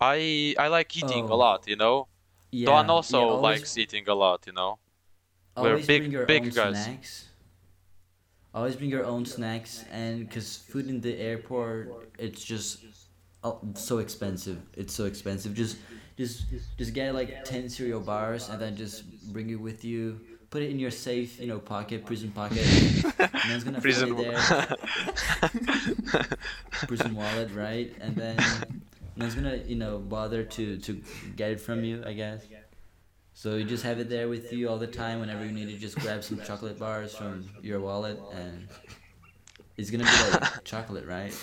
I 0.00 0.54
I 0.58 0.68
like 0.68 0.96
eating 0.96 1.24
a 1.28 1.32
Oh. 1.34 1.36
lot. 1.38 1.66
You 1.66 1.76
know. 1.76 2.08
yeah, 2.52 2.66
Doan 2.66 2.86
yeah, 2.86 2.92
also 2.92 3.18
always- 3.20 3.42
likes 3.60 3.76
eating 3.78 4.08
a 4.08 4.14
lot. 4.14 4.46
You 4.46 4.52
know. 4.52 4.78
we're 5.56 5.70
always 5.70 5.86
big- 5.86 6.02
bring 6.02 6.12
your 6.12 6.26
big 6.26 6.42
own 6.44 6.50
guys. 6.50 6.84
snacks. 6.84 7.12
Always 8.54 8.76
bring 8.76 8.88
your 8.90 9.04
own 9.04 9.26
snacks, 9.26 9.84
and 9.92 10.26
because 10.26 10.56
food 10.56 10.88
in 10.88 11.00
the 11.00 11.14
airport, 11.18 12.08
it's 12.18 12.42
just 12.42 12.78
oh, 13.44 13.60
so 13.74 13.98
expensive. 13.98 14.58
It's 14.74 14.94
so 14.94 15.04
expensive. 15.04 15.52
Just, 15.54 15.76
just, 16.16 16.44
just 16.78 16.92
get 16.94 17.12
like 17.14 17.44
ten 17.44 17.68
cereal 17.68 18.00
bars, 18.00 18.48
and 18.48 18.58
then 18.62 18.74
just 18.76 19.04
bring 19.32 19.50
it 19.50 19.60
with 19.60 19.84
you. 19.84 20.20
Put 20.56 20.62
it 20.62 20.70
in 20.70 20.78
your 20.78 20.90
safe, 20.90 21.38
you 21.38 21.48
know, 21.48 21.58
pocket, 21.58 22.06
prison 22.06 22.30
pocket. 22.30 22.64
no 23.18 23.28
one's 23.50 23.62
gonna 23.62 23.78
Prison. 23.78 24.16
find 24.16 24.26
it 24.30 24.80
there. 26.12 26.24
prison 26.88 27.14
wallet, 27.14 27.50
right? 27.52 27.92
And 28.00 28.16
then 28.16 28.36
no 29.16 29.26
one's 29.26 29.34
gonna, 29.34 29.56
you 29.66 29.76
know, 29.76 29.98
bother 29.98 30.44
to 30.44 30.78
to 30.78 31.02
get 31.36 31.50
it 31.50 31.60
from 31.60 31.84
you, 31.84 32.02
I 32.06 32.14
guess. 32.14 32.46
So 33.34 33.56
you 33.56 33.64
just 33.64 33.84
have 33.84 33.98
it 33.98 34.08
there 34.08 34.30
with 34.30 34.50
you 34.50 34.70
all 34.70 34.78
the 34.78 34.86
time. 34.86 35.20
Whenever 35.20 35.44
you 35.44 35.52
need 35.52 35.68
to, 35.68 35.76
just 35.76 35.96
grab 35.98 36.24
some 36.24 36.40
chocolate 36.40 36.78
bars 36.78 37.14
from 37.14 37.44
your 37.60 37.80
wallet, 37.80 38.18
and 38.32 38.66
it's 39.76 39.90
gonna 39.90 40.04
be 40.04 40.30
like 40.40 40.64
chocolate, 40.72 41.06
right? 41.06 41.36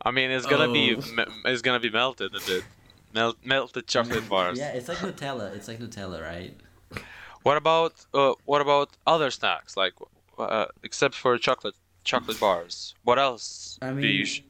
I 0.00 0.12
mean, 0.12 0.30
it's 0.30 0.46
gonna 0.46 0.72
be 0.72 0.94
Oh. 0.94 1.00
me- 1.16 1.24
it's 1.46 1.62
gonna 1.62 1.80
be 1.80 1.90
melted 1.90 2.32
a 2.36 2.40
bit. 2.46 2.62
Melt, 3.12 3.36
melted 3.44 3.88
chocolate 3.88 4.28
bars. 4.28 4.58
Yeah, 4.60 4.68
it's 4.78 4.86
like 4.86 4.98
Nutella. 4.98 5.56
It's 5.56 5.66
like 5.66 5.80
Nutella, 5.80 6.22
right? 6.22 6.54
What 7.48 7.56
about 7.56 7.94
uh, 8.12 8.34
what 8.44 8.60
about 8.60 8.90
other 9.06 9.30
snacks 9.30 9.74
like 9.74 9.94
uh, 10.36 10.66
except 10.82 11.14
for 11.14 11.38
chocolate 11.38 11.76
chocolate 12.04 12.38
bars? 12.38 12.94
What 13.04 13.18
else 13.18 13.78
I 13.80 13.90
mean, 13.92 14.02
do 14.02 14.08
you? 14.08 14.26
Sh- 14.26 14.42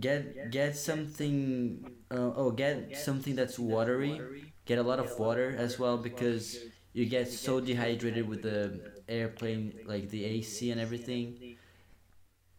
Get 0.00 0.48
get 0.48 0.74
something. 0.74 1.84
Uh, 2.10 2.32
oh, 2.40 2.50
get 2.50 2.96
something 2.96 3.36
that's 3.36 3.58
watery. 3.58 4.22
Get 4.64 4.78
a 4.78 4.82
lot 4.82 4.98
of 4.98 5.18
water 5.18 5.54
as 5.58 5.78
well 5.78 5.98
because 5.98 6.64
you 6.94 7.04
get 7.04 7.28
so 7.28 7.60
dehydrated 7.60 8.26
with 8.26 8.40
the 8.40 8.80
airplane, 9.10 9.74
like 9.84 10.08
the 10.08 10.24
AC 10.24 10.70
and 10.70 10.80
everything. 10.80 11.36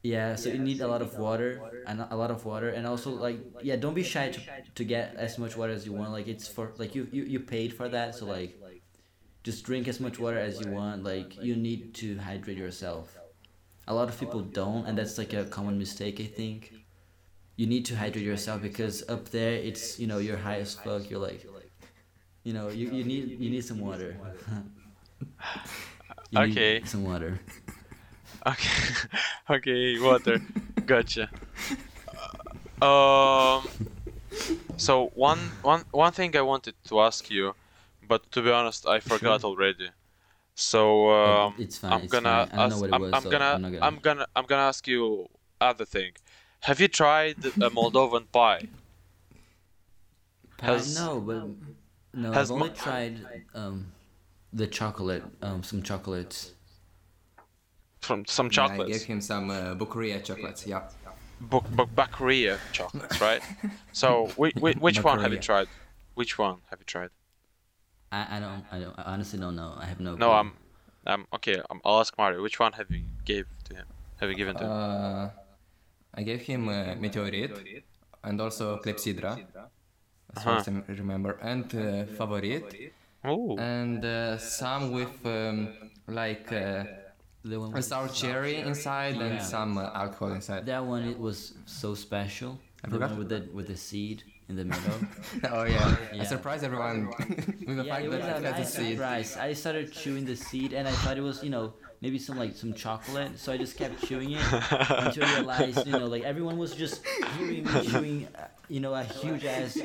Yeah, 0.04 0.36
so 0.36 0.50
you 0.50 0.60
need 0.60 0.82
a 0.82 0.88
lot 0.88 1.02
of 1.02 1.18
water 1.18 1.64
and 1.88 2.06
a 2.12 2.16
lot 2.16 2.30
of 2.30 2.46
water, 2.46 2.70
and 2.70 2.86
also 2.86 3.10
like 3.10 3.40
yeah, 3.60 3.76
don't 3.76 3.96
be 3.96 4.04
shy 4.04 4.30
to, 4.30 4.42
to 4.76 4.84
get 4.84 5.16
as 5.18 5.40
much 5.40 5.58
water 5.58 5.74
as 5.74 5.84
you 5.86 5.94
want. 5.94 6.12
Like 6.12 6.28
it's 6.28 6.48
for 6.48 6.74
like 6.78 6.94
you, 6.94 7.08
you 7.12 7.24
you 7.24 7.40
paid 7.40 7.74
for 7.74 7.90
that, 7.90 8.14
so 8.14 8.28
like 8.28 8.59
just 9.44 9.64
drink 9.66 9.88
as 9.88 10.00
much 10.00 10.20
water 10.20 10.40
as 10.40 10.60
you 10.60 10.68
want. 10.68 11.04
Like 11.04 11.42
you 11.42 11.56
need 11.56 11.94
to 11.96 12.18
hydrate 12.20 12.58
yourself. 12.58 13.18
A 13.88 13.94
lot 13.94 14.08
of 14.10 14.20
people 14.20 14.42
don't, 14.42 14.86
and 14.86 14.98
that's 14.98 15.18
like 15.18 15.34
a 15.34 15.46
common 15.46 15.78
mistake 15.78 16.20
I 16.22 16.26
think 16.26 16.74
you 17.58 17.68
need 17.68 17.86
to 17.86 17.96
hydrate 17.96 18.24
yourself 18.26 18.62
because 18.62 19.08
up 19.10 19.30
there 19.30 19.54
it's 19.54 20.00
you 20.00 20.08
know 20.08 20.20
you're 20.20 20.38
high 20.38 20.60
as 20.60 20.76
fuck 20.76 21.10
you're 21.10 21.20
like 21.20 21.46
you 22.44 22.54
know 22.54 22.70
you, 22.70 22.88
you 22.88 23.04
need 23.04 23.40
you 23.40 23.50
need 23.50 23.66
some 23.66 23.80
water 23.80 24.18
You 26.32 26.40
need 26.40 26.44
Okay. 26.44 26.82
some 26.86 27.04
water 27.04 27.40
okay, 28.46 28.94
okay, 29.50 30.00
water. 30.00 30.40
gotcha. 30.86 31.30
Um. 32.82 33.68
So 34.78 35.08
one 35.14 35.52
one 35.62 35.84
one 35.92 36.12
thing 36.12 36.36
I 36.36 36.42
wanted 36.42 36.76
to 36.86 37.02
ask 37.02 37.30
you, 37.30 37.54
but 38.12 38.22
to 38.34 38.40
be 38.42 38.52
honest, 38.60 38.82
I 38.96 38.98
forgot 39.00 39.40
already. 39.50 39.88
So 40.56 40.82
um, 41.12 41.54
fine, 41.54 41.94
I'm 41.94 42.06
gonna 42.16 42.38
fine. 42.50 42.60
I 42.60 42.68
don't 42.68 42.70
know 42.72 42.76
ask, 42.76 42.94
I'm, 42.96 43.02
was, 43.02 43.14
I'm 43.18 43.24
so 43.24 43.30
gonna, 43.36 43.52
I'm 43.56 43.62
gonna- 43.72 43.86
I'm 43.88 43.98
gonna 44.08 44.26
I'm 44.38 44.46
gonna 44.52 44.68
ask 44.74 44.82
you 44.94 45.04
other 45.70 45.86
thing. 45.96 46.12
Have 46.68 46.80
you 46.84 46.90
tried 47.02 47.38
a 47.46 47.70
Moldovan 47.78 48.26
pie? 48.38 48.64
Pie? 50.58 50.68
Has- 50.68 50.96
no 51.04 51.10
but 51.30 51.44
no 52.24 52.34
has 52.34 52.50
i've 52.50 52.56
only 52.58 52.70
mo- 52.70 52.76
tried 52.86 53.16
um 53.62 53.78
the 54.62 54.68
chocolate 54.80 55.24
um 55.48 55.60
some 55.70 55.82
chocolates 55.90 56.38
From 58.08 58.26
some 58.38 58.50
chocolates. 58.50 58.96
I 58.96 59.00
gave 59.00 59.08
him 59.14 59.22
some 59.22 59.46
uh, 59.50 59.76
chocolates. 60.30 60.62
Yeah. 60.66 60.82
Bu- 61.52 61.68
bu- 61.78 61.92
Bucuria 62.00 62.56
chocolates, 62.78 63.18
right? 63.28 63.42
so 64.02 64.08
which, 64.42 64.56
which 64.86 65.04
one 65.10 65.20
have 65.24 65.32
you 65.32 65.40
tried? 65.50 65.68
Which 66.20 66.34
one 66.46 66.58
have 66.70 66.80
you 66.82 66.86
tried? 66.96 67.12
I 68.12 68.38
i 68.38 68.40
don't 68.40 68.64
i 68.72 68.78
don't 68.80 68.96
i 69.00 69.04
honestly 69.14 69.40
don't 69.40 69.56
know 69.56 69.72
i 69.78 69.86
have 69.86 70.00
no 70.00 70.12
No, 70.16 70.28
clue. 70.28 70.36
I'm, 70.40 70.52
I'm 71.06 71.26
okay. 71.38 71.58
Um, 71.70 71.80
I'll 71.86 72.00
ask 72.00 72.18
Mario. 72.18 72.42
Which 72.42 72.60
one 72.60 72.74
have 72.74 72.90
you 72.92 73.04
gave 73.26 73.46
to 73.68 73.76
him? 73.76 73.86
Have 74.20 74.30
you 74.30 74.36
given 74.36 74.56
to 74.58 74.64
him? 74.66 74.72
Uh, 74.72 75.30
I 76.20 76.22
gave 76.24 76.42
him 76.42 76.68
uh, 76.70 76.96
Meteorit 77.04 77.84
and 78.24 78.42
also 78.42 78.78
Clepsydra, 78.84 79.32
as 80.36 80.44
far 80.44 80.58
as 80.58 80.68
I 80.68 80.74
remember, 81.04 81.32
and 81.42 81.64
uh, 81.76 81.80
Favorit, 82.18 82.92
Oh, 83.24 83.58
and 83.58 84.04
uh, 84.04 84.38
some 84.38 84.92
with 84.92 85.26
um, 85.26 85.70
like 86.08 86.52
uh, 86.52 86.84
the 87.44 87.60
one 87.60 87.72
a 87.72 87.76
with, 87.76 87.86
sour 87.86 88.08
cherry 88.10 88.56
inside 88.58 89.16
and 89.22 89.42
some 89.42 89.78
uh, 89.78 89.92
alcohol 89.94 90.32
inside. 90.34 90.66
that 90.66 90.84
one 90.86 91.04
it 91.04 91.20
was 91.20 91.54
so 91.66 91.96
special 91.96 92.60
I 92.84 92.88
forgot. 92.90 93.10
one 93.12 93.20
with 93.20 93.30
the 93.30 93.42
with 93.54 93.68
the 93.68 93.78
seed 93.78 94.24
in 94.50 94.56
the 94.56 94.66
middle 94.66 95.00
oh 95.52 95.64
yeah. 95.64 95.96
Yeah. 96.12 96.22
I 96.22 96.26
surprised 96.26 96.64
everyone 96.64 97.08
with 97.68 97.78
the 97.78 97.84
Yeah, 97.86 97.96
fact 97.96 98.12
that 98.12 98.44
it 98.44 98.54
has 98.56 98.68
a 98.68 98.72
seed. 98.78 98.92
surprise. 98.98 99.38
I 99.38 99.54
started 99.54 99.92
chewing 99.92 100.26
the 100.26 100.36
seed 100.36 100.74
and 100.74 100.88
I 100.88 100.92
thought 100.92 101.18
it 101.18 101.22
was, 101.22 101.44
you 101.44 101.50
know, 101.52 101.74
maybe 102.02 102.18
some 102.18 102.38
like 102.38 102.56
some 102.56 102.74
chocolate. 102.74 103.38
So 103.38 103.54
I 103.54 103.58
just 103.58 103.78
kept 103.78 104.04
chewing 104.08 104.32
it 104.32 104.42
until 105.06 105.24
I 105.24 105.36
realized, 105.38 105.86
you 105.86 105.94
know, 105.94 106.08
like 106.08 106.24
everyone 106.24 106.58
was 106.58 106.74
just 106.76 107.06
hearing 107.38 107.64
me 107.64 107.88
chewing, 107.88 108.28
uh, 108.36 108.48
you 108.68 108.80
know, 108.80 108.94
a 108.94 109.04
huge 109.04 109.46
ass 109.46 109.78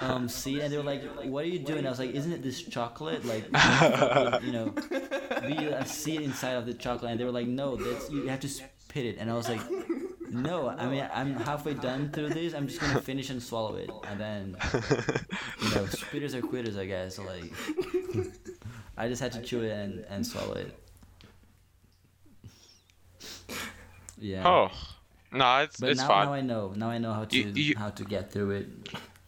um, 0.00 0.28
seed, 0.28 0.60
and 0.60 0.70
they 0.70 0.76
were 0.76 0.82
like, 0.84 1.02
"What 1.24 1.44
are 1.44 1.48
you 1.48 1.58
doing?" 1.58 1.86
I 1.86 1.90
was 1.90 1.98
like, 1.98 2.10
"Isn't 2.10 2.30
it 2.32 2.42
this 2.42 2.60
chocolate? 2.62 3.24
Like, 3.24 3.44
you 4.44 4.52
know, 4.52 4.66
be 5.48 5.56
a 5.72 5.86
seed 5.86 6.20
inside 6.20 6.52
of 6.60 6.66
the 6.66 6.74
chocolate?" 6.74 7.12
And 7.12 7.18
they 7.20 7.24
were 7.24 7.32
like, 7.32 7.46
"No, 7.48 7.76
that's 7.76 8.10
you 8.10 8.28
have 8.28 8.40
to 8.40 8.48
spit 8.48 9.06
it." 9.06 9.16
And 9.18 9.30
I 9.30 9.34
was 9.34 9.48
like. 9.48 9.60
No, 10.30 10.68
I 10.78 10.86
mean 10.88 11.08
I'm 11.12 11.34
halfway 11.34 11.74
done 11.74 12.10
through 12.10 12.30
this. 12.30 12.54
I'm 12.54 12.66
just 12.68 12.80
gonna 12.80 13.00
finish 13.12 13.30
and 13.30 13.42
swallow 13.42 13.76
it, 13.76 13.90
and 14.08 14.20
then 14.20 14.56
you 15.62 15.70
know, 15.74 15.84
spitters 15.86 16.34
are 16.34 16.42
quitters, 16.42 16.76
I 16.76 16.86
guess. 16.86 17.16
So 17.16 17.22
like, 17.24 17.52
I 18.96 19.08
just 19.08 19.20
had 19.22 19.32
to 19.32 19.40
chew 19.42 19.62
it 19.62 19.72
and, 19.72 20.04
and 20.08 20.26
swallow 20.26 20.54
it. 20.54 20.72
Yeah. 24.18 24.46
oh, 24.48 24.70
no, 25.32 25.58
it's 25.60 25.78
but 25.78 25.90
it's 25.90 26.00
now, 26.00 26.08
fine. 26.08 26.26
now 26.26 26.32
I 26.32 26.40
know. 26.40 26.72
Now 26.76 26.88
I 26.90 26.98
know 26.98 27.12
how 27.12 27.24
to 27.24 27.36
You- 27.36 27.52
you- 27.54 27.76
how 27.76 27.90
to 27.90 28.04
get 28.04 28.32
through 28.32 28.50
it. 28.52 28.68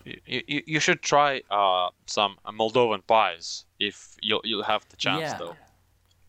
You, 0.04 0.42
you, 0.46 0.62
you 0.66 0.80
should 0.80 1.02
try 1.02 1.42
uh 1.50 1.90
some 2.06 2.36
Moldovan 2.46 3.06
pies 3.06 3.66
if 3.78 4.16
you'll 4.22 4.40
you'll 4.44 4.62
have 4.62 4.82
the 4.88 4.96
chance 4.96 5.20
Yeah. 5.20 5.36
though. 5.38 5.56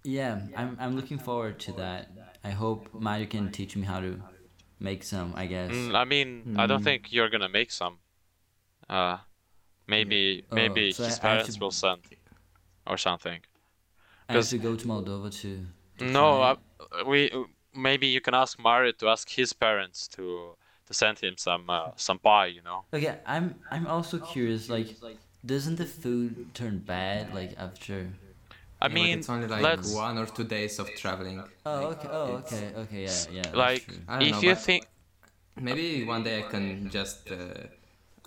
Yeah, 0.04 0.42
I'm 0.58 0.76
I'm 0.80 0.96
looking 0.98 1.18
forward 1.18 1.60
to 1.62 1.72
that. 1.74 2.10
I 2.44 2.50
hope 2.50 2.90
Mario 2.94 3.26
can 3.28 3.52
teach 3.52 3.76
me 3.78 3.84
how 3.84 4.02
to 4.02 4.22
make 4.80 5.04
some. 5.04 5.34
I 5.36 5.46
guess. 5.46 5.72
Mm, 5.72 5.96
I 5.96 6.06
mean, 6.06 6.56
I 6.58 6.66
don't 6.68 6.82
Mm. 6.82 6.84
think 6.84 7.12
you're 7.12 7.30
gonna 7.30 7.50
make 7.50 7.72
some. 7.72 8.00
Uh, 8.90 9.18
maybe 9.88 10.44
Oh, 10.52 10.56
maybe 10.56 10.92
so 10.94 11.04
his 11.06 11.20
parents 11.20 11.54
to- 11.56 11.60
will 11.60 11.72
send 11.72 12.02
or 12.88 12.98
something. 12.98 13.42
I 14.28 14.34
have 14.34 14.50
to 14.50 14.58
go 14.58 14.76
to 14.76 14.86
Moldova 14.88 15.30
to. 15.42 15.66
to 15.98 16.06
No, 16.06 16.42
uh, 16.42 16.56
we 17.06 17.32
maybe 17.74 18.08
you 18.08 18.22
can 18.22 18.34
ask 18.34 18.58
Mario 18.60 18.92
to 18.94 19.10
ask 19.10 19.30
his 19.30 19.54
parents 19.54 20.08
to 20.16 20.56
to 20.88 20.94
send 20.94 21.20
him 21.20 21.36
some 21.38 21.70
uh, 21.70 21.92
some 21.96 22.20
pie. 22.20 22.48
You 22.48 22.62
know. 22.62 22.86
Okay, 22.94 23.20
I'm 23.26 23.56
I'm 23.72 23.86
also 23.88 24.18
curious. 24.20 24.70
Like, 24.70 24.88
doesn't 25.46 25.76
the 25.78 25.86
food 25.86 26.54
turn 26.54 26.80
bad 26.80 27.34
like 27.34 27.54
after? 27.58 28.14
I 28.82 28.88
Yeah, 28.88 28.94
mean, 28.94 29.20
it's 29.20 29.30
only 29.30 29.48
like 29.48 29.62
let's 29.62 29.94
one 29.94 30.18
or 30.18 30.26
two 30.26 30.44
days 30.46 30.80
of 30.80 30.88
traveling. 30.96 31.44
Oh, 31.66 31.76
Like, 31.76 31.98
okay. 31.98 32.08
Oh, 32.12 32.38
it's- 32.38 32.54
okay. 32.54 32.68
Okay. 32.82 33.02
Yeah. 33.04 33.44
Yeah. 33.44 33.52
like. 33.66 33.86
I 34.08 34.20
don't 34.20 34.28
if 34.28 34.32
know, 34.36 34.42
you 34.50 34.56
think 34.56 34.86
Maybe 35.60 36.06
one 36.06 36.24
day 36.24 36.40
I 36.40 36.44
can 36.44 36.90
just 36.90 37.30
uh, 37.32 37.36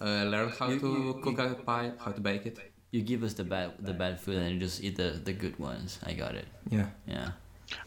uh, 0.05 0.25
learn 0.33 0.51
how 0.59 0.69
You- 0.69 0.81
to 0.81 0.87
you- 0.87 1.21
cook 1.25 1.39
a 1.39 1.55
pie, 1.55 1.93
how 2.05 2.13
to 2.13 2.21
bake 2.21 2.45
it. 2.47 2.59
You 2.91 3.01
give 3.01 3.23
us 3.23 3.33
the 3.35 3.45
bad 3.45 3.69
the 3.81 3.95
bad 3.95 4.21
food 4.21 4.37
and 4.37 4.49
you 4.53 4.59
just 4.61 4.83
eat 4.85 4.97
the 4.97 5.11
the 5.29 5.33
good 5.33 5.57
ones. 5.59 5.99
I 6.05 6.13
got 6.13 6.35
it. 6.35 6.47
Yeah. 6.69 6.89
Yeah. 7.07 7.29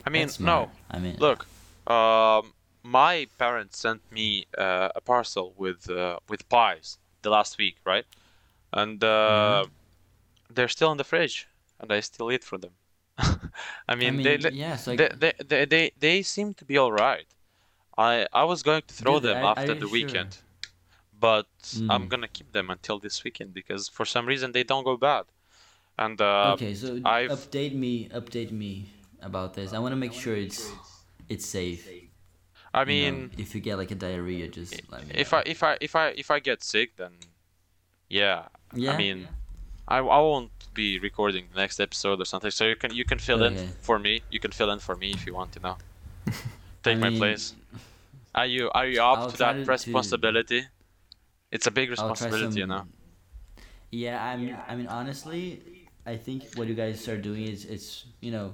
I 0.06 0.10
mean 0.10 0.28
That's 0.28 0.40
no. 0.40 0.72
I 0.90 0.98
mean, 0.98 1.18
Look, 1.20 1.46
um, 1.86 2.54
my 2.82 3.28
parents 3.38 3.78
sent 3.78 4.02
me 4.12 4.48
uh, 4.58 4.90
a 4.96 5.02
parcel 5.02 5.54
with 5.64 5.88
uh, 5.90 6.18
with 6.28 6.50
pies 6.50 6.98
the 7.22 7.30
last 7.30 7.58
week, 7.60 7.78
right? 7.86 8.06
and 8.74 9.04
uh, 9.04 9.66
they're 10.56 10.68
still 10.78 10.92
in 10.92 10.98
the 10.98 11.04
fridge, 11.04 11.48
and 11.80 11.92
I 11.92 12.00
still 12.02 12.32
eat 12.32 12.44
from 12.44 12.62
them. 12.62 12.74
I 13.88 13.96
mean, 13.96 14.22
they, 14.22 14.38
mean, 14.38 14.42
yeah, 14.54 14.74
it's 14.76 14.88
like- 14.88 15.00
they, 15.00 15.10
they, 15.18 15.34
they, 15.46 15.66
they, 15.66 15.92
they 16.00 16.22
seem 16.24 16.54
to 16.56 16.66
be 16.66 16.78
all 16.78 16.92
right. 16.92 17.28
I 17.98 18.28
I 18.34 18.44
was 18.44 18.64
going 18.64 18.84
to 18.88 18.94
throw 18.94 19.20
Dude, 19.20 19.24
them 19.24 19.44
are- 19.44 19.52
after 19.52 19.74
the 19.76 19.88
sure? 19.88 19.90
weekend, 19.90 20.38
but 21.20 21.48
I'm 21.90 22.04
Mm. 22.04 22.10
gonna 22.10 22.28
keep 22.28 22.52
them 22.52 22.70
until 22.70 23.00
this 23.00 23.24
weekend 23.24 23.54
because 23.54 23.88
for 23.90 24.06
some 24.06 24.26
reason 24.26 24.52
they 24.52 24.64
don't 24.64 24.84
go 24.84 24.98
bad. 24.98 25.26
And 25.98 26.20
uh, 26.22 26.58
okay, 26.58 26.74
so 26.76 27.00
I've 27.06 27.32
update 27.32 27.74
me, 27.76 28.10
update 28.10 28.52
me 28.52 28.90
about 29.22 29.54
this. 29.54 29.74
I 29.74 29.80
want 29.80 29.94
to 29.94 29.98
make 29.98 30.14
sure 30.14 30.36
it's 30.36 30.72
it's 31.30 31.46
safe. 31.46 31.88
I 32.74 32.84
you 32.86 32.86
know, 32.86 32.88
mean, 32.90 33.32
if 33.38 33.56
you 33.56 33.62
get 33.62 33.78
like 33.78 33.92
a 33.92 33.96
diarrhea, 33.96 34.48
just 34.50 34.74
let 34.92 35.08
me. 35.08 35.14
if 35.16 35.32
know. 35.32 35.40
I 35.40 35.44
if 35.46 35.64
I 35.64 35.78
if 35.82 35.96
I 35.96 36.08
if 36.10 36.32
I 36.32 36.40
get 36.40 36.64
sick, 36.64 36.98
then 36.98 37.14
yeah. 38.10 38.48
Yeah? 38.76 38.94
I 38.94 38.98
mean, 38.98 39.28
I, 39.88 39.98
I 39.98 40.20
won't 40.20 40.52
be 40.76 41.00
recording 41.00 41.46
the 41.54 41.60
next 41.64 41.80
episode 41.80 42.22
or 42.22 42.26
something. 42.26 42.52
So 42.52 42.66
you 42.72 42.76
can 42.76 42.94
you 42.94 43.06
can 43.12 43.20
fill 43.28 43.42
in 43.44 43.56
for 43.82 43.98
me. 43.98 44.22
You 44.30 44.40
can 44.40 44.52
fill 44.52 44.70
in 44.76 44.80
for 44.80 44.96
me 44.96 45.12
if 45.18 45.26
you 45.26 45.34
want 45.34 45.52
to 45.54 45.60
know. 45.66 45.78
Take 46.84 47.00
my 47.00 47.10
mean, 47.10 47.20
place. 47.20 47.54
Are 48.36 48.46
you 48.46 48.70
are 48.80 48.86
you 48.86 49.02
up 49.02 49.20
I'll 49.20 49.32
to 49.32 49.38
that 49.38 49.56
to- 49.66 49.72
responsibility? 49.72 50.62
It's 51.52 51.68
a 51.68 51.72
big 51.72 51.90
responsibility, 51.90 52.60
you 52.60 52.68
know. 52.68 52.84
Yeah, 53.92 54.18
I 54.32 54.36
mean, 54.36 54.58
I 54.68 54.76
mean, 54.76 54.88
honestly, 54.88 55.42
I 56.06 56.18
think 56.18 56.44
what 56.56 56.68
you 56.68 56.74
guys 56.76 57.08
are 57.08 57.18
doing 57.30 57.44
is 57.48 57.66
it's 57.66 58.06
you 58.20 58.32
know 58.32 58.54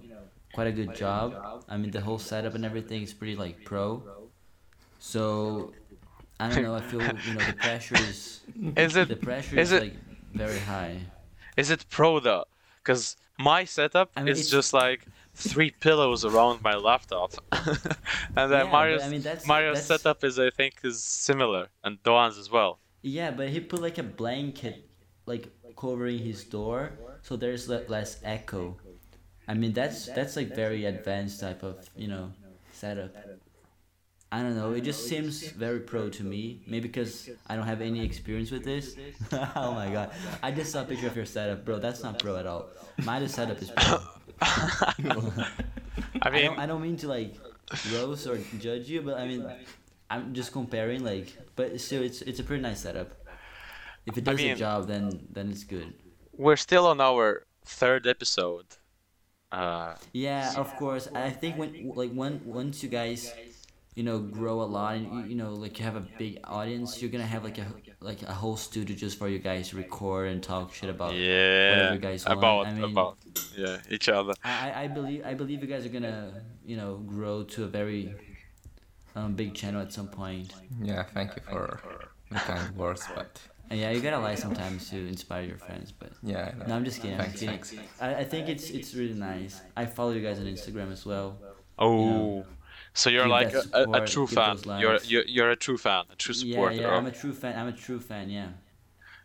quite 0.53 0.67
a 0.67 0.71
good 0.79 0.93
job. 0.95 1.27
I 1.67 1.77
mean, 1.77 1.91
the 1.91 2.01
whole 2.01 2.19
setup 2.19 2.53
and 2.55 2.63
everything 2.63 3.01
is 3.01 3.13
pretty 3.13 3.35
like 3.35 3.65
pro. 3.65 4.03
So 4.99 5.73
I 6.39 6.49
don't 6.49 6.63
know. 6.63 6.75
I 6.75 6.81
feel 6.81 7.01
you 7.01 7.33
know 7.33 7.45
the 7.51 7.57
pressure 7.57 7.95
is 7.95 8.41
Is 8.77 8.95
it 8.95 9.09
the 9.09 9.15
pressure 9.15 9.57
is 9.57 9.71
is, 9.71 9.77
it- 9.77 9.83
like 9.83 9.97
very 10.33 10.59
high. 10.59 10.99
Is 11.57 11.69
it 11.69 11.85
pro 11.89 12.19
though? 12.19 12.45
Because 12.83 13.15
my 13.37 13.63
setup 13.65 14.11
I 14.15 14.23
mean, 14.23 14.31
is 14.31 14.49
just 14.49 14.73
like 14.73 15.05
three 15.35 15.71
pillows 15.79 16.25
around 16.25 16.61
my 16.61 16.75
laptop, 16.75 17.33
and 17.51 18.51
then 18.51 18.65
Yeah, 18.65 18.71
Mario's 18.71 19.03
I 19.03 19.09
mean, 19.09 19.21
that's- 19.21 19.47
Mario's 19.47 19.87
that's- 19.87 20.01
setup 20.01 20.23
is 20.23 20.39
I 20.39 20.49
think 20.49 20.75
is 20.83 21.03
similar, 21.03 21.67
and 21.83 22.01
Doan's 22.03 22.37
as 22.37 22.49
well. 22.51 22.79
Yeah, 23.01 23.31
but 23.31 23.49
he 23.49 23.59
put 23.59 23.81
like 23.81 23.97
a 23.97 24.03
blanket 24.03 24.87
like 25.25 25.47
covering 25.75 26.19
his 26.19 26.43
door, 26.43 26.91
so 27.23 27.35
there's 27.35 27.67
le- 27.69 27.85
less 27.87 28.19
echo. 28.23 28.77
I 29.47 29.53
mean, 29.55 29.73
that's 29.73 30.05
that's 30.07 30.35
like 30.35 30.53
very 30.55 30.85
advanced 30.85 31.39
type 31.39 31.63
of 31.63 31.75
you 31.95 32.07
know 32.07 32.31
setup. 32.73 33.13
I 34.33 34.41
don't 34.41 34.55
know. 34.55 34.71
It 34.71 34.81
just 34.81 35.07
seems 35.07 35.43
very 35.51 35.81
pro 35.81 36.07
to 36.09 36.23
me. 36.23 36.61
Maybe 36.65 36.87
because 36.87 37.29
I 37.47 37.55
don't 37.57 37.65
have 37.67 37.81
any 37.81 38.03
experience 38.03 38.49
with 38.49 38.63
this. 38.63 38.95
oh 39.33 39.73
my 39.73 39.91
god! 39.91 40.11
I 40.43 40.51
just 40.51 40.71
saw 40.71 40.81
a 40.81 40.85
picture 40.85 41.07
of 41.07 41.15
your 41.15 41.25
setup, 41.25 41.65
bro. 41.65 41.79
That's 41.79 42.01
not 42.03 42.17
pro 42.19 42.37
at 42.37 42.47
all. 42.47 42.69
My 43.03 43.25
setup 43.37 43.61
is 43.61 43.69
pro. 43.71 43.97
I 44.41 44.93
I 46.23 46.29
mean, 46.29 46.45
don't, 46.45 46.59
I 46.59 46.65
don't 46.65 46.81
mean 46.81 46.97
to 46.97 47.07
like 47.07 47.35
roast 47.93 48.27
or 48.27 48.37
judge 48.59 48.87
you, 48.89 49.01
but 49.01 49.17
I 49.19 49.27
mean, 49.27 49.45
I'm 50.09 50.33
just 50.33 50.51
comparing 50.51 51.03
like. 51.03 51.35
But 51.55 51.79
still, 51.81 52.01
it's 52.01 52.21
it's 52.21 52.39
a 52.39 52.43
pretty 52.43 52.61
nice 52.63 52.79
setup. 52.81 53.11
If 54.05 54.17
it 54.17 54.27
I 54.27 54.31
does 54.31 54.37
mean- 54.39 54.53
the 54.53 54.59
job, 54.59 54.87
then 54.87 55.27
then 55.31 55.49
it's 55.51 55.63
good. 55.63 55.93
we're 56.37 56.55
still 56.57 56.87
on 56.87 57.01
our 57.01 57.45
third 57.65 58.07
episode. 58.07 58.65
Uh, 59.51 59.95
Yeah, 60.13 60.53
of 60.55 60.73
course. 60.77 61.09
I 61.13 61.29
think 61.29 61.57
when 61.57 61.91
like 61.95 62.11
when 62.13 62.39
once 62.45 62.81
you 62.83 62.89
guys, 62.89 63.33
you 63.95 64.03
know, 64.03 64.19
grow 64.19 64.61
a 64.61 64.69
lot 64.77 64.95
and 64.95 65.05
you, 65.13 65.29
you 65.31 65.35
know 65.35 65.51
like 65.53 65.77
you 65.77 65.83
have 65.85 65.95
a 65.97 66.05
big 66.17 66.39
audience, 66.45 67.01
you're 67.01 67.11
gonna 67.11 67.25
have 67.25 67.43
like 67.43 67.57
a 67.57 67.65
like 67.99 68.21
a 68.23 68.33
whole 68.33 68.55
studio 68.57 68.95
just 68.95 69.17
for 69.17 69.27
you 69.27 69.37
guys 69.39 69.69
to 69.69 69.75
record 69.77 70.29
and 70.29 70.41
talk 70.41 70.73
shit 70.73 70.89
about 70.89 71.13
yeah, 71.13 71.69
whatever 71.71 71.93
you 71.95 71.99
guys 71.99 72.25
want. 72.25 72.37
about 72.39 72.67
I 72.67 72.73
mean, 72.73 72.83
about 72.91 73.17
yeah 73.57 73.77
each 73.89 74.07
other. 74.09 74.33
I, 74.43 74.69
I- 74.71 74.83
I 74.83 74.87
believe 74.87 75.25
I 75.25 75.33
believe 75.33 75.61
you 75.61 75.67
guys 75.67 75.85
are 75.85 75.89
gonna 75.89 76.41
you 76.65 76.77
know 76.77 76.97
grow 76.97 77.43
to 77.43 77.65
a 77.65 77.67
very 77.67 78.15
um, 79.15 79.33
big 79.33 79.53
channel 79.53 79.81
at 79.81 79.91
some 79.91 80.07
point. 80.07 80.53
Yeah, 80.81 81.03
thank 81.03 81.35
you 81.35 81.41
for 81.49 81.81
the 82.29 82.37
kind 82.39 82.75
words, 82.77 83.03
but 83.13 83.41
yeah, 83.69 83.91
you 83.91 83.99
gotta 84.01 84.19
lie 84.19 84.35
sometimes 84.35 84.89
to 84.89 84.97
inspire 85.07 85.43
your 85.43 85.57
friends, 85.57 85.91
but 85.91 86.11
yeah, 86.23 86.51
I 86.53 86.57
know. 86.57 86.65
no, 86.67 86.75
I'm 86.75 86.85
just 86.85 87.01
kidding. 87.01 87.19
I'm 87.19 87.31
kidding. 87.33 87.49
thanks. 87.49 87.73
I, 87.99 88.15
I 88.15 88.23
think 88.23 88.47
it's 88.47 88.69
it's 88.69 88.95
really 88.95 89.13
nice. 89.19 89.59
I 89.75 89.85
follow 89.85 90.11
you 90.11 90.21
guys 90.21 90.39
on 90.39 90.45
Instagram 90.45 90.91
as 90.93 91.05
well. 91.05 91.37
Oh, 91.77 92.45
so 92.93 93.09
you're 93.09 93.27
like 93.27 93.53
a, 93.53 93.63
a, 93.73 93.87
a 93.93 94.01
true 94.01 94.27
fan. 94.27 94.57
You're, 94.75 94.99
you're 95.03 95.25
you're 95.25 95.51
a 95.51 95.55
true 95.55 95.77
fan, 95.77 96.05
a 96.09 96.15
true 96.15 96.33
supporter. 96.33 96.75
yeah, 96.75 96.87
yeah, 96.87 96.97
I'm 96.97 97.05
a 97.05 97.11
true 97.11 97.33
fan. 97.33 97.57
I'm 97.57 97.67
a 97.67 97.71
true 97.77 97.99
fan. 97.99 98.29
Yeah. 98.29 98.49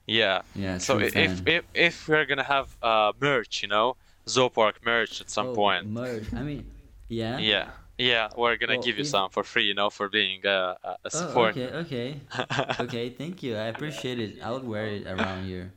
yeah. 0.06 0.42
Yeah, 0.54 0.78
So 0.78 0.98
if, 1.00 1.42
if 1.46 1.64
if 1.74 2.08
we're 2.08 2.26
gonna 2.26 2.44
have 2.44 2.76
uh 2.82 3.12
merch, 3.20 3.62
you 3.62 3.68
know, 3.68 3.96
Zoopark 4.28 4.84
merch 4.84 5.20
at 5.20 5.30
some 5.30 5.48
Oh, 5.48 5.54
point. 5.54 5.86
Merch. 5.86 6.32
I 6.34 6.42
mean, 6.42 6.66
yeah. 7.08 7.38
Yeah, 7.38 7.70
yeah, 7.98 8.28
we're 8.36 8.56
gonna 8.56 8.78
give 8.78 8.98
you 8.98 9.04
some 9.04 9.30
for 9.30 9.42
free, 9.44 9.64
you 9.64 9.74
know, 9.74 9.90
for 9.90 10.08
being 10.08 10.44
a, 10.46 10.76
a 11.04 11.10
Oh, 11.12 11.18
support. 11.18 11.50
okay, 11.50 11.68
okay, 11.72 12.20
okay. 12.80 13.10
Thank 13.10 13.42
you. 13.42 13.56
I 13.56 13.66
appreciate 13.66 14.18
it. 14.20 14.40
I 14.42 14.50
would 14.50 14.64
wear 14.64 14.86
it 14.86 15.06
around 15.06 15.44
here. 15.46 15.72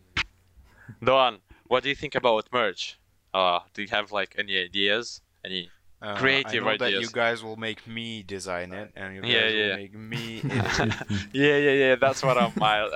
Doan, 1.03 1.41
what 1.67 1.83
do 1.83 1.89
you 1.89 1.95
think 1.95 2.15
about 2.15 2.47
merch? 2.53 2.99
Uh, 3.33 3.59
do 3.73 3.81
you 3.81 3.89
have 3.89 4.11
like 4.11 4.35
any 4.37 4.57
ideas? 4.57 5.21
Any? 5.43 5.73
Uh, 6.01 6.15
Creative 6.15 6.63
I 6.65 6.71
know 6.71 6.77
that 6.77 6.85
ideas. 6.85 7.01
you 7.01 7.09
guys 7.11 7.43
will 7.43 7.57
make 7.57 7.85
me 7.85 8.23
design 8.23 8.71
it, 8.71 8.91
and 8.95 9.15
you 9.15 9.21
guys 9.21 9.31
Yeah, 9.53 9.67
will 9.71 9.75
make 9.75 9.93
me 9.93 10.41
edit 10.49 10.93
yeah, 11.33 11.57
yeah, 11.57 11.71
yeah. 11.73 11.95
That's 11.95 12.23
what 12.23 12.37
I'm. 12.37 12.53
I, 12.61 12.87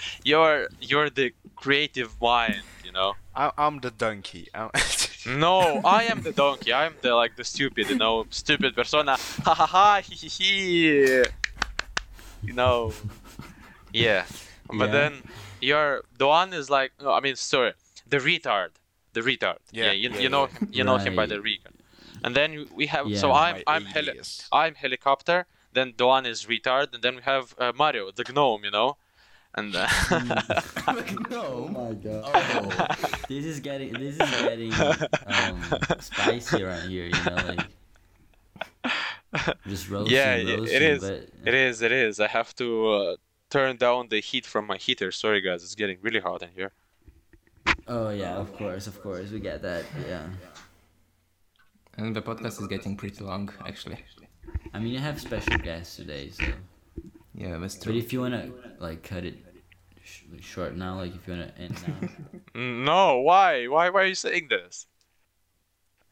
you're 0.24 0.68
you're 0.80 1.10
the 1.10 1.32
creative 1.56 2.14
mind, 2.20 2.62
you 2.84 2.92
know. 2.92 3.14
I, 3.34 3.50
I'm 3.58 3.80
the 3.80 3.90
donkey. 3.90 4.48
I'm 4.54 4.70
No, 5.26 5.80
I 5.84 6.04
am 6.04 6.22
the 6.22 6.32
donkey. 6.32 6.72
I'm 6.72 6.94
the 7.02 7.14
like 7.16 7.34
the 7.34 7.42
stupid, 7.44 7.88
you 7.88 7.98
know, 7.98 8.26
stupid 8.30 8.76
persona. 8.76 9.16
Ha 9.44 9.54
ha 9.54 9.66
ha, 9.66 10.00
he 10.04 10.14
he 10.14 10.28
he. 10.28 11.24
You 12.42 12.52
know. 12.52 12.92
Yeah, 13.92 14.26
but 14.68 14.86
Yeah. 14.86 14.92
then 14.92 15.22
you're 15.60 16.02
the 16.18 16.26
one 16.28 16.52
is 16.52 16.70
like 16.70 16.92
no, 17.02 17.10
I 17.12 17.20
mean 17.20 17.36
sorry, 17.36 17.72
the 18.06 18.18
retard, 18.18 18.70
the 19.12 19.22
retard. 19.22 19.58
Yeah, 19.72 19.92
you, 19.92 20.10
yeah, 20.10 20.18
you 20.20 20.28
know 20.28 20.46
yeah. 20.46 20.58
him, 20.58 20.68
you 20.70 20.84
know 20.84 20.98
him 20.98 21.16
by 21.16 21.26
the 21.26 21.40
Right. 21.40 21.58
retard. 21.58 21.73
And 22.24 22.34
then 22.34 22.66
we 22.74 22.86
have 22.86 23.04
so 23.22 23.32
I'm 23.32 23.62
I'm 23.66 23.84
heli- 23.84 24.20
I'm 24.50 24.74
helicopter. 24.74 25.46
Then 25.72 25.92
Doan 25.96 26.24
is 26.26 26.46
retard, 26.46 26.94
and 26.94 27.02
then 27.02 27.16
we 27.16 27.22
have 27.22 27.54
uh, 27.58 27.72
Mario, 27.82 28.10
the 28.10 28.24
gnome, 28.32 28.64
you 28.64 28.70
know. 28.70 28.96
And 29.56 29.70
uh, 29.76 29.86
Oh 31.44 31.68
my 31.78 31.92
god. 31.92 32.22
Oh, 32.24 32.96
this 33.28 33.44
is 33.44 33.60
getting 33.60 33.92
this 33.92 34.14
is 34.18 34.30
getting 34.48 34.72
um, 35.26 35.56
spicy 36.00 36.62
around 36.64 36.88
here. 36.88 37.06
You 37.06 37.24
know, 37.26 37.36
like 37.50 37.66
just 39.66 39.88
roasting, 39.90 40.16
yeah, 40.16 40.36
yeah, 40.36 40.56
roasting. 40.56 40.76
it 40.76 40.82
is. 40.82 41.00
But 41.02 41.28
It 41.48 41.54
is. 41.54 41.82
It 41.82 41.92
is. 41.92 42.20
I 42.20 42.28
have 42.28 42.54
to 42.56 42.68
uh, 42.92 43.16
turn 43.50 43.76
down 43.76 44.08
the 44.08 44.20
heat 44.20 44.46
from 44.46 44.66
my 44.66 44.76
heater. 44.76 45.10
Sorry, 45.12 45.40
guys. 45.40 45.62
It's 45.62 45.74
getting 45.74 45.98
really 46.02 46.20
hot 46.20 46.42
in 46.42 46.50
here. 46.54 46.72
oh 47.86 48.10
yeah, 48.10 48.34
of 48.36 48.52
course, 48.56 48.86
of 48.86 49.00
course, 49.02 49.30
we 49.30 49.40
get 49.40 49.62
that. 49.62 49.84
Yeah. 50.08 50.26
And 51.96 52.14
the 52.14 52.22
podcast 52.22 52.60
is 52.60 52.66
getting 52.66 52.96
pretty 52.96 53.22
long, 53.24 53.50
actually. 53.66 53.98
I 54.72 54.78
mean, 54.80 54.92
you 54.92 54.98
have 54.98 55.20
special 55.20 55.58
guests 55.58 55.96
today, 55.96 56.30
so. 56.30 56.44
Yeah, 57.34 57.58
that's 57.58 57.76
true. 57.78 57.92
But 57.92 57.98
if 57.98 58.12
you 58.12 58.20
wanna 58.20 58.50
like 58.78 59.02
cut 59.02 59.24
it 59.24 59.36
sh- 60.02 60.22
short 60.40 60.76
now, 60.76 60.96
like 60.96 61.14
if 61.14 61.26
you 61.26 61.34
wanna 61.34 61.52
end 61.58 61.76
now. 61.86 62.08
Mm, 62.54 62.84
No, 62.84 63.20
why? 63.20 63.66
Why? 63.66 63.90
Why 63.90 64.02
are 64.02 64.06
you 64.06 64.14
saying 64.14 64.46
this? 64.48 64.86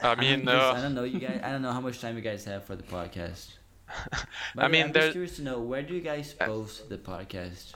I 0.00 0.16
mean, 0.16 0.40
because 0.40 0.74
I 0.74 0.78
uh, 0.78 0.82
don't 0.82 0.94
know 0.94 1.04
you 1.04 1.20
guys. 1.20 1.40
I 1.44 1.52
don't 1.52 1.62
know 1.62 1.70
how 1.72 1.80
much 1.80 2.00
time 2.00 2.16
you 2.16 2.22
guys 2.22 2.44
have 2.46 2.64
for 2.64 2.74
the 2.74 2.82
podcast. 2.82 3.52
But 4.54 4.58
I 4.58 4.62
yeah, 4.62 4.68
mean, 4.68 4.82
I'm 4.86 4.92
just 4.92 5.12
curious 5.12 5.36
to 5.36 5.42
know 5.42 5.60
where 5.60 5.82
do 5.82 5.94
you 5.94 6.00
guys 6.00 6.32
post 6.34 6.88
the 6.88 6.98
podcast? 6.98 7.74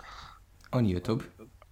On 0.72 0.84
YouTube. 0.84 1.22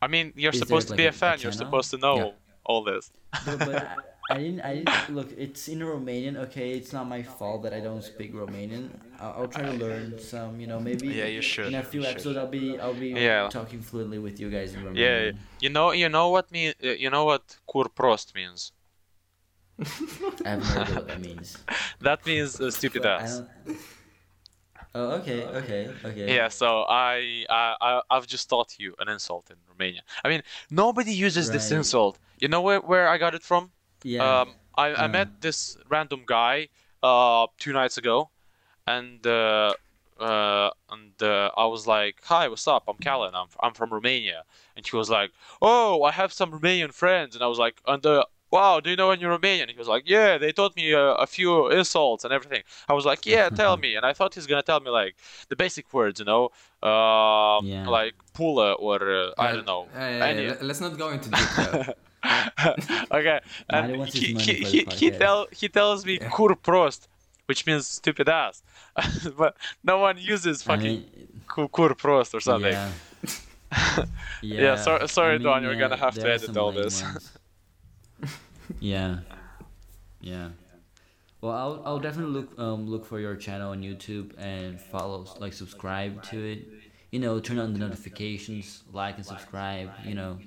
I 0.01 0.06
mean, 0.06 0.32
you're 0.36 0.52
Is 0.52 0.61
there, 0.61 0.66
supposed 0.66 0.86
to 0.89 0.93
like, 0.93 0.98
be 0.98 1.05
a- 1.05 1.09
a 1.09 1.11
a 1.11 1.12
fan. 1.12 1.39
You're 1.40 1.52
supposed 1.52 1.90
to 1.90 1.97
know 1.98 2.16
Yeah. 2.16 2.31
all 2.65 2.85
this. 2.85 3.11
No, 3.47 3.56
but 3.59 3.74
I, 3.74 3.97
I 4.30 4.38
didn't. 4.38 4.60
I 4.60 4.74
didn't 4.76 5.14
look. 5.14 5.28
It's 5.36 5.68
in 5.68 5.80
Romanian. 5.80 6.36
Okay, 6.46 6.72
it's 6.78 6.92
not 6.92 7.06
my 7.06 7.22
fault 7.22 7.62
that 7.64 7.74
I 7.74 7.80
don't 7.80 8.02
speak 8.02 8.32
Romanian. 8.32 8.88
I'll, 9.20 9.34
I'll 9.38 9.48
try 9.48 9.62
to 9.62 9.72
learn 9.72 10.18
some. 10.18 10.60
You 10.60 10.66
know, 10.66 10.80
maybe. 10.80 11.09
Yeah, 11.09 11.26
you 11.26 11.42
should, 11.42 11.68
In 11.68 11.74
a 11.74 11.82
few 11.82 12.05
episodes, 12.05 12.36
I'll 12.38 12.46
be. 12.46 12.78
I'll 12.78 12.94
be 12.94 13.10
Yeah. 13.10 13.48
talking 13.51 13.80
fluently 13.82 14.18
with 14.18 14.40
you 14.40 14.51
guys 14.51 14.72
in 14.74 14.80
Romanian. 14.80 14.96
Yeah. 14.96 15.30
You 15.60 15.68
know, 15.70 15.92
you 15.92 16.09
know 16.09 16.28
what 16.30 16.51
mean? 16.51 16.72
uh, 16.82 16.88
You 16.88 17.10
know 17.10 17.24
what 17.24 17.56
"kur 17.70 17.84
prost" 17.88 18.34
means? 18.34 18.72
I 20.44 20.48
have 20.51 20.62
no 20.62 20.82
idea 20.82 20.94
what 20.94 21.09
that 21.09 21.20
means. 21.20 21.56
That 22.01 22.24
means 22.26 22.60
uh, 22.60 22.70
stupid 22.70 23.05
ass. 23.06 23.42
Oh, 24.94 25.16
okay, 25.18 25.42
okay, 25.46 25.88
okay. 26.05 26.36
Yeah, 26.36 26.48
so 26.48 26.82
I, 26.88 27.44
I, 27.51 27.76
I, 27.80 28.01
I've 28.10 28.26
just 28.26 28.48
taught 28.48 28.78
you 28.78 28.94
an 28.98 29.09
insult 29.09 29.51
in 29.51 29.56
Romania. 29.68 30.02
I 30.24 30.28
mean, 30.28 30.42
nobody 30.70 31.12
uses 31.12 31.51
this 31.51 31.70
insult. 31.72 32.18
You 32.38 32.48
know 32.48 32.62
where, 32.62 32.80
where 32.80 33.09
I 33.09 33.18
got 33.18 33.34
it 33.34 33.42
from? 33.42 33.72
Yeah. 34.05 34.43
Um, 34.43 34.48
I, 34.76 34.86
I 34.94 35.05
Uh. 35.06 35.09
met 35.09 35.28
this 35.40 35.76
random 35.89 36.22
guy 36.26 36.68
uh, 37.02 37.47
two 37.59 37.72
nights 37.72 37.97
ago, 37.98 38.31
and 38.86 39.26
uh, 39.26 39.72
uh, 40.20 40.70
and 40.90 41.14
uh, 41.22 41.51
I 41.56 41.66
was 41.66 41.86
like, 41.86 42.16
"Hi, 42.24 42.47
what's 42.48 42.68
up? 42.68 42.85
I'm 42.89 42.98
Kalin. 42.98 43.32
I'm 43.35 43.48
I'm 43.60 43.74
from 43.74 43.90
Romania." 43.90 44.44
And 44.76 44.86
she 44.86 44.94
was 44.97 45.10
like, 45.10 45.31
"Oh, 45.60 46.02
I 46.05 46.12
have 46.12 46.32
some 46.32 46.52
Romanian 46.52 46.93
friends." 46.93 47.35
And 47.35 47.43
I 47.43 47.47
was 47.48 47.59
like, 47.59 47.81
"And 47.86 48.05
uh, 48.06 48.24
wow, 48.51 48.78
do 48.81 48.90
you 48.90 48.97
know 48.97 49.10
any 49.10 49.22
Romanian?" 49.24 49.68
He 49.70 49.78
was 49.78 49.89
like, 49.89 50.05
"Yeah, 50.06 50.39
they 50.39 50.52
taught 50.52 50.76
me 50.76 50.93
uh, 50.94 51.14
a 51.24 51.26
few 51.26 51.51
insults 51.70 52.24
and 52.24 52.32
everything." 52.32 52.62
I 52.89 52.93
was 52.94 53.05
like, 53.06 53.26
"Yeah, 53.26 53.48
tell 53.62 53.76
me." 53.76 53.97
And 53.97 54.05
I 54.06 54.12
thought 54.12 54.35
he's 54.35 54.47
gonna 54.47 54.62
tell 54.62 54.81
me 54.81 54.90
like 54.90 55.14
the 55.48 55.56
basic 55.56 55.86
words, 55.93 56.20
you 56.20 56.26
know, 56.26 56.44
um, 56.82 57.66
Yeah. 57.66 57.89
like 57.89 58.14
pula 58.35 58.74
or 58.78 58.98
uh, 59.10 59.31
I 59.39 59.52
don't 59.52 59.66
know. 59.66 59.89
Uh, 59.94 60.01
any- 60.31 60.55
let's 60.68 60.81
not 60.81 60.97
go 60.98 61.09
into 61.10 61.31
detail. 61.31 61.94
okay, 63.12 63.40
and 63.68 64.06
he 64.06 64.34
he, 64.34 64.55
he, 64.55 64.86
he 64.90 65.10
tell 65.10 65.46
he 65.52 65.68
tells 65.68 66.06
me 66.06 66.18
kur 66.18 66.55
prost, 66.55 67.06
which 67.46 67.66
means 67.66 67.86
stupid 67.86 68.28
ass, 68.28 68.62
but 69.36 69.56
no 69.82 69.98
one 69.98 70.16
uses 70.18 70.62
I 70.62 70.76
fucking 70.76 71.01
mean, 71.01 71.28
kur 71.46 71.94
prost 71.94 72.34
or 72.34 72.40
something. 72.40 72.72
Yeah. 72.72 72.90
Yeah, 74.42 74.76
sor- 74.76 75.09
sorry, 75.09 75.34
I 75.34 75.38
Doan, 75.38 75.62
you're 75.64 75.74
gonna 75.76 75.96
have 75.96 76.14
to 76.14 76.30
edit 76.30 76.56
all 76.56 76.70
this. 76.70 77.02
yeah, 78.78 79.18
yeah. 80.20 80.51
Well, 81.40 81.52
I'll, 81.52 81.82
I'll 81.84 81.98
definitely 81.98 82.32
look 82.32 82.59
um 82.59 82.88
look 82.88 83.05
for 83.05 83.18
your 83.20 83.36
channel 83.36 83.72
on 83.72 83.82
YouTube 83.82 84.32
and 84.38 84.80
follow 84.80 85.26
like 85.40 85.52
subscribe 85.52 86.22
to 86.30 86.38
it. 86.52 86.68
You 87.10 87.20
know, 87.20 87.38
turn 87.40 87.59
on 87.59 87.72
the 87.72 87.78
notifications, 87.78 88.82
like 88.92 89.16
and 89.16 89.26
subscribe. 89.26 89.90
You 90.05 90.14
know. 90.14 90.38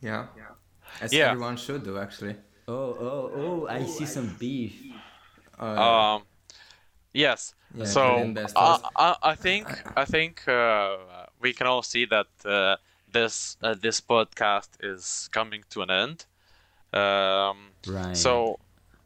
yeah. 0.00 0.26
As 1.00 1.12
Yeah. 1.12 1.30
everyone 1.30 1.56
should 1.56 1.82
do, 1.84 1.98
actually. 1.98 2.36
Oh 2.68 2.96
oh 3.08 3.30
oh! 3.34 3.66
I 3.66 3.84
see 3.84 4.06
some 4.06 4.28
beef. 4.38 4.72
Uh, 5.58 5.64
Um, 5.80 6.22
yes. 7.12 7.54
Yeah, 7.74 7.84
so 7.84 8.00
Berlin 8.18 8.38
I. 8.56 8.78
I, 8.96 9.16
I 9.22 9.34
think 9.34 9.66
I 9.96 10.04
think 10.04 10.46
uh, 10.46 10.96
we 11.40 11.52
can 11.52 11.66
all 11.66 11.82
see 11.82 12.04
that 12.06 12.26
uh, 12.44 12.76
this 13.10 13.56
uh, 13.62 13.74
this 13.74 14.00
podcast 14.00 14.68
is 14.80 15.28
coming 15.32 15.64
to 15.70 15.82
an 15.82 15.90
end. 15.90 16.26
Um, 16.92 17.72
Right. 17.86 18.16
So, 18.16 18.58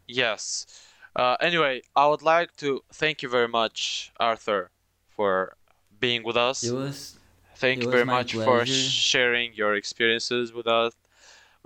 yes. 0.06 0.66
Uh, 1.14 1.36
anyway, 1.40 1.82
I 1.94 2.06
would 2.08 2.22
like 2.22 2.54
to 2.56 2.82
thank 2.92 3.22
you 3.22 3.28
very 3.28 3.48
much, 3.48 4.12
Arthur, 4.20 4.70
for 5.08 5.56
being 5.98 6.22
with 6.24 6.36
us. 6.36 6.62
It 6.62 6.72
was 6.72 7.18
Thank 7.56 7.78
it 7.78 7.82
you 7.84 7.86
was 7.88 7.94
very 7.94 8.04
my 8.04 8.12
much 8.18 8.34
for 8.34 8.66
sharing 8.66 9.54
your 9.54 9.74
experiences 9.74 10.52
with 10.52 10.66
us. 10.66 10.92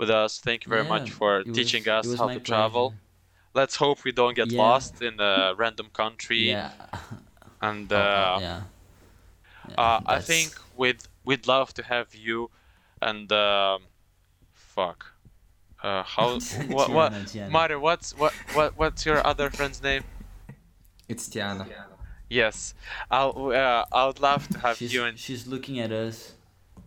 With 0.01 0.09
us, 0.11 0.39
thank 0.39 0.65
you 0.65 0.71
very 0.71 0.85
much 0.95 1.11
for 1.11 1.33
teaching 1.45 1.85
was- 1.87 2.07
us 2.13 2.19
how 2.19 2.27
my 2.27 2.35
to 2.35 2.41
travel. 2.41 2.95
Let's 3.53 3.77
hope 3.77 3.99
we 4.09 4.13
don't 4.21 4.35
get 4.35 4.51
Yeah. 4.51 4.63
lost 4.67 5.03
in 5.03 5.15
a 5.21 5.55
random 5.63 5.89
country. 6.03 6.43
yeah. 6.49 6.71
And 7.71 7.93
uh, 7.93 8.39
yeah. 8.41 8.63
Yeah, 9.69 9.75
uh, 9.85 10.01
I 10.17 10.19
think 10.31 10.49
we'd 10.81 11.03
we'd 11.29 11.47
love 11.47 11.69
to 11.79 11.83
have 11.83 12.09
you. 12.15 12.49
And 13.03 13.31
um, 13.33 13.79
fuck, 14.75 14.99
uh, 15.83 16.03
how 16.15 16.29
what 16.77 16.89
what 16.99 17.13
Tiana, 17.13 17.25
Tiana. 17.33 17.51
Mario? 17.51 17.79
What's 17.89 18.09
what 18.23 18.33
what 18.57 18.71
what's 18.81 19.05
your 19.05 19.21
other 19.31 19.51
friend's 19.51 19.81
name? 19.83 20.05
It's 21.13 21.29
Tiana. 21.29 21.67
Yes, 22.31 22.73
I'll 23.11 23.53
uh, 23.53 23.85
I 23.99 24.07
would 24.07 24.21
love 24.21 24.49
to 24.53 24.59
have 24.61 24.77
she's, 24.79 24.95
you 24.95 25.05
and 25.05 25.19
she's 25.19 25.47
looking 25.47 25.77
at 25.85 25.93
us. 25.93 26.33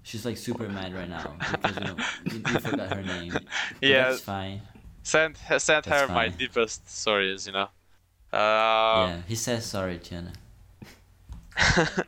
She's 0.03 0.25
like 0.25 0.37
super 0.37 0.67
mad 0.69 0.93
right 0.93 1.09
now 1.09 1.35
because 1.51 1.77
you 1.79 1.85
know 1.85 1.95
you, 2.25 2.37
you 2.37 2.59
forgot 2.59 2.91
her 2.93 3.01
name. 3.03 3.31
But 3.33 3.43
Yeah. 3.81 4.09
that's 4.09 4.21
fine. 4.21 4.61
send 5.01 5.37
send 5.57 5.85
her 5.85 5.89
That's 6.07 6.11
my 6.11 6.27
deepest 6.29 6.89
stories. 6.89 7.47
You 7.47 7.53
know. 7.53 7.69
Uh, 8.31 9.07
yeah, 9.07 9.21
he 9.27 9.35
says 9.35 9.65
sorry, 9.65 9.99
Tiana. 9.99 10.33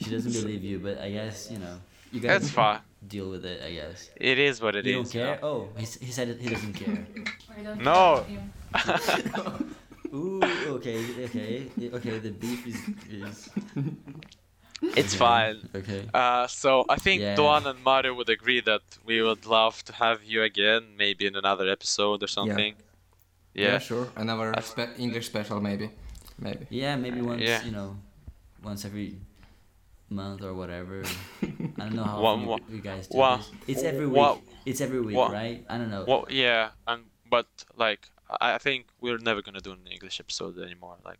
She 0.00 0.10
doesn't 0.10 0.32
believe 0.32 0.62
you, 0.62 0.78
but 0.78 0.98
I 0.98 1.10
guess 1.10 1.50
you 1.50 1.58
know 1.58 1.80
you 2.12 2.20
guys 2.20 2.42
That's 2.42 2.50
fine. 2.52 2.80
deal 3.08 3.30
with 3.30 3.46
it. 3.46 3.62
I 3.64 3.72
guess. 3.72 4.10
It 4.16 4.38
is 4.38 4.60
what 4.60 4.76
it 4.76 4.84
you 4.84 5.00
is. 5.00 5.10
don't 5.10 5.22
care? 5.24 5.38
Oh, 5.42 5.68
he, 5.76 5.86
he 6.04 6.12
said 6.12 6.36
he 6.38 6.48
doesn't 6.48 6.74
care. 6.74 7.06
No. 7.80 8.26
Ooh, 10.14 10.42
okay, 10.76 11.00
okay, 11.24 11.66
okay. 11.92 12.18
The 12.18 12.30
beef 12.30 12.66
is 12.66 12.78
is 13.10 13.48
It's 14.82 15.14
okay, 15.14 15.18
fine. 15.18 15.68
Okay. 15.74 16.02
Uh, 16.12 16.46
so 16.46 16.84
I 16.88 16.96
think 16.96 17.22
Yeah. 17.22 17.34
Doan 17.34 17.66
and 17.66 17.82
Mario 17.82 18.12
would 18.14 18.28
agree 18.28 18.60
that 18.60 18.82
we 19.04 19.22
would 19.22 19.46
love 19.46 19.82
to 19.84 19.92
have 19.94 20.22
you 20.24 20.42
again, 20.42 20.96
maybe 20.98 21.26
in 21.26 21.34
another 21.36 21.68
episode 21.70 22.22
or 22.22 22.28
something. 22.28 22.74
Yeah, 23.54 23.72
Yeah. 23.72 23.78
sure. 23.78 24.08
Another 24.16 24.52
spe- 24.60 24.98
English 24.98 25.26
special, 25.26 25.60
maybe. 25.60 25.90
Maybe. 26.38 26.66
Yeah, 26.68 26.96
maybe 26.96 27.20
once 27.22 27.40
Yeah. 27.42 27.64
you 27.64 27.70
know, 27.72 27.96
once 28.62 28.84
every 28.84 29.16
month 30.10 30.42
or 30.42 30.52
whatever. 30.54 31.02
I 31.42 31.82
don't 31.88 31.94
know 31.94 32.04
how 32.04 32.20
One- 32.20 32.34
often 32.34 32.42
you, 32.42 32.48
one- 32.48 32.62
you 32.76 32.80
guys 32.80 33.08
do 33.08 33.16
one- 33.18 33.38
this. 33.38 33.50
It's 33.72 33.82
every 33.82 34.06
week. 34.06 34.16
one- 34.16 34.40
it's 34.66 34.80
every 34.80 35.00
week, 35.00 35.16
one- 35.16 35.32
right? 35.32 35.64
I 35.68 35.78
don't 35.78 35.90
know. 35.90 36.04
Well, 36.06 36.26
yeah, 36.28 36.70
and 36.86 37.04
but 37.30 37.46
like 37.76 38.10
I 38.28 38.54
I 38.54 38.58
think 38.58 38.86
we're 39.00 39.18
never 39.18 39.40
gonna 39.42 39.60
do 39.68 39.72
an 39.72 39.86
English 39.90 40.20
episode 40.20 40.58
anymore. 40.58 40.96
Like, 41.04 41.18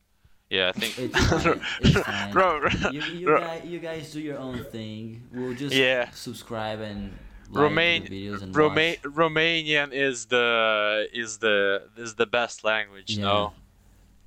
yeah, 0.51 0.69
I 0.69 0.73
think. 0.73 0.99
It's 0.99 1.27
fine. 1.27 1.61
It's 1.81 2.01
fine. 2.01 2.33
Ro- 2.33 2.61
ro- 2.61 2.91
You, 2.93 3.03
you, 3.03 3.27
guys, 3.39 3.63
you 3.65 3.79
guys 3.79 4.13
do 4.13 4.21
your 4.21 4.39
own 4.39 4.65
thing. 4.65 5.23
We'll 5.33 5.55
just 5.55 5.75
Yeah. 5.75 6.11
subscribe 6.11 6.81
and 6.81 7.13
like 7.51 7.63
Romain- 7.63 8.05
the 8.05 8.29
videos 8.29 8.43
and 8.43 8.55
Roma- 8.57 8.97
Romanian 9.05 9.93
is 9.93 10.27
the 10.27 11.09
is 11.13 11.39
the 11.39 11.89
is 11.97 12.15
the 12.17 12.27
best 12.27 12.65
language, 12.65 13.17
Yeah. 13.19 13.49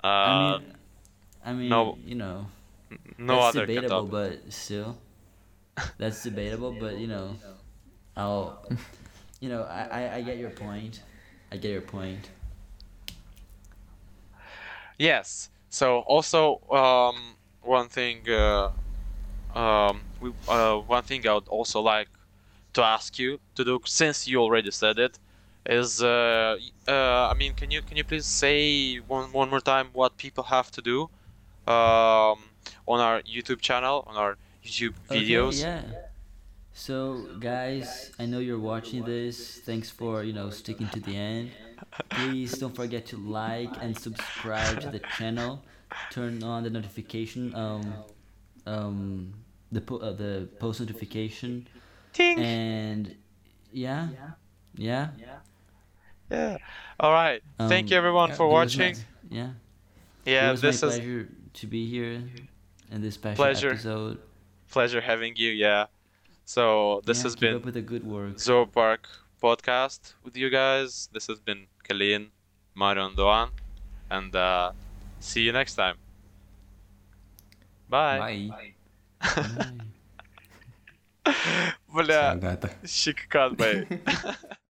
I 0.01 0.07
Uh, 0.55 0.59
mean, 0.59 0.73
I 1.45 1.53
mean, 1.53 1.69
no- 1.69 1.97
you 2.05 2.15
know, 2.15 2.47
no 3.17 3.35
that's 3.35 3.55
other 3.57 3.65
debatable, 3.65 4.05
but 4.07 4.51
still, 4.51 4.97
that's 5.97 6.23
debatable. 6.23 6.73
But 6.79 6.97
you 6.97 7.07
know, 7.07 7.35
I'll, 8.15 8.65
you 9.41 9.49
know, 9.49 9.63
I, 9.63 9.83
I, 9.83 10.15
I 10.17 10.21
get 10.21 10.37
your 10.37 10.49
point. 10.51 11.01
I 11.51 11.57
get 11.57 11.71
your 11.71 11.81
point. 11.81 12.29
Yes. 14.97 15.49
So 15.69 15.99
also 15.99 16.61
um, 16.71 17.35
one 17.61 17.89
thing 17.89 18.27
uh, 18.29 18.71
um, 19.55 20.01
we, 20.21 20.31
uh, 20.47 20.77
one 20.77 21.03
thing 21.03 21.27
I 21.27 21.33
would 21.33 21.47
also 21.47 21.81
like 21.81 22.09
to 22.73 22.83
ask 22.83 23.17
you 23.17 23.39
to 23.55 23.63
do 23.63 23.79
since 23.85 24.27
you 24.27 24.39
already 24.39 24.71
said 24.71 24.99
it 24.99 25.17
is 25.65 26.01
uh, 26.01 26.57
uh, 26.87 27.29
I 27.31 27.33
mean 27.35 27.53
can 27.53 27.71
you 27.71 27.81
can 27.81 27.97
you 27.97 28.03
please 28.03 28.25
say 28.25 28.97
one 28.97 29.31
one 29.31 29.49
more 29.49 29.61
time 29.61 29.89
what 29.93 30.17
people 30.17 30.43
have 30.45 30.71
to 30.71 30.81
do 30.81 31.03
um, 31.67 32.37
on 32.87 32.99
our 32.99 33.21
YouTube 33.21 33.61
channel 33.61 34.03
on 34.07 34.15
our 34.15 34.37
YouTube 34.63 34.95
videos? 35.09 35.59
Okay, 35.59 35.61
yeah. 35.61 35.83
So 36.73 37.27
guys, 37.39 38.11
I 38.17 38.25
know 38.25 38.39
you're 38.39 38.59
watching 38.59 39.03
this. 39.03 39.59
Thanks 39.59 39.89
for 39.89 40.23
you 40.23 40.33
know 40.33 40.49
sticking 40.49 40.89
to 40.89 40.99
the 40.99 41.15
end. 41.15 41.51
Please 42.09 42.57
don't 42.57 42.75
forget 42.75 43.05
to 43.07 43.17
like 43.17 43.69
and 43.81 43.97
subscribe 43.97 44.81
to 44.81 44.89
the 44.89 44.99
channel. 45.17 45.63
Turn 46.11 46.43
on 46.43 46.63
the 46.63 46.69
notification 46.69 47.53
um 47.55 47.93
um 48.65 49.33
the 49.71 49.81
po- 49.81 49.97
uh, 49.97 50.13
the 50.13 50.47
post 50.59 50.79
notification 50.79 51.67
Ting. 52.13 52.39
and 52.39 53.15
yeah 53.71 54.09
yeah. 54.77 55.09
Yeah. 55.17 55.37
Yeah. 56.31 56.57
All 56.99 57.11
right. 57.11 57.41
Thank 57.57 57.89
you 57.89 57.97
Um, 57.97 58.01
everyone 58.01 58.31
for 58.33 58.47
watching. 58.47 58.93
my- 58.95 59.35
yeah. 59.37 59.49
Yeah, 60.25 60.49
it 60.49 60.51
was 60.51 60.61
this 60.61 60.81
my 60.81 60.89
is 60.89 60.95
pleasure 60.95 61.29
to 61.53 61.67
be 61.67 61.89
here 61.89 62.21
in 62.91 63.01
this 63.01 63.15
special 63.15 63.35
Pleasure. 63.35 63.69
episode. 63.71 64.19
pleasure 64.69 65.01
having 65.01 65.35
you. 65.37 65.49
Yeah. 65.49 65.87
So 66.45 67.01
this 67.05 67.17
Yeah, 67.19 67.23
has 67.23 67.35
been 67.35 67.55
up 67.55 67.65
with 67.65 67.73
the 67.73 67.81
good 67.81 68.05
work. 68.05 68.35
Zoopark 68.35 68.99
podcast 69.42 70.14
with 70.24 70.36
you 70.36 70.50
guys. 70.50 71.08
This 71.12 71.26
has 71.26 71.38
been 71.40 71.66
Kalin, 71.88 72.28
Mario, 72.74 73.06
and 73.06 73.16
Doan. 73.16 73.50
And 74.10 74.34
uh, 74.34 74.72
see 75.20 75.42
you 75.42 75.52
next 75.52 75.74
time. 75.74 75.96
Bye. 77.88 78.18
Bye. 78.18 78.74
Bye. 79.20 79.70
Бля, 81.94 82.30
Агата. 82.32 82.68
щекот, 82.86 83.52
бэй. 83.56 83.86